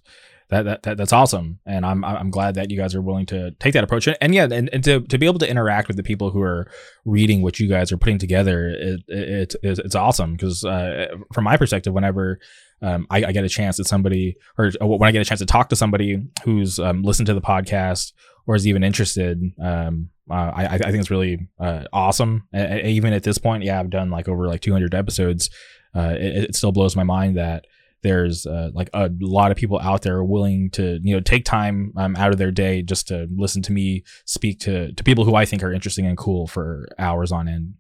that 0.54 0.64
that 0.64 0.84
that 0.84 0.98
that's 0.98 1.14
awesome, 1.14 1.60
and 1.66 1.86
I'm 1.86 2.04
I'm 2.04 2.30
glad 2.30 2.56
that 2.56 2.72
you 2.72 2.78
guys 2.78 2.96
are 2.96 3.02
willing 3.02 3.26
to 3.28 3.52
take 3.60 3.74
that 3.74 3.84
approach, 3.84 4.08
and, 4.08 4.34
yeah, 4.34 4.44
and, 4.44 4.70
and 4.72 4.84
to, 4.84 5.02
to 5.02 5.18
be 5.18 5.26
able 5.26 5.40
to 5.40 5.50
interact 5.50 5.88
with 5.88 5.98
the 5.98 6.04
people 6.04 6.30
who 6.30 6.42
are 6.42 6.70
reading 7.06 7.42
what 7.42 7.60
you 7.60 7.68
guys 7.68 7.92
are 7.92 7.98
putting 7.98 8.20
together, 8.20 8.70
it, 8.70 9.02
it, 9.08 9.56
it's 9.64 9.80
it's 9.80 9.96
awesome 9.96 10.34
because 10.34 10.64
uh, 10.64 11.08
from 11.34 11.44
my 11.44 11.58
perspective, 11.58 11.94
whenever 11.94 12.40
um, 12.82 13.08
I, 13.10 13.26
I 13.26 13.32
get 13.32 13.44
a 13.44 13.50
chance 13.50 13.80
at 13.80 13.88
somebody, 13.88 14.36
or 14.58 14.72
when 14.82 15.08
I 15.08 15.12
get 15.12 15.22
a 15.22 15.26
chance 15.26 15.40
to 15.40 15.46
talk 15.46 15.70
to 15.70 15.76
somebody 15.76 16.24
who's 16.44 16.80
um, 16.80 17.02
listened 17.04 17.28
to 17.28 17.34
the 17.34 17.42
podcast 17.42 18.14
or 18.46 18.56
is 18.56 18.68
even 18.68 18.84
interested, 18.84 19.42
um, 19.62 20.10
uh, 20.30 20.52
I 20.56 20.66
I 20.66 20.78
think 20.78 21.00
it's 21.00 21.12
really 21.12 21.50
uh, 21.60 21.86
awesome. 21.92 22.48
Even 22.54 23.14
at 23.14 23.24
this 23.24 23.38
point, 23.38 23.64
yeah, 23.64 23.80
I've 23.80 23.90
done 23.90 24.10
like 24.10 24.28
over 24.30 24.48
like 24.48 24.62
200 24.62 24.94
episodes. 24.94 25.50
Uh, 25.96 26.16
it, 26.18 26.46
it 26.46 26.56
still 26.56 26.72
blows 26.72 26.96
my 26.96 27.04
mind 27.04 27.38
that 27.38 27.66
there's 28.04 28.46
uh, 28.46 28.70
like 28.74 28.90
a 28.94 29.10
lot 29.20 29.52
of 29.52 29.58
people 29.58 29.80
out 29.80 30.04
there 30.04 30.24
willing 30.24 30.70
to 30.72 31.00
you 31.02 31.16
know 31.16 31.22
take 31.22 31.46
time 31.46 31.94
um, 31.98 32.16
out 32.16 32.32
of 32.32 32.38
their 32.38 32.52
day 32.52 32.82
just 32.82 33.08
to 33.08 33.28
listen 33.36 33.62
to 33.64 33.72
me 33.72 34.04
speak 34.26 34.60
to 34.60 34.92
to 34.94 35.04
people 35.04 35.26
who 35.26 35.36
I 35.36 35.46
think 35.46 35.64
are 35.64 35.74
interesting 35.74 36.06
and 36.06 36.18
cool 36.18 36.46
for 36.48 36.88
hours 37.00 37.32
on 37.32 37.48
end. 37.48 37.76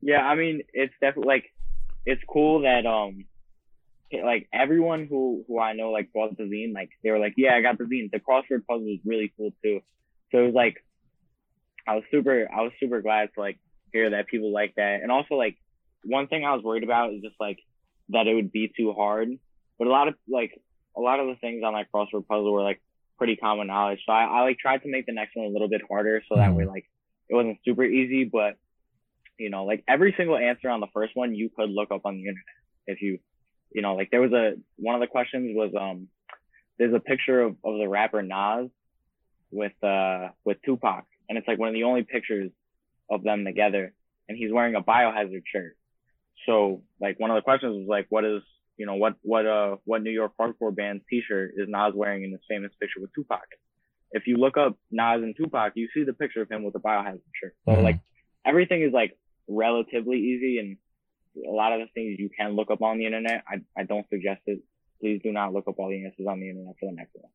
Yeah, 0.00 0.22
I 0.22 0.34
mean, 0.34 0.62
it's 0.72 0.94
definitely 1.00 1.28
like 1.28 1.44
it's 2.06 2.22
cool 2.28 2.62
that 2.62 2.86
um 2.86 3.26
like 4.12 4.48
everyone 4.52 5.06
who 5.08 5.44
who 5.46 5.60
I 5.60 5.74
know 5.74 5.90
like 5.90 6.12
bought 6.12 6.36
the 6.36 6.44
zine, 6.44 6.74
like 6.74 6.90
they 7.04 7.10
were 7.10 7.18
like, 7.18 7.34
yeah, 7.36 7.54
I 7.54 7.62
got 7.62 7.78
the 7.78 7.84
zine. 7.84 8.10
The 8.10 8.18
crossword 8.18 8.66
puzzle 8.66 8.86
was 8.86 8.98
really 9.04 9.32
cool 9.36 9.52
too. 9.62 9.80
So 10.32 10.38
it 10.38 10.46
was 10.46 10.54
like 10.54 10.84
I 11.86 11.94
was 11.94 12.04
super 12.10 12.48
I 12.52 12.62
was 12.62 12.72
super 12.80 13.02
glad 13.02 13.30
to 13.34 13.40
like 13.40 13.58
hear 13.92 14.10
that 14.10 14.26
people 14.26 14.52
like 14.52 14.74
that. 14.76 15.00
And 15.02 15.12
also 15.12 15.34
like 15.34 15.56
one 16.04 16.28
thing 16.28 16.44
I 16.44 16.54
was 16.54 16.64
worried 16.64 16.84
about 16.84 17.12
is 17.12 17.22
just 17.22 17.36
like 17.40 17.58
that 18.10 18.26
it 18.26 18.34
would 18.34 18.52
be 18.52 18.72
too 18.76 18.92
hard. 18.92 19.28
But 19.78 19.86
a 19.86 19.90
lot 19.90 20.08
of 20.08 20.14
like 20.28 20.52
a 20.96 21.00
lot 21.00 21.20
of 21.20 21.26
the 21.28 21.36
things 21.36 21.62
on 21.64 21.74
that 21.74 21.86
crossword 21.92 22.26
puzzle 22.26 22.52
were 22.52 22.62
like 22.62 22.82
pretty 23.18 23.36
common 23.36 23.66
knowledge. 23.66 24.00
So 24.06 24.12
I, 24.12 24.24
I 24.24 24.40
like 24.42 24.58
tried 24.58 24.82
to 24.82 24.90
make 24.90 25.06
the 25.06 25.12
next 25.12 25.36
one 25.36 25.46
a 25.46 25.50
little 25.50 25.68
bit 25.68 25.82
harder 25.88 26.22
so 26.28 26.36
that 26.36 26.54
way 26.54 26.64
like 26.64 26.84
it 27.28 27.34
wasn't 27.34 27.58
super 27.64 27.84
easy, 27.84 28.24
but 28.24 28.56
you 29.38 29.50
know, 29.50 29.64
like 29.64 29.84
every 29.88 30.14
single 30.16 30.36
answer 30.36 30.68
on 30.68 30.80
the 30.80 30.88
first 30.92 31.12
one 31.14 31.34
you 31.34 31.50
could 31.54 31.70
look 31.70 31.90
up 31.90 32.02
on 32.04 32.14
the 32.14 32.20
internet 32.20 32.44
if 32.86 33.02
you 33.02 33.18
you 33.72 33.82
know, 33.82 33.94
like 33.94 34.10
there 34.10 34.20
was 34.20 34.32
a 34.32 34.54
one 34.76 34.94
of 34.94 35.00
the 35.00 35.06
questions 35.06 35.54
was 35.54 35.72
um 35.78 36.08
there's 36.78 36.94
a 36.94 37.00
picture 37.00 37.40
of, 37.42 37.56
of 37.64 37.78
the 37.78 37.88
rapper 37.88 38.22
Nas 38.22 38.70
with 39.50 39.72
uh 39.84 40.28
with 40.44 40.58
Tupac 40.64 41.04
and 41.28 41.38
it's 41.38 41.46
like 41.46 41.58
one 41.58 41.68
of 41.68 41.74
the 41.74 41.84
only 41.84 42.02
pictures 42.02 42.50
of 43.10 43.22
them 43.22 43.44
together 43.44 43.92
and 44.28 44.38
he's 44.38 44.52
wearing 44.52 44.76
a 44.76 44.82
biohazard 44.82 45.42
shirt. 45.52 45.76
So 46.46 46.82
like 47.00 47.18
one 47.20 47.30
of 47.30 47.36
the 47.36 47.42
questions 47.42 47.76
was 47.76 47.86
like 47.88 48.06
what 48.08 48.24
is 48.24 48.42
you 48.76 48.86
know 48.86 48.94
what 48.94 49.14
what 49.22 49.46
uh 49.46 49.76
what 49.84 50.02
New 50.02 50.10
York 50.10 50.32
hardcore 50.40 50.74
band's 50.74 51.04
t-shirt 51.10 51.52
is 51.56 51.68
Nas 51.68 51.92
wearing 51.94 52.24
in 52.24 52.32
this 52.32 52.40
famous 52.48 52.72
picture 52.80 53.00
with 53.00 53.10
Tupac? 53.14 53.46
If 54.12 54.26
you 54.26 54.36
look 54.36 54.56
up 54.56 54.76
Nas 54.90 55.22
and 55.22 55.36
Tupac, 55.36 55.72
you 55.76 55.88
see 55.94 56.04
the 56.04 56.12
picture 56.12 56.42
of 56.42 56.50
him 56.50 56.64
with 56.64 56.74
a 56.74 56.80
biohazard 56.80 57.20
shirt. 57.40 57.54
So 57.64 57.72
Mhm. 57.72 57.82
like 57.82 58.00
everything 58.44 58.82
is 58.82 58.92
like 58.92 59.16
relatively 59.48 60.18
easy 60.18 60.58
and 60.58 60.76
a 61.46 61.50
lot 61.50 61.72
of 61.72 61.80
the 61.80 61.86
things 61.94 62.18
you 62.18 62.30
can 62.36 62.56
look 62.56 62.70
up 62.70 62.82
on 62.82 62.98
the 62.98 63.06
internet. 63.06 63.44
I, 63.46 63.60
I 63.80 63.84
don't 63.84 64.08
suggest 64.08 64.42
it. 64.46 64.60
Please 65.00 65.20
do 65.22 65.32
not 65.32 65.52
look 65.52 65.68
up 65.68 65.78
all 65.78 65.88
the 65.88 66.04
answers 66.04 66.26
on 66.26 66.40
the 66.40 66.48
internet 66.50 66.74
for 66.80 66.90
the 66.90 66.96
next 66.96 67.14
one. 67.14 67.30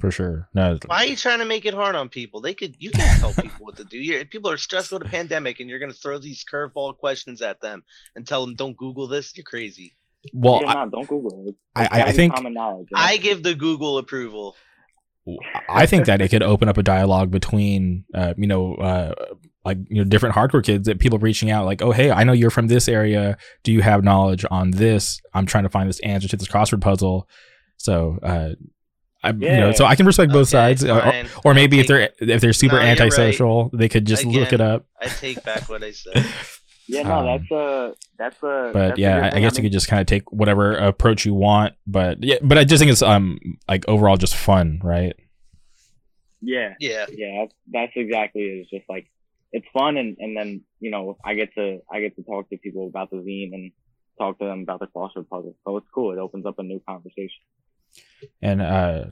For 0.00 0.10
sure. 0.10 0.48
No, 0.52 0.78
Why 0.86 1.04
are 1.04 1.06
you 1.06 1.16
trying 1.16 1.38
to 1.38 1.46
make 1.46 1.64
it 1.64 1.72
hard 1.72 1.94
on 1.96 2.08
people? 2.10 2.40
They 2.42 2.52
could 2.54 2.76
you 2.78 2.90
can't 2.90 3.18
tell 3.20 3.32
people 3.32 3.64
what 3.64 3.76
to 3.76 3.84
do. 3.84 3.96
you 3.98 4.24
people 4.26 4.50
are 4.50 4.58
stressed 4.58 4.92
with 4.92 5.00
a 5.02 5.06
pandemic, 5.06 5.58
and 5.60 5.70
you're 5.70 5.78
gonna 5.78 5.94
throw 5.94 6.18
these 6.18 6.44
curveball 6.44 6.98
questions 6.98 7.40
at 7.40 7.60
them 7.62 7.82
and 8.14 8.26
tell 8.26 8.44
them 8.44 8.54
don't 8.56 8.76
Google 8.76 9.06
this. 9.08 9.34
You're 9.36 9.44
crazy. 9.44 9.96
well, 10.34 10.60
yeah, 10.62 10.68
I, 10.68 10.84
no, 10.84 10.90
don't 10.90 11.08
Google 11.08 11.46
it. 11.46 11.50
It's, 11.50 11.58
I- 11.74 11.84
it's 11.84 11.94
I- 11.94 12.02
I 12.02 12.12
think- 12.12 12.34
common 12.34 12.52
knowledge. 12.52 12.88
you 12.90 12.96
know? 12.98 13.02
I 13.02 13.16
give 13.16 13.42
the 13.42 13.54
Google 13.54 13.96
approval. 13.98 14.54
I 15.68 15.86
think 15.86 16.06
that 16.06 16.20
it 16.20 16.28
could 16.28 16.42
open 16.44 16.68
up 16.68 16.78
a 16.78 16.84
dialogue 16.84 17.32
between, 17.32 18.04
uh, 18.14 18.34
you 18.36 18.46
know, 18.46 18.74
uh, 18.76 19.12
like 19.64 19.78
you 19.88 19.96
know, 19.96 20.04
different 20.04 20.36
hardcore 20.36 20.62
kids 20.62 20.86
that 20.86 21.00
people 21.00 21.18
reaching 21.18 21.50
out, 21.50 21.64
like, 21.66 21.82
oh, 21.82 21.90
hey, 21.90 22.12
I 22.12 22.22
know 22.22 22.32
you're 22.32 22.50
from 22.50 22.68
this 22.68 22.86
area. 22.86 23.36
Do 23.64 23.72
you 23.72 23.82
have 23.82 24.04
knowledge 24.04 24.44
on 24.52 24.70
this? 24.70 25.20
I'm 25.34 25.44
trying 25.46 25.64
to 25.64 25.68
find 25.70 25.88
this 25.88 25.98
answer 26.00 26.28
to 26.28 26.36
this 26.36 26.46
crossword 26.46 26.80
puzzle. 26.80 27.28
So, 27.76 28.18
uh, 28.22 28.50
I, 29.26 29.30
you 29.32 29.60
know, 29.60 29.72
so 29.72 29.84
I 29.84 29.96
can 29.96 30.06
respect 30.06 30.32
both 30.32 30.48
Okay, 30.48 30.50
sides, 30.50 30.84
or, 30.84 31.00
fine. 31.00 31.28
or 31.44 31.52
I 31.52 31.54
maybe 31.54 31.78
if 31.80 31.86
they're 31.86 32.10
if 32.20 32.40
they're 32.40 32.52
super 32.52 32.76
No, 32.76 32.82
you're 32.82 32.88
right. 32.88 33.00
antisocial, 33.00 33.70
they 33.72 33.88
could 33.88 34.06
just 34.06 34.24
look 34.24 34.52
it 34.52 34.60
up. 34.60 34.86
I 35.00 35.06
take 35.08 35.44
back 35.44 35.68
what 35.68 35.82
I 35.82 35.90
said. 35.92 36.24
yeah, 36.88 37.02
no, 37.02 37.18
um, 37.20 37.26
that's 37.26 37.50
a 37.50 37.94
that's 38.18 38.42
a. 38.42 38.70
but 38.72 38.88
that's 38.88 38.98
a 38.98 39.00
yeah, 39.00 39.14
good 39.16 39.24
I, 39.24 39.26
I 39.26 39.30
thing. 39.30 39.42
guess 39.42 39.56
you 39.56 39.62
could 39.62 39.72
just 39.72 39.88
kind 39.88 40.00
of 40.00 40.06
take 40.06 40.30
whatever 40.32 40.76
approach 40.76 41.24
you 41.26 41.34
want. 41.34 41.74
But 41.86 42.22
yeah, 42.22 42.36
but 42.42 42.58
I 42.58 42.64
just 42.64 42.80
think 42.80 42.90
it's 42.92 43.02
um 43.02 43.38
like 43.68 43.84
overall 43.88 44.16
just 44.16 44.34
fun, 44.36 44.80
right? 44.82 45.14
Yeah, 46.42 46.74
Yeah. 46.78 47.06
yeah, 47.10 47.40
that's, 47.44 47.54
that's 47.72 47.92
exactly 47.96 48.42
it. 48.42 48.60
It's 48.60 48.70
just 48.70 48.84
like 48.88 49.06
it's 49.52 49.66
fun, 49.72 49.96
and 49.96 50.16
and 50.18 50.36
then 50.36 50.62
you 50.80 50.90
know 50.90 51.16
I 51.24 51.34
get 51.34 51.54
to 51.54 51.80
I 51.90 52.00
get 52.00 52.16
to 52.16 52.22
talk 52.22 52.50
to 52.50 52.58
people 52.58 52.86
about 52.86 53.10
the 53.10 53.16
zine 53.18 53.52
and 53.54 53.72
talk 54.18 54.38
to 54.38 54.44
them 54.44 54.60
about 54.62 54.80
the 54.80 54.86
crossword 54.86 55.28
puzzle. 55.28 55.56
So 55.66 55.76
it's 55.78 55.86
cool. 55.94 56.12
It 56.12 56.18
opens 56.18 56.46
up 56.46 56.58
a 56.58 56.62
new 56.62 56.80
conversation. 56.88 57.42
And 58.42 58.62
uh, 58.62 59.04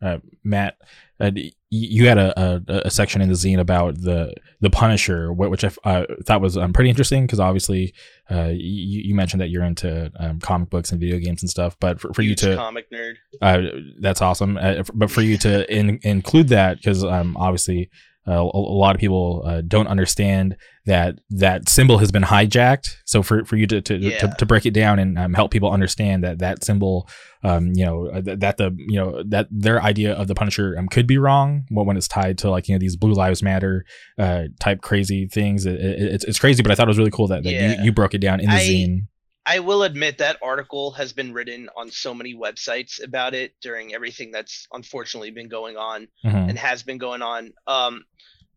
uh, 0.00 0.18
Matt, 0.44 0.76
uh, 1.20 1.32
you 1.70 2.06
had 2.06 2.18
a, 2.18 2.40
a, 2.40 2.62
a, 2.86 2.90
section 2.90 3.20
in 3.20 3.28
the 3.28 3.34
zine 3.34 3.58
about 3.58 4.00
the 4.00 4.32
the 4.60 4.70
Punisher, 4.70 5.32
which 5.32 5.64
I 5.64 5.70
uh, 5.84 6.06
thought 6.24 6.40
was 6.40 6.56
um, 6.56 6.72
pretty 6.72 6.88
interesting 6.88 7.26
because 7.26 7.40
obviously 7.40 7.92
uh, 8.30 8.50
you, 8.52 9.02
you, 9.04 9.14
mentioned 9.14 9.40
that 9.40 9.50
you're 9.50 9.64
into 9.64 10.10
um, 10.18 10.38
comic 10.38 10.70
books 10.70 10.92
and 10.92 11.00
video 11.00 11.18
games 11.18 11.42
and 11.42 11.50
stuff. 11.50 11.76
But 11.80 12.00
for, 12.00 12.14
for 12.14 12.22
you 12.22 12.34
to 12.36 12.56
comic 12.56 12.90
nerd, 12.90 13.14
uh, 13.42 13.80
that's 14.00 14.22
awesome. 14.22 14.56
Uh, 14.56 14.84
but 14.94 15.10
for 15.10 15.20
you 15.20 15.36
to 15.38 15.70
in, 15.70 15.98
include 16.04 16.48
that 16.48 16.78
because 16.78 17.04
um, 17.04 17.36
obviously 17.36 17.90
uh, 18.28 18.32
a, 18.32 18.58
a, 18.58 18.76
lot 18.76 18.94
of 18.94 19.00
people 19.00 19.42
uh, 19.46 19.62
don't 19.66 19.86
understand 19.86 20.56
that 20.84 21.18
that 21.30 21.68
symbol 21.68 21.98
has 21.98 22.12
been 22.12 22.22
hijacked. 22.22 22.96
So 23.06 23.22
for, 23.22 23.44
for 23.44 23.56
you 23.56 23.66
to 23.66 23.80
to, 23.80 23.96
yeah. 23.96 24.18
to, 24.18 24.34
to, 24.38 24.46
break 24.46 24.66
it 24.66 24.72
down 24.72 24.98
and 24.98 25.18
um, 25.18 25.32
help 25.32 25.50
people 25.50 25.70
understand 25.70 26.24
that 26.24 26.38
that 26.40 26.62
symbol, 26.62 27.08
um, 27.42 27.72
you 27.74 27.86
know, 27.86 28.08
uh, 28.08 28.20
that 28.24 28.58
the 28.58 28.74
you 28.76 29.00
know 29.00 29.22
that 29.28 29.48
their 29.50 29.82
idea 29.82 30.12
of 30.12 30.28
the 30.28 30.34
Punisher 30.34 30.76
um, 30.78 30.88
could 30.88 31.06
be 31.06 31.16
wrong 31.16 31.64
when 31.70 31.96
it's 31.96 32.08
tied 32.08 32.36
to 32.38 32.50
like 32.50 32.68
you 32.68 32.74
know 32.74 32.78
these 32.78 32.96
Blue 32.96 33.14
Lives 33.14 33.42
Matter 33.42 33.86
uh, 34.18 34.44
type 34.60 34.82
crazy 34.82 35.26
things. 35.26 35.64
It, 35.64 35.80
it, 35.80 36.14
it's 36.14 36.24
it's 36.24 36.38
crazy, 36.38 36.62
but 36.62 36.70
I 36.70 36.74
thought 36.74 36.88
it 36.88 36.90
was 36.90 36.98
really 36.98 37.10
cool 37.10 37.28
that, 37.28 37.44
that 37.44 37.50
yeah. 37.50 37.78
you, 37.78 37.84
you 37.84 37.92
broke 37.92 38.14
it 38.14 38.18
down 38.18 38.40
in 38.40 38.46
the 38.46 38.56
I, 38.56 38.60
zine. 38.60 39.06
I 39.48 39.60
will 39.60 39.82
admit 39.82 40.18
that 40.18 40.36
article 40.42 40.90
has 40.92 41.14
been 41.14 41.32
written 41.32 41.70
on 41.74 41.90
so 41.90 42.12
many 42.12 42.34
websites 42.34 43.02
about 43.02 43.32
it 43.32 43.54
during 43.62 43.94
everything 43.94 44.30
that's 44.30 44.66
unfortunately 44.74 45.30
been 45.30 45.48
going 45.48 45.78
on 45.78 46.08
mm-hmm. 46.22 46.50
and 46.50 46.58
has 46.58 46.82
been 46.82 46.98
going 46.98 47.22
on. 47.22 47.54
Um, 47.66 48.04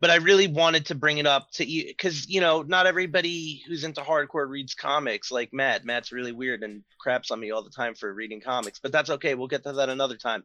but 0.01 0.09
I 0.09 0.15
really 0.15 0.47
wanted 0.47 0.87
to 0.87 0.95
bring 0.95 1.19
it 1.19 1.25
up 1.25 1.49
to 1.53 1.65
you 1.65 1.85
because 1.87 2.27
you 2.27 2.41
know 2.41 2.63
not 2.63 2.87
everybody 2.87 3.61
who's 3.65 3.85
into 3.85 4.01
hardcore 4.01 4.49
reads 4.49 4.73
comics 4.73 5.31
like 5.31 5.53
Matt. 5.53 5.85
Matt's 5.85 6.11
really 6.11 6.33
weird 6.33 6.61
and 6.61 6.83
craps 6.99 7.31
on 7.31 7.39
me 7.39 7.51
all 7.51 7.63
the 7.63 7.69
time 7.69 7.95
for 7.95 8.13
reading 8.13 8.41
comics, 8.41 8.79
but 8.79 8.91
that's 8.91 9.11
okay. 9.11 9.33
We'll 9.33 9.47
get 9.47 9.63
to 9.63 9.73
that 9.73 9.87
another 9.87 10.17
time. 10.17 10.43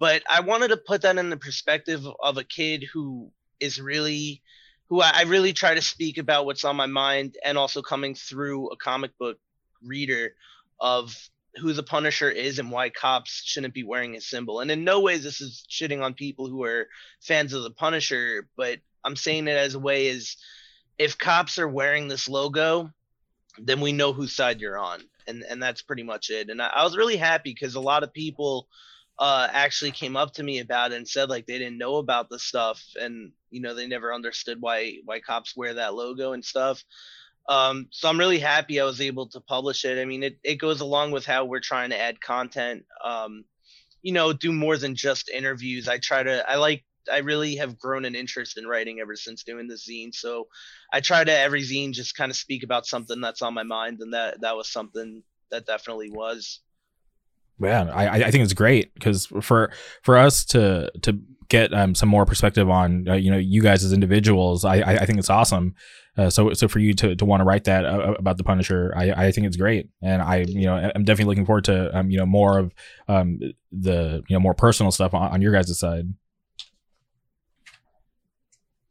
But 0.00 0.24
I 0.28 0.40
wanted 0.40 0.68
to 0.68 0.76
put 0.76 1.02
that 1.02 1.18
in 1.18 1.30
the 1.30 1.36
perspective 1.36 2.04
of 2.20 2.36
a 2.36 2.44
kid 2.44 2.84
who 2.92 3.30
is 3.60 3.80
really 3.80 4.42
who 4.88 5.00
I, 5.00 5.12
I 5.14 5.22
really 5.22 5.52
try 5.52 5.74
to 5.74 5.82
speak 5.82 6.18
about 6.18 6.46
what's 6.46 6.64
on 6.64 6.74
my 6.74 6.86
mind 6.86 7.36
and 7.44 7.56
also 7.56 7.80
coming 7.80 8.14
through 8.14 8.70
a 8.70 8.76
comic 8.76 9.16
book 9.18 9.38
reader 9.84 10.34
of 10.80 11.16
who 11.56 11.72
the 11.72 11.82
Punisher 11.82 12.30
is 12.30 12.58
and 12.58 12.70
why 12.70 12.90
cops 12.90 13.42
shouldn't 13.44 13.74
be 13.74 13.84
wearing 13.84 14.14
his 14.14 14.28
symbol. 14.28 14.60
And 14.60 14.70
in 14.70 14.84
no 14.84 15.00
way 15.00 15.18
this 15.18 15.40
is 15.40 15.66
shitting 15.70 16.02
on 16.02 16.14
people 16.14 16.48
who 16.48 16.64
are 16.64 16.88
fans 17.20 17.52
of 17.52 17.62
the 17.62 17.70
Punisher, 17.70 18.48
but 18.56 18.80
I'm 19.04 19.16
saying 19.16 19.48
it 19.48 19.56
as 19.56 19.74
a 19.74 19.78
way 19.78 20.08
is 20.08 20.36
if 20.98 21.18
cops 21.18 21.58
are 21.58 21.68
wearing 21.68 22.08
this 22.08 22.28
logo, 22.28 22.90
then 23.58 23.80
we 23.80 23.92
know 23.92 24.12
whose 24.12 24.34
side 24.34 24.60
you're 24.60 24.78
on. 24.78 25.00
And 25.26 25.42
and 25.48 25.62
that's 25.62 25.80
pretty 25.80 26.02
much 26.02 26.28
it. 26.28 26.50
And 26.50 26.60
I, 26.60 26.66
I 26.66 26.84
was 26.84 26.96
really 26.96 27.16
happy 27.16 27.52
because 27.54 27.76
a 27.76 27.80
lot 27.80 28.02
of 28.02 28.12
people 28.12 28.68
uh, 29.18 29.48
actually 29.50 29.92
came 29.92 30.16
up 30.16 30.34
to 30.34 30.42
me 30.42 30.58
about 30.58 30.92
it 30.92 30.96
and 30.96 31.08
said 31.08 31.28
like 31.28 31.46
they 31.46 31.58
didn't 31.58 31.78
know 31.78 31.96
about 31.96 32.28
the 32.28 32.38
stuff 32.38 32.82
and 33.00 33.32
you 33.50 33.60
know 33.60 33.74
they 33.74 33.86
never 33.86 34.12
understood 34.12 34.60
why 34.60 34.96
why 35.04 35.20
cops 35.20 35.56
wear 35.56 35.74
that 35.74 35.94
logo 35.94 36.32
and 36.32 36.44
stuff 36.44 36.84
um, 37.48 37.88
so 37.90 38.08
I'm 38.08 38.18
really 38.18 38.38
happy 38.38 38.80
I 38.80 38.84
was 38.84 39.00
able 39.00 39.28
to 39.28 39.40
publish 39.40 39.84
it. 39.84 40.00
I 40.00 40.04
mean, 40.04 40.22
it, 40.22 40.38
it 40.42 40.56
goes 40.56 40.80
along 40.80 41.10
with 41.10 41.26
how 41.26 41.44
we're 41.44 41.60
trying 41.60 41.90
to 41.90 41.98
add 41.98 42.20
content, 42.20 42.84
um, 43.04 43.44
you 44.02 44.12
know, 44.12 44.32
do 44.32 44.52
more 44.52 44.76
than 44.76 44.94
just 44.94 45.28
interviews. 45.28 45.88
I 45.88 45.98
try 45.98 46.22
to, 46.22 46.48
I 46.48 46.56
like, 46.56 46.84
I 47.12 47.18
really 47.18 47.56
have 47.56 47.78
grown 47.78 48.06
an 48.06 48.14
interest 48.14 48.56
in 48.56 48.66
writing 48.66 48.98
ever 49.00 49.14
since 49.14 49.44
doing 49.44 49.68
the 49.68 49.74
zine. 49.74 50.14
So 50.14 50.48
I 50.90 51.00
try 51.00 51.22
to 51.22 51.38
every 51.38 51.62
zine 51.62 51.92
just 51.92 52.16
kind 52.16 52.30
of 52.30 52.36
speak 52.36 52.62
about 52.62 52.86
something 52.86 53.20
that's 53.20 53.42
on 53.42 53.52
my 53.52 53.62
mind. 53.62 54.00
And 54.00 54.14
that, 54.14 54.40
that 54.40 54.56
was 54.56 54.70
something 54.70 55.22
that 55.50 55.66
definitely 55.66 56.10
was. 56.10 56.60
Yeah, 57.60 57.84
I, 57.92 58.24
I 58.24 58.30
think 58.30 58.42
it's 58.42 58.52
great 58.52 58.92
because 58.94 59.26
for 59.26 59.70
for 60.02 60.16
us 60.16 60.44
to 60.46 60.90
to 61.02 61.20
get 61.48 61.72
um, 61.72 61.94
some 61.94 62.08
more 62.08 62.26
perspective 62.26 62.68
on 62.68 63.06
uh, 63.08 63.14
you 63.14 63.30
know 63.30 63.38
you 63.38 63.62
guys 63.62 63.84
as 63.84 63.92
individuals, 63.92 64.64
I 64.64 64.78
I, 64.78 65.06
think 65.06 65.20
it's 65.20 65.30
awesome 65.30 65.76
uh, 66.16 66.30
so 66.30 66.52
so 66.52 66.68
for 66.68 66.78
you 66.78 66.94
to, 66.94 67.16
to 67.16 67.24
want 67.24 67.40
to 67.40 67.44
write 67.44 67.64
that 67.64 67.84
uh, 67.84 68.14
about 68.18 68.36
the 68.36 68.44
Punisher, 68.44 68.92
I, 68.96 69.10
I 69.10 69.32
think 69.32 69.46
it's 69.46 69.56
great, 69.56 69.88
and 70.00 70.22
I 70.22 70.44
you 70.48 70.66
know 70.66 70.74
I'm 70.94 71.04
definitely 71.04 71.32
looking 71.32 71.46
forward 71.46 71.64
to 71.64 71.96
um, 71.96 72.10
you 72.10 72.18
know 72.18 72.26
more 72.26 72.58
of 72.58 72.72
um, 73.08 73.40
the 73.72 74.22
you 74.28 74.36
know 74.36 74.40
more 74.40 74.54
personal 74.54 74.92
stuff 74.92 75.12
on, 75.12 75.32
on 75.32 75.42
your 75.42 75.52
guys' 75.52 75.76
side. 75.78 76.14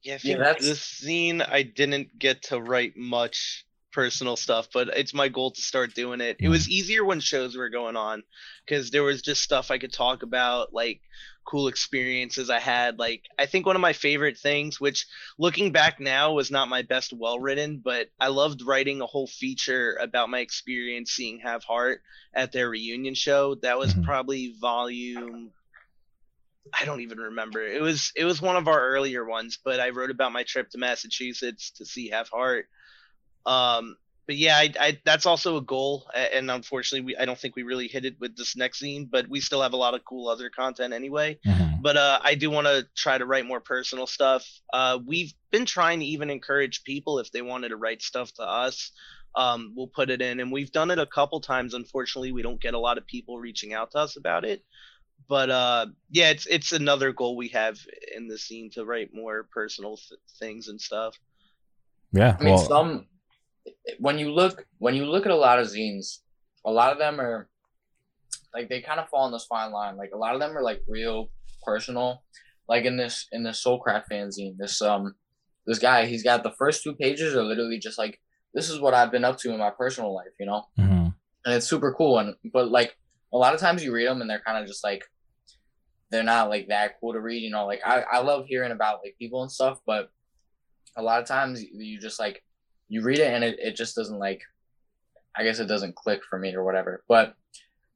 Yeah, 0.02 0.18
yeah 0.22 0.38
that's... 0.38 0.66
this 0.66 0.82
scene 0.82 1.42
I 1.42 1.64
didn't 1.64 2.20
get 2.20 2.44
to 2.44 2.60
write 2.60 2.98
much 2.98 3.66
personal 3.94 4.36
stuff, 4.36 4.68
but 4.74 4.90
it's 4.90 5.14
my 5.14 5.30
goal 5.30 5.52
to 5.52 5.62
start 5.62 5.94
doing 5.94 6.20
it. 6.20 6.38
It 6.40 6.50
was 6.50 6.68
mm. 6.68 6.72
easier 6.72 7.06
when 7.06 7.22
shows 7.22 7.56
were 7.56 7.70
going 7.70 7.96
on 7.96 8.24
because 8.66 8.92
there 8.92 9.04
was 9.04 9.22
just 9.22 9.44
stuff 9.44 9.72
I 9.72 9.78
could 9.78 9.94
talk 9.94 10.24
about, 10.24 10.74
like 10.74 11.00
cool 11.46 11.68
experiences 11.68 12.50
I 12.50 12.60
had. 12.60 13.00
Like, 13.00 13.24
I 13.38 13.46
think 13.46 13.66
one 13.66 13.76
of 13.76 13.82
my 13.82 13.94
favorite 13.94 14.38
things, 14.38 14.80
which 14.80 15.06
looking 15.38 15.72
back 15.72 16.00
now 16.00 16.34
was 16.34 16.52
not 16.52 16.70
my 16.70 16.82
best 16.82 17.14
well 17.14 17.40
written, 17.40 17.82
but 17.84 18.10
I 18.20 18.28
loved 18.28 18.62
writing 18.62 19.02
a 19.02 19.06
whole 19.06 19.28
feature 19.28 19.98
about 20.02 20.30
my 20.30 20.40
experience 20.40 21.12
seeing 21.12 21.40
Have 21.40 21.64
Heart 21.64 22.02
at 22.34 22.52
their 22.52 22.70
reunion 22.70 23.14
show. 23.14 23.56
That 23.56 23.78
was 23.78 23.94
mm-hmm. 23.94 24.04
probably 24.04 24.56
volume 24.60 25.52
I 26.80 26.86
don't 26.86 27.02
even 27.02 27.18
remember. 27.18 27.62
It 27.62 27.82
was 27.82 28.14
it 28.16 28.24
was 28.24 28.42
one 28.42 28.56
of 28.56 28.70
our 28.70 28.80
earlier 28.80 29.26
ones, 29.26 29.60
but 29.62 29.82
I 29.82 29.90
wrote 29.90 30.12
about 30.12 30.32
my 30.32 30.44
trip 30.44 30.70
to 30.70 30.78
Massachusetts 30.78 31.72
to 31.72 31.86
see 31.86 32.10
Have 32.10 32.30
Heart 32.30 32.68
um, 33.46 33.98
but 34.26 34.38
yeah, 34.38 34.56
I, 34.58 34.74
I, 34.80 35.00
that's 35.04 35.26
also 35.26 35.58
a 35.58 35.62
goal, 35.62 36.08
and 36.16 36.50
unfortunately, 36.50 37.06
we 37.06 37.18
I 37.18 37.26
don't 37.26 37.38
think 37.38 37.56
we 37.56 37.64
really 37.64 37.88
hit 37.88 38.06
it 38.06 38.16
with 38.20 38.38
this 38.38 38.56
next 38.56 38.80
scene, 38.80 39.10
but 39.12 39.28
we 39.28 39.40
still 39.40 39.62
have 39.62 39.74
a 39.74 39.78
lot 39.78 39.96
of 39.96 40.06
cool 40.06 40.30
other 40.30 40.50
content 40.50 40.94
anyway. 40.94 41.38
Mm-hmm. 41.46 41.82
But 41.82 41.98
uh, 41.98 42.20
I 42.22 42.36
do 42.36 42.50
want 42.50 42.68
to 42.68 42.88
try 42.96 43.18
to 43.18 43.26
write 43.26 43.46
more 43.46 43.60
personal 43.60 44.08
stuff. 44.08 44.48
Uh, 44.72 45.00
we've 45.06 45.34
been 45.52 45.66
trying 45.66 46.00
to 46.00 46.06
even 46.06 46.30
encourage 46.30 46.84
people 46.84 47.20
if 47.20 47.32
they 47.32 47.42
wanted 47.42 47.70
to 47.70 47.76
write 47.76 48.02
stuff 48.02 48.34
to 48.36 48.44
us, 48.44 48.92
um, 49.36 49.74
we'll 49.76 49.88
put 49.88 50.10
it 50.10 50.22
in, 50.22 50.40
and 50.40 50.52
we've 50.52 50.72
done 50.72 50.92
it 50.92 51.00
a 51.00 51.06
couple 51.06 51.42
times. 51.42 51.74
Unfortunately, 51.74 52.32
we 52.32 52.42
don't 52.42 52.62
get 52.62 52.74
a 52.74 52.80
lot 52.80 52.98
of 52.98 53.06
people 53.08 53.40
reaching 53.40 53.74
out 53.74 53.92
to 53.92 54.00
us 54.00 54.16
about 54.16 54.46
it. 54.46 54.64
But 55.28 55.50
uh, 55.50 55.88
yeah, 56.12 56.30
it's 56.30 56.46
it's 56.46 56.72
another 56.72 57.14
goal 57.14 57.36
we 57.36 57.48
have 57.50 57.80
in 58.16 58.28
the 58.28 58.38
scene 58.38 58.70
to 58.72 58.86
write 58.86 59.14
more 59.14 59.48
personal 59.52 59.98
th- 59.98 60.20
things 60.40 60.68
and 60.68 60.80
stuff. 60.80 61.18
Yeah, 62.12 62.38
I 62.40 62.44
mean, 62.44 62.54
well, 62.54 62.66
some 62.66 63.08
when 64.00 64.20
you 64.20 64.32
look 64.32 64.66
when 64.80 64.96
you 64.96 65.06
look 65.06 65.26
at 65.26 65.32
a 65.32 65.36
lot 65.36 65.60
of 65.60 65.68
zines, 65.68 66.20
a 66.66 66.72
lot 66.72 66.92
of 66.92 66.98
them 66.98 67.20
are 67.20 67.50
like 68.54 68.70
they 68.70 68.82
kind 68.82 69.00
of 69.00 69.10
fall 69.10 69.26
on 69.26 69.32
this 69.32 69.46
fine 69.46 69.72
line. 69.72 69.98
Like 69.98 70.12
a 70.14 70.18
lot 70.18 70.34
of 70.34 70.40
them 70.40 70.58
are 70.58 70.64
like 70.64 70.82
real 70.88 71.30
personal. 71.66 72.24
Like 72.68 72.86
in 72.86 72.98
this 72.98 73.28
in 73.32 73.44
this 73.44 73.64
Soulcraft 73.64 74.06
fanzine, 74.12 74.58
this 74.58 74.82
um 74.82 75.16
this 75.66 75.80
guy 75.80 76.06
he's 76.06 76.24
got 76.24 76.44
the 76.44 76.52
first 76.52 76.84
two 76.84 76.94
pages 76.94 77.36
are 77.36 77.44
literally 77.44 77.80
just 77.80 77.98
like 77.98 78.20
this 78.54 78.70
is 78.70 78.80
what 78.80 78.94
I've 78.94 79.12
been 79.12 79.26
up 79.26 79.38
to 79.40 79.52
in 79.52 79.60
my 79.60 79.72
personal 79.72 80.14
life, 80.14 80.34
you 80.40 80.46
know, 80.46 80.66
mm-hmm. 80.78 81.08
and 81.46 81.56
it's 81.56 81.68
super 81.68 81.94
cool. 81.94 82.20
And 82.20 82.36
but 82.52 82.70
like 82.70 82.96
a 83.34 83.38
lot 83.38 83.54
of 83.54 83.60
times 83.60 83.84
you 83.84 83.94
read 83.94 84.08
them 84.08 84.22
and 84.22 84.30
they're 84.30 84.44
kind 84.46 84.62
of 84.62 84.68
just 84.68 84.84
like 84.84 85.04
they're 86.12 86.24
not 86.24 86.50
like 86.50 86.68
that 86.68 87.00
cool 87.00 87.14
to 87.14 87.20
read, 87.20 87.40
you 87.40 87.50
know. 87.50 87.66
Like 87.66 87.82
I 87.86 88.02
I 88.02 88.20
love 88.20 88.46
hearing 88.48 88.72
about 88.72 89.00
like 89.04 89.16
people 89.18 89.42
and 89.42 89.52
stuff, 89.52 89.80
but 89.86 90.10
a 90.96 91.02
lot 91.02 91.22
of 91.22 91.28
times 91.28 91.64
you 91.64 92.00
just 92.00 92.20
like 92.20 92.44
you 92.90 93.02
read 93.02 93.20
it 93.20 93.34
and 93.34 93.44
it, 93.44 93.58
it 93.60 93.76
just 93.76 93.96
doesn't 93.96 94.20
like 94.20 94.42
I 95.36 95.44
guess 95.44 95.60
it 95.60 95.68
doesn't 95.68 95.96
click 95.96 96.22
for 96.30 96.38
me 96.38 96.54
or 96.54 96.64
whatever. 96.64 97.04
But 97.08 97.36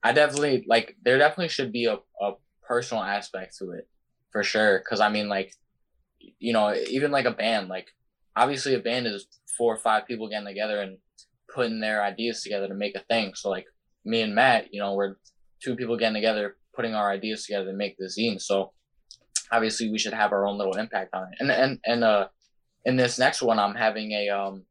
I 0.03 0.11
definitely 0.13 0.65
like 0.67 0.95
there 1.03 1.17
definitely 1.17 1.49
should 1.49 1.71
be 1.71 1.85
a, 1.85 1.97
a 2.21 2.33
personal 2.67 3.03
aspect 3.03 3.57
to 3.57 3.71
it 3.71 3.87
for 4.31 4.43
sure. 4.43 4.83
Cause 4.87 4.99
I 4.99 5.09
mean 5.09 5.29
like 5.29 5.53
you 6.39 6.53
know, 6.53 6.73
even 6.89 7.11
like 7.11 7.25
a 7.25 7.31
band, 7.31 7.69
like 7.69 7.87
obviously 8.35 8.73
a 8.73 8.79
band 8.79 9.07
is 9.07 9.27
four 9.57 9.73
or 9.73 9.77
five 9.77 10.05
people 10.07 10.29
getting 10.29 10.47
together 10.47 10.81
and 10.81 10.97
putting 11.53 11.79
their 11.79 12.03
ideas 12.03 12.43
together 12.43 12.67
to 12.67 12.73
make 12.73 12.95
a 12.95 13.03
thing. 13.09 13.33
So 13.35 13.49
like 13.49 13.65
me 14.05 14.21
and 14.21 14.35
Matt, 14.35 14.73
you 14.73 14.79
know, 14.79 14.93
we're 14.93 15.15
two 15.63 15.75
people 15.75 15.97
getting 15.97 16.15
together, 16.15 16.57
putting 16.75 16.93
our 16.93 17.11
ideas 17.11 17.45
together 17.45 17.65
to 17.65 17.73
make 17.73 17.97
the 17.97 18.05
zine. 18.05 18.41
So 18.41 18.71
obviously 19.51 19.89
we 19.89 19.99
should 19.99 20.13
have 20.13 20.31
our 20.31 20.45
own 20.45 20.57
little 20.57 20.77
impact 20.77 21.13
on 21.13 21.23
it. 21.31 21.37
And 21.39 21.51
and 21.51 21.79
and 21.85 22.03
uh 22.03 22.27
in 22.85 22.95
this 22.95 23.17
next 23.17 23.41
one 23.41 23.59
I'm 23.59 23.75
having 23.75 24.11
a 24.11 24.29
um 24.29 24.63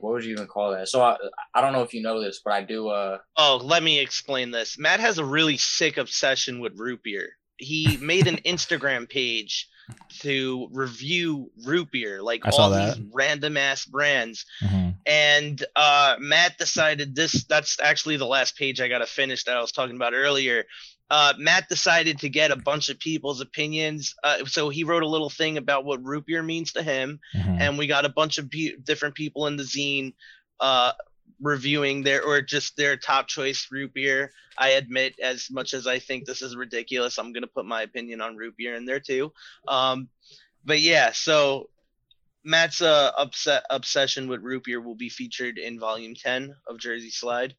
what 0.00 0.12
would 0.12 0.24
you 0.24 0.32
even 0.32 0.46
call 0.46 0.72
that? 0.72 0.88
So 0.88 1.00
I, 1.00 1.16
I 1.54 1.60
don't 1.60 1.72
know 1.72 1.82
if 1.82 1.94
you 1.94 2.02
know 2.02 2.20
this, 2.20 2.40
but 2.44 2.52
I 2.52 2.62
do. 2.62 2.88
Uh... 2.88 3.18
Oh, 3.36 3.60
let 3.62 3.82
me 3.82 4.00
explain 4.00 4.50
this. 4.50 4.78
Matt 4.78 5.00
has 5.00 5.18
a 5.18 5.24
really 5.24 5.56
sick 5.56 5.96
obsession 5.96 6.60
with 6.60 6.78
root 6.78 7.02
beer. 7.02 7.30
He 7.56 7.96
made 8.00 8.26
an 8.28 8.36
Instagram 8.38 9.08
page 9.08 9.68
to 10.20 10.68
review 10.70 11.50
root 11.64 11.90
beer, 11.90 12.22
like 12.22 12.46
all 12.46 12.70
these 12.70 13.00
random 13.12 13.56
ass 13.56 13.84
brands. 13.84 14.44
Mm-hmm. 14.62 14.90
And 15.06 15.64
uh, 15.74 16.16
Matt 16.20 16.58
decided 16.58 17.16
this. 17.16 17.44
That's 17.44 17.80
actually 17.80 18.16
the 18.16 18.26
last 18.26 18.56
page 18.56 18.80
I 18.80 18.88
got 18.88 18.98
to 18.98 19.06
finish 19.06 19.44
that 19.44 19.56
I 19.56 19.60
was 19.60 19.72
talking 19.72 19.96
about 19.96 20.12
earlier 20.14 20.64
uh, 21.10 21.34
Matt 21.38 21.68
decided 21.68 22.18
to 22.20 22.28
get 22.28 22.50
a 22.50 22.56
bunch 22.56 22.88
of 22.88 22.98
people's 22.98 23.40
opinions. 23.40 24.14
Uh, 24.22 24.44
so 24.44 24.68
he 24.68 24.84
wrote 24.84 25.02
a 25.02 25.08
little 25.08 25.30
thing 25.30 25.56
about 25.56 25.84
what 25.84 26.04
root 26.04 26.26
beer 26.26 26.42
means 26.42 26.72
to 26.72 26.82
him, 26.82 27.20
mm-hmm. 27.34 27.56
and 27.60 27.78
we 27.78 27.86
got 27.86 28.04
a 28.04 28.10
bunch 28.10 28.38
of 28.38 28.50
pe- 28.50 28.76
different 28.82 29.14
people 29.14 29.46
in 29.46 29.56
the 29.56 29.62
zine 29.62 30.12
uh, 30.60 30.92
reviewing 31.40 32.02
their 32.02 32.22
or 32.22 32.42
just 32.42 32.76
their 32.76 32.96
top 32.96 33.28
choice 33.28 33.68
root 33.70 33.94
beer. 33.94 34.32
I 34.58 34.70
admit, 34.70 35.14
as 35.22 35.50
much 35.50 35.72
as 35.72 35.86
I 35.86 35.98
think 35.98 36.24
this 36.24 36.42
is 36.42 36.56
ridiculous, 36.56 37.18
I'm 37.18 37.32
gonna 37.32 37.46
put 37.46 37.64
my 37.64 37.82
opinion 37.82 38.20
on 38.20 38.36
root 38.36 38.56
beer 38.56 38.74
in 38.74 38.84
there 38.84 39.00
too. 39.00 39.32
Um, 39.66 40.08
but 40.64 40.80
yeah, 40.80 41.12
so 41.12 41.70
Matt's 42.44 42.82
uh, 42.82 43.12
upset 43.16 43.64
obsession 43.70 44.28
with 44.28 44.42
root 44.42 44.64
beer 44.64 44.80
will 44.80 44.94
be 44.94 45.08
featured 45.08 45.58
in 45.58 45.78
volume 45.78 46.14
10 46.14 46.54
of 46.66 46.78
Jersey 46.78 47.10
Slide. 47.10 47.54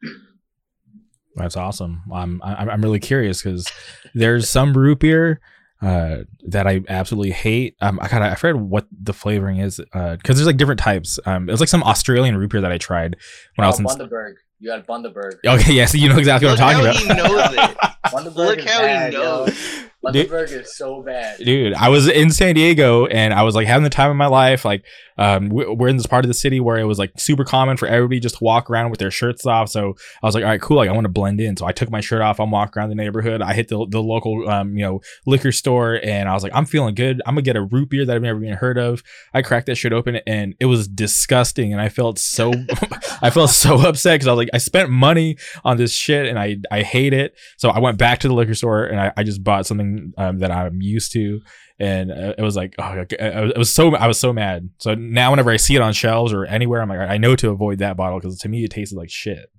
That's 1.35 1.55
awesome. 1.57 2.03
I'm 2.13 2.41
I'm, 2.43 2.69
I'm 2.69 2.81
really 2.81 2.99
curious 2.99 3.41
because 3.41 3.67
there's 4.13 4.49
some 4.49 4.73
root 4.73 4.99
beer 4.99 5.39
uh, 5.81 6.17
that 6.47 6.67
I 6.67 6.81
absolutely 6.89 7.31
hate. 7.31 7.75
Um, 7.81 7.99
I 8.01 8.07
kind 8.07 8.23
of 8.23 8.31
I 8.31 8.35
forget 8.35 8.59
what 8.61 8.87
the 8.91 9.13
flavoring 9.13 9.59
is 9.59 9.77
because 9.77 9.93
uh, 9.95 10.17
there's 10.25 10.45
like 10.45 10.57
different 10.57 10.79
types. 10.79 11.19
Um, 11.25 11.47
it 11.47 11.51
was 11.51 11.59
like 11.61 11.69
some 11.69 11.83
Australian 11.83 12.35
root 12.37 12.51
beer 12.51 12.61
that 12.61 12.71
I 12.71 12.77
tried 12.77 13.15
when 13.55 13.65
I 13.65 13.69
was 13.69 13.79
in. 13.79 13.85
Bundaberg. 13.85 14.33
You 14.61 14.71
had 14.71 14.85
Bundaberg. 14.85 15.35
Okay, 15.45 15.71
yeah, 15.73 15.85
so 15.85 15.97
you 15.97 16.09
know 16.09 16.17
exactly 16.17 16.49
Look 16.49 16.59
what 16.59 16.65
I'm 16.65 16.75
how 16.75 16.91
talking 16.91 17.07
he 17.07 17.13
knows 17.13 17.53
it. 17.53 18.35
Look 18.35 18.59
how 18.61 18.81
bad, 18.81 19.13
he 19.13 19.17
yo. 19.17 19.45
knows. 19.45 19.85
Bundaberg 20.03 20.51
is 20.51 20.77
so 20.77 21.03
bad. 21.03 21.39
dude 21.39 21.73
i 21.73 21.89
was 21.89 22.07
in 22.07 22.31
san 22.31 22.55
diego 22.55 23.05
and 23.07 23.33
i 23.33 23.43
was 23.43 23.53
like 23.53 23.67
having 23.67 23.83
the 23.83 23.89
time 23.89 24.09
of 24.09 24.15
my 24.15 24.27
life 24.27 24.63
like 24.63 24.85
um 25.19 25.49
we- 25.49 25.67
we're 25.67 25.87
in 25.89 25.97
this 25.97 26.07
part 26.07 26.25
of 26.25 26.29
the 26.29 26.33
city 26.33 26.59
where 26.59 26.77
it 26.77 26.85
was 26.85 26.97
like 26.97 27.11
super 27.17 27.43
common 27.43 27.77
for 27.77 27.87
everybody 27.87 28.19
just 28.19 28.37
to 28.37 28.43
walk 28.43 28.69
around 28.69 28.89
with 28.89 28.99
their 28.99 29.11
shirts 29.11 29.45
off. 29.45 29.69
So 29.69 29.95
i 30.23 30.25
was 30.25 30.33
like 30.33 30.43
all 30.43 30.49
right 30.49 30.61
cool 30.61 30.77
like 30.77 30.89
i 30.89 30.93
want 30.93 31.05
to 31.05 31.09
blend 31.09 31.39
in. 31.41 31.55
So 31.57 31.65
i 31.67 31.71
took 31.71 31.91
my 31.91 32.01
shirt 32.01 32.21
off 32.21 32.39
i'm 32.39 32.49
walking 32.49 32.79
around 32.79 32.89
the 32.89 32.95
neighborhood. 32.95 33.41
I 33.41 33.53
hit 33.53 33.67
the, 33.67 33.85
the 33.89 34.01
local 34.01 34.49
um 34.49 34.75
you 34.75 34.83
know 34.83 35.01
liquor 35.27 35.51
store 35.51 35.99
and 36.03 36.27
i 36.27 36.33
was 36.33 36.41
like 36.41 36.53
i'm 36.55 36.65
feeling 36.65 36.95
good. 36.95 37.21
I'm 37.27 37.33
gonna 37.35 37.43
get 37.43 37.55
a 37.57 37.61
root 37.61 37.89
beer 37.89 38.05
that 38.05 38.15
i've 38.15 38.21
never 38.21 38.43
even 38.43 38.55
heard 38.57 38.77
of. 38.79 39.03
I 39.33 39.41
cracked 39.43 39.67
that 39.67 39.75
shit 39.75 39.93
open 39.93 40.15
and 40.25 40.55
it 40.59 40.65
was 40.65 40.87
disgusting 40.87 41.71
and 41.73 41.81
i 41.81 41.89
felt 41.89 42.17
so 42.17 42.51
i 43.21 43.29
felt 43.29 43.49
so 43.49 43.75
upset 43.87 44.15
because 44.15 44.27
i 44.27 44.31
was 44.31 44.37
like 44.37 44.49
i 44.53 44.57
spent 44.57 44.89
money 44.89 45.37
on 45.65 45.77
this 45.77 45.93
shit 45.93 46.25
and 46.27 46.39
i 46.39 46.57
i 46.71 46.81
hate 46.81 47.13
it. 47.13 47.35
So 47.57 47.69
i 47.69 47.79
went 47.79 47.97
back 47.97 48.19
to 48.19 48.27
the 48.27 48.33
liquor 48.33 48.55
store 48.55 48.85
and 48.85 48.99
i, 49.01 49.11
I 49.17 49.23
just 49.23 49.43
bought 49.43 49.65
something 49.65 50.13
um, 50.17 50.39
that 50.39 50.51
i'm 50.51 50.81
used 50.81 51.11
to 51.13 51.41
and 51.79 52.11
uh, 52.11 52.33
it 52.37 52.41
was 52.41 52.55
like 52.55 52.75
oh 52.79 52.83
I- 52.83 53.05
I 53.25 53.41
was- 53.41 53.51
it 53.51 53.57
was 53.57 53.69
so 53.71 53.95
i 53.95 54.07
was 54.07 54.19
so 54.19 54.33
mad 54.33 54.69
so 54.79 54.95
now 54.95 55.31
whenever 55.31 55.49
i 55.51 55.57
see 55.57 55.75
it 55.75 55.81
on 55.81 55.93
shelves 55.93 56.33
or 56.33 56.45
anywhere 56.45 56.81
i'm 56.81 56.89
like 56.89 56.99
i 56.99 57.17
know 57.17 57.35
to 57.37 57.49
avoid 57.49 57.79
that 57.79 57.95
bottle 57.97 58.19
because 58.19 58.37
to 58.39 58.49
me 58.49 58.63
it 58.63 58.71
tasted 58.71 58.97
like 58.97 59.09
shit 59.09 59.49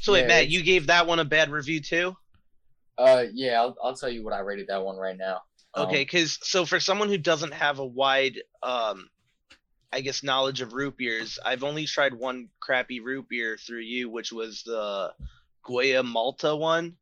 So 0.00 0.12
wait, 0.12 0.22
Yeah, 0.22 0.28
Matt, 0.28 0.48
you 0.48 0.62
gave 0.62 0.86
that 0.86 1.06
one 1.06 1.18
a 1.18 1.24
bad 1.24 1.50
review 1.50 1.80
too? 1.80 2.16
Uh, 2.98 3.24
yeah, 3.32 3.60
I'll, 3.60 3.76
I'll 3.82 3.94
tell 3.96 4.10
you 4.10 4.22
what 4.24 4.32
I 4.34 4.40
rated 4.40 4.66
that 4.68 4.82
one 4.84 4.96
right 4.96 5.16
now. 5.16 5.40
Um, 5.74 5.86
Okay, 5.86 6.02
because 6.02 6.38
so 6.42 6.64
for 6.66 6.78
someone 6.80 7.08
who 7.08 7.16
doesn't 7.18 7.52
have 7.54 7.78
a 7.78 7.86
wide, 7.86 8.36
um, 8.62 9.08
I 9.92 10.00
guess 10.02 10.22
knowledge 10.22 10.60
of 10.60 10.72
root 10.74 10.96
beers, 10.98 11.38
I've 11.44 11.64
only 11.64 11.84
tried 11.86 12.12
one 12.14 12.48
crappy 12.60 13.00
root 13.00 13.26
beer 13.28 13.56
through 13.56 13.80
you, 13.80 14.08
which 14.10 14.32
was 14.32 14.62
the 14.64 15.12
Goya 15.64 16.02
Malta 16.02 16.54
one. 16.54 16.96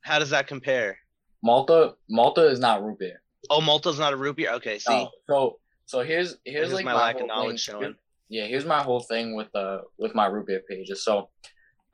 How 0.00 0.18
does 0.18 0.30
that 0.30 0.46
compare? 0.46 0.96
Malta, 1.42 1.94
Malta 2.08 2.46
is 2.48 2.58
not 2.58 2.82
root 2.82 2.98
beer. 2.98 3.20
Oh, 3.50 3.60
Malta's 3.60 3.98
not 3.98 4.12
a 4.12 4.16
root 4.16 4.36
beer. 4.36 4.52
Okay, 4.54 4.78
see, 4.78 4.90
No. 4.90 5.10
So, 5.28 5.58
so 5.86 6.00
here's 6.02 6.36
here's 6.44 6.68
Here's 6.68 6.72
like 6.72 6.84
my 6.84 6.92
my, 6.94 7.00
lack 7.00 7.14
of 7.16 7.20
whole 7.20 7.28
knowledge 7.28 7.66
thing. 7.66 7.74
showing. 7.80 7.94
Yeah, 8.28 8.46
here's 8.46 8.64
my 8.64 8.82
whole 8.82 9.00
thing 9.00 9.34
with 9.36 9.54
uh 9.54 9.78
with 9.98 10.14
my 10.14 10.26
root 10.26 10.46
beer 10.46 10.62
pages. 10.68 11.04
So, 11.04 11.30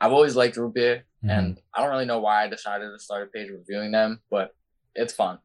I've 0.01 0.13
always 0.13 0.37
liked 0.37 0.57
root 0.57 0.75
beer, 0.75 1.05
Mhm. 1.25 1.31
and 1.39 1.61
I 1.75 1.81
don't 1.83 1.91
really 1.91 2.07
know 2.07 2.21
why 2.21 2.45
I 2.45 2.49
decided 2.49 2.91
to 2.91 2.99
start 2.99 3.25
a 3.29 3.31
page 3.31 3.51
reviewing 3.51 3.91
them, 3.91 4.23
but 4.31 4.55
it's 4.95 5.13
fun. 5.13 5.39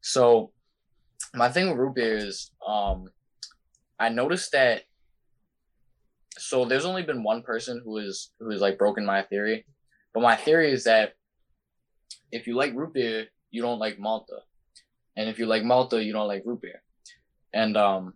So, 0.00 0.52
my 1.34 1.48
thing 1.50 1.68
with 1.68 1.78
root 1.78 1.94
beer 1.94 2.16
is, 2.16 2.50
um, 2.66 3.08
I 3.98 4.08
noticed 4.08 4.52
that. 4.52 4.82
So 6.36 6.64
there's 6.64 6.84
only 6.84 7.02
been 7.04 7.22
one 7.22 7.42
person 7.42 7.80
who 7.84 7.98
is 7.98 8.32
who 8.40 8.50
has 8.50 8.60
like 8.60 8.76
broken 8.76 9.06
my 9.06 9.22
theory, 9.22 9.66
but 10.12 10.20
my 10.20 10.34
theory 10.36 10.72
is 10.72 10.82
that 10.84 11.14
if 12.32 12.46
you 12.48 12.56
like 12.56 12.74
root 12.74 12.92
beer, 12.92 13.28
you 13.52 13.62
don't 13.62 13.78
like 13.78 14.00
Malta, 14.00 14.38
and 15.16 15.28
if 15.28 15.38
you 15.38 15.46
like 15.46 15.64
Malta, 15.64 16.02
you 16.02 16.12
don't 16.12 16.28
like 16.28 16.42
root 16.44 16.62
beer, 16.62 16.82
and 17.52 17.76
um, 17.76 18.14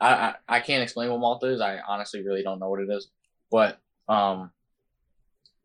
I 0.00 0.12
I, 0.12 0.34
I 0.48 0.60
can't 0.60 0.82
explain 0.82 1.10
what 1.10 1.20
Malta 1.20 1.46
is. 1.46 1.60
I 1.60 1.78
honestly 1.86 2.24
really 2.24 2.42
don't 2.42 2.58
know 2.58 2.68
what 2.68 2.80
it 2.80 2.90
is, 2.90 3.08
but 3.50 3.78
um, 4.08 4.50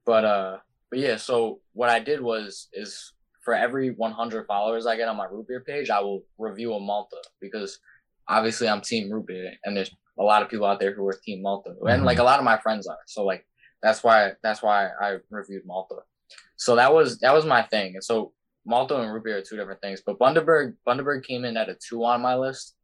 but 0.05 0.25
uh, 0.25 0.57
but 0.89 0.99
yeah. 0.99 1.17
So 1.17 1.59
what 1.73 1.89
I 1.89 1.99
did 1.99 2.21
was 2.21 2.69
is 2.73 3.13
for 3.43 3.53
every 3.53 3.91
100 3.91 4.45
followers 4.45 4.85
I 4.85 4.97
get 4.97 5.07
on 5.07 5.15
my 5.15 5.25
root 5.25 5.47
beer 5.47 5.61
page, 5.61 5.89
I 5.89 6.01
will 6.01 6.23
review 6.37 6.73
a 6.73 6.79
Malta 6.79 7.17
because 7.39 7.79
obviously 8.27 8.67
I'm 8.67 8.81
team 8.81 9.09
root 9.09 9.27
beer, 9.27 9.53
and 9.63 9.75
there's 9.75 9.91
a 10.19 10.23
lot 10.23 10.41
of 10.41 10.49
people 10.49 10.65
out 10.65 10.79
there 10.79 10.93
who 10.93 11.07
are 11.07 11.19
team 11.23 11.41
Malta, 11.41 11.73
and 11.87 12.03
like 12.03 12.19
a 12.19 12.23
lot 12.23 12.39
of 12.39 12.45
my 12.45 12.57
friends 12.57 12.87
are. 12.87 12.97
So 13.05 13.23
like 13.23 13.45
that's 13.81 14.03
why 14.03 14.33
that's 14.43 14.61
why 14.61 14.89
I 15.01 15.17
reviewed 15.29 15.63
Malta. 15.65 15.95
So 16.57 16.75
that 16.75 16.93
was 16.93 17.19
that 17.19 17.33
was 17.33 17.45
my 17.45 17.63
thing, 17.63 17.95
and 17.95 18.03
so 18.03 18.33
Malta 18.67 18.99
and 18.99 19.11
root 19.13 19.23
beer 19.23 19.37
are 19.37 19.41
two 19.41 19.55
different 19.57 19.81
things. 19.81 20.01
But 20.05 20.19
Bundaberg 20.19 20.75
Bundaberg 20.85 21.23
came 21.23 21.45
in 21.45 21.55
at 21.57 21.69
a 21.69 21.75
two 21.75 22.03
on 22.05 22.21
my 22.21 22.35
list. 22.35 22.75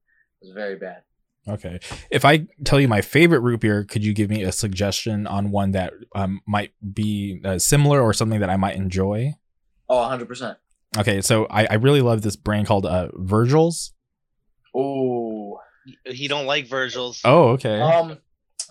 It 0.42 0.46
was 0.48 0.54
very 0.56 0.78
bad. 0.78 1.02
okay 1.48 1.78
if 2.10 2.24
i 2.24 2.46
tell 2.64 2.80
you 2.80 2.88
my 2.88 3.02
favorite 3.02 3.42
root 3.42 3.60
beer 3.60 3.84
could 3.84 4.02
you 4.04 4.14
give 4.14 4.30
me 4.30 4.44
a 4.44 4.52
suggestion 4.52 5.28
on 5.28 5.52
one 5.52 5.72
that 5.72 5.92
um, 6.16 6.40
might 6.48 6.72
be 6.94 7.42
uh, 7.44 7.60
similar 7.60 8.02
or 8.02 8.14
something 8.14 8.40
that 8.40 8.50
i 8.50 8.56
might 8.56 8.76
enjoy 8.78 9.34
Oh, 9.90 9.98
100 10.00 10.26
percent. 10.28 10.58
okay 10.98 11.20
so 11.20 11.46
i, 11.50 11.66
I 11.66 11.74
really 11.76 12.00
love 12.02 12.22
this 12.22 12.38
brand 12.38 12.66
called 12.68 12.86
uh, 12.86 13.10
virgil's 13.14 13.94
Oh, 14.76 15.60
he 16.06 16.28
don't 16.28 16.46
like 16.46 16.68
Virgil's. 16.68 17.20
oh 17.26 17.50
okay 17.50 17.80
Um, 17.80 18.18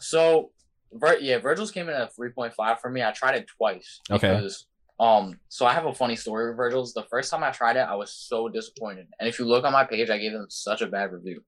so, 0.00 0.50
Vir- 0.92 1.18
yeah, 1.20 1.38
Virgil's 1.38 1.70
came 1.70 1.88
in 1.88 1.94
at 1.94 2.14
three 2.16 2.30
point 2.30 2.54
five 2.54 2.80
for 2.80 2.90
me. 2.90 3.02
I 3.02 3.12
tried 3.12 3.36
it 3.36 3.46
twice. 3.56 4.00
Okay. 4.10 4.34
Because, 4.34 4.66
um, 5.02 5.40
so 5.48 5.66
I 5.66 5.72
have 5.72 5.86
a 5.86 5.92
funny 5.92 6.14
story 6.14 6.46
with 6.46 6.56
Virgil's. 6.56 6.94
The 6.94 7.02
first 7.10 7.28
time 7.28 7.42
I 7.42 7.50
tried 7.50 7.74
it, 7.74 7.80
I 7.80 7.96
was 7.96 8.12
so 8.12 8.48
disappointed. 8.48 9.08
And 9.18 9.28
if 9.28 9.36
you 9.36 9.44
look 9.44 9.64
on 9.64 9.72
my 9.72 9.82
page, 9.82 10.10
I 10.10 10.18
gave 10.18 10.30
them 10.30 10.46
such 10.48 10.80
a 10.80 10.86
bad 10.86 11.10
review. 11.10 11.42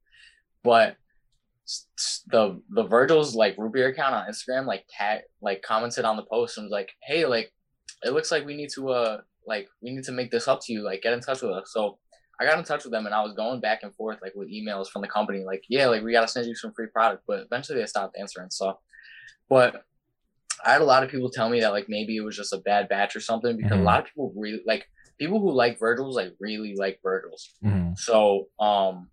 But 0.64 0.96
the 2.32 2.60
the 2.70 2.82
Virgil's 2.82 3.36
like 3.36 3.56
root 3.56 3.72
beer 3.72 3.88
account 3.88 4.14
on 4.14 4.28
Instagram 4.28 4.66
like 4.66 4.84
tag 4.90 5.20
like 5.40 5.62
commented 5.62 6.04
on 6.04 6.16
the 6.16 6.24
post 6.24 6.58
and 6.58 6.64
was 6.64 6.72
like, 6.72 6.90
hey, 7.04 7.26
like 7.26 7.52
it 8.02 8.12
looks 8.12 8.32
like 8.32 8.44
we 8.44 8.56
need 8.56 8.70
to 8.74 8.88
uh 8.90 9.20
like 9.46 9.68
we 9.80 9.92
need 9.92 10.04
to 10.04 10.12
make 10.12 10.32
this 10.32 10.48
up 10.48 10.60
to 10.64 10.72
you. 10.72 10.82
Like 10.82 11.02
get 11.02 11.12
in 11.12 11.20
touch 11.20 11.40
with 11.40 11.52
us. 11.52 11.70
So 11.72 11.98
I 12.40 12.46
got 12.46 12.58
in 12.58 12.64
touch 12.64 12.82
with 12.82 12.92
them 12.92 13.06
and 13.06 13.14
I 13.14 13.22
was 13.22 13.34
going 13.34 13.60
back 13.60 13.84
and 13.84 13.94
forth 13.94 14.18
like 14.20 14.32
with 14.34 14.50
emails 14.50 14.88
from 14.88 15.02
the 15.02 15.08
company, 15.08 15.44
like, 15.44 15.62
yeah, 15.68 15.86
like 15.86 16.02
we 16.02 16.10
gotta 16.10 16.26
send 16.26 16.48
you 16.48 16.56
some 16.56 16.72
free 16.72 16.88
product. 16.88 17.22
But 17.28 17.44
eventually 17.46 17.78
they 17.78 17.86
stopped 17.86 18.16
answering. 18.18 18.50
So 18.50 18.80
but 19.48 19.84
I 20.64 20.72
had 20.72 20.80
a 20.80 20.84
lot 20.84 21.02
of 21.02 21.10
people 21.10 21.30
tell 21.30 21.48
me 21.48 21.60
that 21.60 21.72
like 21.72 21.86
maybe 21.88 22.16
it 22.16 22.20
was 22.24 22.36
just 22.36 22.52
a 22.52 22.58
bad 22.58 22.88
batch 22.88 23.16
or 23.16 23.20
something 23.20 23.56
because 23.56 23.78
Mhm. 23.78 23.80
a 23.82 23.84
lot 23.84 24.00
of 24.00 24.06
people 24.06 24.32
really 24.36 24.62
like 24.66 24.86
people 25.18 25.40
who 25.40 25.52
like 25.52 25.78
Virgil's 25.78 26.16
like 26.16 26.34
really 26.40 26.74
like 26.76 27.00
Virgil's. 27.02 27.54
Mhm. 27.64 27.96
So 27.98 28.48
um 28.60 29.10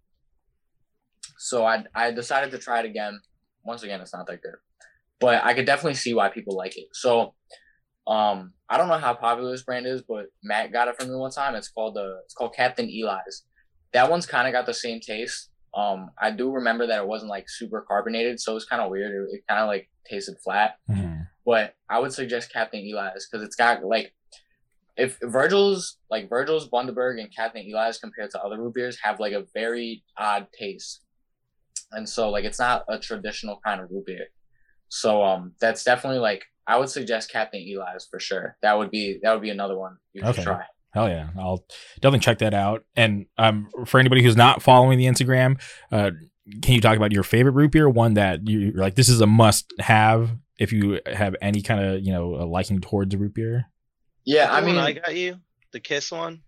so 1.37 1.65
I 1.65 1.83
I 1.95 2.11
decided 2.11 2.51
to 2.51 2.57
try 2.57 2.79
it 2.79 2.85
again. 2.85 3.19
Once 3.63 3.83
again, 3.83 4.01
it's 4.01 4.13
not 4.13 4.27
that 4.27 4.41
good. 4.41 4.55
But 5.19 5.43
I 5.43 5.53
could 5.53 5.65
definitely 5.65 5.95
see 5.95 6.13
why 6.13 6.29
people 6.29 6.55
like 6.55 6.77
it. 6.77 6.87
So 6.93 7.35
um 8.07 8.53
I 8.69 8.77
don't 8.77 8.87
know 8.87 8.97
how 8.97 9.13
popular 9.13 9.51
this 9.51 9.63
brand 9.63 9.85
is, 9.85 10.01
but 10.07 10.25
Matt 10.43 10.71
got 10.71 10.87
it 10.87 10.99
from 10.99 11.09
me 11.09 11.15
one 11.15 11.31
time. 11.31 11.55
It's 11.55 11.69
called 11.69 11.95
the 11.95 12.21
it's 12.25 12.33
called 12.33 12.55
Captain 12.55 12.85
Eli's. 12.89 13.43
That 13.93 14.09
one's 14.09 14.25
kind 14.25 14.47
of 14.47 14.53
got 14.53 14.65
the 14.65 14.73
same 14.73 14.99
taste. 14.99 15.49
Um 15.75 16.11
I 16.19 16.31
do 16.31 16.51
remember 16.51 16.87
that 16.87 16.99
it 17.01 17.07
wasn't 17.07 17.29
like 17.29 17.45
super 17.49 17.81
carbonated, 17.87 18.39
so 18.39 18.55
it's 18.55 18.65
kind 18.65 18.81
of 18.81 18.89
weird. 18.89 19.11
It, 19.11 19.35
it 19.37 19.43
kind 19.47 19.61
of 19.61 19.67
like 19.67 19.89
tasted 20.09 20.37
flat 20.43 20.75
Mhm. 20.89 21.27
But 21.51 21.73
I 21.89 21.99
would 21.99 22.13
suggest 22.13 22.53
Captain 22.53 22.79
Eli's 22.79 23.27
because 23.29 23.45
it's 23.45 23.57
got 23.57 23.83
like 23.83 24.13
if 24.95 25.17
Virgil's 25.21 25.97
like 26.09 26.29
Virgil's 26.29 26.69
Bundaberg 26.69 27.19
and 27.19 27.29
Captain 27.35 27.63
Eli's 27.69 27.97
compared 27.97 28.31
to 28.31 28.41
other 28.41 28.57
root 28.61 28.73
beers 28.73 28.97
have 29.03 29.19
like 29.19 29.33
a 29.33 29.43
very 29.53 30.03
odd 30.17 30.47
taste, 30.57 31.01
and 31.91 32.07
so 32.07 32.29
like 32.29 32.45
it's 32.45 32.59
not 32.59 32.85
a 32.87 32.97
traditional 32.97 33.59
kind 33.65 33.81
of 33.81 33.89
root 33.91 34.05
beer. 34.05 34.27
So 34.87 35.23
um, 35.23 35.53
that's 35.59 35.83
definitely 35.83 36.19
like 36.19 36.43
I 36.67 36.77
would 36.77 36.89
suggest 36.89 37.31
Captain 37.31 37.59
Eli's 37.61 38.07
for 38.09 38.19
sure. 38.19 38.55
That 38.61 38.77
would 38.77 38.91
be 38.91 39.19
that 39.21 39.33
would 39.33 39.41
be 39.41 39.49
another 39.49 39.77
one 39.77 39.97
you 40.13 40.21
should 40.21 40.29
Okay. 40.29 40.43
try. 40.43 40.63
Hell 40.93 41.09
yeah, 41.09 41.29
I'll 41.37 41.65
definitely 42.01 42.19
check 42.19 42.39
that 42.39 42.53
out. 42.53 42.83
And 42.95 43.25
um, 43.37 43.67
for 43.85 43.99
anybody 43.99 44.23
who's 44.23 44.37
not 44.37 44.61
following 44.61 44.97
the 44.97 45.05
Instagram, 45.05 45.59
uh, 45.91 46.11
can 46.61 46.73
you 46.75 46.81
talk 46.81 46.97
about 46.97 47.13
your 47.13 47.23
favorite 47.23 47.53
root 47.53 47.71
beer? 47.71 47.89
One 47.89 48.15
that 48.15 48.47
you're 48.47 48.73
like, 48.73 48.95
this 48.95 49.07
is 49.09 49.21
a 49.21 49.27
must-have 49.27 50.31
if 50.61 50.71
you 50.71 51.01
have 51.11 51.35
any 51.41 51.63
kind 51.63 51.83
of 51.83 52.01
you 52.01 52.13
know 52.13 52.35
a 52.35 52.45
liking 52.45 52.79
towards 52.79 53.15
root 53.15 53.33
beer. 53.33 53.65
Yeah, 54.25 54.45
The 54.45 54.53
I 54.53 54.61
mean, 54.61 54.77
I 54.77 54.93
got 54.93 55.15
you 55.15 55.37
the 55.71 55.79
Kiss 55.79 56.11
one. 56.11 56.43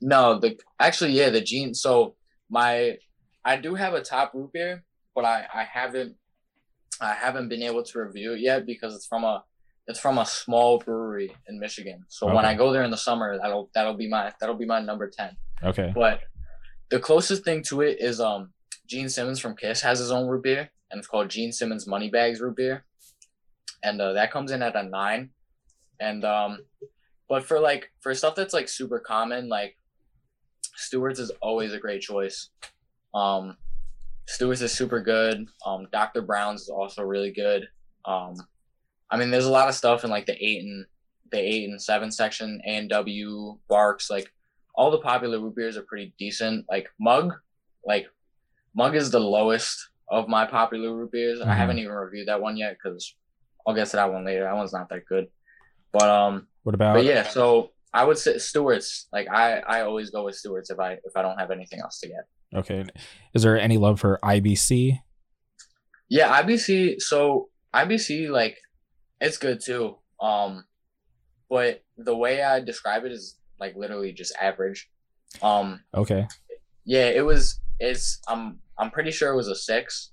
No, 0.00 0.40
the 0.40 0.58
actually 0.80 1.12
yeah, 1.12 1.30
the 1.30 1.40
gene. 1.40 1.74
So 1.74 2.16
my 2.50 2.96
I 3.44 3.56
do 3.56 3.76
have 3.76 3.94
a 3.94 4.02
top 4.02 4.34
root 4.34 4.52
beer, 4.52 4.82
but 5.14 5.24
I 5.24 5.46
I 5.54 5.62
haven't 5.62 6.16
I 7.00 7.14
haven't 7.14 7.48
been 7.48 7.62
able 7.62 7.84
to 7.84 7.98
review 8.00 8.32
it 8.32 8.40
yet 8.40 8.66
because 8.66 8.96
it's 8.96 9.06
from 9.06 9.22
a 9.22 9.44
it's 9.86 10.00
from 10.00 10.18
a 10.18 10.26
small 10.26 10.78
brewery 10.78 11.32
in 11.46 11.60
Michigan. 11.60 12.04
So 12.08 12.26
when 12.34 12.44
I 12.44 12.54
go 12.54 12.72
there 12.72 12.82
in 12.82 12.90
the 12.90 12.96
summer, 12.96 13.38
that'll 13.40 13.70
that'll 13.74 13.96
be 13.96 14.08
my 14.08 14.32
that'll 14.40 14.56
be 14.56 14.66
my 14.66 14.80
number 14.80 15.08
ten. 15.08 15.36
Okay. 15.62 15.92
But 15.94 16.20
the 16.90 16.98
closest 16.98 17.44
thing 17.44 17.62
to 17.68 17.82
it 17.82 17.98
is 18.00 18.20
um 18.20 18.50
Gene 18.86 19.08
Simmons 19.08 19.40
from 19.40 19.56
Kiss 19.56 19.80
has 19.82 19.98
his 19.98 20.10
own 20.10 20.26
root 20.28 20.42
beer, 20.42 20.70
and 20.90 20.98
it's 20.98 21.08
called 21.08 21.28
Gene 21.30 21.52
Simmons 21.52 21.86
Moneybags 21.86 22.40
root 22.40 22.56
beer. 22.56 22.84
and 23.82 24.00
uh, 24.00 24.12
that 24.14 24.30
comes 24.32 24.50
in 24.52 24.62
at 24.62 24.76
a 24.76 24.82
nine. 24.82 25.30
And 26.00 26.24
um, 26.24 26.58
but 27.28 27.44
for 27.44 27.60
like 27.60 27.90
for 28.00 28.14
stuff 28.14 28.34
that's 28.34 28.54
like 28.54 28.68
super 28.68 28.98
common, 28.98 29.48
like 29.48 29.76
Stewart's 30.76 31.20
is 31.20 31.30
always 31.40 31.72
a 31.72 31.78
great 31.78 32.02
choice. 32.02 32.50
Um, 33.14 33.56
Stewart's 34.26 34.62
is 34.62 34.72
super 34.72 35.00
good. 35.00 35.46
Um, 35.64 35.86
Dr. 35.92 36.22
Brown's 36.22 36.62
is 36.62 36.68
also 36.68 37.02
really 37.02 37.32
good. 37.32 37.68
Um, 38.04 38.34
I 39.10 39.16
mean, 39.16 39.30
there's 39.30 39.46
a 39.46 39.50
lot 39.50 39.68
of 39.68 39.74
stuff 39.74 40.04
in 40.04 40.10
like 40.10 40.26
the 40.26 40.36
eight 40.44 40.62
and 40.62 40.84
the 41.32 41.38
eight 41.38 41.68
and 41.68 41.80
seven 41.80 42.10
section, 42.10 42.60
A 42.66 42.76
and 42.76 42.90
W, 42.90 43.58
Barq's, 43.70 44.10
like 44.10 44.32
all 44.74 44.90
the 44.90 44.98
popular 44.98 45.40
root 45.40 45.56
beers 45.56 45.76
are 45.76 45.82
pretty 45.82 46.12
decent. 46.18 46.66
Like 46.68 46.88
Mug, 47.00 47.32
like 47.84 48.06
Mug 48.76 48.94
is 48.94 49.10
the 49.10 49.18
lowest 49.20 49.88
of 50.08 50.28
my 50.28 50.46
popular 50.46 50.94
root 50.94 51.10
beers. 51.10 51.40
Mhm. 51.40 51.46
I 51.46 51.54
haven't 51.54 51.78
even 51.78 51.92
reviewed 51.92 52.28
that 52.28 52.40
one 52.40 52.56
yet 52.56 52.76
because 52.76 53.14
I'll 53.66 53.74
get 53.74 53.88
to 53.88 53.96
that 53.96 54.12
one 54.12 54.24
later. 54.24 54.42
That 54.44 54.54
one's 54.54 54.72
not 54.72 54.88
that 54.90 55.06
good. 55.06 55.26
But 55.92 56.08
um, 56.08 56.46
What 56.62 56.74
about 56.74 56.94
but 56.94 57.04
yeah, 57.04 57.22
so 57.24 57.70
I 57.92 58.04
would 58.04 58.18
say 58.18 58.38
Stewart's. 58.38 59.08
Like 59.12 59.28
I, 59.28 59.60
I 59.60 59.80
always 59.80 60.10
go 60.10 60.24
with 60.24 60.36
Stewart's 60.36 60.70
if 60.70 60.78
I 60.78 60.92
if 60.92 61.16
I 61.16 61.22
don't 61.22 61.38
have 61.38 61.50
anything 61.50 61.80
else 61.80 61.98
to 62.00 62.08
get. 62.08 62.26
okay? 62.54 62.84
Is 63.34 63.42
there 63.42 63.58
any 63.58 63.78
love 63.78 63.98
for 63.98 64.18
IBC? 64.22 65.00
Yeah, 66.08 66.40
IBC. 66.42 67.00
So 67.00 67.48
IBC, 67.74 68.28
like, 68.30 68.56
it's 69.20 69.38
good 69.38 69.60
too. 69.60 69.96
Um, 70.20 70.64
but 71.50 71.82
the 71.96 72.16
way 72.16 72.42
I 72.42 72.60
describe 72.60 73.04
it 73.04 73.12
is 73.12 73.38
like 73.58 73.74
literally 73.76 74.12
just 74.12 74.34
average. 74.40 74.88
Um, 75.42 75.80
Okay, 75.94 76.28
yeah, 76.84 77.06
it 77.08 77.24
was. 77.24 77.58
It's. 77.80 78.20
I'm. 78.28 78.60
I'm 78.78 78.90
pretty 78.90 79.10
sure 79.10 79.32
it 79.32 79.36
was 79.36 79.48
a 79.48 79.54
six. 79.54 80.12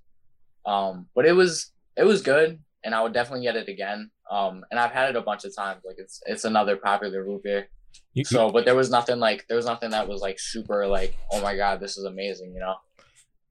Um, 0.66 1.08
but 1.16 1.26
it 1.26 1.34
was. 1.34 1.72
It 1.96 2.06
was 2.06 2.22
good, 2.22 2.60
and 2.84 2.96
I 2.96 3.04
would 3.04 3.14
definitely 3.14 3.46
get 3.46 3.56
it 3.56 3.68
again. 3.70 4.10
Um, 4.32 4.66
and 4.72 4.80
I've 4.80 4.92
had 4.92 5.10
it 5.10 5.16
a 5.16 5.22
bunch 5.22 5.46
of 5.46 5.56
times. 5.56 5.82
Like 5.86 5.98
it's. 6.00 6.22
It's 6.26 6.44
another 6.46 6.78
popular 6.78 7.24
root 7.24 7.44
beer. 7.44 7.68
you, 8.14 8.24
So, 8.24 8.50
but 8.50 8.66
there 8.66 8.76
was 8.76 8.90
nothing 8.90 9.20
like. 9.20 9.46
There 9.48 9.58
was 9.58 9.66
nothing 9.66 9.92
that 9.92 10.08
was 10.08 10.22
like 10.22 10.40
super 10.40 10.88
like. 10.88 11.16
Oh 11.32 11.42
my 11.42 11.56
god, 11.56 11.80
this 11.80 11.98
is 11.98 12.06
amazing. 12.06 12.54
You 12.54 12.62
know. 12.62 12.76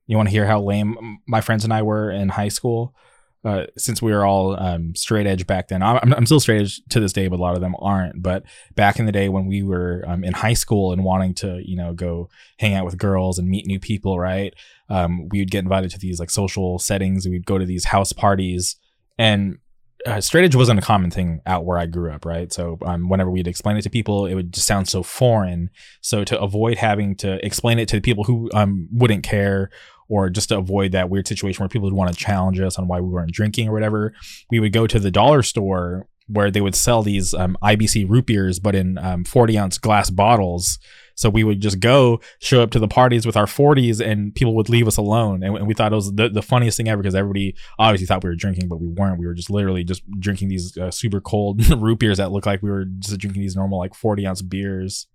you 0.07 0.17
want 0.17 0.29
to 0.29 0.33
hear 0.33 0.47
how 0.47 0.61
lame 0.61 1.21
my 1.27 1.41
friends 1.41 1.65
and 1.65 1.73
I 1.73 1.83
were 1.83 2.11
in 2.11 2.31
high 2.31 2.49
school? 2.49 2.95
Uh, 3.45 3.67
since 3.77 4.01
we 4.01 4.13
were 4.13 4.25
all 4.25 4.59
um, 4.63 4.95
straight 4.95 5.27
edge 5.27 5.47
back 5.49 5.67
then, 5.67 5.83
I'm, 5.83 6.13
I'm 6.13 6.27
still 6.27 6.39
straight 6.39 6.61
edge 6.61 6.81
to 6.91 7.01
this 7.01 7.13
day, 7.13 7.27
but 7.27 7.41
a 7.41 7.43
lot 7.43 7.57
of 7.57 7.61
them 7.61 7.75
aren't. 7.81 8.23
But 8.23 8.45
back 8.77 9.01
in 9.01 9.07
the 9.07 9.13
day 9.13 9.29
when 9.29 9.47
we 9.47 9.65
were 9.65 10.05
um, 10.07 10.23
in 10.23 10.33
high 10.33 10.53
school 10.53 10.93
and 10.93 11.03
wanting 11.03 11.35
to, 11.35 11.61
you 11.65 11.77
know, 11.77 11.93
go 11.93 12.29
hang 12.59 12.75
out 12.75 12.85
with 12.85 12.99
girls 12.99 13.39
and 13.39 13.49
meet 13.49 13.67
new 13.67 13.81
people, 13.81 14.19
right? 14.19 14.55
Um, 14.89 15.29
we 15.31 15.41
would 15.41 15.51
get 15.51 15.65
invited 15.65 15.91
to 15.91 15.99
these 15.99 16.21
like 16.21 16.31
social 16.31 16.79
settings. 16.79 17.27
We'd 17.27 17.47
go 17.47 17.59
to 17.59 17.67
these 17.67 17.87
house 17.87 18.13
parties, 18.13 18.77
and 19.19 19.59
uh, 20.07 20.21
straight 20.21 20.45
edge 20.45 20.55
wasn't 20.55 20.79
a 20.79 20.83
common 20.83 21.11
thing 21.11 21.41
out 21.47 21.65
where 21.65 21.79
I 21.79 21.87
grew 21.87 22.11
up, 22.11 22.25
right? 22.25 22.53
So 22.53 22.79
um, 22.83 23.09
whenever 23.09 23.31
we'd 23.31 23.47
explain 23.47 23.77
it 23.77 23.83
to 23.83 23.91
people, 23.91 24.27
it 24.27 24.35
would 24.35 24.53
just 24.53 24.67
sound 24.67 24.89
so 24.89 25.03
foreign. 25.03 25.71
So 26.01 26.25
to 26.25 26.41
avoid 26.41 26.79
having 26.79 27.15
to 27.17 27.45
explain 27.45 27.79
it 27.79 27.89
to 27.89 28.01
people 28.01 28.25
who 28.25 28.51
um, 28.53 28.89
wouldn't 28.93 29.23
care, 29.23 29.71
or 30.09 30.31
just 30.31 30.49
to 30.51 30.59
avoid 30.59 30.93
that 30.93 31.11
weird 31.11 31.29
situation 31.29 31.63
where 31.63 31.69
people 31.69 31.87
would 31.87 31.97
want 31.97 32.13
to 32.13 32.17
challenge 32.17 32.61
us 32.61 32.79
on 32.79 32.89
why 32.89 33.01
we 33.01 33.09
weren't 33.09 33.33
drinking 33.33 33.69
or 33.69 33.73
whatever, 33.73 34.13
we 34.51 34.61
would 34.61 34.73
go 34.73 34.87
to 34.87 34.99
the 34.99 35.11
dollar 35.11 35.43
store 35.43 36.07
where 36.29 36.51
they 36.51 36.61
would 36.61 36.75
sell 36.75 37.03
these 37.03 37.35
um, 37.35 37.57
IBC 37.63 38.09
root 38.09 38.27
beers, 38.27 38.59
but 38.59 38.75
in 38.75 38.99
um, 38.99 39.25
40 39.25 39.59
ounce 39.59 39.79
glass 39.79 40.11
bottles. 40.11 40.79
So 41.15 41.29
we 41.29 41.45
would 41.45 41.61
just 41.61 41.79
go 41.79 42.21
show 42.41 42.63
up 42.63 42.71
to 42.71 42.79
the 42.79 42.89
parties 42.89 43.27
with 43.27 43.37
our 43.37 43.47
40s 43.47 44.05
and 44.05 44.35
people 44.35 44.55
would 44.57 44.69
leave 44.69 44.89
us 44.89 44.97
alone. 44.97 45.43
And, 45.43 45.57
and 45.57 45.67
we 45.67 45.75
thought 45.75 45.93
it 45.93 45.97
was 45.97 46.13
the, 46.13 46.29
the 46.29 46.43
funniest 46.43 46.77
thing 46.77 46.89
ever 46.89 47.03
because 47.03 47.15
everybody 47.15 47.55
obviously 47.79 48.07
thought 48.07 48.25
we 48.25 48.31
were 48.31 48.37
drinking, 48.37 48.69
but 48.69 48.81
we 48.81 48.89
weren't. 48.89 49.19
We 49.19 49.27
were 49.27 49.35
just 49.35 49.51
literally 49.51 49.85
just 49.85 50.03
drinking 50.19 50.49
these 50.49 50.77
uh, 50.79 50.91
super 50.91 51.21
cold 51.21 51.69
root 51.83 51.99
beers 51.99 52.19
that 52.19 52.33
looked 52.33 52.47
like 52.47 52.63
we 52.63 52.71
were 52.71 52.87
just 52.87 53.19
drinking 53.19 53.43
these 53.43 53.57
normal 53.57 53.79
like 53.79 53.95
40 53.95 54.27
ounce 54.27 54.43
beers. 54.43 55.07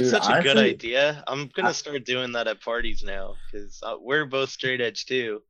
That's 0.00 0.12
Dude, 0.12 0.22
such 0.24 0.38
a 0.40 0.42
good 0.42 0.56
idea. 0.58 1.22
I'm 1.26 1.48
gonna 1.54 1.68
I- 1.68 1.72
start 1.72 2.04
doing 2.04 2.32
that 2.32 2.48
at 2.48 2.60
parties 2.60 3.02
now 3.04 3.34
because 3.50 3.80
uh, 3.82 3.96
we're 4.00 4.26
both 4.26 4.50
straight 4.50 4.80
edge 4.80 5.06
too. 5.06 5.42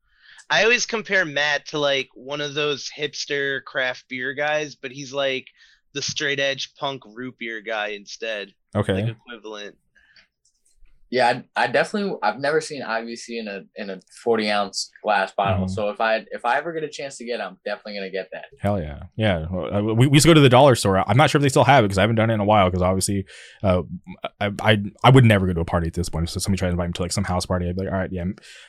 I 0.48 0.64
always 0.64 0.84
compare 0.86 1.24
Matt 1.24 1.66
to 1.68 1.78
like 1.78 2.08
one 2.14 2.40
of 2.40 2.54
those 2.54 2.90
hipster 2.90 3.62
craft 3.64 4.06
beer 4.08 4.34
guys, 4.34 4.74
but 4.74 4.90
he's 4.90 5.12
like 5.12 5.46
the 5.92 6.02
straight 6.02 6.40
edge 6.40 6.74
punk 6.74 7.02
root 7.06 7.36
beer 7.38 7.60
guy 7.60 7.88
instead, 7.88 8.52
Okay. 8.74 8.94
like 8.94 9.08
equivalent. 9.08 9.76
Yeah, 11.12 11.42
I, 11.56 11.64
I 11.64 11.66
definitely 11.66 12.16
I've 12.22 12.38
never 12.38 12.60
seen 12.60 12.82
IBC 12.82 13.30
in 13.30 13.48
a 13.48 13.62
in 13.74 13.90
a 13.90 14.00
forty 14.22 14.48
ounce 14.48 14.90
glass 15.02 15.32
bottle. 15.36 15.66
Mhm. 15.66 15.70
So 15.70 15.90
if 15.90 16.00
I 16.00 16.24
if 16.30 16.44
I 16.44 16.56
ever 16.58 16.72
get 16.72 16.84
a 16.84 16.88
chance 16.88 17.16
to 17.16 17.24
get, 17.24 17.40
it, 17.40 17.42
I'm 17.42 17.58
definitely 17.64 17.94
gonna 17.96 18.10
get 18.10 18.28
that. 18.32 18.44
Hell 18.60 18.80
yeah, 18.80 19.02
yeah. 19.16 19.46
Uh, 19.52 19.82
We, 19.82 20.06
we 20.06 20.16
used 20.16 20.22
to 20.24 20.30
go 20.30 20.34
to 20.34 20.40
the 20.40 20.48
dollar 20.48 20.76
store. 20.76 20.98
I'm 21.08 21.16
not 21.16 21.28
sure 21.28 21.40
if 21.40 21.42
they 21.42 21.48
still 21.48 21.64
have 21.64 21.82
it 21.84 21.88
because 21.88 21.98
I 21.98 22.02
haven't 22.02 22.14
done 22.16 22.30
it 22.30 22.34
in 22.34 22.40
a 22.40 22.44
while. 22.44 22.68
Because 22.70 22.82
obviously, 22.82 23.26
uh, 23.64 23.82
I, 24.40 24.52
I 24.62 24.78
I 25.02 25.10
would 25.10 25.24
never 25.24 25.48
go 25.48 25.52
to 25.54 25.60
a 25.60 25.64
party 25.64 25.88
at 25.88 25.94
this 25.94 26.08
point. 26.08 26.28
So 26.30 26.38
somebody 26.38 26.58
tried 26.60 26.68
to 26.68 26.72
invite 26.72 26.88
me 26.90 26.92
to 26.94 27.02
like 27.02 27.12
some 27.12 27.24
house 27.24 27.44
party, 27.44 27.68
I'd 27.68 27.76
be 27.76 27.84
like, 27.84 27.92
all 27.92 27.98
right, 27.98 28.12
yeah, 28.12 28.24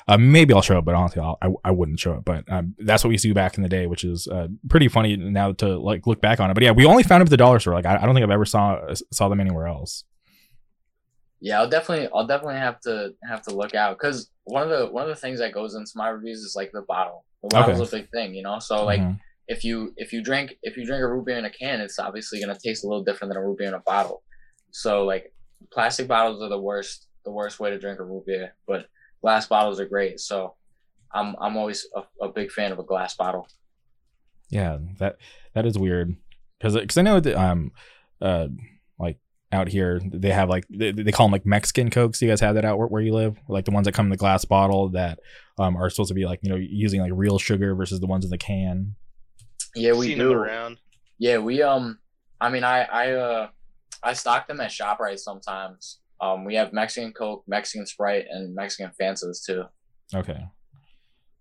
uh, 0.08 0.18
maybe 0.18 0.54
I'll 0.54 0.62
show 0.64 0.80
up. 0.80 0.86
But 0.86 0.96
honestly, 0.96 1.22
I'll, 1.22 1.38
I 1.44 1.50
I 1.66 1.72
wouldn't 1.72 2.00
show 2.00 2.14
up. 2.14 2.26
But 2.26 2.52
um, 2.52 2.74
that's 2.80 3.04
what 3.04 3.10
we 3.10 3.14
used 3.16 3.22
to 3.24 3.28
do 3.28 3.34
back 3.36 3.56
in 3.58 3.62
the 3.64 3.70
day, 3.70 3.86
which 3.86 4.04
is 4.04 4.28
uh, 4.28 4.48
pretty 4.68 4.88
funny 4.88 5.16
now 5.16 5.52
to 5.54 5.78
like 5.78 6.08
look 6.08 6.22
back 6.22 6.40
on 6.40 6.50
it. 6.50 6.56
But 6.56 6.64
yeah, 6.64 6.72
we 6.72 6.86
only 6.86 7.04
found 7.04 7.22
them 7.22 7.28
at 7.28 7.30
the 7.30 7.38
dollar 7.38 7.60
store. 7.60 7.76
Like 7.76 7.86
I, 7.86 7.98
I 7.98 8.06
don't 8.08 8.16
think 8.16 8.24
I've 8.24 8.32
ever 8.32 8.46
saw 8.46 8.80
saw 9.14 9.30
them 9.30 9.40
anywhere 9.40 9.68
else. 9.68 10.06
Yeah, 11.42 11.60
I'll 11.60 11.70
definitely 11.70 12.08
I'll 12.14 12.28
definitely 12.28 12.60
have 12.60 12.80
to 12.82 13.14
have 13.28 13.42
to 13.44 13.56
look 13.56 13.74
out 13.74 13.98
because 13.98 14.30
one 14.44 14.64
of 14.64 14.70
the 14.70 14.86
one 14.88 15.04
of 15.04 15.10
the 15.10 15.16
things 15.16 15.40
that 15.40 15.54
goes 15.54 15.74
into 15.76 15.92
my 15.96 16.10
reviews 16.10 16.40
is 16.40 16.56
like 16.56 16.72
the 16.72 16.84
bottle. 16.84 17.26
The 17.42 17.50
bottle's 17.50 17.92
a 17.92 17.98
big 17.98 18.12
thing, 18.12 18.36
you 18.36 18.44
know. 18.44 18.60
So 18.60 18.86
like 18.86 19.00
Mhm. 19.00 19.20
if 19.48 19.66
you 19.66 19.92
if 19.98 20.14
you 20.14 20.24
drink 20.24 20.56
if 20.62 20.78
you 20.78 20.86
drink 20.86 21.02
a 21.02 21.08
root 21.08 21.26
beer 21.26 21.38
in 21.38 21.46
a 21.46 21.50
can, 21.50 21.82
it's 21.82 21.98
obviously 21.98 22.40
gonna 22.40 22.58
taste 22.58 22.84
a 22.84 22.88
little 22.88 23.04
different 23.04 23.34
than 23.34 23.42
a 23.42 23.46
root 23.46 23.58
beer 23.58 23.68
in 23.70 23.74
a 23.74 23.80
bottle. 23.80 24.22
So 24.72 25.04
like 25.06 25.34
plastic 25.72 26.08
bottles 26.08 26.42
are 26.44 26.50
the 26.50 26.62
worst 26.62 27.08
the 27.26 27.32
worst 27.32 27.60
way 27.60 27.72
to 27.72 27.80
drink 27.80 28.00
a 28.00 28.04
root 28.04 28.26
beer, 28.28 28.54
but 28.68 28.86
glass 29.22 29.48
bottles 29.48 29.80
are 29.80 29.88
great. 29.88 30.20
So 30.20 30.56
I'm 31.12 31.36
I'm 31.42 31.58
always 31.58 31.88
a, 31.96 32.04
a 32.24 32.30
big 32.30 32.52
fan 32.52 32.72
of 32.72 32.78
a 32.78 32.84
glass 32.84 33.16
bottle. 33.16 33.48
Yeah, 34.50 34.78
that 35.00 35.18
that 35.56 35.66
is 35.66 35.78
weird 35.78 36.16
because 36.60 36.76
because 36.76 36.98
I 36.98 37.02
know 37.02 37.20
that 37.20 37.36
um 37.36 37.72
uh 38.22 38.48
out 39.54 39.68
here 39.68 40.00
they 40.06 40.32
have 40.32 40.50
like 40.50 40.66
they, 40.70 40.92
they 40.92 41.12
call 41.12 41.28
them 41.28 41.32
like 41.32 41.46
Mexican 41.46 41.90
cokes. 41.90 42.20
Do 42.20 42.26
you 42.26 42.32
guys 42.32 42.40
have 42.42 42.56
that 42.56 42.66
out 42.66 42.78
where, 42.78 42.88
where 42.88 43.02
you 43.02 43.14
live? 43.14 43.38
Like 43.48 43.66
the 43.66 43.72
ones 43.72 43.86
that 43.86 43.92
come 43.94 44.06
in 44.06 44.10
the 44.10 44.18
glass 44.18 44.46
bottle 44.46 44.90
that 44.90 45.20
um 45.58 45.76
are 45.76 45.90
supposed 45.90 46.08
to 46.10 46.14
be 46.14 46.26
like 46.26 46.40
you 46.42 46.50
know 46.50 46.56
using 46.56 47.02
like 47.02 47.12
real 47.14 47.38
sugar 47.38 47.76
versus 47.76 48.00
the 48.00 48.08
ones 48.08 48.24
in 48.24 48.32
the 48.32 48.38
can. 48.38 48.96
Yeah, 49.76 49.94
we 49.94 50.08
Seen 50.08 50.20
do. 50.20 50.32
around. 50.32 50.78
Yeah, 51.18 51.38
we 51.40 51.62
um 51.62 52.00
I 52.40 52.50
mean 52.50 52.64
I 52.64 52.84
I 52.84 53.12
uh 53.12 53.48
I 54.04 54.14
stock 54.14 54.48
them 54.48 54.62
at 54.62 54.72
ShopRite 54.72 55.20
sometimes. 55.20 56.00
Um 56.20 56.46
we 56.46 56.56
have 56.56 56.72
Mexican 56.74 57.12
Coke, 57.14 57.44
Mexican 57.48 57.86
Sprite, 57.86 58.26
and 58.30 58.56
Mexican 58.56 58.92
Fantas 59.00 59.46
too. 59.46 59.66
Okay, 60.14 60.40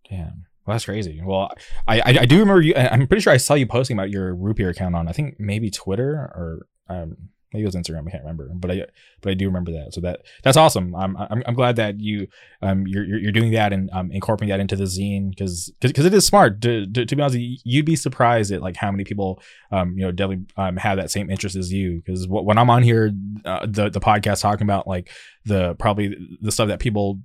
damn. 0.09 0.47
Well, 0.67 0.75
that's 0.75 0.85
crazy. 0.85 1.21
Well, 1.25 1.51
I, 1.89 2.01
I 2.01 2.19
I 2.21 2.27
do 2.27 2.39
remember 2.41 2.61
you. 2.61 2.75
I'm 2.77 3.07
pretty 3.07 3.23
sure 3.23 3.33
I 3.33 3.39
saw 3.39 3.55
you 3.55 3.67
posting 3.67 3.97
about 3.97 4.11
your 4.11 4.35
root 4.35 4.57
beer 4.57 4.69
account 4.71 4.95
on 4.95 5.09
I 5.09 5.13
think 5.13 5.37
maybe 5.39 5.71
Twitter 5.71 6.13
or 6.15 6.67
um 6.89 7.17
maybe 7.53 7.63
it 7.63 7.67
was 7.67 7.75
Instagram. 7.75 8.07
I 8.07 8.11
can't 8.11 8.23
remember, 8.23 8.49
but 8.55 8.71
I 8.71 8.87
but 9.21 9.31
I 9.31 9.35
do 9.35 9.47
remember 9.47 9.73
that. 9.73 9.93
So 9.93 10.01
that 10.03 10.23
that's 10.43 10.57
awesome. 10.57 10.95
I'm 10.95 11.17
I'm, 11.17 11.43
I'm 11.47 11.55
glad 11.55 11.77
that 11.77 12.01
you 12.01 12.29
um 12.63 12.87
you're 12.87 13.05
you're 13.05 13.33
doing 13.33 13.53
that 13.53 13.73
and 13.73 13.91
um 13.93 14.11
incorporating 14.13 14.51
that 14.51 14.61
into 14.61 14.77
the 14.77 14.85
zine 14.85 15.31
because 15.31 15.73
because 15.81 16.05
it 16.05 16.15
is 16.15 16.25
smart. 16.25 16.61
To, 16.63 16.87
to 16.87 17.05
to 17.05 17.17
be 17.17 17.23
honest, 17.23 17.39
you'd 17.65 17.87
be 17.87 17.97
surprised 17.97 18.53
at 18.53 18.63
like 18.63 18.77
how 18.77 18.91
many 18.91 19.05
people 19.05 19.43
um 19.71 19.97
you 19.97 20.05
know 20.05 20.13
definitely 20.13 20.47
um 20.57 20.77
have 20.77 20.97
that 20.99 21.11
same 21.11 21.31
interest 21.31 21.57
as 21.57 21.73
you. 21.73 21.97
Because 21.97 22.27
when 22.29 22.59
I'm 22.59 22.71
on 22.71 22.83
here, 22.83 23.13
uh, 23.45 23.67
the 23.67 23.91
the 23.91 24.01
podcast 24.01 24.43
talking 24.43 24.67
about 24.67 24.87
like 24.87 25.11
the 25.45 25.75
probably 25.75 26.17
the 26.41 26.53
stuff 26.53 26.69
that 26.69 26.81
people 26.81 27.21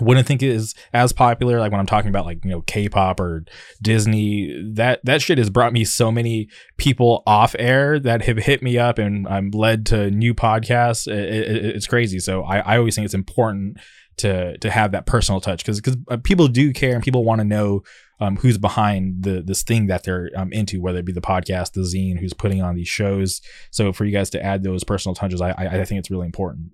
wouldn't 0.00 0.26
think 0.26 0.42
is 0.42 0.74
as 0.92 1.12
popular 1.12 1.58
like 1.58 1.70
when 1.72 1.80
i'm 1.80 1.86
talking 1.86 2.08
about 2.10 2.26
like 2.26 2.44
you 2.44 2.50
know 2.50 2.60
k-pop 2.62 3.18
or 3.18 3.44
disney 3.82 4.54
that 4.74 5.00
that 5.04 5.22
shit 5.22 5.38
has 5.38 5.48
brought 5.50 5.72
me 5.72 5.84
so 5.84 6.12
many 6.12 6.48
people 6.76 7.22
off 7.26 7.54
air 7.58 7.98
that 7.98 8.22
have 8.22 8.36
hit 8.36 8.62
me 8.62 8.76
up 8.78 8.98
and 8.98 9.26
i'm 9.28 9.50
led 9.50 9.86
to 9.86 10.10
new 10.10 10.34
podcasts 10.34 11.06
It- 11.10 11.32
it- 11.56 11.76
it's 11.76 11.86
crazy 11.86 12.18
so 12.18 12.42
I, 12.42 12.58
I 12.58 12.78
always 12.78 12.94
think 12.94 13.04
it's 13.06 13.14
important 13.14 13.78
to 14.18 14.56
to 14.58 14.70
have 14.70 14.92
that 14.92 15.04
personal 15.06 15.40
touch 15.40 15.58
because 15.64 15.80
because 15.80 15.96
people 16.24 16.48
do 16.48 16.72
care 16.72 16.94
and 16.94 17.02
people 17.04 17.22
want 17.24 17.40
to 17.40 17.44
know 17.44 17.82
um, 18.18 18.36
who's 18.36 18.56
behind 18.56 19.24
the 19.24 19.42
this 19.42 19.62
thing 19.62 19.88
that 19.88 20.04
they're 20.04 20.30
um, 20.34 20.50
into, 20.50 20.80
whether 20.80 21.00
it 21.00 21.04
be 21.04 21.12
the 21.12 21.20
podcast, 21.20 21.72
the 21.72 21.82
zine, 21.82 22.18
who's 22.18 22.32
putting 22.32 22.62
on 22.62 22.74
these 22.74 22.88
shows. 22.88 23.42
So 23.70 23.92
for 23.92 24.06
you 24.06 24.12
guys 24.12 24.30
to 24.30 24.42
add 24.42 24.62
those 24.62 24.84
personal 24.84 25.14
touches, 25.14 25.42
I 25.42 25.50
I, 25.50 25.80
I 25.80 25.84
think 25.84 25.98
it's 25.98 26.10
really 26.10 26.24
important. 26.24 26.70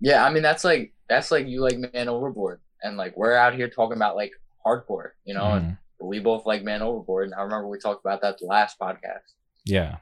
Yeah, 0.00 0.24
I 0.24 0.30
mean 0.30 0.44
that's 0.44 0.62
like 0.62 0.92
that's 1.08 1.30
like 1.30 1.46
you 1.46 1.60
like 1.62 1.78
Man 1.78 2.08
Overboard, 2.08 2.60
and 2.82 2.96
like 2.96 3.16
we're 3.16 3.34
out 3.34 3.54
here 3.54 3.68
talking 3.68 3.96
about 3.96 4.16
like 4.16 4.32
hardcore, 4.64 5.10
you 5.24 5.34
know, 5.34 5.52
and 5.52 5.64
Mhm. 5.66 5.78
we 6.00 6.18
both 6.20 6.44
like 6.46 6.62
Man 6.64 6.82
Overboard. 6.82 7.26
And 7.26 7.34
I 7.34 7.42
remember 7.42 7.68
we 7.68 7.78
talked 7.78 8.04
about 8.04 8.22
that 8.22 8.38
the 8.38 8.46
last 8.46 8.78
podcast. 8.78 9.32
Yeah. 9.64 9.96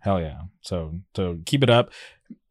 Hell 0.00 0.20
yeah. 0.20 0.42
So 0.62 0.94
so 1.14 1.38
keep 1.46 1.62
it 1.62 1.70
up. 1.70 1.92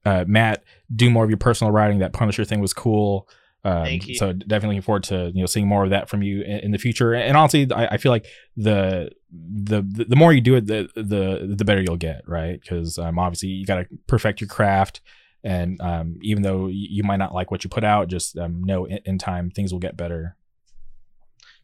Uh, 0.05 0.23
Matt, 0.27 0.63
do 0.95 1.09
more 1.09 1.23
of 1.23 1.29
your 1.29 1.37
personal 1.37 1.71
writing. 1.73 1.99
That 1.99 2.13
Punisher 2.13 2.45
thing 2.45 2.59
was 2.59 2.73
cool. 2.73 3.27
Um, 3.63 3.83
Thank 3.85 4.07
you. 4.07 4.15
So 4.15 4.31
definitely 4.33 4.75
looking 4.75 4.81
forward 4.83 5.03
to 5.05 5.31
you 5.33 5.41
know 5.41 5.47
seeing 5.47 5.67
more 5.67 5.83
of 5.83 5.89
that 5.89 6.07
from 6.09 6.21
you 6.21 6.41
in, 6.43 6.59
in 6.59 6.71
the 6.71 6.77
future. 6.77 7.13
And 7.15 7.35
honestly, 7.35 7.67
I, 7.73 7.87
I 7.87 7.97
feel 7.97 8.11
like 8.11 8.27
the 8.55 9.09
the, 9.31 9.81
the 9.81 10.05
the 10.05 10.15
more 10.15 10.31
you 10.31 10.41
do 10.41 10.55
it, 10.55 10.67
the 10.67 10.87
the 10.95 11.55
the 11.57 11.65
better 11.65 11.81
you'll 11.81 11.97
get, 11.97 12.21
right? 12.27 12.59
Because 12.61 12.99
um, 12.99 13.17
obviously 13.17 13.49
you 13.49 13.65
got 13.65 13.77
to 13.77 13.87
perfect 14.05 14.39
your 14.41 14.47
craft, 14.47 15.01
and 15.45 15.79
um, 15.79 16.17
even 16.21 16.41
though 16.41 16.67
you 16.67 17.03
might 17.03 17.17
not 17.17 17.33
like 17.33 17.51
what 17.51 17.63
you 17.63 17.69
put 17.69 17.83
out, 17.83 18.07
just 18.07 18.37
um, 18.37 18.63
know 18.63 18.85
in, 18.85 18.99
in 19.05 19.17
time 19.19 19.51
things 19.51 19.71
will 19.71 19.79
get 19.79 19.95
better. 19.95 20.35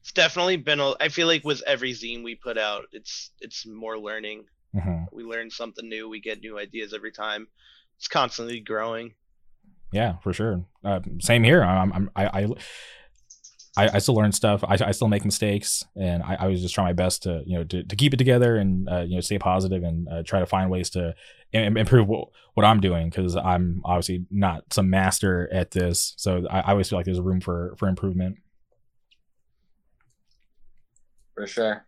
It's 0.02 0.12
definitely 0.12 0.58
been. 0.58 0.80
A, 0.80 0.94
I 0.99 1.10
feel 1.10 1.28
like 1.28 1.44
with 1.44 1.64
every 1.66 1.91
zine 1.94 2.24
we 2.24 2.36
put 2.36 2.58
out, 2.58 2.86
it's 2.91 3.32
it's 3.41 3.66
more 3.66 3.98
learning. 3.98 4.45
hmm 4.74 5.03
We 5.12 5.24
learn 5.24 5.49
something 5.49 5.90
new. 5.90 6.08
We 6.08 6.22
get 6.22 6.41
new 6.41 6.58
ideas 6.58 6.94
every 6.94 7.12
time. 7.12 7.48
It's 7.98 8.08
constantly 8.08 8.60
growing. 8.60 9.16
Yeah, 9.91 10.18
for 10.24 10.32
sure. 10.32 10.64
Uh, 10.84 11.02
same 11.20 11.44
here. 11.44 11.64
I'm, 11.64 11.91
I'm 11.91 12.10
I, 12.16 12.44
I 12.44 12.48
I 13.77 13.89
I 13.95 13.98
still 13.99 14.15
learn 14.15 14.31
stuff. 14.31 14.64
I, 14.64 14.77
I 14.80 14.91
still 14.91 15.07
make 15.07 15.26
mistakes, 15.26 15.85
and 15.95 16.23
I, 16.23 16.38
I 16.41 16.48
was 16.48 16.61
just 16.61 16.76
try 16.76 16.84
my 16.84 16.93
best 16.93 17.23
to 17.23 17.43
you 17.45 17.57
know 17.57 17.64
to, 17.65 17.84
to 17.84 17.95
keep 17.95 18.14
it 18.14 18.18
together 18.18 18.57
and 18.57 18.89
uh, 18.89 19.02
you 19.02 19.15
know 19.15 19.22
stay 19.22 19.39
positive 19.39 19.84
and 19.84 20.07
uh, 20.10 20.23
try 20.23 20.39
to 20.39 20.45
find 20.45 20.69
ways 20.69 20.89
to 20.91 21.15
im- 21.53 21.77
improve 21.77 22.07
what, 22.07 22.30
what 22.53 22.65
I'm 22.65 22.81
doing 22.81 23.10
because 23.10 23.35
I'm 23.35 23.81
obviously 23.85 24.26
not 24.30 24.73
some 24.73 24.89
master 24.89 25.49
at 25.52 25.72
this. 25.72 26.14
So 26.18 26.45
I, 26.49 26.60
I 26.60 26.72
always 26.72 26.89
feel 26.89 26.99
like 26.99 27.06
there's 27.06 27.22
room 27.22 27.41
for 27.41 27.76
for 27.77 27.88
improvement. 27.88 28.38
for 31.41 31.48
sure. 31.48 31.85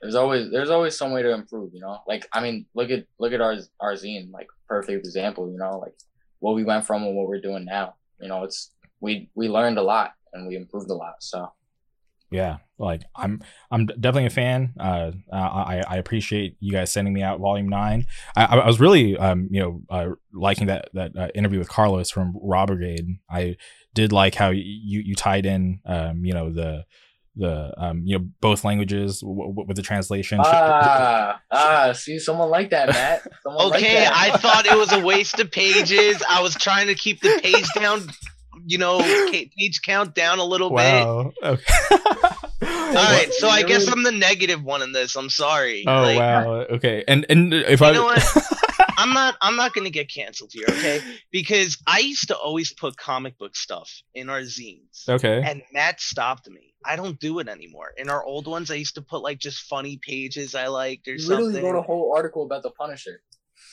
There's 0.00 0.14
always 0.14 0.50
there's 0.52 0.70
always 0.70 0.96
some 0.96 1.12
way 1.12 1.22
to 1.22 1.32
improve, 1.32 1.74
you 1.74 1.80
know. 1.80 1.98
Like 2.06 2.28
I 2.32 2.40
mean, 2.40 2.66
look 2.74 2.90
at 2.90 3.06
look 3.18 3.32
at 3.32 3.40
our 3.40 3.56
our 3.80 3.94
zine, 3.94 4.30
like 4.30 4.46
perfect 4.68 5.04
example, 5.04 5.50
you 5.50 5.58
know, 5.58 5.78
like 5.78 5.94
what 6.38 6.54
we 6.54 6.62
went 6.62 6.86
from 6.86 7.02
and 7.02 7.16
what 7.16 7.26
we're 7.26 7.40
doing 7.40 7.64
now. 7.64 7.94
You 8.20 8.28
know, 8.28 8.44
it's 8.44 8.70
we 9.00 9.28
we 9.34 9.48
learned 9.48 9.78
a 9.78 9.82
lot 9.82 10.12
and 10.32 10.46
we 10.48 10.56
improved 10.56 10.90
a 10.90 10.94
lot. 10.94 11.14
So 11.20 11.52
Yeah, 12.30 12.58
like 12.78 13.02
I'm 13.16 13.40
I'm 13.70 13.86
definitely 13.86 14.26
a 14.26 14.30
fan. 14.30 14.74
Uh, 14.78 15.12
I 15.32 15.82
I 15.88 15.96
appreciate 15.96 16.56
you 16.60 16.72
guys 16.72 16.92
sending 16.92 17.14
me 17.14 17.22
out 17.22 17.40
Volume 17.40 17.68
Nine. 17.68 18.04
I, 18.36 18.44
I 18.58 18.66
was 18.66 18.78
really 18.80 19.16
um 19.16 19.48
you 19.50 19.60
know 19.60 19.80
uh, 19.88 20.08
liking 20.32 20.66
that 20.66 20.90
that 20.92 21.16
uh, 21.16 21.28
interview 21.34 21.58
with 21.58 21.70
Carlos 21.70 22.10
from 22.10 22.34
Raw 22.42 22.66
Brigade. 22.66 23.06
I 23.30 23.56
did 23.94 24.12
like 24.12 24.34
how 24.34 24.50
you 24.50 25.00
you 25.00 25.14
tied 25.14 25.46
in 25.46 25.80
um 25.86 26.24
you 26.24 26.34
know 26.34 26.52
the 26.52 26.84
the 27.34 27.72
um 27.78 28.02
you 28.04 28.18
know 28.18 28.26
both 28.40 28.62
languages 28.64 29.20
w- 29.20 29.48
w- 29.48 29.66
with 29.66 29.76
the 29.76 29.82
translation. 29.82 30.40
ah 30.40 31.40
ah, 31.50 31.92
see 31.92 32.18
someone 32.18 32.50
like 32.50 32.70
that, 32.70 32.88
Matt. 32.88 33.22
Someone 33.42 33.68
like 33.70 33.80
Okay, 33.80 33.94
that. 34.04 34.12
I 34.14 34.36
thought 34.36 34.66
it 34.66 34.76
was 34.76 34.92
a 34.92 35.00
waste 35.00 35.38
of 35.40 35.50
pages. 35.50 36.22
I 36.28 36.42
was 36.42 36.54
trying 36.54 36.88
to 36.88 36.94
keep 36.94 37.20
the 37.20 37.40
page 37.42 37.66
down, 37.74 38.08
you 38.66 38.78
know, 38.78 38.98
ca- 39.30 39.50
page 39.58 39.80
count 39.82 40.14
down 40.14 40.38
a 40.38 40.44
little 40.44 40.70
bit. 40.70 40.76
wow. 40.76 41.32
Okay. 41.42 41.62
All 42.60 42.94
right, 42.94 43.28
so 43.32 43.48
I 43.48 43.62
guess 43.62 43.86
I'm 43.86 44.02
the 44.02 44.12
negative 44.12 44.62
one 44.64 44.82
in 44.82 44.92
this. 44.92 45.14
I'm 45.14 45.30
sorry. 45.30 45.84
Oh 45.86 46.02
Like, 46.02 46.18
wow. 46.18 46.52
Okay. 46.70 47.04
And 47.06 47.24
and 47.28 47.52
if 47.54 47.80
You 47.80 47.86
I 47.86 47.92
know 47.92 48.04
what? 48.04 48.24
I'm 48.98 49.12
not 49.12 49.36
I'm 49.40 49.54
not 49.56 49.74
gonna 49.74 49.90
get 49.90 50.12
canceled 50.12 50.50
here, 50.52 50.64
okay? 50.68 51.00
Because 51.30 51.78
I 51.86 52.00
used 52.00 52.28
to 52.28 52.36
always 52.36 52.72
put 52.72 52.96
comic 52.96 53.38
book 53.38 53.54
stuff 53.56 53.90
in 54.14 54.28
our 54.28 54.40
zines. 54.40 55.08
okay. 55.08 55.40
And 55.44 55.62
Matt 55.72 56.00
stopped 56.00 56.48
me. 56.50 56.74
I 56.84 56.96
don't 56.96 57.18
do 57.20 57.38
it 57.38 57.48
anymore. 57.48 57.92
In 57.96 58.08
our 58.08 58.24
old 58.24 58.46
ones, 58.48 58.70
I 58.70 58.74
used 58.74 58.94
to 58.96 59.02
put 59.02 59.22
like 59.22 59.38
just 59.38 59.60
funny 59.62 59.98
pages 60.02 60.54
I 60.56 60.66
liked 60.68 61.06
or 61.08 61.12
You 61.14 61.28
literally 61.28 61.52
something. 61.54 61.70
wrote 61.72 61.78
a 61.78 61.82
whole 61.82 62.12
article 62.16 62.42
about 62.44 62.62
the 62.64 62.70
Punisher. 62.70 63.20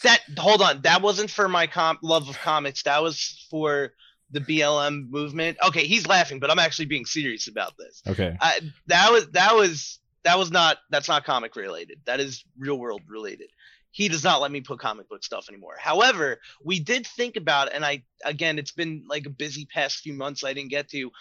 that 0.04 0.20
hold 0.38 0.62
on, 0.62 0.82
that 0.82 1.02
wasn't 1.02 1.32
for 1.32 1.48
my 1.50 1.66
com- 1.68 1.98
love 2.04 2.30
of 2.30 2.38
comics. 2.40 2.84
That 2.84 3.02
was 3.02 3.48
for 3.50 3.94
the 4.36 4.42
BLM 4.42 5.10
movement. 5.10 5.58
Okay, 5.66 5.88
he's 5.88 6.06
laughing, 6.06 6.40
but 6.40 6.52
I'm 6.52 6.60
actually 6.60 6.86
being 6.88 7.06
serious 7.06 7.48
about 7.48 7.78
this. 7.78 8.04
Okay. 8.06 8.36
I, 8.40 8.60
that 8.88 9.12
was 9.12 9.30
that 9.32 9.56
was 9.56 10.00
that 10.24 10.38
was 10.38 10.52
not 10.52 10.78
that's 10.90 11.08
not 11.08 11.24
comic 11.24 11.56
related. 11.56 12.02
That 12.06 12.20
is 12.20 12.44
real 12.60 12.78
world 12.78 13.02
related. 13.08 13.48
He 13.92 14.10
does 14.10 14.26
not 14.26 14.42
let 14.42 14.52
me 14.52 14.60
put 14.60 14.80
comic 14.80 15.08
book 15.08 15.24
stuff 15.24 15.48
anymore. 15.48 15.76
However, 15.80 16.40
we 16.62 16.82
did 16.82 17.08
think 17.08 17.38
about, 17.38 17.72
and 17.72 17.86
I 17.86 18.04
again, 18.26 18.60
it's 18.60 18.74
been 18.74 19.06
like 19.08 19.26
a 19.26 19.30
busy 19.30 19.66
past 19.66 20.00
few 20.00 20.14
months. 20.14 20.44
I 20.44 20.54
didn't 20.54 20.72
get 20.72 20.90
to. 20.90 21.12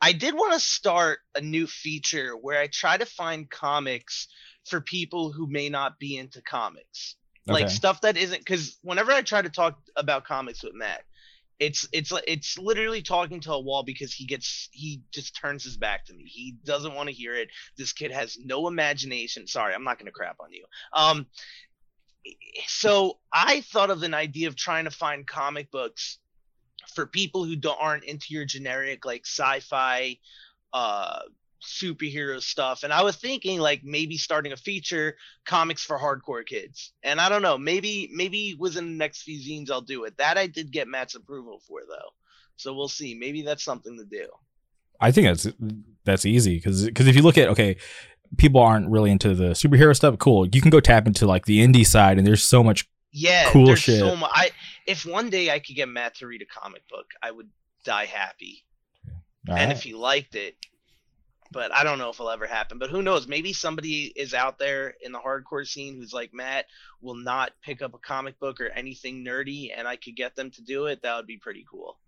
I 0.00 0.12
did 0.12 0.32
want 0.32 0.54
to 0.54 0.60
start 0.60 1.18
a 1.34 1.42
new 1.42 1.66
feature 1.66 2.34
where 2.34 2.58
I 2.58 2.68
try 2.68 2.96
to 2.96 3.04
find 3.04 3.50
comics 3.50 4.28
for 4.64 4.80
people 4.80 5.30
who 5.30 5.46
may 5.46 5.68
not 5.68 5.98
be 5.98 6.16
into 6.16 6.40
comics, 6.40 7.16
like 7.46 7.68
stuff 7.68 8.00
that 8.00 8.16
isn't. 8.16 8.38
Because 8.38 8.78
whenever 8.80 9.12
I 9.12 9.20
try 9.20 9.42
to 9.42 9.50
talk 9.50 9.78
about 9.94 10.24
comics 10.24 10.62
with 10.62 10.72
Matt, 10.74 11.04
it's 11.62 11.88
it's 11.92 12.12
it's 12.26 12.58
literally 12.58 13.02
talking 13.02 13.38
to 13.40 13.52
a 13.52 13.60
wall 13.60 13.84
because 13.84 14.12
he 14.12 14.26
gets 14.26 14.68
he 14.72 15.02
just 15.12 15.36
turns 15.36 15.62
his 15.62 15.76
back 15.76 16.04
to 16.06 16.12
me. 16.12 16.24
He 16.26 16.56
doesn't 16.64 16.94
want 16.94 17.08
to 17.08 17.14
hear 17.14 17.34
it. 17.34 17.50
This 17.78 17.92
kid 17.92 18.10
has 18.10 18.36
no 18.44 18.66
imagination. 18.66 19.46
Sorry, 19.46 19.72
I'm 19.72 19.84
not 19.84 19.98
going 19.98 20.06
to 20.06 20.12
crap 20.12 20.36
on 20.40 20.52
you. 20.52 20.64
Um 20.92 21.26
so 22.66 23.18
I 23.32 23.60
thought 23.60 23.90
of 23.90 24.02
an 24.02 24.12
idea 24.12 24.48
of 24.48 24.56
trying 24.56 24.84
to 24.84 24.90
find 24.90 25.24
comic 25.24 25.70
books 25.70 26.18
for 26.94 27.06
people 27.06 27.44
who 27.44 27.54
don't 27.54 27.80
aren't 27.80 28.04
into 28.04 28.26
your 28.30 28.44
generic 28.44 29.04
like 29.04 29.22
sci-fi 29.24 30.18
uh 30.72 31.20
superhero 31.64 32.40
stuff 32.40 32.82
and 32.82 32.92
i 32.92 33.02
was 33.02 33.16
thinking 33.16 33.60
like 33.60 33.82
maybe 33.84 34.16
starting 34.16 34.52
a 34.52 34.56
feature 34.56 35.16
comics 35.44 35.82
for 35.84 35.98
hardcore 35.98 36.44
kids 36.44 36.92
and 37.02 37.20
i 37.20 37.28
don't 37.28 37.42
know 37.42 37.56
maybe 37.56 38.10
maybe 38.12 38.56
within 38.58 38.86
the 38.86 38.96
next 38.96 39.22
few 39.22 39.38
zines 39.38 39.70
i'll 39.70 39.80
do 39.80 40.04
it 40.04 40.16
that 40.18 40.36
i 40.36 40.46
did 40.46 40.70
get 40.72 40.88
matt's 40.88 41.14
approval 41.14 41.60
for 41.68 41.80
though 41.88 42.10
so 42.56 42.74
we'll 42.74 42.88
see 42.88 43.14
maybe 43.14 43.42
that's 43.42 43.64
something 43.64 43.96
to 43.96 44.04
do 44.04 44.26
I 45.00 45.10
think 45.10 45.26
that's 45.26 45.48
that's 46.04 46.24
easy 46.24 46.56
because 46.58 46.84
because 46.84 47.08
if 47.08 47.16
you 47.16 47.22
look 47.22 47.36
at 47.36 47.48
okay, 47.48 47.76
people 48.36 48.60
aren't 48.60 48.88
really 48.88 49.10
into 49.10 49.34
the 49.34 49.46
superhero 49.46 49.96
stuff. 49.96 50.16
Cool, 50.18 50.46
you 50.46 50.60
can 50.60 50.70
go 50.70 50.78
tap 50.78 51.08
into 51.08 51.26
like 51.26 51.44
the 51.46 51.58
indie 51.58 51.84
side, 51.84 52.18
and 52.18 52.26
there's 52.26 52.44
so 52.44 52.62
much. 52.62 52.88
yeah 53.10 53.50
Cool 53.50 53.74
shit. 53.74 53.98
so 53.98 54.14
much 54.14 54.30
i 54.32 54.50
if 54.86 55.04
one 55.04 55.28
day 55.28 55.50
i 55.50 55.58
could 55.58 55.74
get 55.74 55.88
matt 55.88 56.14
to 56.16 56.28
read 56.28 56.40
a 56.40 56.46
comic 56.46 56.86
book 56.88 57.06
i 57.20 57.32
would 57.32 57.48
die 57.84 58.04
happy 58.04 58.62
All 59.48 59.56
and 59.56 59.68
right. 59.70 59.76
if 59.76 59.82
he 59.82 59.92
liked 59.92 60.36
it. 60.36 60.54
But 61.52 61.72
I 61.72 61.84
don't 61.84 61.98
know 61.98 62.10
if 62.10 62.16
it'll 62.16 62.30
ever 62.30 62.46
happen. 62.46 62.78
But 62.78 62.90
who 62.90 63.02
knows? 63.02 63.28
Maybe 63.28 63.52
somebody 63.52 64.12
is 64.16 64.34
out 64.34 64.58
there 64.58 64.94
in 65.02 65.12
the 65.12 65.18
hardcore 65.18 65.66
scene 65.66 65.96
who's 65.96 66.12
like 66.12 66.32
Matt 66.32 66.66
will 67.00 67.14
not 67.14 67.52
pick 67.62 67.82
up 67.82 67.94
a 67.94 67.98
comic 67.98 68.38
book 68.40 68.60
or 68.60 68.68
anything 68.68 69.24
nerdy, 69.24 69.70
and 69.76 69.86
I 69.86 69.96
could 69.96 70.16
get 70.16 70.34
them 70.34 70.50
to 70.52 70.62
do 70.62 70.86
it. 70.86 71.02
That 71.02 71.16
would 71.16 71.26
be 71.26 71.38
pretty 71.38 71.64
cool. 71.70 71.98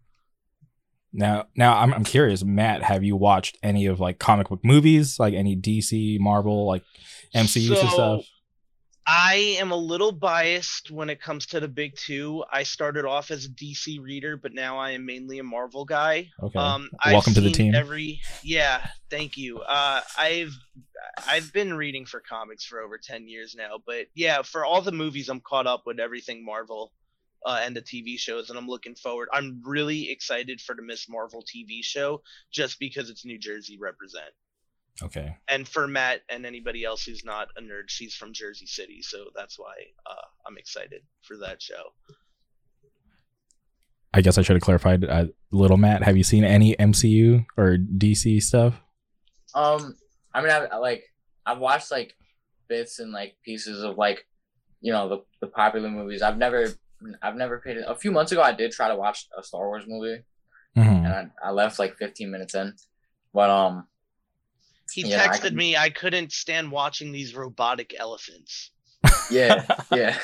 Now, 1.12 1.46
now 1.54 1.78
I'm, 1.78 1.94
I'm 1.94 2.04
curious, 2.04 2.42
Matt. 2.42 2.82
Have 2.82 3.04
you 3.04 3.14
watched 3.14 3.56
any 3.62 3.86
of 3.86 4.00
like 4.00 4.18
comic 4.18 4.48
book 4.48 4.64
movies, 4.64 5.20
like 5.20 5.32
any 5.32 5.56
DC, 5.56 6.18
Marvel, 6.18 6.66
like 6.66 6.82
MCU 7.34 7.68
So, 7.68 7.86
stuff? 7.86 8.20
I 9.06 9.56
am 9.60 9.70
a 9.70 9.76
little 9.76 10.12
biased 10.12 10.90
when 10.90 11.10
it 11.10 11.20
comes 11.20 11.46
to 11.46 11.60
the 11.60 11.68
big 11.68 11.94
two. 11.96 12.44
I 12.50 12.62
started 12.62 13.04
off 13.04 13.30
as 13.30 13.44
a 13.44 13.48
DC 13.50 14.00
reader, 14.00 14.36
but 14.36 14.54
now 14.54 14.78
I 14.78 14.92
am 14.92 15.04
mainly 15.04 15.38
a 15.38 15.44
Marvel 15.44 15.84
guy. 15.84 16.30
Okay. 16.42 16.58
Um, 16.58 16.88
Welcome 17.04 17.30
I've 17.30 17.34
to 17.34 17.40
the 17.42 17.50
team. 17.50 17.74
Every 17.74 18.20
yeah, 18.42 18.86
thank 19.10 19.36
you. 19.36 19.60
Uh, 19.60 20.00
I've 20.16 20.56
I've 21.26 21.52
been 21.52 21.74
reading 21.74 22.06
for 22.06 22.20
comics 22.20 22.64
for 22.64 22.80
over 22.80 22.96
ten 22.96 23.28
years 23.28 23.54
now, 23.56 23.78
but 23.86 24.06
yeah, 24.14 24.40
for 24.42 24.64
all 24.64 24.80
the 24.80 24.92
movies, 24.92 25.28
I'm 25.28 25.40
caught 25.40 25.66
up 25.66 25.82
with 25.84 26.00
everything 26.00 26.44
Marvel. 26.44 26.92
Uh, 27.46 27.60
and 27.62 27.76
the 27.76 27.82
TV 27.82 28.18
shows, 28.18 28.48
and 28.48 28.58
I'm 28.58 28.66
looking 28.66 28.94
forward. 28.94 29.28
I'm 29.30 29.60
really 29.66 30.10
excited 30.10 30.62
for 30.62 30.74
the 30.74 30.80
Miss 30.80 31.10
Marvel 31.10 31.42
TV 31.42 31.80
show 31.84 32.22
just 32.50 32.78
because 32.78 33.10
it's 33.10 33.26
New 33.26 33.38
Jersey 33.38 33.76
represent. 33.78 34.32
Okay. 35.02 35.36
And 35.48 35.66
for 35.68 35.86
Matt 35.88 36.20
and 36.28 36.44
anybody 36.46 36.84
else 36.84 37.04
who's 37.04 37.24
not 37.24 37.48
a 37.56 37.60
nerd, 37.62 37.84
she's 37.88 38.14
from 38.14 38.32
Jersey 38.32 38.66
City, 38.66 39.00
so 39.02 39.26
that's 39.34 39.58
why 39.58 39.74
uh, 40.06 40.26
I'm 40.46 40.56
excited 40.58 41.02
for 41.22 41.36
that 41.38 41.60
show. 41.62 41.92
I 44.12 44.20
guess 44.20 44.38
I 44.38 44.42
should 44.42 44.54
have 44.56 44.62
clarified. 44.62 45.04
Uh, 45.04 45.26
little 45.50 45.76
Matt, 45.76 46.04
have 46.04 46.16
you 46.16 46.22
seen 46.22 46.44
any 46.44 46.76
MCU 46.76 47.44
or 47.56 47.76
DC 47.76 48.40
stuff? 48.42 48.80
Um, 49.54 49.96
I 50.32 50.40
mean, 50.40 50.50
I, 50.50 50.66
I 50.66 50.76
like 50.76 51.02
I've 51.44 51.58
watched 51.58 51.90
like 51.90 52.14
bits 52.68 53.00
and 53.00 53.12
like 53.12 53.36
pieces 53.44 53.82
of 53.82 53.98
like, 53.98 54.24
you 54.80 54.92
know, 54.92 55.08
the 55.08 55.18
the 55.40 55.46
popular 55.48 55.90
movies. 55.90 56.22
I've 56.22 56.38
never 56.38 56.68
I've 57.22 57.34
never 57.34 57.58
paid 57.58 57.76
it. 57.78 57.84
A 57.88 57.96
few 57.96 58.12
months 58.12 58.30
ago, 58.30 58.40
I 58.40 58.52
did 58.52 58.70
try 58.70 58.88
to 58.88 58.96
watch 58.96 59.26
a 59.36 59.42
Star 59.42 59.66
Wars 59.66 59.84
movie, 59.86 60.22
Mhm. 60.76 61.04
and 61.06 61.08
I, 61.08 61.48
I 61.48 61.50
left 61.50 61.78
like 61.80 61.96
15 61.96 62.30
minutes 62.30 62.54
in. 62.54 62.72
But 63.32 63.50
um, 63.50 63.88
He 64.92 65.08
Yeah, 65.08 65.22
I 65.22 65.28
texted 65.28 65.40
can- 65.48 65.56
me, 65.56 65.76
I 65.76 65.90
couldn't 65.90 66.32
stand 66.32 66.70
watching 66.70 67.12
these 67.12 67.34
robotic 67.34 67.94
elephants. 67.98 68.70
yeah, 69.30 69.64
yeah. 69.92 70.18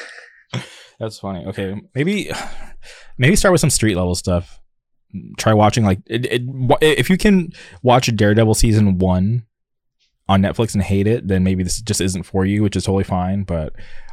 That's 0.98 1.18
funny. 1.18 1.44
Okay, 1.46 1.80
maybe 1.94 2.30
maybe 3.18 3.36
start 3.36 3.52
with 3.52 3.60
some 3.60 3.70
street 3.70 3.94
level 3.96 4.14
stuff. 4.14 4.60
Try 5.38 5.54
watching 5.54 5.84
like 5.84 6.00
it, 6.06 6.26
it, 6.26 6.42
if 6.82 7.10
you 7.10 7.16
can 7.16 7.52
watch 7.82 8.14
Daredevil 8.14 8.54
season 8.54 8.98
one 8.98 9.44
on 10.28 10.42
Netflix 10.42 10.74
and 10.74 10.82
hate 10.82 11.06
it, 11.06 11.26
then 11.26 11.42
maybe 11.42 11.62
this 11.64 11.80
just 11.82 12.00
isn't 12.00 12.22
for 12.24 12.44
you, 12.44 12.62
which 12.62 12.76
is 12.76 12.84
totally 12.84 13.04
fine. 13.04 13.42
But 13.44 13.72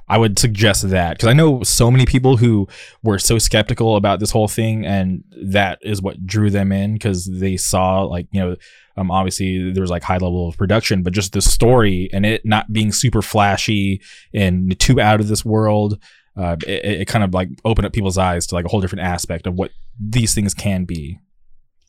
I 0.09 0.17
would 0.17 0.39
suggest 0.39 0.89
that 0.89 1.17
because 1.17 1.27
I 1.27 1.33
know 1.33 1.63
so 1.63 1.91
many 1.91 2.05
people 2.05 2.37
who 2.37 2.67
were 3.03 3.19
so 3.19 3.37
skeptical 3.39 3.97
about 3.97 4.19
this 4.19 4.31
whole 4.31 4.47
thing, 4.47 4.85
and 4.85 5.23
that 5.43 5.79
is 5.81 6.01
what 6.01 6.25
drew 6.25 6.49
them 6.49 6.71
in 6.71 6.93
because 6.93 7.25
they 7.25 7.57
saw 7.57 8.03
like 8.03 8.27
you 8.31 8.39
know, 8.39 8.55
um, 8.95 9.11
obviously 9.11 9.71
there 9.71 9.81
was 9.81 9.91
like 9.91 10.03
high 10.03 10.15
level 10.15 10.47
of 10.47 10.57
production, 10.57 11.03
but 11.03 11.11
just 11.13 11.33
the 11.33 11.41
story 11.41 12.09
and 12.13 12.25
it 12.25 12.45
not 12.45 12.71
being 12.71 12.91
super 12.91 13.21
flashy 13.21 14.01
and 14.33 14.79
too 14.79 15.01
out 15.01 15.19
of 15.19 15.27
this 15.27 15.43
world. 15.43 16.01
Uh, 16.37 16.55
it, 16.67 17.01
it 17.01 17.07
kind 17.07 17.23
of 17.23 17.33
like 17.33 17.49
opened 17.65 17.85
up 17.87 17.91
people's 17.93 18.17
eyes 18.17 18.45
to 18.45 18.53
like 18.53 18.63
a 18.63 18.67
whole 18.69 18.79
different 18.79 19.03
aspect 19.03 19.47
of 19.47 19.55
what 19.55 19.71
these 19.99 20.35
things 20.35 20.53
can 20.53 20.85
be. 20.85 21.17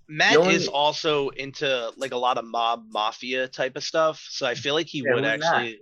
Matt 0.08 0.36
only- 0.38 0.54
is 0.54 0.68
also 0.68 1.28
into 1.28 1.92
like 1.98 2.12
a 2.12 2.16
lot 2.16 2.38
of 2.38 2.46
mob 2.46 2.84
mafia 2.88 3.46
type 3.46 3.76
of 3.76 3.84
stuff, 3.84 4.26
so 4.30 4.46
I 4.46 4.54
feel 4.54 4.72
like 4.74 4.86
he 4.86 5.02
Yeah, 5.06 5.14
would 5.14 5.24
who's 5.24 5.40
not? 5.40 5.54
actually. 5.54 5.78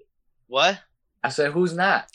What? 0.48 0.80
I 1.24 1.28
said, 1.30 1.52
who's 1.52 1.74
not? 1.74 2.06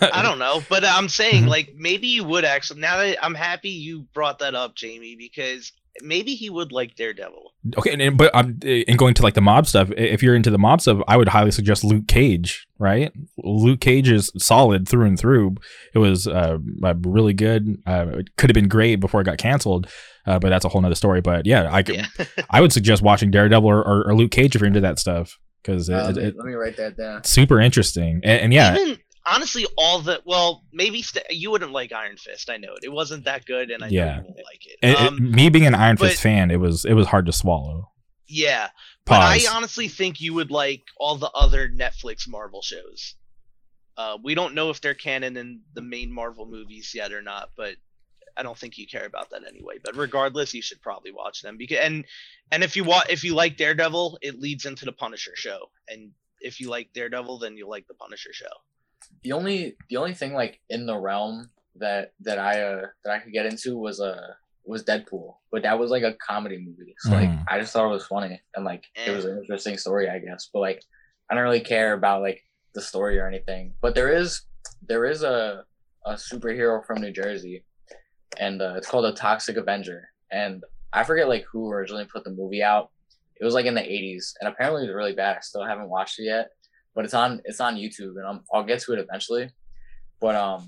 I 0.00 0.22
don't 0.22 0.38
know, 0.38 0.62
but 0.68 0.84
I'm 0.84 1.08
saying 1.08 1.44
Mhm. 1.44 1.48
like 1.48 1.74
maybe 1.76 2.06
you 2.06 2.24
would 2.24 2.44
actually. 2.44 2.80
Now 2.80 2.98
that 2.98 3.22
I'm 3.24 3.34
happy 3.34 3.70
you 3.70 4.06
brought 4.14 4.38
that 4.40 4.54
up, 4.54 4.74
Jamie, 4.74 5.16
because 5.16 5.72
maybe 6.02 6.34
he 6.34 6.48
would 6.50 6.72
like 6.72 6.94
Daredevil. 6.96 7.52
Okay, 7.78 7.92
and, 7.92 8.00
and 8.02 8.16
but 8.18 8.30
I'm 8.34 8.58
and 8.62 8.98
going 8.98 9.14
to 9.14 9.22
like 9.22 9.34
the 9.34 9.40
mob 9.40 9.66
stuff. 9.66 9.90
If 9.96 10.22
you're 10.22 10.34
into 10.36 10.50
the 10.50 10.58
mob 10.58 10.80
stuff, 10.80 10.98
I 11.08 11.16
would 11.16 11.28
highly 11.28 11.50
suggest 11.50 11.84
Luke 11.84 12.06
Cage. 12.08 12.66
Right, 12.78 13.12
Luke 13.38 13.80
Cage 13.80 14.08
is 14.10 14.30
solid 14.38 14.86
through 14.88 15.06
and 15.06 15.18
through. 15.18 15.56
It 15.94 15.98
was 15.98 16.26
uh, 16.26 16.58
uh, 16.82 16.94
really 17.04 17.32
good. 17.34 17.82
Uh, 17.86 18.06
it 18.18 18.36
could 18.36 18.50
have 18.50 18.54
been 18.54 18.68
great 18.68 18.96
before 18.96 19.22
it 19.22 19.24
got 19.24 19.38
canceled, 19.38 19.86
uh, 20.26 20.38
but 20.38 20.50
that's 20.50 20.64
a 20.64 20.68
whole 20.68 20.80
nother 20.82 20.94
story. 20.94 21.20
But 21.22 21.46
yeah, 21.46 21.68
I 21.72 21.82
could, 21.82 21.96
Yeah. 21.96 22.06
I 22.50 22.60
would 22.60 22.72
suggest 22.72 23.02
watching 23.02 23.30
Daredevil 23.30 23.68
or, 23.68 23.82
or, 23.82 24.08
or 24.08 24.14
Luke 24.14 24.30
Cage 24.30 24.54
if 24.54 24.60
you're 24.60 24.68
into 24.68 24.80
that 24.80 24.98
stuff 24.98 25.38
because 25.66 25.90
Uh, 25.90 25.94
it, 25.94 26.16
let, 26.16 26.16
it, 26.18 26.34
me, 26.34 26.38
let 26.40 26.46
me 26.46 26.52
write 26.54 26.76
that 26.76 26.96
down. 26.96 27.24
super 27.24 27.60
interesting. 27.60 28.20
And, 28.24 28.40
and 28.42 28.52
yeah, 28.54 28.76
Even 28.76 28.98
honestly, 29.26 29.66
all 29.76 30.00
the 30.00 30.22
well, 30.24 30.62
maybe 30.72 31.02
st- 31.02 31.26
you 31.30 31.50
wouldn't 31.50 31.72
like 31.72 31.92
Iron 31.92 32.16
Fist. 32.16 32.48
I 32.48 32.56
know 32.58 32.72
it. 32.74 32.84
It 32.84 32.92
wasn't 32.92 33.24
that 33.24 33.44
good, 33.44 33.70
and 33.70 33.82
I 33.82 33.88
Yeah. 33.88 34.04
know 34.04 34.12
you 34.16 34.22
won't 34.24 34.36
like 34.36 34.66
it. 34.66 34.78
it- 34.82 34.90
it- 34.90 34.96
Um, 35.08 35.30
me 35.32 35.48
being 35.48 35.66
an 35.66 35.74
Iron 35.74 35.96
Fist 35.96 36.20
fan, 36.22 36.50
it 36.50 36.56
was 36.60 36.84
it 36.84 36.92
was 36.94 37.08
hard 37.08 37.26
to 37.26 37.32
swallow. 37.32 37.90
yeah, 38.28 38.68
but 39.04 39.20
I 39.20 39.40
honestly 39.52 39.88
think 39.88 40.20
you 40.20 40.34
would 40.34 40.50
like 40.50 40.82
all 40.98 41.16
the 41.16 41.30
other 41.30 41.68
Netflix 41.68 42.28
Marvel 42.28 42.62
shows. 42.62 43.14
Uh, 43.96 44.18
we 44.22 44.34
don't 44.34 44.54
know 44.54 44.68
if 44.70 44.80
they're 44.80 44.94
canon 44.94 45.36
in 45.36 45.62
the 45.74 45.80
main 45.80 46.12
Marvel 46.12 46.44
movies 46.46 46.92
yet 46.94 47.12
or 47.12 47.22
not, 47.22 47.50
but 47.56 47.76
I 48.36 48.42
don't 48.42 48.56
think 48.58 48.76
you 48.78 48.86
care 48.86 49.06
about 49.06 49.30
that 49.30 49.42
anyway. 49.46 49.76
But 49.82 49.96
regardless, 49.96 50.52
you 50.54 50.62
should 50.62 50.80
probably 50.82 51.12
watch 51.12 51.42
them 51.42 51.56
because 51.56 51.78
and 51.78 52.04
and 52.52 52.62
if 52.62 52.76
you 52.76 52.84
want 52.84 53.08
if 53.10 53.24
you 53.24 53.34
like 53.34 53.56
Daredevil, 53.56 54.18
it 54.22 54.38
leads 54.40 54.66
into 54.66 54.84
the 54.84 54.92
Punisher 54.92 55.32
show, 55.34 55.70
and 55.88 56.12
if 56.40 56.60
you 56.60 56.68
like 56.68 56.92
Daredevil, 56.92 57.38
then 57.38 57.56
you'll 57.56 57.70
like 57.70 57.86
the 57.88 57.94
Punisher 57.94 58.32
show. 58.32 58.52
The 59.22 59.32
only 59.32 59.76
the 59.88 59.96
only 59.96 60.14
thing 60.14 60.34
like 60.34 60.60
in 60.68 60.86
the 60.86 60.96
realm 60.98 61.50
that 61.76 62.12
that 62.20 62.38
I 62.38 62.62
uh 62.62 62.86
that 63.04 63.12
I 63.12 63.18
could 63.20 63.32
get 63.32 63.46
into 63.46 63.76
was 63.78 64.00
uh 64.00 64.28
was 64.64 64.82
Deadpool, 64.84 65.36
but 65.52 65.62
that 65.62 65.78
was 65.78 65.90
like 65.90 66.02
a 66.02 66.14
comedy 66.14 66.58
movie. 66.58 66.94
So 66.98 67.12
like 67.12 67.28
Mhm. 67.30 67.44
I 67.48 67.60
just 67.60 67.72
thought 67.72 67.86
it 67.88 67.92
was 67.92 68.06
funny 68.06 68.40
and 68.54 68.64
like 68.64 68.84
it 68.96 69.10
was 69.14 69.24
Eh. 69.24 69.30
an 69.30 69.38
interesting 69.38 69.78
story, 69.78 70.08
I 70.08 70.18
guess. 70.18 70.50
But 70.52 70.60
like 70.60 70.82
I 71.30 71.34
don't 71.34 71.44
really 71.44 71.60
care 71.60 71.92
about 71.92 72.22
like 72.22 72.42
the 72.74 72.82
story 72.82 73.18
or 73.18 73.26
anything. 73.28 73.74
But 73.80 73.94
there 73.94 74.12
is 74.12 74.42
there 74.82 75.04
is 75.06 75.22
a 75.22 75.64
a 76.04 76.12
superhero 76.14 76.84
from 76.86 77.00
New 77.00 77.10
Jersey, 77.12 77.64
and 78.38 78.60
uh, 78.62 78.74
it's 78.76 78.88
called 78.88 79.04
a 79.04 79.12
Toxic 79.12 79.56
Avenger. 79.56 80.08
And 80.30 80.64
I 80.92 81.04
forget 81.04 81.28
like 81.28 81.44
who 81.50 81.70
originally 81.70 82.06
put 82.06 82.24
the 82.24 82.30
movie 82.30 82.62
out. 82.62 82.90
It 83.40 83.44
was 83.44 83.54
like 83.54 83.66
in 83.66 83.74
the 83.74 83.80
'80s, 83.82 84.32
and 84.40 84.48
apparently 84.48 84.82
it 84.84 84.86
was 84.86 84.94
really 84.96 85.12
bad. 85.14 85.36
I 85.36 85.40
still 85.40 85.64
haven't 85.64 85.88
watched 85.90 86.18
it 86.18 86.24
yet, 86.24 86.48
but 86.94 87.04
it's 87.04 87.14
on 87.14 87.40
it's 87.44 87.60
on 87.60 87.76
YouTube, 87.76 88.16
and 88.16 88.26
I'm, 88.26 88.40
I'll 88.52 88.64
get 88.64 88.80
to 88.80 88.92
it 88.94 88.98
eventually. 88.98 89.50
But 90.20 90.34
um, 90.36 90.66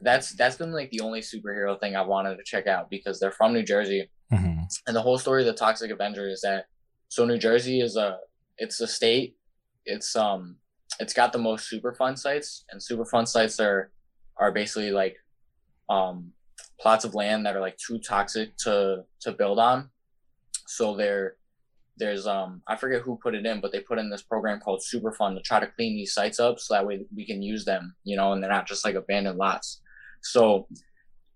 that's 0.00 0.32
that's 0.32 0.56
been 0.56 0.72
like 0.72 0.90
the 0.90 1.00
only 1.00 1.20
superhero 1.20 1.78
thing 1.78 1.94
I 1.96 2.02
wanted 2.02 2.36
to 2.36 2.42
check 2.44 2.66
out 2.66 2.88
because 2.88 3.20
they're 3.20 3.32
from 3.32 3.52
New 3.52 3.62
Jersey, 3.62 4.10
Mhm. 4.32 4.64
and 4.86 4.96
the 4.96 5.02
whole 5.02 5.18
story 5.18 5.42
of 5.42 5.46
the 5.46 5.52
Toxic 5.52 5.90
Avenger 5.90 6.26
is 6.28 6.40
that 6.40 6.64
so 7.08 7.24
New 7.26 7.38
Jersey 7.38 7.80
is 7.80 7.96
a 7.96 8.16
it's 8.56 8.80
a 8.80 8.86
state. 8.86 9.36
It's 9.84 10.16
um 10.16 10.56
it's 10.98 11.12
got 11.12 11.32
the 11.32 11.38
most 11.38 11.70
Superfund 11.70 12.18
sites, 12.18 12.64
and 12.70 12.80
Superfund 12.80 13.28
sites 13.28 13.60
are 13.60 13.90
are 14.38 14.52
basically 14.52 14.90
like 14.90 15.16
um 15.90 16.32
plots 16.80 17.04
of 17.04 17.14
land 17.14 17.46
that 17.46 17.56
are 17.56 17.60
like 17.60 17.76
too 17.76 17.98
toxic 17.98 18.56
to 18.58 19.04
to 19.20 19.32
build 19.32 19.58
on. 19.58 19.90
So 20.66 20.96
there 20.96 21.36
there's 21.96 22.26
um 22.26 22.62
I 22.66 22.76
forget 22.76 23.02
who 23.02 23.18
put 23.22 23.34
it 23.34 23.46
in, 23.46 23.60
but 23.60 23.72
they 23.72 23.80
put 23.80 23.98
in 23.98 24.10
this 24.10 24.22
program 24.22 24.60
called 24.60 24.80
Superfund 24.80 25.36
to 25.36 25.42
try 25.42 25.60
to 25.60 25.66
clean 25.66 25.94
these 25.94 26.14
sites 26.14 26.40
up 26.40 26.58
so 26.58 26.74
that 26.74 26.86
way 26.86 27.04
we 27.14 27.26
can 27.26 27.42
use 27.42 27.64
them, 27.64 27.94
you 28.04 28.16
know, 28.16 28.32
and 28.32 28.42
they're 28.42 28.50
not 28.50 28.66
just 28.66 28.84
like 28.84 28.94
abandoned 28.94 29.38
lots. 29.38 29.80
So 30.22 30.66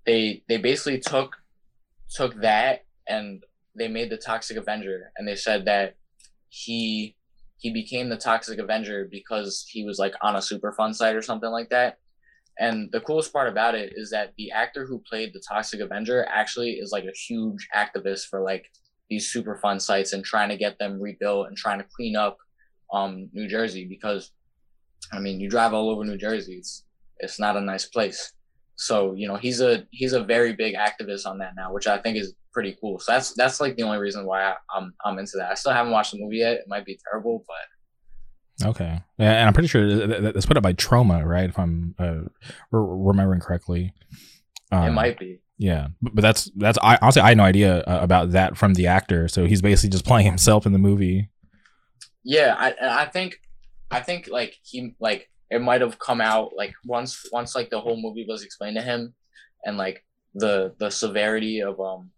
they 0.07 0.43
they 0.49 0.57
basically 0.57 1.01
took 1.01 1.37
took 2.11 2.41
that 2.41 2.85
and 3.07 3.43
they 3.77 3.89
made 3.89 4.11
the 4.11 4.17
Toxic 4.17 4.57
Avenger 4.57 5.13
and 5.17 5.27
they 5.27 5.37
said 5.37 5.67
that 5.67 5.97
he 6.49 7.17
he 7.59 7.71
became 7.71 8.09
the 8.09 8.17
Toxic 8.17 8.59
Avenger 8.59 9.09
because 9.11 9.67
he 9.69 9.85
was 9.85 9.99
like 9.99 10.15
on 10.23 10.37
a 10.37 10.39
Superfund 10.39 10.95
site 10.95 11.17
or 11.17 11.23
something 11.23 11.51
like 11.51 11.71
that. 11.71 11.99
And 12.59 12.91
the 12.93 13.01
coolest 13.01 13.33
part 13.33 13.49
about 13.49 13.75
it 13.75 13.95
is 13.97 14.11
that 14.11 14.33
the 14.39 14.51
actor 14.53 14.87
who 14.87 15.03
played 15.09 15.33
the 15.33 15.43
Toxic 15.47 15.81
Avenger 15.81 16.25
actually 16.31 16.73
is 16.73 16.93
like 16.93 17.05
a 17.05 17.17
huge 17.29 17.69
activist 17.75 18.27
for 18.31 18.41
like 18.41 18.67
these 19.11 19.33
Superfund 19.33 19.81
sites 19.83 20.13
and 20.13 20.25
trying 20.25 20.49
to 20.49 20.57
get 20.57 20.79
them 20.79 21.01
rebuilt 21.01 21.49
and 21.49 21.57
trying 21.57 21.79
to 21.79 21.87
clean 21.95 22.17
up 22.17 22.39
um 22.93 23.29
New 23.33 23.49
Jersey 23.49 23.87
because 23.87 24.31
I 25.13 25.19
mean 25.19 25.41
you 25.41 25.51
drive 25.51 25.75
all 25.75 25.91
over 25.91 26.05
New 26.05 26.17
Jersey 26.17 26.55
it's 26.55 26.85
it's 27.19 27.39
not 27.39 27.57
a 27.57 27.61
nice 27.61 27.87
place. 27.87 28.33
So, 28.77 29.15
you 29.15 29.29
know, 29.29 29.37
he's 29.37 29.61
a 29.61 29.87
he's 29.91 30.13
a 30.13 30.25
very 30.25 30.53
big 30.53 30.75
activist 30.75 31.27
on 31.27 31.39
that 31.39 31.53
now, 31.57 31.73
which 31.73 31.87
I 31.87 31.99
think 31.99 32.17
is 32.17 32.35
pretty 32.53 32.77
cool. 32.81 32.99
So 32.99 33.13
that's 33.13 33.33
that's 33.35 33.61
like 33.61 33.77
the 33.77 33.85
only 33.85 33.99
reason 33.99 34.27
why 34.27 34.43
I, 34.43 34.55
I'm 34.75 34.93
I'm 35.05 35.19
into 35.19 35.37
that. 35.37 35.51
I 35.51 35.55
still 35.55 35.73
haven't 35.73 35.93
watched 35.93 36.13
the 36.13 36.21
movie 36.21 36.39
yet. 36.39 36.55
It 36.55 36.65
might 36.69 36.85
be 36.85 36.99
terrible, 37.09 37.45
but 37.47 37.57
Okay, 38.63 39.01
Yeah, 39.19 39.33
and 39.33 39.49
I'm 39.49 39.53
pretty 39.53 39.69
sure 39.69 40.07
that's 40.07 40.47
put 40.47 40.57
up 40.57 40.63
by 40.63 40.75
Troma, 40.75 41.25
right? 41.25 41.49
If 41.49 41.59
I'm 41.59 41.95
uh, 41.99 42.21
re- 42.71 43.09
remembering 43.11 43.41
correctly. 43.41 43.93
it 44.71 44.75
Um, 44.77 44.95
might 44.95 45.19
be. 45.19 45.41
Yeah, 45.59 45.89
but, 46.03 46.15
but 46.17 46.23
that's 46.23 46.51
that's 46.57 46.79
I 46.83 46.99
honestly 47.03 47.23
I 47.23 47.29
had 47.31 47.37
no 47.37 47.45
idea 47.45 47.79
uh, 47.81 47.99
about 48.03 48.31
that 48.33 48.57
from 48.57 48.75
the 48.75 48.87
actor. 48.87 49.29
So 49.29 49.47
he's 49.47 49.63
basically 49.63 49.91
just 49.91 50.05
playing 50.05 50.27
himself 50.27 50.67
in 50.67 50.73
the 50.73 50.79
movie. 50.79 51.31
Yeah, 52.25 52.55
I 52.59 53.03
I 53.03 53.07
think 53.07 53.37
I 53.91 54.01
think 54.01 54.29
like 54.31 54.57
he 54.63 54.95
like 55.01 55.29
it 55.51 55.61
might 55.61 55.81
have 55.81 55.99
come 55.99 56.21
out 56.21 56.53
like 56.57 56.75
once 56.85 57.25
once 57.33 57.55
like 57.55 57.71
the 57.71 57.81
whole 57.81 58.01
movie 58.01 58.25
was 58.29 58.43
explained 58.43 58.77
to 58.77 58.83
him 58.83 59.15
and 59.65 59.77
like 59.77 60.05
the 60.35 60.75
the 60.79 60.91
severity 60.91 61.61
of 61.61 61.79
um 61.81 62.11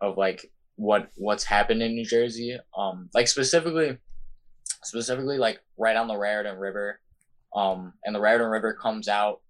of 0.00 0.16
like 0.16 0.50
what 0.76 1.08
what's 1.16 1.44
happened 1.44 1.82
in 1.82 1.94
New 1.94 2.04
Jersey 2.06 2.56
um 2.76 3.10
like 3.12 3.28
specifically 3.28 3.98
specifically 4.84 5.38
like 5.38 5.60
right 5.76 5.96
on 5.96 6.08
the 6.08 6.16
Raritan 6.16 6.58
River. 6.58 7.00
Um 7.54 7.94
and 8.04 8.14
the 8.14 8.20
Raritan 8.20 8.48
River 8.48 8.74
comes 8.74 9.08
out 9.08 9.40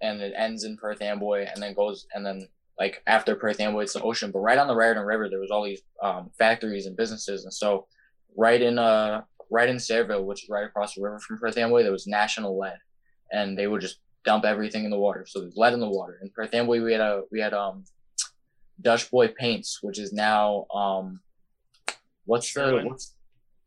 and 0.00 0.20
it 0.20 0.34
ends 0.36 0.64
in 0.64 0.76
Perth 0.76 1.02
Amboy 1.02 1.46
and 1.52 1.62
then 1.62 1.74
goes 1.74 2.06
and 2.14 2.24
then 2.24 2.48
like 2.78 3.02
after 3.06 3.34
Perth 3.34 3.60
Amboy 3.60 3.82
it's 3.82 3.92
the 3.92 4.02
ocean. 4.02 4.30
But 4.30 4.40
right 4.40 4.58
on 4.58 4.66
the 4.66 4.76
Raritan 4.76 5.04
River 5.04 5.28
there 5.28 5.40
was 5.40 5.50
all 5.50 5.64
these 5.64 5.82
um 6.02 6.30
factories 6.38 6.86
and 6.86 6.96
businesses. 6.96 7.44
And 7.44 7.52
so 7.52 7.86
right 8.36 8.60
in 8.60 8.78
uh 8.78 9.22
right 9.52 9.68
in 9.68 9.76
Sayreville, 9.76 10.24
which 10.24 10.44
is 10.44 10.48
right 10.48 10.64
across 10.64 10.94
the 10.94 11.02
river 11.02 11.18
from 11.18 11.38
Perth 11.38 11.58
Amboy, 11.58 11.82
there 11.82 11.92
was 11.92 12.06
national 12.06 12.58
lead, 12.58 12.78
and 13.30 13.56
they 13.56 13.66
would 13.66 13.82
just 13.82 13.98
dump 14.24 14.44
everything 14.44 14.84
in 14.84 14.90
the 14.90 14.98
water. 14.98 15.26
So 15.28 15.40
there's 15.40 15.56
lead 15.56 15.74
in 15.74 15.80
the 15.80 15.88
water. 15.88 16.18
In 16.22 16.30
Perth 16.30 16.54
Amboy, 16.54 16.82
we 16.82 16.92
had 16.92 17.00
a 17.00 17.22
we 17.30 17.40
had 17.40 17.52
um 17.54 17.84
Dutch 18.80 19.10
Boy 19.10 19.28
Paints, 19.28 19.82
which 19.82 19.98
is 19.98 20.12
now 20.12 20.66
um 20.74 21.20
what's 22.24 22.52
the 22.54 22.82
what's 22.84 23.14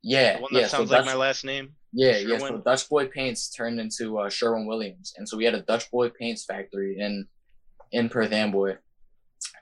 yeah 0.05 0.35
The 0.35 0.41
one 0.41 0.53
that 0.53 0.59
yeah 0.61 0.67
so 0.67 0.77
sounds 0.77 0.91
like 0.91 0.99
Dutch, 1.05 1.13
my 1.13 1.19
last 1.27 1.43
name. 1.45 1.73
yeah 1.93 2.17
yeah 2.17 2.37
so 2.37 2.57
Dutch 2.69 2.87
Boy 2.89 3.07
Paints 3.07 3.49
turned 3.49 3.79
into 3.79 4.19
uh, 4.19 4.29
Sherwin 4.29 4.65
Williams, 4.67 5.13
and 5.17 5.27
so 5.27 5.35
we 5.37 5.45
had 5.45 5.55
a 5.55 5.61
Dutch 5.71 5.89
Boy 5.91 6.09
Paints 6.09 6.45
factory 6.45 6.91
in 6.99 7.27
in 7.91 8.09
Perth 8.09 8.31
Amboy, 8.31 8.77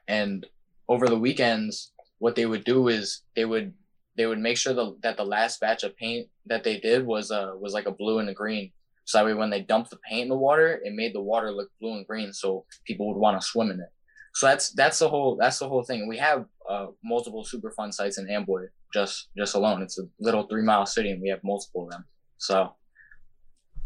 and 0.08 0.46
over 0.88 1.08
the 1.08 1.18
weekends, 1.18 1.92
what 2.20 2.36
they 2.36 2.46
would 2.46 2.64
do 2.64 2.88
is 2.90 3.22
they 3.36 3.46
would 3.46 3.74
they 4.18 4.26
would 4.28 4.40
make 4.40 4.58
sure 4.58 4.74
the, 4.74 4.96
that 5.02 5.18
the 5.18 5.26
last 5.26 5.60
batch 5.60 5.84
of 5.84 5.96
paint 5.98 6.28
that 6.46 6.64
they 6.64 6.78
did 6.80 7.06
was 7.06 7.32
uh 7.32 7.52
was 7.64 7.74
like 7.74 7.88
a 7.88 7.92
blue 7.92 8.20
and 8.20 8.30
a 8.30 8.34
green. 8.34 8.72
So 9.06 9.18
that 9.18 9.26
way, 9.26 9.34
when 9.34 9.50
they 9.50 9.62
dumped 9.62 9.90
the 9.90 10.00
paint 10.10 10.24
in 10.24 10.30
the 10.30 10.38
water, 10.38 10.80
it 10.84 10.94
made 10.94 11.14
the 11.14 11.22
water 11.22 11.52
look 11.52 11.70
blue 11.82 11.94
and 11.98 12.08
green, 12.08 12.32
so 12.32 12.66
people 12.88 13.08
would 13.08 13.20
want 13.20 13.40
to 13.40 13.46
swim 13.46 13.70
in 13.72 13.80
it. 13.80 13.90
So 14.36 14.48
that's 14.48 14.72
that's 14.72 15.00
the 15.00 15.10
whole 15.10 15.36
that's 15.40 15.60
the 15.60 15.68
whole 15.68 15.84
thing. 15.84 16.08
We 16.08 16.18
have 16.20 16.46
uh, 16.70 16.88
multiple 17.04 17.46
Superfund 17.46 17.94
sites 17.94 18.18
in 18.18 18.30
Amboy 18.30 18.68
just 18.94 19.30
just 19.38 19.56
alone. 19.56 19.82
It's 19.82 20.00
a 20.00 20.04
little 20.20 20.48
three 20.48 20.64
mile 20.64 20.86
city, 20.86 21.12
and 21.12 21.22
we 21.22 21.30
have 21.30 21.40
multiple 21.44 21.86
of 21.86 21.92
them. 21.92 22.06
So 22.38 22.76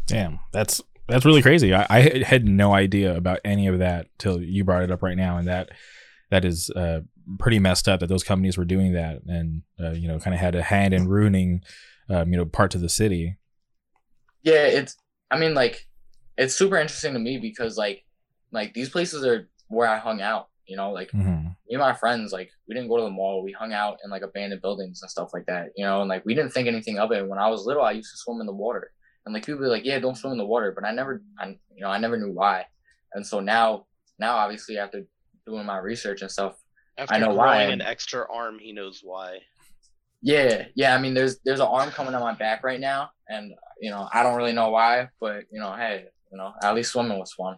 Damn, 0.08 0.40
that's 0.52 0.80
that's 1.06 1.24
really 1.24 1.42
crazy. 1.42 1.74
I, 1.74 1.86
I 1.88 2.22
had 2.24 2.44
no 2.46 2.74
idea 2.74 3.16
about 3.16 3.40
any 3.44 3.66
of 3.66 3.78
that 3.78 4.08
till 4.18 4.42
you 4.42 4.64
brought 4.64 4.82
it 4.82 4.90
up 4.90 5.02
right 5.02 5.16
now, 5.16 5.36
and 5.36 5.46
that 5.46 5.70
that 6.30 6.44
is 6.44 6.70
uh, 6.70 7.00
pretty 7.38 7.58
messed 7.58 7.88
up 7.88 8.00
that 8.00 8.08
those 8.08 8.24
companies 8.24 8.56
were 8.56 8.64
doing 8.64 8.94
that, 8.94 9.20
and 9.26 9.62
uh, 9.80 9.92
you 9.92 10.08
know, 10.08 10.18
kind 10.18 10.34
of 10.34 10.40
had 10.40 10.54
a 10.54 10.62
hand 10.62 10.94
in 10.94 11.08
ruining, 11.08 11.62
um, 12.08 12.32
you 12.32 12.38
know, 12.38 12.46
parts 12.46 12.74
of 12.74 12.80
the 12.80 12.88
city. 12.88 13.36
yeah, 14.42 14.64
it's 14.66 14.96
I 15.30 15.38
mean 15.38 15.54
like 15.54 15.86
it's 16.38 16.54
super 16.54 16.76
interesting 16.76 17.12
to 17.12 17.18
me 17.18 17.38
because 17.38 17.76
like 17.76 18.04
like 18.50 18.72
these 18.72 18.88
places 18.88 19.24
are 19.24 19.48
where 19.68 19.88
I 19.88 19.98
hung 19.98 20.22
out. 20.22 20.48
You 20.68 20.76
know, 20.76 20.90
like 20.92 21.10
Mhm. 21.12 21.44
me 21.66 21.74
and 21.74 21.80
my 21.80 21.94
friends, 21.94 22.32
like 22.32 22.50
we 22.68 22.74
didn't 22.74 22.88
go 22.90 22.98
to 22.98 23.04
the 23.04 23.10
mall. 23.10 23.42
We 23.42 23.52
hung 23.52 23.72
out 23.72 23.98
in 24.04 24.10
like 24.10 24.22
abandoned 24.22 24.62
buildings 24.62 25.00
and 25.02 25.10
stuff 25.10 25.30
like 25.32 25.46
that. 25.46 25.70
You 25.76 25.84
know, 25.84 26.00
and 26.02 26.08
like 26.08 26.24
we 26.26 26.34
didn't 26.34 26.52
think 26.52 26.68
anything 26.68 26.98
of 26.98 27.10
it. 27.12 27.26
When 27.28 27.38
I 27.38 27.48
was 27.48 27.64
little, 27.66 27.82
I 27.82 27.92
used 27.92 28.10
to 28.12 28.18
swim 28.18 28.40
in 28.40 28.46
the 28.46 28.52
water, 28.54 28.90
and 29.24 29.34
like 29.34 29.44
people 29.46 29.60
be 29.62 29.66
like, 29.66 29.84
"Yeah, 29.84 29.98
don't 29.98 30.16
swim 30.16 30.32
in 30.32 30.38
the 30.38 30.46
water," 30.46 30.72
but 30.72 30.84
I 30.86 30.92
never, 30.92 31.22
I 31.38 31.46
you 31.74 31.80
know, 31.80 31.88
I 31.88 31.98
never 31.98 32.16
knew 32.16 32.32
why. 32.32 32.66
And 33.14 33.26
so 33.26 33.40
now, 33.40 33.86
now 34.18 34.36
obviously 34.36 34.78
after 34.78 35.02
doing 35.46 35.64
my 35.66 35.78
research 35.78 36.20
and 36.22 36.30
stuff, 36.30 36.54
After 36.98 37.14
I 37.14 37.18
know 37.18 37.32
why, 37.32 37.62
an 37.62 37.80
extra 37.80 38.26
arm, 38.30 38.58
he 38.58 38.72
knows 38.72 39.00
why. 39.02 39.38
yeah, 40.20 40.66
yeah. 40.74 40.94
I 40.94 40.98
mean, 41.00 41.14
there's 41.14 41.38
there's 41.44 41.60
an 41.60 41.66
arm 41.66 41.90
coming 41.90 42.14
on 42.14 42.20
my 42.22 42.34
back 42.34 42.62
right 42.64 42.80
now, 42.80 43.10
and 43.28 43.52
you 43.80 43.90
know, 43.90 44.08
I 44.12 44.22
don't 44.22 44.36
really 44.36 44.52
know 44.52 44.70
why, 44.70 45.08
but 45.20 45.44
you 45.50 45.60
know, 45.60 45.72
hey, 45.74 46.06
you 46.30 46.36
know, 46.38 46.52
at 46.62 46.74
least 46.74 46.92
swimming 46.92 47.18
was 47.18 47.32
fun. 47.32 47.56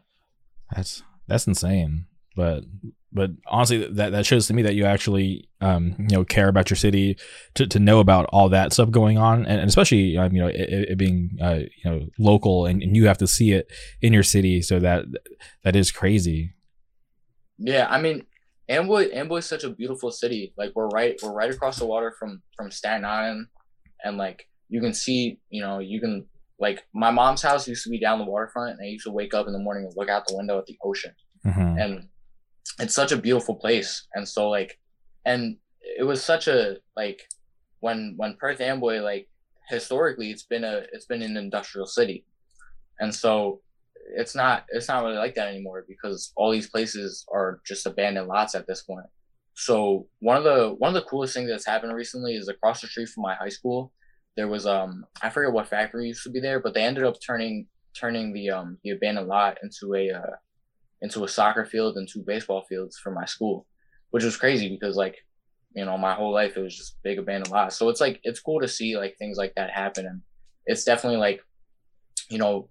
That's 0.75 1.03
that's 1.27 1.47
insane. 1.47 2.07
But 2.37 2.65
but 3.13 3.31
honestly, 3.47 3.87
that 3.93 4.13
that 4.13 4.27
shows 4.27 4.47
to 4.47 4.55
me 4.55 4.63
that 4.63 4.75
you 4.75 4.85
actually 4.85 5.49
um 5.61 5.95
you 5.99 6.17
know 6.17 6.25
care 6.25 6.49
about 6.49 6.71
your 6.71 6.77
city 6.77 7.17
to, 7.55 7.67
to 7.67 7.79
know 7.79 7.99
about 8.01 8.27
all 8.33 8.49
that 8.51 8.73
stuff 8.73 8.91
going 8.91 9.19
on, 9.19 9.45
and, 9.47 9.61
and 9.61 9.69
especially 9.69 10.17
um, 10.17 10.33
you 10.33 10.41
know 10.41 10.49
it, 10.49 10.91
it 10.91 10.99
being 10.99 11.37
uh 11.43 11.61
you 11.83 11.91
know 11.91 12.07
local, 12.19 12.67
and, 12.67 12.83
and 12.83 12.97
you 12.97 13.07
have 13.07 13.19
to 13.19 13.27
see 13.27 13.53
it 13.53 13.67
in 14.01 14.13
your 14.13 14.23
city. 14.23 14.63
So 14.63 14.79
that 14.81 15.05
that 15.65 15.75
is 15.77 15.91
crazy. 15.91 16.55
Yeah, 17.59 17.87
I 17.91 18.01
mean, 18.01 18.25
Amboy 18.69 19.11
Amboy 19.13 19.39
is 19.39 19.47
such 19.47 19.65
a 19.65 19.71
beautiful 19.71 20.11
city. 20.11 20.55
Like 20.57 20.73
we're 20.75 20.89
right 20.89 21.19
we're 21.23 21.33
right 21.33 21.51
across 21.53 21.79
the 21.79 21.87
water 21.87 22.15
from 22.19 22.43
from 22.57 22.71
Staten 22.71 23.05
Island, 23.05 23.47
and 24.05 24.17
like 24.17 24.47
you 24.69 24.81
can 24.81 24.95
see, 24.95 25.41
you 25.51 25.61
know, 25.63 25.81
you 25.81 26.01
can 26.01 26.27
like 26.61 26.85
my 26.95 27.11
mom's 27.11 27.43
house 27.43 27.67
used 27.67 27.85
to 27.85 27.91
be 27.91 27.99
down 27.99 28.19
the 28.19 28.25
waterfront, 28.25 28.73
and 28.73 28.81
I 28.83 28.89
used 28.89 29.05
to 29.07 29.11
wake 29.11 29.35
up 29.35 29.47
in 29.47 29.53
the 29.53 29.59
morning 29.59 29.85
and 29.87 29.95
look 29.97 30.09
out 30.09 30.27
the 30.29 30.37
window 30.37 30.59
at 30.59 30.67
the 30.67 30.79
ocean, 30.85 31.13
Mhm. 31.45 31.83
and 31.85 32.09
it's 32.81 32.95
such 32.95 33.13
a 33.13 33.17
beautiful 33.17 33.55
place. 33.55 34.07
And 34.15 34.27
so 34.29 34.49
like, 34.49 34.79
and 35.25 35.57
it 35.83 36.05
was 36.05 36.25
such 36.25 36.49
a 36.49 36.79
like 36.97 37.23
when 37.81 38.15
when 38.17 38.37
Perth 38.39 38.61
Amboy 38.61 39.01
like 39.01 39.29
historically 39.69 40.31
it's 40.31 40.45
been 40.45 40.65
a 40.65 40.83
it's 40.93 41.07
been 41.07 41.23
an 41.23 41.37
industrial 41.37 41.87
city, 41.87 42.25
and 42.99 43.15
so 43.15 43.61
it's 44.17 44.35
not 44.35 44.65
it's 44.71 44.89
not 44.89 45.05
really 45.05 45.17
like 45.17 45.35
that 45.35 45.49
anymore 45.49 45.85
because 45.87 46.33
all 46.37 46.51
these 46.51 46.71
places 46.71 47.25
are 47.33 47.61
just 47.67 47.87
abandoned 47.87 48.29
lots 48.29 48.55
at 48.55 48.67
this 48.67 48.83
point. 48.83 49.07
So 49.55 50.07
one 50.21 50.37
of 50.37 50.45
the 50.45 50.75
one 50.79 50.89
of 50.89 50.95
the 50.95 51.09
coolest 51.09 51.35
things 51.35 51.51
that's 51.51 51.67
happened 51.67 51.95
recently 51.95 52.35
is 52.35 52.49
across 52.49 52.81
the 52.81 52.89
street 52.89 53.09
from 53.09 53.23
my 53.23 53.35
high 53.35 53.49
school, 53.51 53.93
there 54.37 54.49
was 54.49 54.67
um 54.67 55.05
I 55.23 55.31
forget 55.31 55.53
what 55.53 55.69
factory 55.69 56.09
used 56.09 56.23
to 56.25 56.31
be 56.31 56.41
there, 56.41 56.61
but 56.61 56.75
they 56.75 56.83
ended 56.83 57.05
up 57.05 57.17
turning 57.25 57.67
turning 57.95 58.33
the 58.33 58.51
um 58.51 58.79
the 58.85 58.91
abandoned 58.91 59.29
lot 59.29 59.59
into 59.63 59.95
a 59.95 60.11
uh, 60.11 60.37
into 61.03 61.25
a 61.25 61.29
soccer 61.29 61.65
field 61.65 61.97
and 61.97 62.09
two 62.09 62.23
baseball 62.27 62.65
fields 62.69 62.99
for 62.99 63.11
my 63.11 63.25
school, 63.25 63.67
which 64.11 64.25
was 64.25 64.37
crazy 64.37 64.69
because 64.69 64.97
like 64.97 65.17
you 65.75 65.85
know 65.85 65.97
my 65.97 66.15
whole 66.15 66.33
life 66.33 66.57
it 66.57 66.63
was 66.63 66.77
just 66.77 67.03
big 67.03 67.19
abandoned 67.19 67.53
lots. 67.53 67.77
So 67.77 67.89
it's 67.89 68.01
like 68.01 68.21
it's 68.23 68.41
cool 68.41 68.61
to 68.61 68.69
see 68.69 68.97
like 68.97 69.17
things 69.19 69.39
like 69.39 69.55
that 69.57 69.71
happen, 69.71 70.07
and 70.07 70.21
it's 70.67 70.85
definitely 70.85 71.19
like 71.19 71.41
you 72.31 72.39
know 72.39 72.69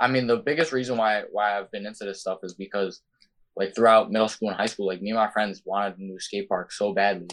I 0.00 0.08
mean, 0.08 0.26
the 0.26 0.38
biggest 0.38 0.72
reason 0.72 0.96
why 0.96 1.24
why 1.30 1.56
I've 1.58 1.70
been 1.70 1.86
into 1.86 2.04
this 2.04 2.20
stuff 2.20 2.38
is 2.42 2.54
because 2.54 3.02
like 3.54 3.74
throughout 3.74 4.10
middle 4.10 4.28
school 4.28 4.48
and 4.48 4.56
high 4.56 4.66
school, 4.66 4.86
like 4.86 5.02
me 5.02 5.10
and 5.10 5.18
my 5.18 5.30
friends 5.30 5.62
wanted 5.64 5.98
a 5.98 6.02
new 6.02 6.18
skate 6.18 6.48
park 6.48 6.72
so 6.72 6.94
badly, 6.94 7.28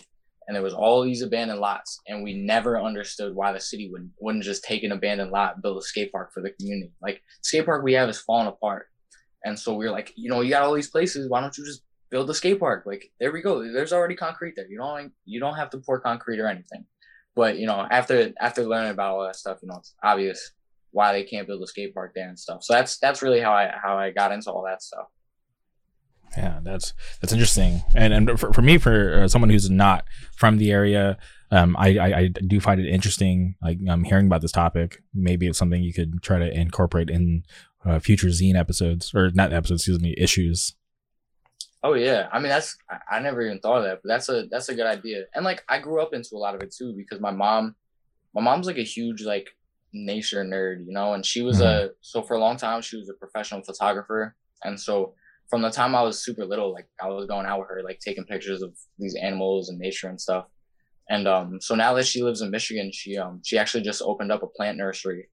and 0.47 0.55
there 0.55 0.61
was 0.61 0.73
all 0.73 1.03
these 1.03 1.21
abandoned 1.21 1.61
lots, 1.61 2.01
and 2.07 2.23
we 2.23 2.33
never 2.33 2.79
understood 2.79 3.33
why 3.33 3.53
the 3.53 3.59
city 3.59 3.89
would 3.89 4.11
wouldn't 4.19 4.43
just 4.43 4.65
take 4.65 4.83
an 4.83 4.91
abandoned 4.91 5.31
lot 5.31 5.61
build 5.61 5.77
a 5.77 5.81
skate 5.81 6.11
park 6.11 6.33
for 6.33 6.43
the 6.43 6.51
community. 6.51 6.91
Like 7.01 7.21
skate 7.41 7.65
park 7.65 7.83
we 7.83 7.93
have 7.93 8.09
is 8.09 8.19
falling 8.19 8.47
apart, 8.47 8.87
and 9.43 9.57
so 9.57 9.73
we 9.73 9.85
are 9.85 9.91
like, 9.91 10.13
you 10.15 10.29
know, 10.29 10.41
you 10.41 10.51
got 10.51 10.63
all 10.63 10.73
these 10.73 10.89
places, 10.89 11.29
why 11.29 11.41
don't 11.41 11.57
you 11.57 11.65
just 11.65 11.83
build 12.09 12.29
a 12.29 12.33
skate 12.33 12.59
park? 12.59 12.83
Like 12.85 13.11
there 13.19 13.31
we 13.31 13.41
go, 13.41 13.71
there's 13.71 13.93
already 13.93 14.15
concrete 14.15 14.55
there. 14.55 14.67
You 14.67 14.77
don't 14.77 15.11
you 15.25 15.39
don't 15.39 15.55
have 15.55 15.69
to 15.71 15.77
pour 15.79 15.99
concrete 15.99 16.39
or 16.39 16.47
anything. 16.47 16.85
But 17.35 17.59
you 17.59 17.67
know, 17.67 17.87
after 17.91 18.33
after 18.39 18.63
learning 18.63 18.91
about 18.91 19.15
all 19.15 19.23
that 19.23 19.35
stuff, 19.35 19.59
you 19.61 19.67
know, 19.67 19.77
it's 19.77 19.93
obvious 20.03 20.51
why 20.91 21.13
they 21.13 21.23
can't 21.23 21.47
build 21.47 21.61
a 21.61 21.67
skate 21.67 21.93
park 21.93 22.13
there 22.15 22.27
and 22.27 22.39
stuff. 22.39 22.63
So 22.63 22.73
that's 22.73 22.97
that's 22.97 23.21
really 23.21 23.39
how 23.39 23.53
I 23.53 23.71
how 23.81 23.97
I 23.97 24.11
got 24.11 24.31
into 24.31 24.51
all 24.51 24.63
that 24.63 24.81
stuff. 24.81 25.07
Yeah, 26.35 26.59
that's 26.63 26.93
that's 27.21 27.31
interesting, 27.31 27.83
and 27.95 28.13
and 28.13 28.39
for, 28.39 28.51
for 28.51 28.61
me, 28.61 28.77
for 28.77 29.21
uh, 29.21 29.27
someone 29.27 29.49
who's 29.49 29.69
not 29.69 30.05
from 30.35 30.57
the 30.57 30.71
area, 30.71 31.17
um, 31.51 31.75
I, 31.77 31.97
I 31.97 32.15
I 32.15 32.27
do 32.27 32.59
find 32.59 32.81
it 32.81 32.89
interesting. 32.89 33.55
Like 33.61 33.79
I'm 33.87 34.03
hearing 34.03 34.25
about 34.25 34.41
this 34.41 34.51
topic. 34.51 35.03
Maybe 35.13 35.47
it's 35.47 35.57
something 35.57 35.81
you 35.81 35.93
could 35.93 36.21
try 36.21 36.39
to 36.39 36.51
incorporate 36.51 37.09
in 37.09 37.43
uh, 37.87 37.99
future 37.99 38.27
zine 38.27 38.57
episodes, 38.57 39.13
or 39.13 39.31
not 39.31 39.53
episodes, 39.53 39.81
excuse 39.81 40.01
me, 40.01 40.13
issues. 40.17 40.75
Oh 41.83 41.93
yeah, 41.93 42.27
I 42.31 42.39
mean 42.39 42.49
that's 42.49 42.77
I, 42.89 43.17
I 43.17 43.19
never 43.19 43.41
even 43.41 43.59
thought 43.59 43.79
of 43.79 43.83
that, 43.83 43.99
but 44.03 44.09
that's 44.09 44.29
a 44.29 44.47
that's 44.49 44.69
a 44.69 44.75
good 44.75 44.87
idea. 44.87 45.25
And 45.33 45.45
like 45.45 45.63
I 45.69 45.79
grew 45.79 46.01
up 46.01 46.13
into 46.13 46.35
a 46.35 46.37
lot 46.37 46.55
of 46.55 46.61
it 46.61 46.73
too 46.75 46.93
because 46.97 47.21
my 47.21 47.31
mom, 47.31 47.75
my 48.33 48.41
mom's 48.41 48.67
like 48.67 48.77
a 48.77 48.83
huge 48.83 49.23
like 49.23 49.47
nature 49.93 50.43
nerd, 50.43 50.85
you 50.85 50.91
know, 50.91 51.13
and 51.13 51.25
she 51.25 51.41
was 51.41 51.61
a 51.61 51.91
so 52.01 52.21
for 52.21 52.35
a 52.35 52.39
long 52.39 52.57
time 52.57 52.81
she 52.81 52.97
was 52.97 53.09
a 53.09 53.13
professional 53.13 53.63
photographer, 53.63 54.35
and 54.63 54.79
so 54.79 55.13
from 55.49 55.61
the 55.61 55.69
time 55.69 55.95
I 55.95 56.01
was 56.01 56.23
super 56.23 56.45
little, 56.45 56.73
like 56.73 56.87
I 57.01 57.07
was 57.07 57.25
going 57.25 57.45
out 57.45 57.59
with 57.59 57.69
her, 57.69 57.81
like 57.83 57.99
taking 57.99 58.25
pictures 58.25 58.61
of 58.61 58.75
these 58.99 59.15
animals 59.15 59.69
and 59.69 59.79
nature 59.79 60.09
and 60.09 60.19
stuff. 60.19 60.45
And 61.09 61.27
um, 61.27 61.59
so 61.61 61.73
now 61.73 61.93
that 61.93 62.05
she 62.05 62.21
lives 62.21 62.41
in 62.41 62.51
Michigan, 62.51 62.91
she 62.93 63.17
um 63.17 63.41
she 63.45 63.57
actually 63.57 63.83
just 63.83 64.01
opened 64.01 64.31
up 64.31 64.43
a 64.43 64.47
plant 64.47 64.77
nursery. 64.77 65.29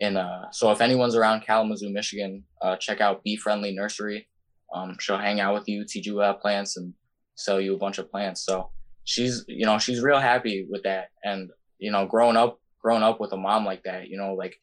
In 0.00 0.16
uh, 0.16 0.50
so 0.50 0.70
if 0.70 0.80
anyone's 0.80 1.14
around 1.14 1.42
Kalamazoo, 1.42 1.90
Michigan, 1.90 2.44
uh, 2.60 2.76
check 2.76 3.00
out 3.00 3.22
Bee 3.24 3.36
Friendly 3.36 3.72
Nursery. 3.72 4.28
Um, 4.74 4.96
she'll 5.00 5.16
hang 5.16 5.40
out 5.40 5.54
with 5.54 5.68
you, 5.68 5.84
teach 5.86 6.06
you 6.06 6.20
about 6.20 6.40
plants, 6.40 6.76
and 6.76 6.92
sell 7.34 7.60
you 7.60 7.74
a 7.74 7.78
bunch 7.78 7.98
of 7.98 8.10
plants. 8.10 8.44
So 8.44 8.70
she's 9.04 9.44
you 9.48 9.64
know 9.64 9.78
she's 9.78 10.02
real 10.02 10.20
happy 10.20 10.66
with 10.68 10.82
that. 10.82 11.08
And 11.24 11.50
you 11.78 11.90
know, 11.90 12.06
growing 12.06 12.36
up 12.36 12.60
growing 12.80 13.02
up 13.02 13.20
with 13.20 13.32
a 13.32 13.36
mom 13.36 13.64
like 13.64 13.82
that, 13.84 14.08
you 14.08 14.18
know, 14.18 14.34
like 14.34 14.60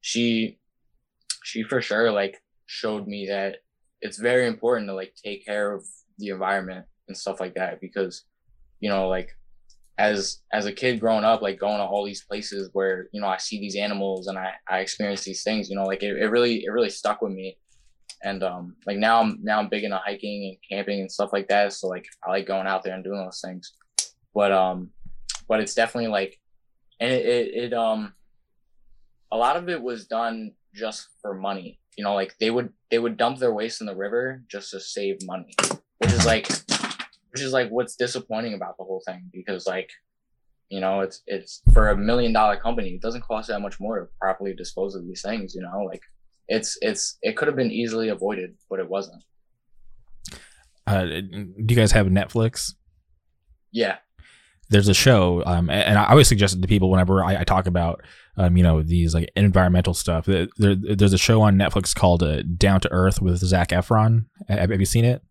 she 0.00 0.58
she 1.44 1.62
for 1.62 1.80
sure 1.80 2.10
like 2.10 2.42
showed 2.66 3.06
me 3.06 3.26
that 3.28 3.56
it's 4.00 4.18
very 4.18 4.46
important 4.46 4.88
to 4.88 4.94
like 4.94 5.14
take 5.22 5.46
care 5.46 5.72
of 5.72 5.84
the 6.18 6.28
environment 6.28 6.84
and 7.08 7.16
stuff 7.16 7.40
like 7.40 7.54
that 7.54 7.80
because 7.80 8.24
you 8.80 8.88
know 8.88 9.08
like 9.08 9.30
as 9.98 10.42
as 10.52 10.66
a 10.66 10.72
kid 10.72 10.98
growing 10.98 11.24
up 11.24 11.40
like 11.40 11.58
going 11.58 11.78
to 11.78 11.84
all 11.84 12.04
these 12.04 12.24
places 12.24 12.68
where 12.72 13.08
you 13.12 13.20
know 13.20 13.28
i 13.28 13.36
see 13.36 13.60
these 13.60 13.76
animals 13.76 14.26
and 14.26 14.36
i 14.36 14.50
i 14.68 14.80
experience 14.80 15.22
these 15.22 15.44
things 15.44 15.70
you 15.70 15.76
know 15.76 15.84
like 15.84 16.02
it, 16.02 16.16
it 16.16 16.26
really 16.26 16.64
it 16.64 16.70
really 16.70 16.90
stuck 16.90 17.22
with 17.22 17.32
me. 17.32 17.56
And 18.24 18.42
um 18.42 18.74
like 18.86 18.96
now 18.96 19.20
i'm 19.20 19.38
now 19.42 19.58
i'm 19.58 19.68
big 19.68 19.84
into 19.84 19.98
hiking 19.98 20.46
and 20.48 20.56
camping 20.68 21.00
and 21.00 21.12
stuff 21.12 21.32
like 21.32 21.46
that. 21.48 21.72
So 21.74 21.88
like 21.88 22.06
i 22.26 22.30
like 22.30 22.46
going 22.46 22.66
out 22.66 22.82
there 22.82 22.94
and 22.94 23.04
doing 23.04 23.22
those 23.22 23.42
things. 23.44 23.74
But 24.34 24.50
um 24.50 24.90
but 25.46 25.60
it's 25.60 25.74
definitely 25.74 26.10
like 26.10 26.40
and 27.00 27.12
it, 27.12 27.26
it, 27.26 27.54
it 27.64 27.74
um 27.74 28.14
a 29.30 29.36
lot 29.36 29.56
of 29.56 29.68
it 29.68 29.80
was 29.80 30.06
done 30.06 30.52
just 30.74 31.08
for 31.20 31.34
money. 31.34 31.78
You 31.98 32.04
know 32.04 32.14
like 32.14 32.34
they 32.40 32.50
would 32.50 32.72
they 32.90 32.98
would 32.98 33.16
dump 33.16 33.38
their 33.38 33.52
waste 33.52 33.80
in 33.80 33.86
the 33.86 33.94
river 33.94 34.42
just 34.48 34.70
to 34.70 34.80
save 34.80 35.18
money 35.24 35.54
which 35.98 36.12
is 36.12 36.26
like 36.26 36.48
which 37.34 37.42
is 37.42 37.52
like 37.52 37.68
what's 37.70 37.96
disappointing 37.96 38.54
about 38.54 38.76
the 38.78 38.84
whole 38.84 39.02
thing 39.04 39.28
because 39.32 39.66
like 39.66 39.90
you 40.68 40.80
know 40.80 41.00
it's 41.00 41.22
it's 41.26 41.60
for 41.72 41.88
a 41.90 41.96
million 41.96 42.32
dollar 42.32 42.56
company 42.56 42.90
it 42.90 43.02
doesn't 43.02 43.22
cost 43.22 43.48
that 43.48 43.60
much 43.60 43.78
more 43.80 43.98
to 44.00 44.06
properly 44.20 44.54
dispose 44.54 44.94
of 44.94 45.04
these 45.04 45.20
things 45.20 45.54
you 45.54 45.60
know 45.60 45.80
like 45.84 46.00
it's 46.48 46.78
it's 46.80 47.18
it 47.22 47.36
could 47.36 47.48
have 47.48 47.56
been 47.56 47.70
easily 47.72 48.08
avoided 48.08 48.54
but 48.70 48.78
it 48.78 48.88
wasn't 48.88 49.22
Uh, 50.86 51.04
do 51.04 51.66
you 51.68 51.76
guys 51.76 51.92
have 51.92 52.06
Netflix? 52.06 52.74
yeah 53.72 53.96
there's 54.70 54.88
a 54.88 54.94
show, 54.94 55.42
um, 55.44 55.68
and 55.68 55.98
I 55.98 56.06
always 56.06 56.26
suggest 56.26 56.56
it 56.56 56.62
to 56.62 56.66
people 56.66 56.90
whenever 56.90 57.22
I, 57.22 57.40
I 57.40 57.44
talk 57.44 57.66
about, 57.66 58.00
um, 58.38 58.56
you 58.56 58.62
know, 58.62 58.82
these 58.82 59.14
like 59.14 59.30
environmental 59.36 59.92
stuff. 59.92 60.24
There, 60.24 60.48
there- 60.56 60.74
there's 60.74 61.12
a 61.12 61.18
show 61.18 61.42
on 61.42 61.56
Netflix 61.58 61.94
called 61.94 62.22
uh, 62.22 62.42
Down 62.56 62.80
to 62.80 62.90
Earth 62.90 63.20
with 63.20 63.36
Zac 63.40 63.68
Efron. 63.68 64.24
Have, 64.48 64.70
have 64.70 64.80
you 64.80 64.86
seen 64.86 65.04
it? 65.04 65.22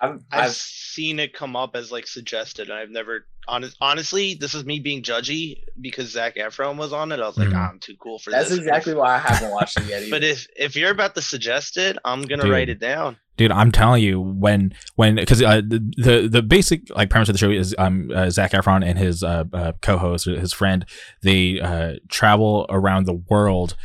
I've, 0.00 0.20
I've 0.30 0.44
I've 0.44 0.52
seen 0.52 1.18
it 1.18 1.32
come 1.32 1.56
up 1.56 1.74
as 1.74 1.90
like 1.90 2.06
suggested, 2.06 2.68
and 2.68 2.78
I've 2.78 2.90
never 2.90 3.26
honest, 3.48 3.76
honestly. 3.80 4.34
This 4.34 4.54
is 4.54 4.64
me 4.64 4.78
being 4.80 5.02
judgy 5.02 5.62
because 5.80 6.10
Zac 6.10 6.36
Efron 6.36 6.76
was 6.76 6.92
on 6.92 7.12
it. 7.12 7.20
I 7.20 7.26
was 7.26 7.38
like, 7.38 7.48
Mhm. 7.48 7.56
ah, 7.56 7.70
I'm 7.70 7.78
too 7.78 7.94
cool 7.98 8.18
for 8.18 8.30
that's 8.30 8.48
this. 8.50 8.58
That's 8.58 8.68
exactly 8.68 8.94
why 8.94 9.14
i 9.14 9.18
haven't 9.18 9.50
watched 9.50 9.78
it 9.78 9.86
yet. 9.86 10.02
But 10.10 10.22
if 10.24 10.46
if 10.56 10.76
you're 10.76 10.90
about 10.90 11.14
to 11.14 11.22
suggest 11.22 11.76
it, 11.76 11.96
I'm 12.04 12.22
gonna 12.22 12.42
Dude. 12.42 12.52
write 12.52 12.68
it 12.68 12.78
down. 12.80 13.16
Dude, 13.38 13.52
I'm 13.52 13.70
telling 13.70 14.02
you, 14.02 14.20
when 14.20 14.74
when 14.96 15.14
because 15.16 15.42
uh, 15.42 15.56
the, 15.66 15.78
the 15.96 16.28
the 16.28 16.42
basic 16.42 16.88
like 16.96 17.10
premise 17.10 17.28
of 17.28 17.34
the 17.34 17.38
show 17.38 17.50
is 17.50 17.74
um 17.78 18.10
uh, 18.14 18.28
Zac 18.30 18.52
Efron 18.52 18.84
and 18.84 18.98
his 18.98 19.22
uh, 19.22 19.44
uh, 19.52 19.72
co-host, 19.82 20.24
his 20.26 20.52
friend, 20.52 20.84
they 21.22 21.60
uh, 21.60 21.94
travel 22.08 22.66
around 22.70 23.04
the 23.06 23.14
world 23.30 23.76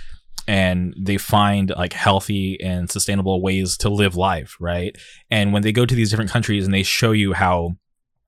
and 0.51 0.93
they 0.99 1.17
find 1.17 1.69
like 1.77 1.93
healthy 1.93 2.59
and 2.61 2.91
sustainable 2.91 3.41
ways 3.41 3.77
to 3.77 3.87
live 3.87 4.17
life, 4.17 4.57
right? 4.59 4.93
And 5.29 5.53
when 5.53 5.61
they 5.61 5.71
go 5.71 5.85
to 5.85 5.95
these 5.95 6.09
different 6.09 6.29
countries 6.29 6.65
and 6.65 6.73
they 6.73 6.83
show 6.83 7.13
you 7.13 7.31
how 7.31 7.77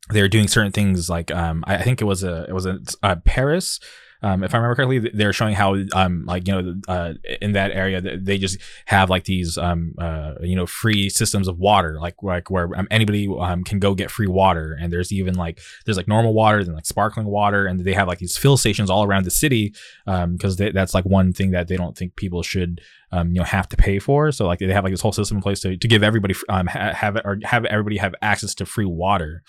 they're 0.10 0.30
doing 0.30 0.48
certain 0.48 0.72
things, 0.72 1.10
like 1.10 1.32
um 1.32 1.66
I 1.68 1.84
think 1.84 2.02
it 2.02 2.06
was 2.06 2.24
a 2.24 2.46
it 2.48 2.54
was 2.54 2.66
a 2.66 2.80
uh, 3.04 3.18
Paris. 3.26 3.78
Um, 4.24 4.44
if 4.44 4.56
I 4.56 4.58
remember 4.58 4.76
correctly, 4.76 5.12
they're 5.14 5.34
showing 5.34 5.54
how 5.54 5.76
um 5.94 6.26
like 6.26 6.48
you 6.48 6.62
know 6.62 6.76
uh, 6.88 7.14
in 7.42 7.52
that 7.54 7.72
area 7.72 8.02
they 8.02 8.38
just 8.38 8.58
have 8.86 9.10
like 9.10 9.26
these 9.26 9.58
um 9.58 9.94
uh 9.98 10.36
you 10.42 10.56
know 10.56 10.66
free 10.66 11.10
systems 11.10 11.48
of 11.48 11.60
water 11.60 11.98
like 12.00 12.16
like 12.24 12.50
where 12.50 12.70
um, 12.78 12.88
anybody 12.90 13.28
um 13.40 13.64
can 13.64 13.80
go 13.80 13.94
get 13.94 14.10
free 14.10 14.28
water 14.28 14.78
and 14.80 14.92
there's 14.94 15.12
even 15.12 15.36
like 15.36 15.60
there's 15.86 15.98
like 15.98 16.08
normal 16.08 16.34
water 16.34 16.64
then 16.64 16.74
like 16.74 16.86
sparkling 16.86 17.28
water 17.28 17.66
and 17.66 17.82
they 17.82 17.94
have 17.94 18.08
like 18.08 18.20
these 18.20 18.38
fill 18.38 18.56
stations 18.56 18.90
all 18.90 19.04
around 19.04 19.26
the 19.26 19.32
city 19.32 19.74
um 20.08 20.34
because 20.34 20.56
that's 20.56 20.94
like 20.94 21.06
one 21.06 21.34
thing 21.34 21.52
that 21.52 21.68
they 21.68 21.76
don't 21.76 21.98
think 21.98 22.16
people 22.16 22.42
should 22.42 22.82
um, 23.12 23.30
you 23.30 23.36
know 23.36 23.44
have 23.44 23.70
to 23.70 23.78
pay 23.78 24.00
for. 24.00 24.32
So 24.32 24.48
like 24.48 24.58
they 24.58 24.74
have 24.74 24.84
like 24.84 24.92
this 24.92 25.02
whole 25.02 25.12
system 25.12 25.38
in 25.38 25.44
place 25.44 25.60
to, 25.62 25.78
to 25.78 25.88
give 25.88 26.02
everybody 26.02 26.34
um, 26.50 26.66
ha- 26.66 26.94
have 26.94 27.16
or 27.24 27.38
have 27.44 27.64
everybody 27.66 27.98
have 27.98 28.16
access 28.24 28.56
to 28.56 28.66
free 28.66 28.86
water. 28.86 29.44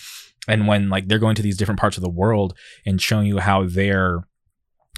And 0.47 0.67
when 0.69 0.91
like 0.91 1.09
they're 1.09 1.19
going 1.19 1.35
to 1.37 1.43
these 1.43 1.57
different 1.57 1.81
parts 1.81 1.97
of 1.97 2.03
the 2.03 2.11
world 2.11 2.55
and 2.85 3.01
showing 3.01 3.27
you 3.27 3.39
how 3.39 3.65
they're 3.67 4.21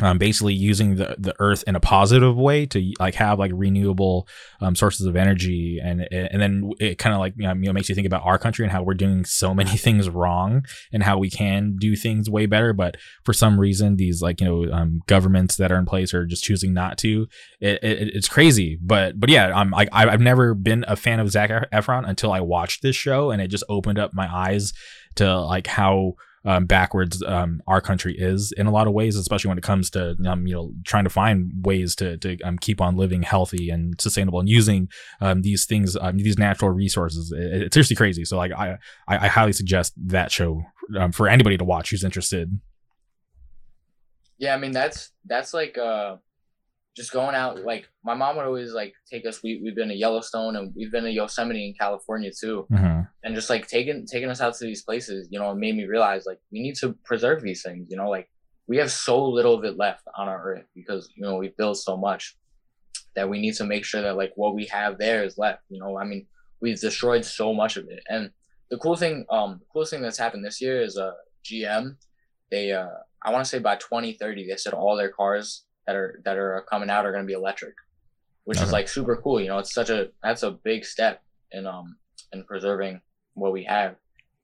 um, 0.03 0.19
basically 0.19 0.53
using 0.53 0.97
the, 0.97 1.17
the 1.19 1.35
earth 1.39 1.65
in 1.67 1.75
a 1.75 1.81
positive 1.81 2.37
way 2.37 2.67
to 2.67 2.93
like 3.01 3.15
have 3.15 3.39
like 3.39 3.51
renewable 3.55 4.29
um, 4.61 4.77
sources 4.77 5.07
of 5.07 5.17
energy. 5.17 5.81
And 5.83 6.07
and 6.13 6.41
then 6.41 6.73
it 6.79 6.99
kind 6.99 7.15
of 7.15 7.21
like 7.21 7.35
you 7.37 7.47
know, 7.47 7.73
makes 7.73 7.89
you 7.89 7.95
think 7.95 8.07
about 8.07 8.25
our 8.25 8.39
country 8.39 8.65
and 8.65 8.73
how 8.73 8.83
we're 8.83 8.95
doing 8.95 9.25
so 9.25 9.55
many 9.55 9.77
things 9.77 10.11
wrong 10.11 10.67
and 10.93 11.03
how 11.03 11.19
we 11.19 11.31
can 11.31 11.77
do 11.79 11.97
things 11.97 12.29
way 12.29 12.47
better. 12.47 12.73
But 12.73 12.97
for 13.25 13.33
some 13.33 13.59
reason 13.59 13.97
these 13.97 14.21
like 14.21 14.41
you 14.41 14.47
know 14.47 14.73
um, 14.73 15.01
governments 15.07 15.57
that 15.57 15.73
are 15.73 15.79
in 15.79 15.87
place 15.87 16.13
are 16.13 16.27
just 16.27 16.45
choosing 16.45 16.75
not 16.75 16.99
to. 16.99 17.27
It, 17.61 17.83
it, 17.83 18.15
it's 18.15 18.29
crazy. 18.29 18.79
But 18.83 19.19
but 19.19 19.31
yeah 19.31 19.53
I'm 19.55 19.71
like 19.71 19.89
I've 19.93 20.21
never 20.21 20.55
been 20.55 20.85
a 20.87 20.97
fan 20.97 21.21
of 21.21 21.31
Zac 21.31 21.51
Efron 21.73 22.07
until 22.07 22.33
I 22.33 22.41
watched 22.41 22.83
this 22.83 22.97
show 22.97 23.31
and 23.31 23.41
it 23.41 23.49
just 23.49 23.65
opened 23.69 23.99
up 23.99 24.13
my 24.13 24.29
eyes 24.33 24.75
to 25.15 25.41
like 25.41 25.67
how 25.67 26.17
um, 26.47 26.65
backwards 26.65 27.23
um, 27.25 27.61
our 27.67 27.81
country 27.81 28.15
is 28.17 28.53
in 28.53 28.67
a 28.67 28.71
lot 28.71 28.87
of 28.87 28.93
ways, 28.93 29.17
especially 29.17 29.49
when 29.49 29.59
it 29.59 29.65
comes 29.65 29.91
to 29.91 30.17
um, 30.27 30.47
you 30.47 30.55
know 30.55 30.73
trying 30.85 31.05
to 31.05 31.11
find 31.11 31.53
ways 31.67 31.95
to 31.97 32.17
to 32.19 32.41
um, 32.43 32.57
keep 32.57 32.81
on 32.81 32.97
living 32.97 33.23
healthy 33.23 33.69
and 33.69 34.01
sustainable 34.01 34.41
and 34.41 34.49
using 34.49 34.89
um, 35.21 35.43
these 35.43 35.67
things, 35.67 35.97
um, 36.01 36.17
these 36.17 36.39
natural 36.39 36.71
resources. 36.71 37.33
It, 37.33 37.63
it's 37.63 37.75
seriously 37.75 37.97
crazy. 37.97 38.25
So 38.25 38.37
like 38.37 38.53
I 38.53 38.79
I, 39.09 39.27
highly 39.27 39.53
suggest 39.53 39.93
that 40.07 40.31
show 40.31 40.63
for 41.13 41.29
anybody 41.29 41.59
to 41.59 41.65
watch 41.65 41.91
who's 41.91 42.05
interested. 42.05 42.61
Yeah, 44.39 44.55
I 44.55 44.59
mean 44.59 44.73
that's 44.73 45.11
that's 45.25 45.53
like 45.53 45.77
uh 45.77 46.17
just 46.97 47.13
going 47.13 47.35
out 47.35 47.63
like 47.65 47.89
my 48.05 48.15
mom 48.15 48.37
would 48.37 48.47
always 48.47 48.73
like 48.73 48.95
take 49.09 49.27
us 49.27 49.43
we, 49.43 49.61
we've 49.63 49.77
been 49.77 49.89
to 49.89 49.95
yellowstone 49.95 50.57
and 50.57 50.73
we've 50.75 50.91
been 50.91 51.05
to 51.05 51.11
yosemite 51.11 51.67
in 51.69 51.75
california 51.75 52.31
too 52.33 52.67
mm-hmm. 52.73 53.03
and 53.23 53.35
just 53.35 53.51
like 53.51 53.69
taking 53.69 54.07
taking 54.07 54.31
us 54.31 54.41
out 54.41 54.55
to 54.55 54.65
these 54.65 54.83
places 54.83 55.29
you 55.31 55.39
know 55.39 55.51
it 55.51 55.57
made 55.57 55.77
me 55.77 55.85
realize 55.85 56.25
like 56.27 56.39
we 56.51 56.61
need 56.61 56.75
to 56.75 56.95
preserve 57.05 57.43
these 57.43 57.63
things 57.63 57.89
you 57.91 57.97
know 57.97 58.09
like 58.09 58.29
we 58.67 58.79
have 58.79 58.91
so 58.91 59.25
little 59.25 59.55
of 59.55 59.65
it 59.65 59.77
left 59.77 60.03
on 60.17 60.27
our 60.27 60.43
earth 60.43 60.65
because 60.75 61.09
you 61.15 61.23
know 61.23 61.37
we 61.37 61.53
built 61.59 61.77
so 61.77 61.97
much 61.97 62.37
that 63.15 63.29
we 63.29 63.41
need 63.41 63.55
to 63.55 63.65
make 63.65 63.85
sure 63.85 64.03
that 64.03 64.17
like 64.17 64.33
what 64.37 64.55
we 64.55 64.65
have 64.67 64.99
there 64.99 65.23
is 65.23 65.37
left 65.37 65.63
you 65.69 65.79
know 65.79 65.99
i 65.99 66.05
mean 66.05 66.27
we've 66.61 66.81
destroyed 66.81 67.25
so 67.25 67.53
much 67.53 67.77
of 67.77 67.87
it 67.89 68.03
and 68.09 68.31
the 68.71 68.79
cool 68.79 68.97
thing 68.97 69.27
um 69.31 69.59
the 69.61 69.67
coolest 69.73 69.93
thing 69.93 70.01
that's 70.01 70.19
happened 70.19 70.45
this 70.45 70.63
year 70.63 70.81
is 70.81 70.97
uh 70.97 71.13
gm 71.45 71.95
they 72.51 72.73
uh 72.73 72.89
i 73.23 73.31
want 73.31 73.45
to 73.45 73.49
say 73.49 73.59
by 73.59 73.77
2030 73.77 74.49
they 74.49 74.57
said 74.57 74.73
all 74.73 74.97
their 74.97 75.11
cars 75.11 75.66
that 75.87 75.97
are 75.97 76.21
that 76.25 76.37
are 76.37 76.65
coming 76.69 76.91
out 76.91 77.07
are 77.07 77.13
going 77.13 77.25
to 77.25 77.27
be 77.27 77.35
electric, 77.35 77.75
which 78.45 78.59
okay. 78.59 78.67
is 78.67 78.73
like 78.73 78.89
super 78.89 79.17
cool. 79.17 79.41
You 79.41 79.49
know, 79.49 79.59
it's 79.59 79.75
such 79.75 79.91
a 79.91 80.11
that's 80.23 80.43
a 80.43 80.51
big 80.51 80.85
step 80.85 81.23
in 81.53 81.67
um 81.67 81.97
in 82.33 82.45
preserving 82.45 83.01
what 83.35 83.53
we 83.53 83.65
have. 83.65 83.97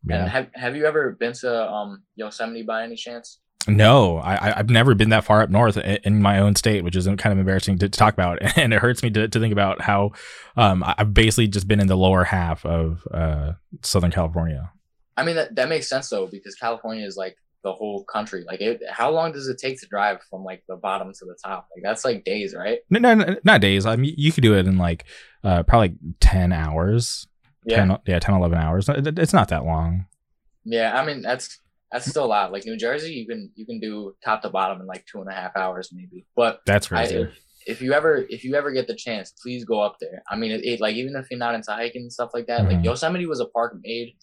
Yeah. 0.05 0.23
And 0.23 0.31
have 0.31 0.49
have 0.55 0.77
you 0.77 0.87
ever 0.87 1.13
been 1.13 1.33
to 1.35 1.71
um 1.71 2.03
Yosemite 2.17 2.63
by 2.63 2.85
any 2.85 2.97
chance? 2.97 3.41
No, 3.69 4.19
I, 4.19 4.59
I've 4.59 4.71
never 4.71 4.95
been 4.95 5.11
that 5.11 5.25
far 5.25 5.41
up 5.41 5.51
north 5.51 5.77
in 5.77 6.21
my 6.21 6.41
own 6.41 6.57
state, 6.57 6.83
which 6.83 6.97
is 6.97 7.07
kind 7.07 7.27
of 7.27 7.39
embarrassing 7.39 7.79
to, 7.79 7.89
talk 7.89 8.13
about, 8.13 8.41
and 8.57 8.75
it 8.75 8.81
hurts 8.81 9.03
me 9.03 9.11
to, 9.11 9.29
to 9.29 9.39
think 9.39 9.53
about 9.53 9.81
how 9.81 10.11
um, 10.57 10.83
I've 10.85 11.15
basically 11.15 11.47
just 11.47 11.69
been 11.69 11.79
in 11.79 11.87
the 11.87 11.97
lower 11.97 12.25
half 12.25 12.67
of 12.67 13.07
uh, 13.13 13.53
Southern 13.83 14.11
California. 14.11 14.73
I 15.17 15.25
mean 15.25 15.37
that, 15.37 15.55
that 15.57 15.69
makes 15.69 15.89
sense 15.89 16.09
though 16.09 16.27
because 16.27 16.55
California 16.55 17.07
is 17.07 17.17
like 17.17 17.37
the 17.63 17.73
whole 17.73 18.05
country. 18.05 18.45
Like, 18.47 18.61
it, 18.61 18.81
how 18.91 19.11
long 19.11 19.33
does 19.33 19.49
it 19.49 19.59
take 19.59 19.81
to 19.81 19.87
drive 19.87 20.19
from 20.29 20.45
like 20.45 20.63
the 20.69 20.77
bottom 20.77 21.13
to 21.13 21.25
the 21.25 21.37
top? 21.45 21.69
Like, 21.75 21.83
that's 21.83 22.05
like 22.05 22.25
days, 22.25 22.55
right? 22.55 22.81
No, 22.91 22.99
no, 22.99 23.15
no 23.15 23.37
not 23.45 23.61
days. 23.61 23.87
I 23.87 23.97
mean, 23.97 24.15
you 24.17 24.33
could 24.33 24.43
do 24.43 24.55
it 24.55 24.67
in 24.67 24.79
like 24.79 25.05
uh, 25.45 25.63
probably 25.63 25.89
like 25.89 25.99
10 26.21 26.53
hours. 26.53 27.27
Yeah. 27.65 27.77
10, 27.77 27.99
yeah, 28.07 28.19
10, 28.19 28.35
11 28.35 28.59
hours. 28.59 28.89
It's 28.89 29.33
not 29.33 29.49
that 29.49 29.65
long. 29.65 30.07
Yeah, 30.65 30.99
I 31.01 31.05
mean, 31.05 31.23
that's 31.23 31.61
that's 31.93 32.07
still 32.07 32.25
a 32.25 32.27
lot. 32.27 32.53
Like 32.53 32.65
New 32.65 32.77
Jersey, 32.77 33.13
you 33.13 33.27
can 33.27 33.51
you 33.55 33.67
can 33.67 33.79
do 33.79 34.15
top 34.25 34.43
to 34.43 34.49
bottom 34.49 34.81
in 34.81 34.87
like 34.87 35.05
two 35.07 35.21
and 35.21 35.29
a 35.29 35.35
half 35.35 35.57
hours 35.57 35.91
maybe. 35.93 36.25
But 36.35 36.61
that's 36.67 36.89
crazy. 36.89 37.17
I, 37.17 37.21
if, 37.21 37.39
if, 37.67 37.83
you 37.83 37.93
ever 37.93 38.25
if 38.29 38.45
you 38.45 38.55
ever 38.55 38.73
get 38.73 38.87
the 38.87 38.95
chance, 38.95 39.33
please 39.43 39.65
go 39.65 39.81
up 39.81 39.97
there. 40.01 40.23
I 40.31 40.37
mean, 40.37 40.53
it, 40.53 40.65
it 40.65 40.81
like 40.81 40.97
even 40.97 41.15
if 41.17 41.31
you're 41.31 41.39
not 41.39 41.55
into 41.55 41.71
hiking 41.71 42.03
and 42.03 42.13
stuff 42.13 42.31
like 42.33 42.47
that, 42.47 42.63
mm-hmm. 42.63 42.77
like 42.77 42.85
Yosemite 42.85 43.27
was 43.27 43.41
a 43.41 43.47
park 43.47 43.77
made 43.83 44.15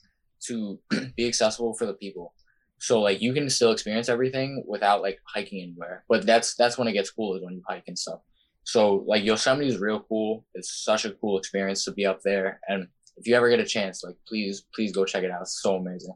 to 0.47 0.79
be 1.15 1.27
accessible 1.27 1.75
for 1.75 1.85
the 1.85 1.93
people. 1.93 2.33
So 2.79 3.01
like 3.01 3.21
you 3.21 3.33
can 3.33 3.49
still 3.49 3.71
experience 3.71 4.09
everything 4.09 4.63
without 4.67 5.01
like 5.01 5.19
hiking 5.25 5.61
anywhere. 5.61 6.05
But 6.09 6.25
that's 6.25 6.55
that's 6.55 6.77
when 6.77 6.87
it 6.87 6.93
gets 6.93 7.11
cool 7.11 7.35
is 7.35 7.43
when 7.43 7.55
you 7.55 7.63
hike 7.67 7.83
and 7.87 7.97
stuff. 7.97 8.19
So 8.63 9.03
like 9.07 9.23
Yosemite 9.23 9.67
is 9.67 9.79
real 9.79 10.01
cool. 10.01 10.45
It's 10.53 10.83
such 10.83 11.05
a 11.05 11.11
cool 11.11 11.37
experience 11.37 11.83
to 11.85 11.91
be 11.91 12.05
up 12.05 12.21
there. 12.23 12.59
And 12.67 12.87
if 13.17 13.27
you 13.27 13.35
ever 13.35 13.49
get 13.49 13.59
a 13.59 13.65
chance, 13.65 14.03
like 14.03 14.15
please 14.27 14.65
please 14.73 14.91
go 14.91 15.05
check 15.05 15.23
it 15.23 15.31
out. 15.31 15.41
It's 15.41 15.61
so 15.61 15.75
amazing. 15.75 16.15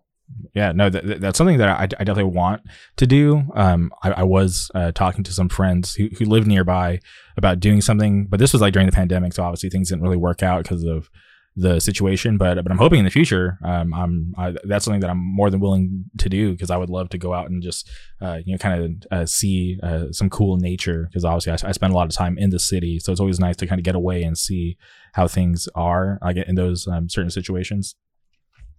Yeah, 0.53 0.71
no, 0.71 0.89
that, 0.89 1.19
that's 1.19 1.37
something 1.37 1.57
that 1.57 1.69
I, 1.69 1.83
I, 1.83 2.03
definitely 2.03 2.31
want 2.35 2.61
to 2.97 3.05
do. 3.05 3.43
Um, 3.55 3.91
I, 4.03 4.11
I 4.11 4.23
was 4.23 4.71
uh, 4.73 4.91
talking 4.93 5.23
to 5.25 5.33
some 5.33 5.49
friends 5.49 5.95
who, 5.95 6.09
who 6.17 6.25
live 6.25 6.47
nearby 6.47 7.01
about 7.37 7.59
doing 7.59 7.81
something, 7.81 8.27
but 8.27 8.39
this 8.39 8.53
was 8.53 8.61
like 8.61 8.73
during 8.73 8.85
the 8.85 8.93
pandemic, 8.93 9.33
so 9.33 9.43
obviously 9.43 9.69
things 9.69 9.89
didn't 9.89 10.01
really 10.01 10.17
work 10.17 10.41
out 10.41 10.63
because 10.63 10.85
of 10.85 11.09
the 11.55 11.79
situation. 11.79 12.37
But 12.37 12.55
but 12.55 12.71
I'm 12.71 12.77
hoping 12.77 12.99
in 12.99 13.05
the 13.05 13.11
future, 13.11 13.57
um, 13.63 13.93
I'm 13.93 14.33
I, 14.37 14.53
that's 14.63 14.85
something 14.85 15.01
that 15.01 15.09
I'm 15.09 15.17
more 15.17 15.49
than 15.49 15.59
willing 15.59 16.05
to 16.17 16.29
do 16.29 16.51
because 16.51 16.71
I 16.71 16.77
would 16.77 16.89
love 16.89 17.09
to 17.09 17.17
go 17.17 17.33
out 17.33 17.49
and 17.49 17.61
just 17.61 17.89
uh, 18.21 18.39
you 18.45 18.53
know 18.53 18.57
kind 18.57 18.83
of 18.83 18.91
uh, 19.11 19.25
see 19.25 19.79
uh, 19.83 20.11
some 20.11 20.29
cool 20.29 20.57
nature 20.57 21.07
because 21.09 21.25
obviously 21.25 21.51
I, 21.51 21.69
I, 21.69 21.71
spend 21.71 21.93
a 21.93 21.95
lot 21.95 22.07
of 22.07 22.13
time 22.13 22.37
in 22.37 22.49
the 22.49 22.59
city, 22.59 22.99
so 22.99 23.11
it's 23.11 23.21
always 23.21 23.39
nice 23.39 23.55
to 23.57 23.67
kind 23.67 23.79
of 23.79 23.85
get 23.85 23.95
away 23.95 24.23
and 24.23 24.37
see 24.37 24.77
how 25.13 25.27
things 25.27 25.67
are. 25.75 26.19
I 26.21 26.33
get 26.33 26.47
in 26.47 26.55
those 26.55 26.87
um, 26.87 27.09
certain 27.09 27.31
situations. 27.31 27.95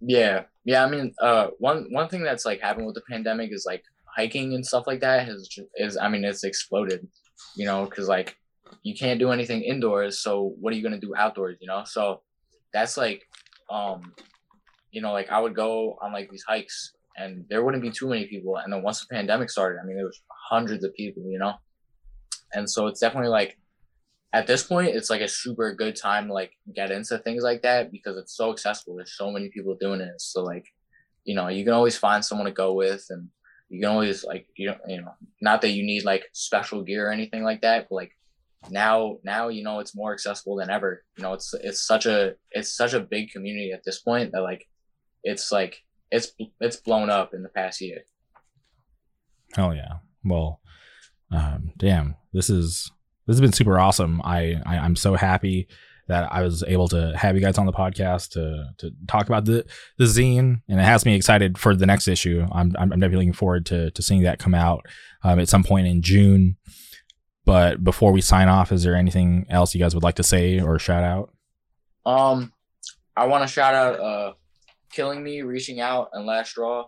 Yeah, 0.01 0.44
yeah. 0.64 0.84
I 0.84 0.90
mean, 0.90 1.14
uh, 1.20 1.48
one 1.59 1.86
one 1.90 2.09
thing 2.09 2.22
that's 2.22 2.44
like 2.44 2.60
happened 2.60 2.86
with 2.86 2.94
the 2.94 3.02
pandemic 3.09 3.51
is 3.52 3.64
like 3.66 3.84
hiking 4.16 4.55
and 4.55 4.64
stuff 4.64 4.86
like 4.86 5.01
that 5.01 5.26
has 5.26 5.48
is 5.76 5.96
I 5.96 6.09
mean 6.09 6.24
it's 6.24 6.44
exploded, 6.44 7.06
you 7.56 7.66
know, 7.66 7.84
because 7.84 8.09
like 8.09 8.36
you 8.82 8.94
can't 8.94 9.20
do 9.20 9.30
anything 9.30 9.62
indoors, 9.62 10.20
so 10.20 10.55
what 10.60 10.72
are 10.72 10.76
you 10.76 10.82
gonna 10.82 11.01
do 11.01 11.14
outdoors, 11.16 11.56
you 11.60 11.68
know? 11.68 11.84
So 11.86 12.22
that's 12.74 12.98
like 12.98 13.22
um 13.70 14.12
you 14.90 15.01
know 15.01 15.12
like 15.12 15.30
i 15.30 15.40
would 15.40 15.55
go 15.55 15.96
on 16.02 16.12
like 16.12 16.28
these 16.30 16.44
hikes 16.46 16.92
and 17.16 17.46
there 17.48 17.64
wouldn't 17.64 17.82
be 17.82 17.92
too 17.92 18.09
many 18.09 18.26
people. 18.26 18.56
And 18.56 18.72
then 18.72 18.82
once 18.82 19.01
the 19.01 19.14
pandemic 19.14 19.48
started 19.48 19.80
i 19.80 19.86
mean 19.86 19.96
there 19.96 20.05
was 20.05 20.20
hundreds 20.51 20.84
of 20.84 20.92
people 20.94 21.22
you 21.30 21.38
know? 21.38 21.55
And 22.52 22.68
so 22.68 22.86
it's 22.88 23.01
definitely 23.01 23.30
like 23.30 23.56
at 24.32 24.46
this 24.46 24.64
point 24.64 24.88
it's 24.88 25.10
like 25.10 25.22
a 25.22 25.28
super 25.28 25.72
good 25.72 25.96
time 25.96 26.26
to 26.26 26.34
like 26.34 26.52
get 26.74 26.90
into 26.90 27.18
things 27.18 27.42
like 27.42 27.62
that 27.62 27.90
because 27.90 28.16
it's 28.18 28.36
so 28.36 28.51
accessible. 28.52 28.96
There's 28.96 29.16
so 29.16 29.30
many 29.30 29.48
people 29.48 29.76
doing 29.80 30.01
it. 30.01 30.20
So 30.20 30.42
like 30.42 30.66
you 31.24 31.34
know 31.34 31.48
you 31.48 31.64
can 31.64 31.72
always 31.72 31.96
find 31.96 32.24
someone 32.24 32.46
to 32.46 32.52
go 32.52 32.74
with 32.74 33.06
and 33.10 33.28
you 33.68 33.80
can 33.80 33.90
always 33.90 34.24
like 34.24 34.46
you 34.56 34.68
know 34.68 34.76
you 34.86 35.01
know 35.01 35.14
not 35.40 35.62
that 35.62 35.70
you 35.70 35.84
need 35.84 36.05
like 36.05 36.24
special 36.32 36.82
gear 36.82 37.09
or 37.09 37.12
anything 37.12 37.42
like 37.42 37.62
that 37.62 37.88
but 37.88 37.96
like 37.96 38.12
now 38.70 39.16
now 39.24 39.49
you 39.49 39.62
know 39.62 39.78
it's 39.81 39.97
more 39.97 40.12
accessible 40.12 40.57
than 40.57 40.70
ever 40.70 41.05
you 41.16 41.23
know 41.23 41.32
it's 41.32 41.55
it's 41.62 41.86
such 41.86 42.07
a 42.07 42.35
it's 42.51 42.74
such 42.74 42.95
a 42.95 43.01
big 43.01 43.31
community 43.31 43.73
at 43.73 43.82
this 43.85 44.01
point 44.01 44.32
that 44.32 44.43
like 44.43 44.66
it's 45.23 45.51
like 45.53 45.77
it's 46.11 46.32
it's 46.61 46.77
blown 46.77 47.11
up 47.11 47.35
in 47.35 47.43
the 47.43 47.49
past 47.49 47.81
year 47.81 47.99
hell 49.55 49.74
yeah 49.74 49.99
well 50.24 50.61
um 51.31 51.73
damn 51.77 52.16
this 52.32 52.49
is 52.51 52.91
this 53.27 53.35
has 53.35 53.41
been 53.41 53.53
super 53.53 53.78
awesome 53.78 54.20
I, 54.23 54.57
I 54.66 54.78
i'm 54.78 54.97
so 54.97 55.15
happy 55.15 55.69
that 56.07 56.31
I 56.32 56.43
was 56.43 56.62
able 56.66 56.89
to 56.89 57.16
have 57.16 57.35
you 57.35 57.41
guys 57.41 57.59
on 57.59 57.66
the 57.66 57.73
podcast 57.73 58.31
to 58.32 58.69
to 58.78 58.95
talk 59.09 59.27
about 59.27 59.45
the 59.45 59.65
the 59.97 60.05
zine, 60.05 60.61
and 60.69 60.81
it 60.81 60.85
has 60.85 61.07
me 61.07 61.15
excited 61.15 61.57
for 61.57 61.74
the 61.74 61.86
next 61.86 62.09
issue. 62.09 62.47
I'm 62.53 62.74
I'm 62.78 62.91
definitely 62.91 63.16
looking 63.16 63.32
forward 63.32 63.66
to 63.66 63.91
to 63.91 64.03
seeing 64.03 64.23
that 64.23 64.39
come 64.39 64.55
out 64.55 64.86
um, 65.23 65.39
at 65.39 65.49
some 65.49 65.65
point 65.65 65.86
in 65.86 66.03
June. 66.03 66.57
But 67.44 67.84
before 67.84 68.12
we 68.12 68.20
sign 68.20 68.48
off, 68.48 68.72
is 68.72 68.82
there 68.84 68.94
anything 68.94 69.46
else 69.50 69.74
you 69.74 69.80
guys 69.80 69.94
would 69.94 70.04
like 70.04 70.14
to 70.16 70.22
say 70.22 70.60
or 70.60 70.78
shout 70.78 71.04
out? 71.04 71.32
Um, 72.06 72.52
I 73.16 73.26
want 73.26 73.46
to 73.46 73.52
shout 73.52 73.74
out 73.74 74.00
uh, 74.00 74.32
Killing 74.90 75.22
Me, 75.22 75.42
Reaching 75.42 75.80
Out, 75.80 76.10
and 76.12 76.26
Last 76.26 76.50
Straw. 76.50 76.86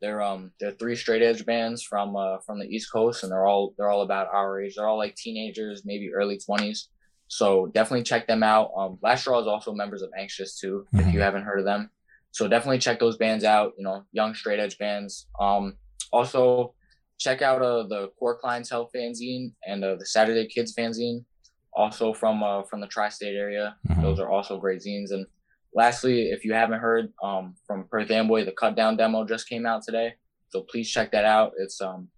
They're 0.00 0.22
um 0.22 0.52
they're 0.60 0.70
three 0.70 0.94
straight 0.94 1.22
edge 1.22 1.44
bands 1.44 1.82
from 1.82 2.14
uh 2.14 2.38
from 2.46 2.60
the 2.60 2.66
East 2.66 2.92
Coast, 2.92 3.24
and 3.24 3.32
they're 3.32 3.46
all 3.46 3.74
they're 3.76 3.90
all 3.90 4.02
about 4.02 4.28
our 4.32 4.60
age. 4.60 4.74
They're 4.76 4.86
all 4.86 4.96
like 4.96 5.16
teenagers, 5.16 5.82
maybe 5.84 6.12
early 6.14 6.38
twenties. 6.38 6.88
So 7.26 7.66
definitely 7.66 8.04
check 8.04 8.26
them 8.28 8.44
out. 8.44 8.70
Um, 8.76 8.98
Last 9.02 9.22
Straw 9.22 9.40
is 9.40 9.48
also 9.48 9.72
members 9.74 10.02
of 10.02 10.10
Anxious 10.16 10.58
too, 10.58 10.86
mm-hmm. 10.94 11.08
if 11.08 11.12
you 11.12 11.20
haven't 11.20 11.42
heard 11.42 11.58
of 11.58 11.64
them. 11.64 11.90
So 12.30 12.46
definitely 12.46 12.78
check 12.78 13.00
those 13.00 13.16
bands 13.16 13.42
out. 13.44 13.72
You 13.76 13.84
know, 13.84 14.04
young 14.12 14.34
straight 14.34 14.60
edge 14.60 14.78
bands. 14.78 15.26
Um, 15.40 15.76
also 16.12 16.74
check 17.18 17.42
out 17.42 17.60
uh, 17.62 17.82
the 17.82 18.10
Core 18.18 18.38
Clientele 18.38 18.90
fanzine 18.94 19.52
and 19.66 19.84
uh, 19.84 19.96
the 19.96 20.06
Saturday 20.06 20.46
Kids 20.46 20.74
fanzine, 20.74 21.24
also 21.72 22.12
from 22.14 22.42
uh, 22.42 22.62
from 22.62 22.80
the 22.80 22.86
tri-state 22.86 23.36
area. 23.36 23.76
Mhm. 23.88 24.02
Those 24.02 24.20
are 24.20 24.30
also 24.30 24.58
great 24.58 24.80
zines. 24.80 25.10
And 25.10 25.26
lastly, 25.74 26.30
if 26.30 26.44
you 26.44 26.52
haven't 26.54 26.80
heard 26.80 27.12
um, 27.22 27.54
from 27.66 27.84
Perth 27.90 28.10
Amboy, 28.10 28.44
the 28.44 28.52
Cut 28.52 28.76
Down 28.76 28.96
demo 28.96 29.24
just 29.24 29.48
came 29.48 29.66
out 29.66 29.82
today. 29.82 30.14
So 30.50 30.62
please 30.62 30.90
check 30.90 31.12
that 31.12 31.24
out. 31.24 31.52
It's 31.58 31.80
um, 31.80 32.08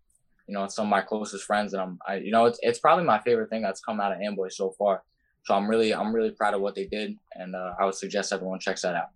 you 0.47 0.55
know, 0.55 0.65
it's 0.65 0.75
some 0.75 0.87
of 0.87 0.91
my 0.91 1.01
closest 1.01 1.45
friends, 1.45 1.73
and 1.75 1.83
I'm, 1.83 1.99
I, 2.07 2.17
you 2.17 2.33
know, 2.33 2.47
it's 2.47 2.59
it's 2.63 2.79
probably 2.79 3.05
my 3.05 3.21
favorite 3.21 3.51
thing 3.51 3.63
that's 3.63 3.81
come 3.81 4.01
out 4.01 4.13
of 4.13 4.21
Amboy 4.21 4.49
so 4.51 4.75
far. 4.79 5.03
So 5.45 5.55
I'm 5.55 5.69
really 5.69 5.95
I'm 5.95 6.13
really 6.13 6.33
proud 6.33 6.55
of 6.55 6.61
what 6.61 6.75
they 6.75 6.87
did, 6.87 7.17
and 7.35 7.57
uh, 7.57 7.73
I 7.81 7.85
would 7.87 7.95
suggest 7.95 8.33
everyone 8.33 8.61
checks 8.61 8.83
that 8.83 8.95
out. 8.95 9.11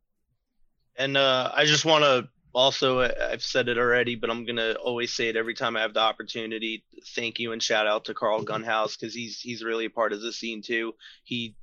And 0.97 1.17
uh, 1.17 1.51
I 1.53 1.65
just 1.65 1.85
want 1.85 2.05
to 2.05 2.29
also, 2.55 3.01
I've 3.01 3.43
said 3.43 3.69
it 3.69 3.79
already, 3.79 4.15
but 4.15 4.31
I'm 4.31 4.45
gonna 4.45 4.75
always 4.75 5.13
say 5.13 5.29
it 5.29 5.37
every 5.37 5.55
time 5.55 5.77
I 5.77 5.81
have 5.81 5.95
the 5.95 6.01
opportunity. 6.01 6.85
Thank 7.15 7.39
you 7.39 7.53
and 7.53 7.63
shout 7.63 7.87
out 7.87 8.05
to 8.07 8.15
Carl 8.15 8.45
Gunhouse 8.45 8.99
because 8.99 9.15
he's 9.15 9.41
he's 9.41 9.65
really 9.65 9.87
a 9.87 9.91
part 9.91 10.13
of 10.13 10.21
the 10.21 10.33
scene 10.33 10.63
too. 10.63 10.95
He 11.25 11.57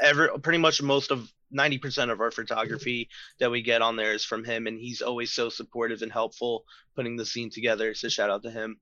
ever 0.00 0.38
pretty 0.38 0.58
much 0.58 0.80
most 0.80 1.10
of 1.10 1.30
90% 1.54 2.10
of 2.10 2.20
our 2.20 2.30
photography 2.30 3.08
that 3.38 3.50
we 3.50 3.62
get 3.62 3.82
on 3.82 3.96
there 3.96 4.14
is 4.14 4.24
from 4.24 4.44
him, 4.44 4.66
and 4.66 4.78
he's 4.78 5.02
always 5.02 5.32
so 5.32 5.48
supportive 5.48 6.02
and 6.02 6.10
helpful 6.10 6.64
putting 6.96 7.16
the 7.16 7.26
scene 7.26 7.50
together. 7.50 7.94
So 7.94 8.08
shout 8.08 8.30
out 8.30 8.42
to 8.42 8.50
him. 8.50 8.78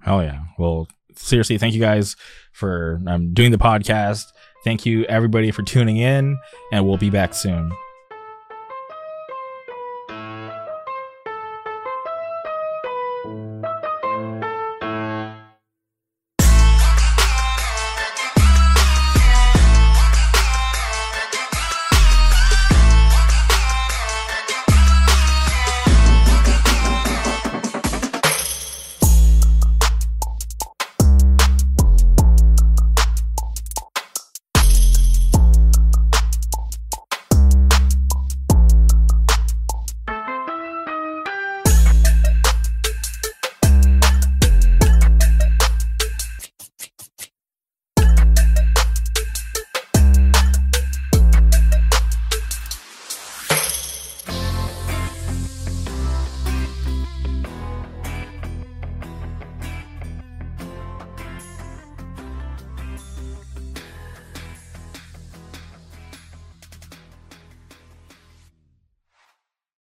Hell 0.00 0.22
yeah. 0.22 0.40
Well, 0.58 0.88
seriously, 1.14 1.56
thank 1.56 1.72
you 1.72 1.80
guys 1.80 2.16
for 2.52 3.00
um, 3.06 3.32
doing 3.32 3.52
the 3.52 3.58
podcast. 3.58 4.24
Thank 4.64 4.84
you, 4.84 5.04
everybody, 5.04 5.50
for 5.50 5.62
tuning 5.62 5.96
in, 5.96 6.38
and 6.72 6.86
we'll 6.86 6.98
be 6.98 7.10
back 7.10 7.32
soon. 7.32 7.70